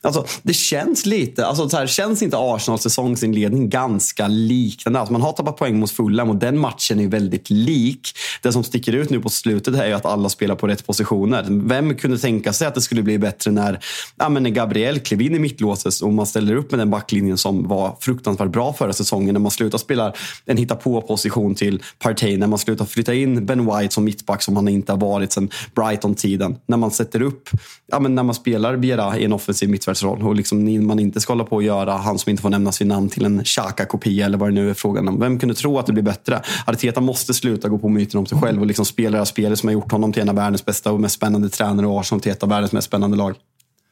alltså, 0.00 0.26
Det 0.42 0.54
känns 0.54 1.06
lite... 1.06 1.46
Alltså, 1.46 1.68
så 1.68 1.76
här, 1.76 1.86
känns 1.86 2.22
inte 2.22 2.36
Arsenals 2.38 2.82
säsongsinledning 2.82 3.68
ganska 3.68 4.28
liknande? 4.28 5.00
Alltså, 5.00 5.12
man 5.12 5.22
har 5.22 5.32
tappat 5.32 5.56
poäng 5.56 5.78
mot 5.78 5.90
Fulham 5.90 6.30
och 6.30 6.36
den 6.36 6.58
matchen 6.58 7.00
är 7.00 7.08
väldigt 7.08 7.50
lik. 7.50 8.08
Det 8.42 8.52
som 8.52 8.64
sticker 8.64 8.92
ut 8.92 9.10
nu 9.10 9.20
på 9.20 9.28
slutet 9.28 9.74
är 9.74 9.94
att 9.94 10.06
alla 10.06 10.28
spelar 10.28 10.54
på 10.54 10.66
rätt 10.68 10.86
positioner. 10.86 11.46
Vem 11.48 11.94
kunde 11.94 12.18
tänka 12.18 12.52
sig 12.52 12.66
att 12.66 12.74
det 12.74 12.80
skulle 12.80 13.02
bli 13.02 13.18
bättre 13.18 13.50
när, 13.50 13.80
ja, 14.16 14.28
men 14.28 14.42
när 14.42 14.50
Gabriel 14.50 14.98
klev 14.98 15.22
in 15.22 15.34
i 15.34 15.38
mittlåset 15.38 16.00
och 16.00 16.12
man 16.12 16.26
ställer 16.26 16.56
upp 16.56 16.70
med 16.70 16.80
den 16.80 16.90
backlinjen 16.90 17.38
som 17.38 17.68
var 17.68 17.96
fruktansvärt 18.00 18.50
bra 18.50 18.72
förra 18.72 18.92
säsongen. 18.92 19.32
När 19.32 19.40
man 19.40 19.50
slutar 19.50 19.78
spela 19.78 20.12
en 20.46 20.56
hitta 20.56 20.76
på 20.76 21.00
position 21.00 21.54
till 21.54 21.82
Partey, 21.98 22.36
när 22.36 22.46
man 22.46 22.58
slutar 22.58 22.84
flytta 22.84 23.14
in 23.14 23.46
Ben 23.46 23.66
White 23.66 23.94
som 23.94 24.04
mittback 24.04 24.42
som 24.42 24.56
han 24.56 24.68
inte 24.68 24.92
har 24.92 25.00
varit 25.00 25.32
sedan 25.32 25.50
Brighton-tiden. 25.74 26.56
När 26.66 26.76
man 26.76 26.90
sätter 26.90 27.22
upp, 27.22 27.48
ja, 27.86 28.00
men 28.00 28.14
när 28.14 28.22
man 28.22 28.34
spelar 28.34 28.76
Biera 28.76 29.18
i 29.18 29.24
en 29.24 29.32
offensiv 29.36 29.70
mittfältsroll 29.70 30.22
och 30.22 30.34
liksom 30.34 30.86
man 30.86 30.98
inte 30.98 31.20
ska 31.20 31.32
hålla 31.32 31.44
på 31.44 31.58
att 31.58 31.64
göra 31.64 31.92
han 31.92 32.18
som 32.18 32.30
inte 32.30 32.42
får 32.42 32.50
nämnas 32.50 32.80
vid 32.80 32.88
namn 32.88 33.08
till 33.08 33.24
en 33.24 33.44
Xhaka-kopia 33.44 34.26
eller 34.26 34.38
vad 34.38 34.48
det 34.48 34.54
nu 34.54 34.70
är 34.70 34.74
frågan 34.74 35.08
om. 35.08 35.20
Vem 35.20 35.38
kunde 35.38 35.54
tro 35.54 35.78
att 35.78 35.86
det 35.86 35.92
blir 35.92 36.02
bättre? 36.02 36.42
Arteta 36.66 37.00
måste 37.00 37.34
sluta 37.34 37.68
gå 37.68 37.78
på 37.78 37.88
myten 37.88 38.20
om 38.20 38.26
sig 38.26 38.40
själv 38.40 38.60
och 38.60 38.66
liksom 38.66 38.84
spela 38.84 39.10
det 39.10 39.18
här 39.18 39.24
spelet 39.24 39.58
som 39.58 39.66
har 39.66 39.74
gjort 39.74 39.92
honom 39.92 40.12
till 40.12 40.22
en 40.22 40.28
av 40.28 40.34
världens 40.34 40.64
bästa 40.64 40.92
och 40.92 41.00
mest 41.00 41.14
spännande 41.14 41.48
tränare 41.48 41.86
och 41.86 42.00
Arsenal 42.00 42.20
till 42.20 42.32
ett 42.32 42.42
av 42.42 42.48
världens 42.48 42.72
mest 42.72 42.86
spännande 42.86 43.16
lag. 43.16 43.34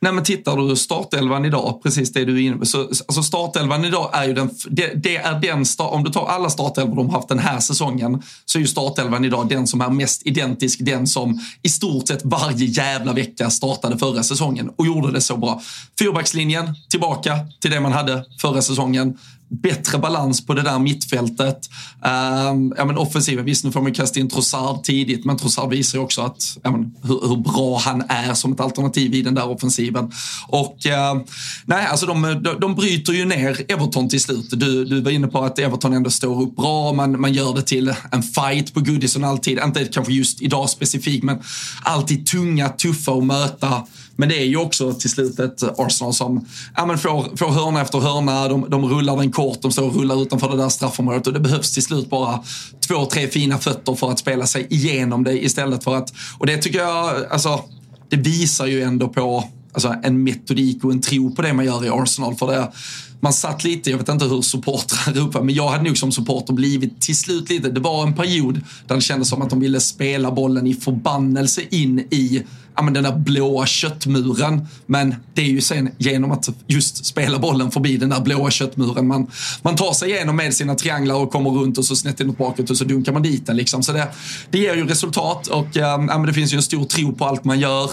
Nej, 0.00 0.12
men 0.12 0.24
tittar 0.24 0.56
du 0.56 0.76
startelvan 0.76 1.44
idag, 1.44 1.80
precis 1.82 2.12
det 2.12 2.24
du 2.24 2.36
är 2.36 2.40
inne 2.40 2.56
på. 2.56 2.66
Så, 2.66 2.80
alltså 2.82 3.22
startelvan 3.22 3.84
idag 3.84 4.10
är 4.12 4.24
ju 4.24 4.34
den, 4.34 4.50
det, 4.70 4.92
det 4.94 5.16
är 5.16 5.40
den, 5.40 5.64
om 5.78 6.04
du 6.04 6.10
tar 6.10 6.26
alla 6.26 6.50
startelvor 6.50 6.96
de 6.96 7.06
har 7.06 7.16
haft 7.16 7.28
den 7.28 7.38
här 7.38 7.60
säsongen, 7.60 8.22
så 8.44 8.58
är 8.58 8.60
ju 8.60 8.66
startelvan 8.66 9.24
idag 9.24 9.48
den 9.48 9.66
som 9.66 9.80
är 9.80 9.90
mest 9.90 10.26
identisk, 10.26 10.78
den 10.82 11.06
som 11.06 11.40
i 11.62 11.68
stort 11.68 12.08
sett 12.08 12.24
varje 12.24 12.66
jävla 12.66 13.12
vecka 13.12 13.50
startade 13.50 13.98
förra 13.98 14.22
säsongen 14.22 14.70
och 14.76 14.86
gjorde 14.86 15.12
det 15.12 15.20
så 15.20 15.36
bra. 15.36 15.60
Fyrbackslinjen 15.98 16.74
tillbaka 16.90 17.38
till 17.60 17.70
det 17.70 17.80
man 17.80 17.92
hade 17.92 18.24
förra 18.40 18.62
säsongen 18.62 19.18
bättre 19.48 19.98
balans 19.98 20.46
på 20.46 20.54
det 20.54 20.62
där 20.62 20.78
mittfältet. 20.78 21.58
Uh, 22.06 22.72
ja, 22.76 22.84
men 22.84 22.98
offensiven, 22.98 23.44
visst 23.44 23.64
nu 23.64 23.72
får 23.72 23.80
man 23.80 23.94
kasta 23.94 24.20
in 24.20 24.28
Trossard 24.28 24.84
tidigt, 24.84 25.24
men 25.24 25.36
Trossard 25.36 25.70
visar 25.70 25.98
ju 25.98 26.04
också 26.04 26.22
att, 26.22 26.58
ja, 26.62 26.70
men, 26.70 26.94
hur, 27.02 27.28
hur, 27.28 27.36
bra 27.36 27.78
han 27.78 28.02
är 28.08 28.34
som 28.34 28.52
ett 28.52 28.60
alternativ 28.60 29.14
i 29.14 29.22
den 29.22 29.34
där 29.34 29.48
offensiven. 29.48 30.12
Och 30.48 30.76
uh, 30.86 31.22
nej, 31.64 31.86
alltså 31.86 32.06
de, 32.06 32.22
de, 32.22 32.60
de 32.60 32.74
bryter 32.74 33.12
ju 33.12 33.24
ner 33.24 33.64
Everton 33.68 34.08
till 34.08 34.20
slut. 34.20 34.50
Du, 34.50 34.84
du 34.84 35.00
var 35.00 35.10
inne 35.10 35.26
på 35.26 35.44
att 35.44 35.58
Everton 35.58 35.92
ändå 35.92 36.10
står 36.10 36.42
upp 36.42 36.56
bra, 36.56 36.92
man, 36.92 37.20
man 37.20 37.32
gör 37.32 37.54
det 37.54 37.62
till 37.62 37.94
en 38.12 38.22
fight 38.22 38.74
på 38.74 38.80
Goodison 38.80 39.24
alltid. 39.24 39.58
Inte 39.58 39.84
kanske 39.84 40.12
just 40.12 40.42
idag 40.42 40.70
specifikt, 40.70 41.24
men 41.24 41.42
alltid 41.82 42.26
tunga, 42.26 42.68
tuffa 42.68 43.12
att 43.12 43.24
möta. 43.24 43.82
Men 44.16 44.28
det 44.28 44.38
är 44.42 44.44
ju 44.44 44.56
också 44.56 44.92
till 44.92 45.10
slut 45.10 45.38
ett 45.38 45.62
eh, 45.62 45.68
Arsenal 45.78 46.14
som 46.14 46.46
ja, 46.76 46.86
men 46.86 46.98
får, 46.98 47.36
får 47.36 47.48
hörna 47.48 47.80
efter 47.80 47.98
hörna. 47.98 48.48
De, 48.48 48.70
de 48.70 48.84
rullar 48.84 49.16
den 49.16 49.32
kort, 49.32 49.62
de 49.62 49.72
står 49.72 49.86
och 49.86 49.96
rullar 49.96 50.22
utanför 50.22 50.48
det 50.48 50.56
där 50.56 50.68
straffområdet 50.68 51.26
och 51.26 51.32
det 51.32 51.40
behövs 51.40 51.72
till 51.72 51.82
slut 51.82 52.10
bara 52.10 52.42
två, 52.88 53.06
tre 53.06 53.28
fina 53.28 53.58
fötter 53.58 53.94
för 53.94 54.10
att 54.10 54.18
spela 54.18 54.46
sig 54.46 54.66
igenom 54.70 55.24
det 55.24 55.44
istället 55.44 55.84
för 55.84 55.96
att... 55.96 56.12
Och 56.38 56.46
det 56.46 56.56
tycker 56.56 56.78
jag, 56.78 57.24
alltså, 57.30 57.60
det 58.08 58.16
visar 58.16 58.66
ju 58.66 58.82
ändå 58.82 59.08
på 59.08 59.44
alltså, 59.72 59.94
en 60.02 60.22
metodik 60.22 60.84
och 60.84 60.92
en 60.92 61.00
tro 61.00 61.34
på 61.34 61.42
det 61.42 61.52
man 61.52 61.64
gör 61.64 61.84
i 61.84 61.88
Arsenal. 61.88 62.34
För 62.34 62.46
det, 62.46 62.72
man 63.20 63.32
satt 63.32 63.64
lite, 63.64 63.90
jag 63.90 63.98
vet 63.98 64.08
inte 64.08 64.24
hur 64.24 64.42
supportrar 64.42 65.14
ropar, 65.14 65.42
men 65.42 65.54
jag 65.54 65.68
hade 65.68 65.84
nog 65.84 65.98
som 65.98 66.12
supporter 66.12 66.52
blivit 66.52 67.00
till 67.00 67.16
slut 67.16 67.50
lite, 67.50 67.70
det 67.70 67.80
var 67.80 68.02
en 68.02 68.14
period 68.14 68.60
där 68.86 68.94
det 68.94 69.00
kändes 69.00 69.28
som 69.28 69.42
att 69.42 69.50
de 69.50 69.60
ville 69.60 69.80
spela 69.80 70.30
bollen 70.30 70.66
i 70.66 70.74
förbannelse 70.74 71.62
in 71.70 71.98
i 71.98 72.42
ja, 72.76 72.82
men 72.82 72.94
den 72.94 73.02
där 73.02 73.16
blåa 73.16 73.66
köttmuren. 73.66 74.66
Men 74.86 75.14
det 75.34 75.42
är 75.42 75.46
ju 75.46 75.60
sen 75.60 75.90
genom 75.98 76.30
att 76.32 76.48
just 76.66 77.06
spela 77.06 77.38
bollen 77.38 77.70
förbi 77.70 77.96
den 77.96 78.08
där 78.08 78.20
blåa 78.20 78.50
köttmuren 78.50 79.06
man, 79.06 79.30
man 79.62 79.76
tar 79.76 79.92
sig 79.92 80.10
igenom 80.10 80.36
med 80.36 80.54
sina 80.54 80.74
trianglar 80.74 81.14
och 81.14 81.32
kommer 81.32 81.50
runt 81.50 81.78
och 81.78 81.84
så 81.84 81.96
snett 81.96 82.20
inåt 82.20 82.38
bakåt 82.38 82.70
och 82.70 82.76
så 82.76 82.84
dunkar 82.84 83.12
man 83.12 83.22
dit 83.22 83.46
den. 83.46 83.56
Liksom. 83.56 83.82
Så 83.82 83.92
det, 83.92 84.08
det 84.50 84.58
ger 84.58 84.74
ju 84.74 84.86
resultat 84.86 85.46
och 85.46 85.68
ja, 85.72 85.98
men 85.98 86.26
det 86.26 86.32
finns 86.32 86.52
ju 86.52 86.56
en 86.56 86.62
stor 86.62 86.84
tro 86.84 87.12
på 87.12 87.24
allt 87.24 87.44
man 87.44 87.60
gör. 87.60 87.90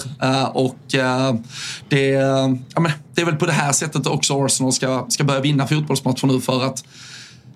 och 0.53 0.77
det, 1.89 1.97
ja, 2.73 2.79
men 2.79 2.91
det 3.15 3.21
är 3.21 3.25
väl 3.25 3.36
på 3.36 3.45
det 3.45 3.51
här 3.51 3.71
sättet 3.71 4.07
också 4.07 4.45
Arsenal 4.45 4.73
ska, 4.73 5.05
ska 5.09 5.23
börja 5.23 5.41
vinna 5.41 5.67
fotbollsmatcher 5.67 6.27
nu 6.27 6.41
för 6.41 6.65
att 6.65 6.84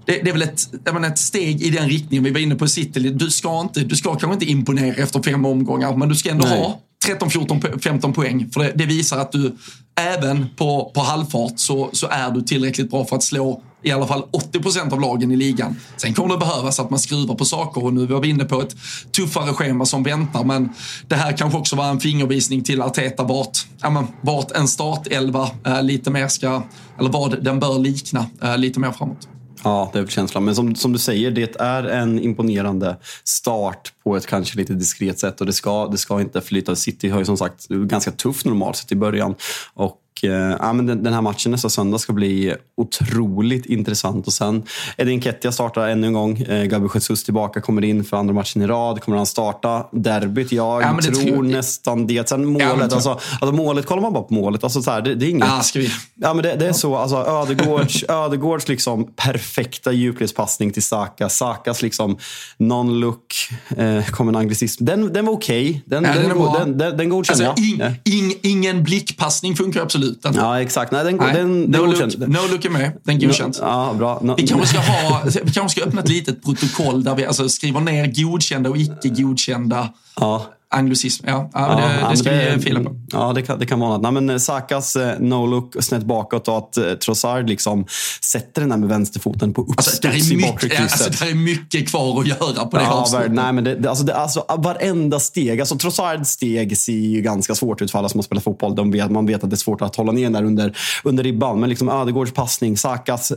det, 0.06 0.22
det, 0.24 0.30
är 0.30 0.34
väl 0.34 0.42
ett, 0.42 0.68
menar, 0.94 1.08
ett 1.08 1.18
steg 1.18 1.62
i 1.62 1.70
den 1.70 1.90
riktningen. 1.90 2.24
Vi 2.24 2.32
var 2.32 2.40
inne 2.40 2.56
på 2.56 2.68
City. 2.68 3.00
Du 3.00 3.30
ska, 3.32 3.62
inte, 3.62 3.80
du 3.80 3.96
ska 3.96 4.10
kanske 4.10 4.34
inte 4.34 4.46
imponera 4.46 4.96
efter 4.96 5.22
fem 5.22 5.46
omgångar, 5.46 5.98
men 5.98 6.10
du 6.10 6.16
ska 6.16 6.30
ändå 6.30 6.46
Nej. 6.46 6.60
ha 6.60 6.82
13, 7.06 7.30
14, 7.30 7.62
15 7.84 8.14
poäng. 8.14 8.50
För 8.52 8.60
det, 8.60 8.72
det, 8.76 8.86
visar 8.86 9.18
att 9.18 9.32
du 9.32 9.56
även 9.96 10.50
på, 10.56 10.92
på 10.96 11.02
halvfart 11.02 11.54
så, 11.56 11.90
så 11.94 12.08
är 12.08 12.32
du 12.32 12.42
tillräckligt 12.42 12.90
bra 12.90 13.06
för 13.06 13.16
att 13.16 13.24
slå 13.24 13.62
i 13.86 13.92
alla 13.92 14.08
fall 14.08 14.24
80 14.32 14.60
procent 14.60 14.94
av 14.94 15.02
lagen 15.02 15.32
i 15.32 15.36
ligan. 15.36 15.76
Sen 15.98 16.14
kommer 16.14 16.30
det 16.30 16.38
behövas 16.38 16.80
att 16.80 16.90
man 16.90 17.00
skruvar 17.00 17.36
på 17.36 17.46
saker 17.46 17.84
och 17.84 17.94
nu 17.94 18.06
var 18.06 18.20
vi 18.20 18.30
inne 18.30 18.46
på 18.46 18.62
ett 18.62 18.76
tuffare 19.12 19.54
schema 19.54 19.86
som 19.86 20.04
väntar. 20.04 20.44
Men 20.44 20.70
det 21.08 21.16
här 21.16 21.38
kanske 21.38 21.60
också 21.60 21.76
var 21.76 21.90
en 21.90 22.00
fingervisning 22.00 22.64
till 22.64 22.82
Arteta 22.82 23.24
vart, 23.24 23.58
ja, 23.82 23.90
men, 23.90 24.08
vart 24.22 24.52
en 24.52 24.68
startelva 24.68 25.50
eh, 25.66 25.84
lite 25.84 26.12
mer 26.12 26.28
ska, 26.28 26.64
eller 27.00 27.10
vad 27.10 27.44
den 27.44 27.60
bör 27.60 27.80
likna 27.80 28.26
eh, 28.44 28.58
lite 28.58 28.80
mer 28.80 28.92
framåt. 28.92 29.28
Ja, 29.66 29.90
det 29.94 30.00
är 30.00 30.04
väl 30.04 30.12
känslan. 30.12 30.46
Men 30.46 30.56
som, 30.56 30.76
som 30.76 30.94
du 30.94 31.00
säger, 31.00 31.32
det 31.32 31.56
är 31.60 31.84
en 31.84 32.20
imponerande 32.20 32.98
start 33.24 33.94
på 34.04 34.18
ett 34.18 34.28
kanske 34.28 34.58
lite 34.58 34.74
diskret 34.74 35.20
sätt 35.20 35.42
och 35.42 35.48
det 35.48 35.54
ska, 35.54 35.88
det 35.88 35.98
ska 35.98 36.22
inte 36.22 36.42
flyta. 36.42 36.76
City 36.76 37.10
har 37.10 37.20
ju 37.20 37.26
som 37.26 37.38
sagt 37.38 37.68
ganska 37.68 38.12
tufft 38.12 38.46
normalt 38.46 38.78
sett 38.78 38.92
i 38.92 38.96
början 38.96 39.36
och 39.74 39.98
Eh, 40.24 40.58
ja, 40.60 40.74
men 40.74 40.86
den, 40.86 41.14
här 41.14 41.22
matchen 41.22 41.52
nästa 41.52 41.70
söndag 41.70 42.00
ska 42.00 42.14
bli 42.14 42.56
otroligt 42.78 43.66
intressant. 43.66 44.28
Och 44.28 44.34
sen 44.34 44.64
Edin 44.98 45.22
Kettia 45.22 45.52
startar 45.52 45.88
ännu 45.88 46.08
en 46.08 46.14
gång. 46.14 46.38
Eh, 46.38 46.66
Gabriel 46.66 46.92
Jesus 46.94 47.24
tillbaka, 47.24 47.62
kommer 47.62 47.84
in 47.84 48.04
för 48.04 48.18
andra 48.18 48.34
matchen 48.34 48.62
i 48.62 48.68
rad. 48.68 49.02
Kommer 49.02 49.18
han 49.18 49.26
starta 49.26 49.88
derbyt? 49.92 50.52
Jag 50.52 50.82
ja, 50.82 50.98
tror 51.02 51.36
tror 51.36 51.44
nästan 51.44 52.08
det. 52.08 52.30
Sen 52.30 52.46
målet, 52.46 52.68
ja, 52.68 52.84
alltså, 52.84 53.10
alltså, 53.10 53.52
målet, 53.52 53.86
kollar 53.86 54.02
man 54.02 54.14
bara 54.14 54.24
på 54.24 54.34
målet, 54.34 54.64
alltså, 54.64 54.82
så 54.82 54.92
här, 54.92 55.02
det, 55.02 55.16
det, 55.16 55.26
är 55.26 55.30
inget... 55.30 55.66
Ska 55.66 55.80
vi... 55.80 55.90
ja, 56.16 56.34
men 56.34 56.44
det, 56.44 56.56
det 56.56 56.68
är 56.68 56.74
så. 56.74 56.96
Alltså, 56.96 57.18
Ödegårds, 57.18 58.04
Ödegårds 58.10 58.68
liksom 58.68 59.14
perfekta 59.16 59.92
djupledspassning 59.92 60.72
till 60.72 60.84
Saka. 60.84 61.30
Sakas 61.30 61.82
liksom 61.82 62.18
non-look, 62.58 63.50
eh, 63.78 64.06
kom 64.06 64.30
en 64.30 64.36
anglicism. 64.36 64.86
Den, 64.86 65.14
den 65.14 65.26
var 65.26 65.34
okej. 65.34 65.70
Okay. 65.70 65.82
Den, 65.86 66.04
ja, 66.04 66.14
den, 66.14 66.30
den, 66.30 66.54
den, 66.54 66.78
den, 66.78 66.98
den 66.98 67.10
godkänner 67.10 67.48
alltså, 67.48 67.64
jag. 67.64 67.90
In, 68.06 68.32
in, 68.32 68.40
ingen 68.44 68.84
blickpassning 68.84 69.56
funkar 69.56 69.82
absolut 69.82 70.05
ut 70.06 70.24
den. 70.24 70.34
Ja, 70.36 70.62
exakt. 70.62 70.92
Nej, 70.92 71.04
den, 71.04 71.18
Nej, 71.18 71.34
den, 71.34 71.62
no, 71.62 71.86
den 71.86 71.90
look, 71.90 72.18
no 72.18 72.52
look 72.52 72.66
är 72.66 72.70
med. 72.70 72.92
Den 73.04 73.20
godkänt. 73.20 73.62
No, 73.62 73.66
ja, 73.66 73.96
bra. 73.98 74.20
No. 74.24 74.36
Vi 74.38 74.48
kanske 74.48 74.68
ska, 74.68 74.80
ha, 74.80 75.22
vi 75.44 75.52
kanske 75.52 75.70
ska 75.70 75.88
öppna 75.88 76.02
ett 76.02 76.10
litet 76.10 76.44
protokoll 76.44 77.04
där 77.04 77.16
vi 77.16 77.26
alltså 77.26 77.50
skriver 77.50 77.80
ner 77.80 78.24
godkända 78.24 78.70
och 78.70 78.78
icke 78.78 79.10
godkända 79.10 79.90
ja 80.20 80.46
anglicism. 80.70 81.26
Ja, 81.28 81.50
ja, 81.54 81.76
det, 81.76 82.00
ja, 82.02 82.10
det 82.10 82.18
ska 82.18 82.32
det, 82.32 82.56
vi 82.56 82.62
fila 82.62 82.84
på. 82.84 82.96
Ja, 83.12 83.34
det 83.34 83.42
kan, 83.42 83.60
det 83.60 83.66
kan 83.66 83.80
vara 83.80 83.90
något. 83.90 84.02
Nej, 84.02 84.12
men 84.12 84.30
eh, 84.30 84.38
Sakas 84.38 84.96
eh, 84.96 85.20
no-look 85.20 85.84
snett 85.84 86.04
bakåt 86.04 86.48
och 86.48 86.58
att 86.58 86.78
eh, 86.78 86.94
Trossard 86.94 87.50
liksom 87.50 87.86
sätter 88.22 88.62
den 88.62 88.70
där 88.70 88.78
med 88.78 88.90
vänsterfoten 88.90 89.54
på 89.54 89.62
uppstuds 89.62 90.06
alltså, 90.06 90.34
i 90.34 90.42
bakre 90.42 90.70
krysset. 90.70 91.08
Alltså, 91.08 91.26
det 91.26 91.32
är 91.32 91.36
mycket 91.36 91.90
kvar 91.90 92.20
att 92.20 92.28
göra 92.28 92.66
på 92.66 92.78
det 92.78 92.84
ja, 92.84 92.92
avsnittet. 92.92 93.32
Nej, 93.32 93.54
men 93.54 93.64
det, 93.64 93.90
alltså, 93.90 94.06
det, 94.06 94.16
alltså, 94.16 94.46
varenda 94.58 95.20
steg. 95.20 95.60
Alltså, 95.60 95.78
Trossards 95.78 96.30
steg 96.30 96.78
ser 96.78 96.94
ju 96.94 97.22
ganska 97.22 97.56
svårt 97.56 97.82
ut 97.82 97.92
för 97.92 98.00
alla 98.00 98.10
som 98.10 98.18
har 98.18 98.24
spelat 98.24 98.44
fotboll. 98.44 98.76
De 98.76 98.92
vet, 98.92 99.12
man 99.12 99.26
vet 99.26 99.44
att 99.44 99.50
det 99.50 99.56
är 99.56 99.58
svårt 99.58 99.82
att 99.82 99.96
hålla 99.96 100.12
ner 100.12 100.24
den 100.24 100.34
där 100.34 100.44
under, 100.44 100.78
under 101.04 101.24
ribban. 101.24 101.60
Men 101.60 101.70
liksom 101.70 101.90
Ödegårds 101.90 102.34
passning, 102.34 102.78
Sakas 102.78 103.34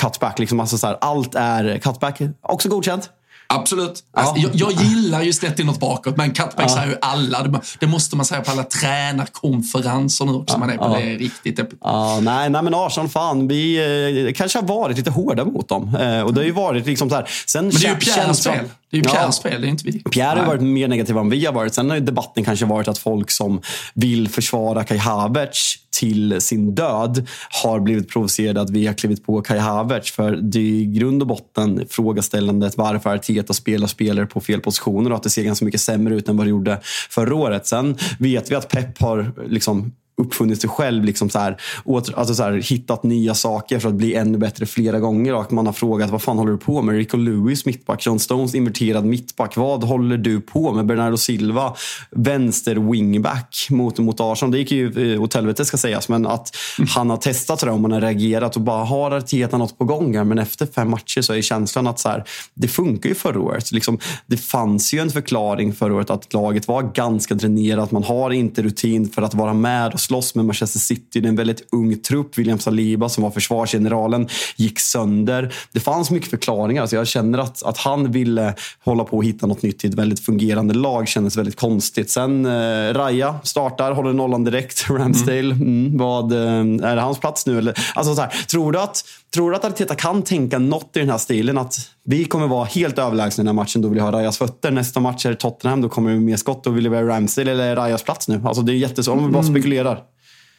cutback. 0.00 0.38
Liksom, 0.38 0.60
alltså, 0.60 0.78
så 0.78 0.86
här, 0.86 0.98
allt 1.00 1.34
är 1.34 1.78
cutback. 1.78 2.20
Också 2.42 2.68
godkänt. 2.68 3.10
Absolut. 3.48 4.02
Alltså, 4.12 4.36
jag, 4.36 4.50
jag, 4.54 4.72
gillar 4.72 5.22
ju 5.22 5.32
snett 5.32 5.58
inåt 5.58 5.80
bakåt, 5.80 6.16
men 6.16 6.32
cutbacks 6.32 6.72
ja. 6.76 6.82
är 6.82 6.86
ju 6.86 6.96
alla. 7.00 7.60
Det, 7.80 7.86
måste 7.86 8.16
man 8.16 8.26
säga 8.26 8.40
på 8.40 8.50
alla 8.50 8.64
tränarkonferenser 8.64 10.24
nu 10.24 10.32
också. 10.32 10.54
Ja. 10.54 10.58
Man 10.58 10.70
är 10.70 10.76
på 10.76 10.84
ja. 10.84 10.98
det 10.98 11.16
riktigt 11.16 11.60
ja, 11.80 12.20
nej, 12.22 12.50
nej, 12.50 12.62
men 12.62 12.74
Arsenal, 12.74 13.08
fan. 13.08 13.48
Vi 13.48 14.26
eh, 14.26 14.32
kanske 14.32 14.58
har 14.58 14.66
varit 14.66 14.96
lite 14.96 15.10
hårda 15.10 15.44
mot 15.44 15.68
dem. 15.68 15.96
Eh, 15.96 16.20
och 16.20 16.34
det 16.34 16.40
har 16.40 16.46
ju 16.46 16.52
varit 16.52 16.86
liksom 16.86 17.10
så 17.10 17.16
här. 17.16 17.28
Sen 17.46 17.64
men 17.64 17.74
det 17.74 17.86
är 17.86 17.90
ju 17.90 17.96
Pierres 17.96 18.44
fel. 18.44 18.64
Det 19.02 19.08
är 19.08 19.12
ju 19.12 19.18
Pierres 19.18 19.40
fel, 19.40 19.60
det 19.60 19.66
är 19.66 19.70
inte 19.70 19.84
vi. 19.84 20.02
Pierre 20.02 20.38
har 20.38 20.46
varit 20.46 20.62
mer 20.62 20.88
negativ 20.88 21.16
än 21.16 21.30
vi 21.30 21.46
har 21.46 21.52
varit. 21.52 21.74
Sen 21.74 21.90
har 21.90 21.96
ju 21.96 22.04
debatten 22.04 22.44
kanske 22.44 22.66
varit 22.66 22.88
att 22.88 22.98
folk 22.98 23.30
som 23.30 23.60
vill 23.94 24.28
försvara 24.28 24.84
Kai 24.84 24.98
Havertz 24.98 25.74
till 25.98 26.40
sin 26.40 26.74
död 26.74 27.26
har 27.62 27.80
blivit 27.80 28.08
provocerad 28.08 28.58
att 28.58 28.70
vi 28.70 28.86
har 28.86 28.94
klivit 28.94 29.26
på 29.26 29.42
Kai 29.42 29.58
Havertz. 29.58 30.12
För 30.12 30.36
det 30.36 30.58
är 30.58 30.62
i 30.62 30.86
grund 30.86 31.22
och 31.22 31.28
botten 31.28 31.86
frågeställandet 31.90 32.76
varför 32.76 33.14
Arteta 33.14 33.52
spelar 33.52 33.86
spelare 33.86 34.26
på 34.26 34.40
fel 34.40 34.60
positioner 34.60 35.10
och 35.10 35.16
att 35.16 35.22
det 35.22 35.30
ser 35.30 35.42
ganska 35.42 35.64
mycket 35.64 35.80
sämre 35.80 36.14
ut 36.14 36.28
än 36.28 36.36
vad 36.36 36.46
det 36.46 36.50
gjorde 36.50 36.80
förra 37.10 37.34
året. 37.34 37.66
Sen 37.66 37.98
vet 38.18 38.50
vi 38.50 38.54
att 38.54 38.68
Pep 38.68 39.00
har 39.00 39.32
liksom 39.48 39.92
uppfunnit 40.22 40.60
sig 40.60 40.70
själv, 40.70 41.04
liksom 41.04 41.30
så 41.30 41.38
här, 41.38 41.56
åter, 41.84 42.18
alltså 42.18 42.34
så 42.34 42.42
här, 42.42 42.52
hittat 42.52 43.02
nya 43.02 43.34
saker 43.34 43.78
för 43.78 43.88
att 43.88 43.94
bli 43.94 44.14
ännu 44.14 44.38
bättre 44.38 44.66
flera 44.66 45.00
gånger. 45.00 45.34
Och 45.34 45.52
man 45.52 45.66
har 45.66 45.72
frågat 45.72 46.10
vad 46.10 46.22
fan 46.22 46.38
håller 46.38 46.52
du 46.52 46.58
på 46.58 46.82
med? 46.82 46.94
Rico 46.94 47.16
Lewis 47.16 47.66
mittback, 47.66 48.06
John 48.06 48.18
Stones 48.18 48.54
inverterad 48.54 49.04
mittback. 49.04 49.56
Vad 49.56 49.84
håller 49.84 50.16
du 50.16 50.40
på 50.40 50.72
med? 50.72 50.86
Bernardo 50.86 51.16
Silva, 51.16 51.74
vänster 52.10 52.76
wingback 52.76 53.66
mot, 53.70 53.98
mot 53.98 54.16
Arsenal. 54.20 54.52
Det 54.52 54.58
gick 54.58 54.72
ju 54.72 55.14
eh, 55.14 55.22
åt 55.22 55.34
helvete 55.34 55.64
ska 55.64 55.76
sägas, 55.76 56.08
men 56.08 56.26
att 56.26 56.56
mm. 56.78 56.88
han 56.88 57.10
har 57.10 57.16
testat 57.16 57.60
det 57.60 57.70
och 57.70 57.80
man 57.80 57.92
har 57.92 58.00
reagerat 58.00 58.56
och 58.56 58.62
bara 58.62 58.84
har 58.84 59.10
Arteta 59.10 59.58
något 59.58 59.78
på 59.78 59.84
gång 59.84 60.16
här? 60.16 60.24
Men 60.24 60.38
efter 60.38 60.66
fem 60.66 60.90
matcher 60.90 61.20
så 61.20 61.32
är 61.32 61.42
känslan 61.42 61.86
att 61.86 61.98
så 61.98 62.08
här, 62.08 62.24
det 62.54 62.68
funkar 62.68 63.08
ju 63.08 63.14
förra 63.14 63.40
året. 63.40 63.72
Liksom, 63.72 63.98
det 64.26 64.36
fanns 64.36 64.94
ju 64.94 64.98
en 64.98 65.10
förklaring 65.10 65.72
förra 65.72 65.94
året 65.94 66.10
att 66.10 66.32
laget 66.32 66.68
var 66.68 66.82
ganska 66.82 67.34
dränerat. 67.34 67.90
Man 67.90 68.04
har 68.04 68.30
inte 68.30 68.62
rutin 68.62 69.08
för 69.08 69.22
att 69.22 69.34
vara 69.34 69.54
med 69.54 69.92
och 69.92 70.00
slåss 70.06 70.34
med 70.34 70.44
Manchester 70.44 70.78
City. 70.78 71.20
Det 71.20 71.26
är 71.26 71.28
en 71.28 71.36
väldigt 71.36 71.68
ung 71.72 71.98
trupp. 71.98 72.38
William 72.38 72.58
Saliba 72.58 73.08
som 73.08 73.22
var 73.22 73.30
försvarsgeneralen 73.30 74.28
gick 74.56 74.80
sönder. 74.80 75.54
Det 75.72 75.80
fanns 75.80 76.10
mycket 76.10 76.30
förklaringar. 76.30 76.86
Så 76.86 76.96
jag 76.96 77.06
känner 77.06 77.38
att, 77.38 77.62
att 77.62 77.78
han 77.78 78.12
ville 78.12 78.54
hålla 78.84 79.04
på 79.04 79.16
och 79.16 79.24
hitta 79.24 79.46
något 79.46 79.62
nytt 79.62 79.84
i 79.84 79.88
ett 79.88 79.94
väldigt 79.94 80.20
fungerande 80.20 80.74
lag 80.74 81.08
kändes 81.08 81.36
väldigt 81.36 81.56
konstigt. 81.56 82.10
Sen 82.10 82.46
eh, 82.46 82.94
Raja 82.94 83.34
startar, 83.42 83.92
håller 83.92 84.12
nollan 84.12 84.44
direkt. 84.44 84.86
Ramsdale, 84.90 85.38
mm. 85.38 85.76
Mm, 85.76 85.98
vad, 85.98 86.32
eh, 86.32 86.90
är 86.90 86.96
det 86.96 87.02
hans 87.02 87.18
plats 87.18 87.46
nu? 87.46 87.58
Eller, 87.58 87.78
alltså 87.94 88.14
så 88.14 88.20
här, 88.20 88.30
tror 88.30 88.72
du 88.72 88.78
att 88.78 89.04
Tror 89.36 89.50
du 89.50 89.56
att 89.56 89.64
Arteta 89.64 89.94
kan 89.94 90.22
tänka 90.22 90.58
något 90.58 90.96
i 90.96 90.98
den 90.98 91.10
här 91.10 91.18
stilen? 91.18 91.58
Att 91.58 91.90
vi 92.04 92.24
kommer 92.24 92.46
vara 92.46 92.64
helt 92.64 92.98
överlägsna 92.98 93.42
i 93.42 93.44
den 93.44 93.56
här 93.56 93.62
matchen. 93.62 93.82
Då 93.82 93.88
vill 93.88 93.98
jag 93.98 94.04
ha 94.04 94.12
Rajas 94.12 94.38
fötter. 94.38 94.70
Nästa 94.70 95.00
match 95.00 95.26
är 95.26 95.34
Tottenham. 95.34 95.80
Då 95.80 95.88
kommer 95.88 96.10
det 96.10 96.20
mer 96.20 96.36
skott. 96.36 96.64
Då 96.64 96.70
vill 96.70 96.84
jag 96.84 96.92
ha 96.92 97.02
Ramsdale 97.02 97.52
eller 97.52 97.76
Rajas 97.76 98.02
plats 98.02 98.28
nu. 98.28 98.42
Alltså 98.44 98.62
det 98.62 98.72
är 98.72 98.76
jättesvårt. 98.76 99.18
Om 99.18 99.26
vi 99.26 99.32
bara 99.32 99.42
mm. 99.42 99.54
spekulerar. 99.54 100.02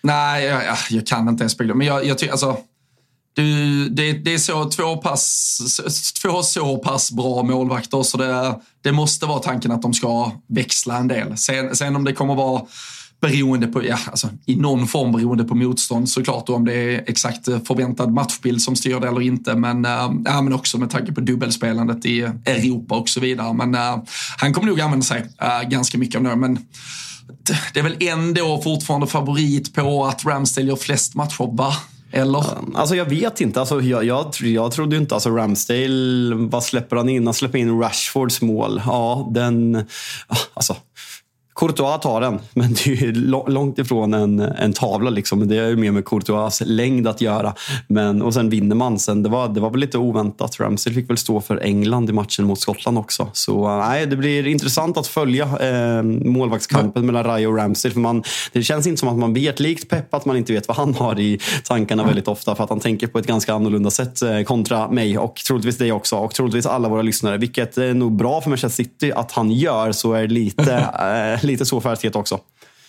Nej, 0.01 0.45
jag, 0.45 0.61
jag, 0.89 1.07
kan 1.07 1.29
inte 1.29 1.41
ens 1.41 1.53
spekulera. 1.53 1.75
Men 1.75 1.87
jag, 1.87 2.05
jag 2.05 2.17
tycker 2.17 2.31
alltså... 2.31 2.57
Du, 3.33 3.89
det, 3.89 4.11
det, 4.13 4.33
är 4.33 4.37
så 4.37 4.69
två, 4.69 4.97
pass, 4.97 5.59
två 6.21 6.43
så 6.43 6.77
pass 6.77 7.11
bra 7.11 7.43
målvakter 7.43 8.03
så 8.03 8.17
det, 8.17 8.59
det 8.81 8.91
måste 8.91 9.25
vara 9.25 9.39
tanken 9.39 9.71
att 9.71 9.81
de 9.81 9.93
ska 9.93 10.31
växla 10.47 10.97
en 10.97 11.07
del. 11.07 11.37
Sen, 11.37 11.75
sen 11.75 11.95
om 11.95 12.03
det 12.03 12.13
kommer 12.13 12.35
vara 12.35 12.61
beroende 13.21 13.67
på, 13.67 13.85
ja, 13.85 13.97
alltså, 14.05 14.29
i 14.45 14.55
någon 14.55 14.87
form 14.87 15.11
beroende 15.11 15.43
på 15.43 15.55
motstånd 15.55 16.09
såklart 16.09 16.49
och 16.49 16.55
om 16.55 16.65
det 16.65 16.73
är 16.73 17.03
exakt 17.07 17.47
eh, 17.47 17.59
förväntad 17.67 18.13
matchbild 18.13 18.61
som 18.61 18.75
styr 18.75 18.99
det 18.99 19.07
eller 19.07 19.21
inte. 19.21 19.55
Men, 19.55 19.85
äh, 19.85 20.11
ja, 20.25 20.41
men 20.41 20.53
också 20.53 20.77
med 20.77 20.89
tanke 20.89 21.11
på 21.11 21.21
dubbelspelandet 21.21 22.05
i 22.05 22.21
Europa 22.45 22.95
och 22.95 23.09
så 23.09 23.19
vidare. 23.19 23.53
Men 23.53 23.75
äh, 23.75 23.97
han 24.37 24.53
kommer 24.53 24.67
nog 24.67 24.81
använda 24.81 25.05
sig 25.05 25.29
äh, 25.41 25.69
ganska 25.69 25.97
mycket 25.97 26.17
av 26.17 26.23
det. 26.23 26.35
Men 26.35 26.59
det 27.73 27.79
är 27.79 27.83
väl 27.83 27.97
ändå 27.99 28.61
fortfarande 28.61 29.07
favorit 29.07 29.73
på 29.73 30.05
att 30.05 30.25
Ramsdale 30.25 30.67
gör 30.67 30.75
flest 30.75 31.15
matcher, 31.15 31.57
va? 31.57 31.73
Eller? 32.11 32.59
Um, 32.59 32.75
alltså 32.75 32.95
jag 32.95 33.05
vet 33.05 33.41
inte. 33.41 33.59
Alltså 33.59 33.81
jag, 33.81 34.03
jag, 34.03 34.33
jag 34.41 34.71
trodde 34.71 34.97
inte... 34.97 35.15
Alltså 35.15 35.29
Ramsdale, 35.29 36.35
vad 36.35 36.63
släpper 36.63 36.95
han 36.95 37.09
in? 37.09 37.25
Han 37.27 37.33
släpper 37.33 37.57
in 37.57 37.79
Rashfords 37.79 38.41
mål. 38.41 38.81
Ja, 38.85 39.29
den... 39.33 39.75
Ah, 40.27 40.37
alltså, 40.53 40.75
Courtois 41.57 42.01
tar 42.01 42.21
den, 42.21 42.39
men 42.53 42.73
det 42.73 42.91
är 42.91 43.49
långt 43.49 43.79
ifrån 43.79 44.13
en, 44.13 44.39
en 44.39 44.73
tavla. 44.73 45.09
Liksom. 45.09 45.47
Det 45.47 45.57
är 45.57 45.75
mer 45.75 45.91
med 45.91 46.05
Courtois 46.05 46.61
längd 46.65 47.07
att 47.07 47.21
göra. 47.21 47.53
Men, 47.87 48.21
och 48.21 48.33
sen 48.33 48.49
vinner 48.49 48.75
man. 48.75 48.99
Sen, 48.99 49.23
det, 49.23 49.29
var, 49.29 49.47
det 49.49 49.59
var 49.59 49.69
väl 49.69 49.79
lite 49.79 49.97
oväntat. 49.97 50.59
Ramsey 50.59 50.93
fick 50.93 51.09
väl 51.09 51.17
stå 51.17 51.41
för 51.41 51.57
England 51.57 52.09
i 52.09 52.13
matchen 52.13 52.45
mot 52.45 52.59
Skottland 52.59 52.97
också. 52.97 53.29
Så 53.33 53.77
nej, 53.77 54.05
det 54.05 54.15
blir 54.15 54.47
intressant 54.47 54.97
att 54.97 55.07
följa 55.07 55.43
eh, 55.43 56.03
målvaktskampen 56.03 57.05
mellan 57.05 57.23
Raya 57.23 57.49
och 57.49 57.57
Ramsey. 57.57 57.91
För 57.91 57.99
man, 57.99 58.23
det 58.51 58.63
känns 58.63 58.87
inte 58.87 58.99
som 58.99 59.09
att 59.09 59.17
man 59.17 59.33
vet, 59.33 59.59
likt 59.59 59.89
Pep, 59.89 60.13
att 60.13 60.25
man 60.25 60.37
inte 60.37 60.53
vet 60.53 60.67
vad 60.67 60.77
han 60.77 60.93
har 60.95 61.19
i 61.19 61.39
tankarna 61.63 62.03
väldigt 62.03 62.27
ofta. 62.27 62.55
För 62.55 62.63
att 62.63 62.69
han 62.69 62.79
tänker 62.79 63.07
på 63.07 63.19
ett 63.19 63.27
ganska 63.27 63.53
annorlunda 63.53 63.89
sätt 63.89 64.21
eh, 64.21 64.41
kontra 64.41 64.91
mig 64.91 65.17
och 65.17 65.35
troligtvis 65.35 65.77
dig 65.77 65.91
också. 65.91 66.15
Och 66.15 66.33
troligtvis 66.33 66.65
alla 66.65 66.89
våra 66.89 67.01
lyssnare. 67.01 67.37
Vilket 67.37 67.77
är 67.77 67.93
nog 67.93 68.15
bra 68.15 68.41
för 68.41 68.49
Manchester 68.49 68.83
City 68.83 69.11
att 69.11 69.31
han 69.31 69.51
gör. 69.51 69.91
Så 69.91 70.13
är 70.13 70.21
det 70.21 70.33
lite 70.33 70.73
eh, 71.43 71.46
lite 71.47 71.65
så 71.65 71.77
Arteta 71.77 72.19
också. 72.19 72.39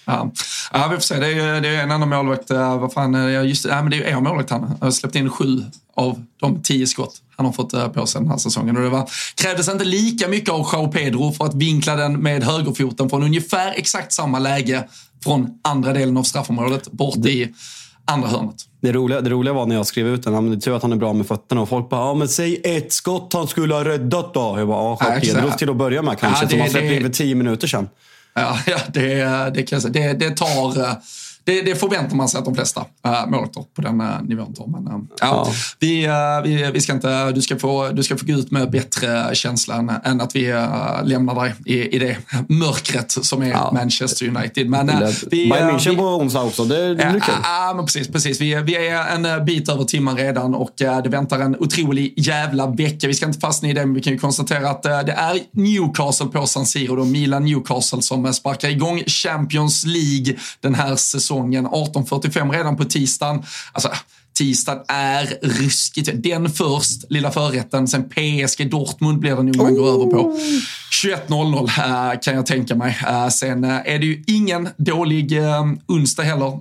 Ja. 0.05 0.31
ja, 0.73 0.89
vi 0.89 0.97
får 0.97 1.03
se. 1.03 1.19
Det 1.19 1.33
är, 1.33 1.61
det 1.61 1.69
är 1.69 1.83
en 1.83 1.91
annan 1.91 2.09
målvakt. 2.09 2.51
Eh, 2.51 2.79
vad 2.79 2.93
fan, 2.93 3.33
just, 3.49 3.65
ja, 3.65 3.83
men 3.83 3.91
det 3.91 3.97
är 3.97 4.17
er 4.17 4.21
målvakt 4.21 4.51
han. 4.51 4.77
har 4.81 4.91
släppt 4.91 5.15
in 5.15 5.31
sju 5.31 5.65
av 5.95 6.25
de 6.41 6.63
tio 6.63 6.87
skott 6.87 7.23
han 7.39 7.47
har 7.47 7.53
fått 7.53 7.73
eh, 7.73 7.89
på 7.89 8.07
sig 8.07 8.21
den 8.21 8.31
här 8.31 8.39
säsongen. 8.39 8.77
Och 8.77 8.83
det 8.83 8.89
var, 8.89 9.11
krävdes 9.35 9.69
inte 9.69 9.85
lika 9.85 10.29
mycket 10.29 10.51
av 10.51 10.69
Jao 10.73 10.89
Pedro 10.89 11.33
för 11.33 11.45
att 11.45 11.55
vinkla 11.55 11.97
den 11.97 12.13
med 12.23 12.45
högerfoten 12.45 13.11
från 13.11 13.23
ungefär 13.23 13.73
exakt 13.77 14.13
samma 14.13 14.39
läge 14.39 14.89
från 15.25 15.59
andra 15.63 15.93
delen 15.93 16.17
av 16.17 16.23
straffområdet 16.23 16.93
bort 16.93 17.17
i 17.27 17.55
andra 18.05 18.29
hörnet. 18.29 18.55
Det 18.81 18.93
roliga, 18.93 19.21
det 19.21 19.31
roliga 19.31 19.55
var 19.55 19.67
när 19.67 19.75
jag 19.75 19.87
skrev 19.87 20.07
ut 20.07 20.23
den, 20.23 20.33
men 20.33 20.51
det 20.51 20.57
är 20.57 20.61
tur 20.61 20.77
att 20.77 20.83
han 20.83 20.93
är 20.93 20.97
bra 20.97 21.13
med 21.13 21.27
fötterna. 21.27 21.61
Och 21.61 21.69
folk 21.69 21.89
bara, 21.89 22.01
ja 22.01 22.15
men 22.15 22.29
säg 22.29 22.61
ett 22.65 22.93
skott 22.93 23.33
han 23.33 23.49
skulle 23.49 23.75
ha 23.75 23.85
räddat 23.85 24.35
då. 24.35 24.55
Jag 24.59 24.69
bara, 24.69 24.97
ja, 25.01 25.21
Pedros 25.21 25.57
till 25.57 25.71
att 25.71 25.77
börja 25.77 26.03
med 26.03 26.19
kanske, 26.19 26.45
ja, 26.45 26.47
det, 26.47 26.51
som 26.51 26.61
han 26.61 26.71
släppte 26.71 26.95
in 26.95 27.03
för 27.03 27.09
tio 27.09 27.35
minuter 27.35 27.67
sedan. 27.67 27.89
Ja, 28.41 28.79
det, 28.93 29.15
det, 29.55 29.63
kan 29.63 29.77
jag 29.77 29.83
säga. 29.83 30.13
Det, 30.13 30.29
det 30.29 30.37
tar 30.37 30.81
eh, 30.81 30.93
det, 31.49 31.63
det 31.63 31.75
förväntar 31.75 32.17
man 32.17 32.29
sig 32.29 32.39
att 32.39 32.45
de 32.45 32.55
flesta 32.55 32.85
äh, 33.05 33.27
målvakter 33.27 33.65
på 33.75 33.83
den 33.83 34.01
äh, 34.01 34.23
nivån 34.23 34.55
tar. 34.55 34.67
Men, 34.67 34.87
äh, 34.87 35.01
ja, 35.21 35.49
Vi, 35.79 36.05
äh, 36.05 36.13
vi, 36.45 36.71
vi 36.73 36.81
ska 36.81 36.93
inte, 36.93 37.33
du, 37.33 37.43
ska 37.43 37.57
få, 37.57 37.89
du 37.89 38.03
ska 38.03 38.17
få 38.17 38.27
gå 38.27 38.33
ut 38.33 38.51
med 38.51 38.71
bättre 38.71 39.35
känsla 39.35 39.75
än, 39.75 39.93
än 40.05 40.21
att 40.21 40.37
vi 40.37 40.51
äh, 40.51 41.05
lämnar 41.05 41.35
dig 41.35 41.55
i, 41.65 41.97
i 41.97 41.99
det 41.99 42.17
mörkret 42.49 43.11
som 43.11 43.43
är 43.43 43.51
ja. 43.51 43.71
Manchester 43.73 44.29
United. 44.29 44.69
Men, 44.69 44.89
äh, 44.89 45.09
vi, 45.31 45.51
Bayern 45.51 45.71
München 45.71 45.97
på 45.97 46.03
onsdag 46.03 46.43
också, 46.43 46.65
det, 46.65 46.95
det 46.95 47.11
blir 47.11 47.21
kul. 47.21 47.35
Ja, 47.43 47.73
men 47.77 47.85
precis. 47.85 48.09
precis. 48.09 48.41
Vi, 48.41 48.55
vi 48.63 48.89
är 48.89 49.27
en 49.27 49.45
bit 49.45 49.69
över 49.69 49.85
timmen 49.85 50.17
redan 50.17 50.55
och 50.55 50.73
det 50.77 51.09
väntar 51.09 51.39
en 51.39 51.57
otrolig 51.57 52.15
jävla 52.17 52.67
vecka. 52.67 53.07
Vi 53.07 53.15
ska 53.15 53.27
inte 53.27 53.41
fastna 53.41 53.69
i 53.69 53.73
det, 53.73 53.87
men 53.87 53.95
vi 53.95 54.01
kan 54.01 54.13
ju 54.13 54.19
konstatera 54.19 54.71
att 54.71 54.83
det 54.83 55.13
är 55.13 55.39
Newcastle 55.53 56.27
på 56.27 56.47
San 56.47 56.67
Siro, 56.67 56.97
då 56.97 57.05
Milan 57.05 57.45
Newcastle 57.45 58.03
som 58.03 58.35
sparkar 58.35 58.69
igång 58.69 59.03
Champions 59.07 59.85
League 59.87 60.35
den 60.61 60.75
här 60.75 60.97
säsongen 60.97 61.38
säsongen. 61.39 61.67
18.45 61.67 62.53
redan 62.53 62.77
på 62.77 62.85
tisdagen. 62.85 63.43
Alltså, 63.73 63.91
tisdag 64.39 64.85
är 64.89 65.39
ruskigt. 65.43 66.11
Den 66.15 66.51
först, 66.51 67.05
lilla 67.11 67.31
förrätten, 67.31 67.89
sen 67.89 68.09
PSG 68.09 68.71
Dortmund 68.71 69.19
blir 69.19 69.37
det 69.37 69.43
nog 69.43 69.57
man 69.57 69.75
går 69.75 69.89
över 69.89 70.07
på. 70.07 70.39
21.00 71.05 72.13
äh, 72.13 72.21
kan 72.21 72.35
jag 72.35 72.47
tänka 72.47 72.75
mig. 72.75 72.99
Äh, 73.09 73.29
sen 73.29 73.65
äh, 73.65 73.71
är 73.71 73.99
det 73.99 74.07
ju 74.07 74.25
ingen 74.27 74.69
dålig 74.77 75.33
onsdag 75.89 76.23
heller. 76.23 76.61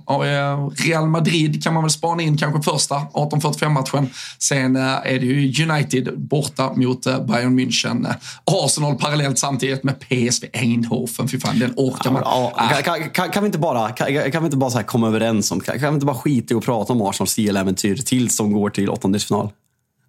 Real 0.88 1.06
Madrid 1.06 1.64
kan 1.64 1.74
man 1.74 1.82
väl 1.82 1.90
spana 1.90 2.22
in 2.22 2.38
kanske 2.38 2.72
första 2.72 2.94
18.45-matchen. 2.94 4.10
Sen 4.38 4.76
är 4.76 5.18
det 5.18 5.26
ju 5.26 5.64
United 5.70 6.18
borta 6.18 6.72
mot 6.72 7.04
Bayern 7.04 7.60
München. 7.60 8.14
Arsenal 8.44 8.94
parallellt 8.94 9.38
samtidigt 9.38 9.84
med 9.84 10.00
PSV 10.00 10.46
Eindhoven. 10.52 11.28
Fy 11.28 11.40
fan, 11.40 11.58
den 11.58 11.72
orkar 11.76 12.10
man. 12.10 12.22
Ja, 12.24 12.52
kan, 12.84 13.10
kan, 13.10 13.30
kan, 13.30 13.42
vi 13.42 13.46
inte 13.46 13.58
bara, 13.58 13.88
kan, 13.88 14.30
kan 14.32 14.42
vi 14.42 14.46
inte 14.46 14.56
bara 14.56 14.70
så 14.70 14.82
komma 14.82 15.08
överens 15.08 15.52
om, 15.52 15.60
kan, 15.60 15.78
kan 15.78 15.88
vi 15.88 15.94
inte 15.94 16.06
bara 16.06 16.16
skita 16.16 16.54
i 16.54 16.56
att 16.56 16.64
prata 16.64 16.92
om 16.92 17.02
Arsenals 17.02 17.32
CL-äventyr 17.68 17.96
tills 17.96 18.36
de 18.36 18.52
går 18.52 18.70
till 18.70 18.90
åttondelsfinal? 18.90 19.50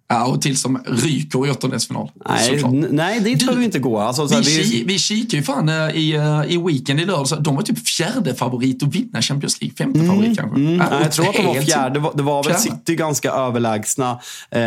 Ja, 0.08 0.26
och 0.26 0.42
tills 0.42 0.62
de 0.62 0.78
ryker 0.86 1.46
i 1.46 1.50
åttondelsfinal. 1.50 2.10
Nej, 2.28 2.62
nej, 2.90 3.20
dit 3.20 3.38
behöver 3.38 3.58
vi 3.58 3.64
inte 3.64 3.78
gå. 3.78 3.98
Alltså, 3.98 4.26
vi, 4.26 4.62
vi... 4.62 4.84
vi 4.86 4.98
kikar 4.98 5.38
ju 5.38 5.44
fan 5.44 5.68
eh, 5.68 5.74
i, 5.74 6.14
eh, 6.14 6.54
i 6.54 6.56
weekend 6.56 7.00
i 7.00 7.04
lördags. 7.04 7.34
De 7.40 7.56
var 7.56 7.62
typ 7.62 7.88
fjärde 7.88 8.34
favorit 8.34 8.82
att 8.82 8.94
vinna 8.94 9.22
Champions 9.22 9.60
League. 9.60 9.76
Femte 9.76 9.98
mm, 9.98 10.10
favorit 10.10 10.38
kanske. 10.38 10.60
Mm, 10.60 10.76
ja, 10.76 11.00
jag 11.02 11.12
tror 11.12 11.28
att 11.28 11.34
de 11.34 11.46
var 11.46 11.54
fjärde. 11.54 11.94
Det 11.94 12.00
var, 12.00 12.12
det 12.14 12.22
var 12.22 12.44
väl 12.44 12.54
City 12.54 12.94
ganska 12.94 13.30
överlägsna 13.30 14.20
eh, 14.50 14.60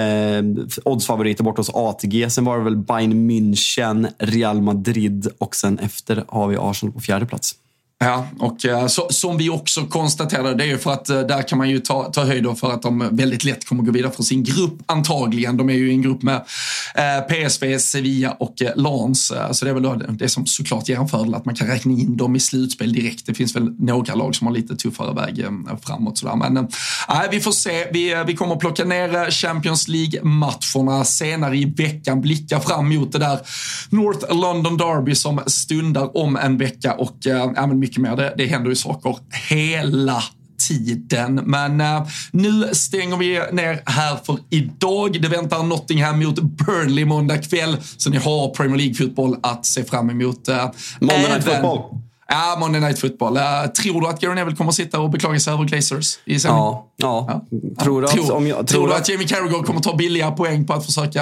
oddsfavoriter 0.86 1.44
bort 1.44 1.58
hos 1.58 1.70
ATG. 1.74 2.30
Sen 2.30 2.46
var 2.46 2.58
det 2.58 2.64
väl 2.64 2.78
Bayern 2.78 3.32
München, 3.32 4.08
Real 4.20 4.62
Madrid 4.62 5.28
och 5.38 5.56
sen 5.56 5.80
efter 5.80 6.26
har 6.28 6.48
vi 6.48 6.58
Arsenal 6.60 6.94
på 6.94 7.00
fjärde 7.00 7.26
plats. 7.26 7.56
Ja, 8.04 8.28
och 8.39 8.66
eh, 8.66 8.88
så, 8.88 9.08
som 9.10 9.38
vi 9.38 9.49
också 9.49 9.86
konstaterade, 9.86 10.54
det 10.56 10.64
är 10.64 10.68
ju 10.68 10.78
för 10.78 10.91
att 10.91 11.10
eh, 11.10 11.20
där 11.20 11.41
kan 11.41 11.58
man 11.58 11.70
ju 11.70 11.80
ta, 11.80 12.04
ta 12.04 12.24
höjd 12.26 12.58
för 12.58 12.72
att 12.72 12.82
de 12.82 13.10
väldigt 13.12 13.43
lätt 13.43 13.66
kommer 13.66 13.84
gå 13.84 13.91
vidare 13.91 14.12
från 14.12 14.26
sin 14.26 14.43
grupp, 14.43 14.74
antagligen. 14.86 15.58
De 15.58 15.70
är 15.70 15.74
ju 15.74 15.91
i 15.91 15.93
en 15.93 16.01
grupp 16.01 16.22
med 16.24 16.36
eh, 16.95 17.22
PSV, 17.28 17.80
Sevilla 17.80 18.32
och 18.32 18.56
Lans. 18.76 19.34
så 19.51 19.66
det 19.66 19.72
är 19.72 19.76
väl 19.76 20.18
det 20.18 20.30
som 20.30 20.45
såklart 20.45 20.89
ger 20.89 20.99
en 20.99 21.08
fördel 21.08 21.36
att 21.36 21.45
man 21.45 21.56
kan 21.56 21.68
räkna 21.68 21.91
in 21.91 22.18
dem 22.18 22.36
i 22.36 22.39
slutspel 22.39 22.93
direkt. 22.93 23.26
Det 23.26 23.34
finns 23.34 23.56
väl 23.56 23.76
några 23.80 24.16
lag 24.16 24.36
som 24.36 24.47
har 24.47 24.54
lite 24.54 24.76
tuffare 24.76 25.14
väg 25.14 25.45
framåt. 25.82 26.18
Sådär. 26.18 26.36
Men 26.36 26.58
uh, 26.58 26.66
vi 27.32 27.39
får 27.39 27.51
se. 27.51 27.88
Vi, 27.91 28.24
vi 28.28 28.36
kommer 28.36 28.56
plocka 28.56 28.86
ner 28.86 29.32
Champions 29.32 29.88
League-matcherna 29.88 31.04
senare 31.04 31.58
i 31.58 31.66
veckan, 31.66 32.22
blicka 32.22 32.60
fram 32.60 32.89
mot 32.89 33.12
det 33.12 33.20
där 33.20 33.39
North 33.89 34.34
London 34.36 34.78
Derby 34.78 35.16
som 35.16 35.41
stundar 35.47 36.18
om 36.18 36.36
en 36.36 36.58
vecka 36.58 36.93
och 36.93 37.18
uh, 37.28 37.68
mycket 37.84 37.93
mer. 38.02 38.16
Det, 38.16 38.34
det 38.38 38.46
händer 38.46 38.70
ju 38.70 38.76
saker 38.76 39.18
hela 39.50 40.24
tiden. 40.68 41.36
Men 41.36 41.82
uh, 41.82 42.08
nu 42.32 42.70
stänger 42.74 43.18
vi 43.18 43.41
ner 43.52 43.82
här 43.86 44.18
för 44.26 44.38
idag. 44.50 45.22
Det 45.22 45.28
väntar 45.28 45.64
Nottingham 45.64 46.20
mot 46.20 46.39
Burnley 46.39 47.06
måndag 47.06 47.38
kväll, 47.38 47.78
så 47.98 48.10
ni 48.10 48.18
har 48.18 48.50
Premier 48.50 48.78
League-fotboll 48.78 49.38
att 49.44 49.66
se 49.66 49.84
fram 49.84 50.10
emot. 50.10 50.50
Uh, 50.50 50.56
Monday 51.00 51.30
Night 51.30 51.44
Football. 51.44 51.80
Ja, 52.28 52.58
Monday 52.60 52.82
Night 52.82 53.00
Football. 53.00 53.38
Uh, 53.38 53.44
tror 53.82 54.02
du 54.02 54.08
att 54.08 54.22
Gary 54.22 54.36
Neville 54.36 54.56
kommer 54.56 54.70
att 54.70 54.76
sitta 54.76 55.00
och 55.00 55.10
beklaga 55.10 55.39
sig 55.39 55.54
över 55.54 55.64
Glazers 55.64 56.20
i 56.26 56.39
semi? 56.39 56.54
Ja, 56.54 56.88
ja. 56.98 57.46
ja. 57.50 57.84
Tror, 57.84 58.02
du 58.02 58.08
att, 58.08 58.14
tror, 58.14 58.48
jag, 58.48 58.58
tror, 58.58 58.64
tror 58.64 58.88
du 58.88 58.94
att 58.94 59.10
Jamie 59.10 59.28
Carragher 59.28 59.64
kommer 59.64 59.80
att 59.80 59.84
ta 59.84 59.96
billiga 59.96 60.32
poäng 60.32 60.68
på 60.68 60.74
att 60.74 60.86
försöka 60.86 61.22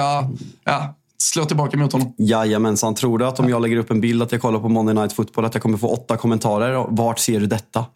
ja, 0.64 0.94
slå 1.22 1.44
tillbaka 1.44 1.76
mot 1.76 1.92
honom? 1.92 2.14
Jajamensan. 2.18 2.94
Tror 2.94 3.18
du 3.18 3.26
att 3.26 3.40
om 3.40 3.48
jag 3.48 3.62
lägger 3.62 3.76
upp 3.76 3.90
en 3.90 4.00
bild 4.00 4.22
att 4.22 4.32
jag 4.32 4.40
kollar 4.40 4.60
på 4.60 4.68
Monday 4.68 4.94
Night 4.94 5.12
Football 5.12 5.44
att 5.44 5.54
jag 5.54 5.62
kommer 5.62 5.78
få 5.78 5.88
åtta 5.88 6.16
kommentarer? 6.16 6.86
Vart 6.88 7.18
ser 7.18 7.40
du 7.40 7.46
detta? 7.46 7.86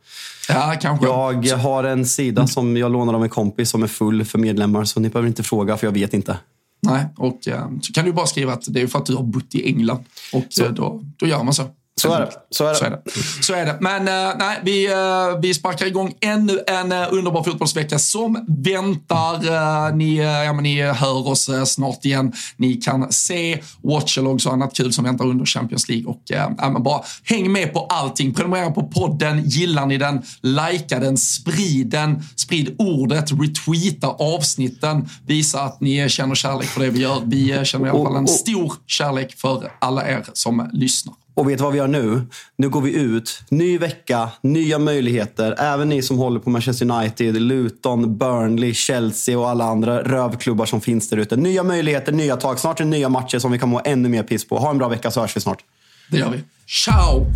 Ja, 0.49 0.75
kanske. 0.81 1.07
Jag 1.49 1.57
har 1.57 1.85
en 1.85 2.07
sida 2.07 2.47
som 2.47 2.77
jag 2.77 2.93
lånar 2.93 3.15
av 3.15 3.23
en 3.23 3.29
kompis 3.29 3.71
som 3.71 3.83
är 3.83 3.87
full 3.87 4.25
för 4.25 4.39
medlemmar, 4.39 4.85
så 4.85 5.01
ni 5.01 5.09
behöver 5.09 5.29
inte 5.29 5.43
fråga 5.43 5.77
för 5.77 5.87
jag 5.87 5.93
vet 5.93 6.15
inte. 6.15 6.39
Nej, 6.83 7.07
och 7.17 7.49
eh, 7.49 7.69
så 7.83 7.93
kan 7.93 8.05
du 8.05 8.13
bara 8.13 8.27
skriva 8.27 8.53
att 8.53 8.65
det 8.69 8.81
är 8.81 8.87
för 8.87 8.99
att 8.99 9.07
du 9.07 9.15
har 9.15 9.23
bott 9.23 9.55
i 9.55 9.69
England. 9.69 10.05
Och 10.33 10.45
så. 10.49 10.69
då, 10.69 11.05
då 11.17 11.27
gör 11.27 11.43
man 11.43 11.55
så. 11.55 11.63
Så 12.01 12.13
är 12.13 12.21
det. 12.21 12.31
Så 12.51 12.65
är 12.65 12.69
det. 12.69 12.77
Så 12.77 12.85
är 12.85 12.91
det. 12.91 13.03
Så 13.43 13.55
är 13.55 13.67
det. 13.67 13.77
Men 13.81 14.01
uh, 14.01 14.39
nej, 14.39 14.61
vi, 14.63 14.89
uh, 14.89 15.41
vi 15.41 15.55
sparkar 15.55 15.87
igång 15.87 16.15
ännu 16.21 16.61
en 16.67 16.93
uh, 16.93 17.07
underbar 17.11 17.43
fotbollsvecka 17.43 17.99
som 17.99 18.45
väntar. 18.49 19.93
ni, 19.93 20.17
ja, 20.17 20.53
men 20.53 20.63
ni 20.63 20.83
hör 20.83 21.29
oss 21.29 21.51
snart 21.65 22.05
igen. 22.05 22.33
Ni 22.57 22.75
kan 22.75 23.13
se 23.13 23.63
watchalogs 23.83 24.47
och 24.47 24.53
annat 24.53 24.77
kul 24.77 24.93
som 24.93 25.05
väntar 25.05 25.25
under 25.25 25.45
Champions 25.45 25.89
League. 25.89 26.07
Och, 26.07 26.23
ja, 26.25 26.55
men 26.59 26.83
bara 26.83 27.03
häng 27.25 27.53
med 27.53 27.73
på 27.73 27.87
allting. 27.87 28.35
Prenumerera 28.35 28.71
på 28.71 28.83
podden. 28.83 29.43
Gillar 29.45 29.87
ni 29.87 29.99
den? 29.99 30.23
Likea 30.41 31.01
den. 31.01 31.17
Sprid 31.17 31.87
den. 31.87 32.23
Sprid 32.37 32.77
ordet. 32.79 33.33
Retweeta 33.33 34.09
avsnitten. 34.09 35.09
Visa 35.27 35.61
att 35.61 35.81
ni 35.81 36.09
känner 36.09 36.35
kärlek 36.35 36.69
för 36.69 36.81
det 36.81 36.91
vi 36.91 37.01
gör. 37.01 37.23
Vi 37.25 37.65
känner 37.65 37.87
i 37.87 37.91
alla 37.91 38.05
fall 38.05 38.17
en 38.17 38.29
stor 38.29 38.73
kärlek 38.87 39.35
för 39.37 39.73
alla 39.81 40.09
er 40.09 40.25
som 40.33 40.71
lyssnar. 40.73 41.15
Och 41.37 41.51
vet 41.51 41.59
du 41.59 41.65
vad 41.65 41.73
vi 41.73 41.79
gör 41.79 41.89
nu? 41.89 42.23
Nu 42.57 42.69
går 42.69 42.81
vi 42.81 42.95
ut. 42.95 43.43
Ny 43.49 43.79
vecka, 43.79 44.31
nya 44.41 44.79
möjligheter. 44.79 45.55
Även 45.59 45.89
ni 45.89 46.03
som 46.03 46.19
håller 46.19 46.41
på 46.41 46.51
Manchester 46.51 46.91
United, 46.91 47.43
Luton, 47.43 48.19
Burnley, 48.19 48.75
Chelsea 48.75 49.39
och 49.39 49.49
alla 49.49 49.65
andra 49.65 50.03
rövklubbar 50.03 50.67
som 50.67 50.81
finns 50.81 51.09
där 51.09 51.17
ute. 51.17 51.37
Nya 51.37 51.63
möjligheter, 51.63 52.13
nya 52.13 52.37
tag. 52.37 52.59
Snart 52.59 52.81
är 52.81 52.85
det 52.85 52.91
nya 52.91 53.09
matcher 53.09 53.39
som 53.39 53.53
vi 53.53 53.59
kan 53.59 53.69
må 53.69 53.81
ännu 53.85 54.09
mer 54.09 54.23
piss 54.23 54.49
på. 54.49 54.59
Ha 54.59 54.71
en 54.71 54.79
bra 54.79 54.89
vecka 54.89 55.11
så 55.11 55.21
hörs 55.21 55.37
vi 55.37 55.41
snart. 55.41 55.65
Det 56.11 56.19
gör 56.19 56.31
vi. 56.31 56.41
Ciao! 56.67 57.27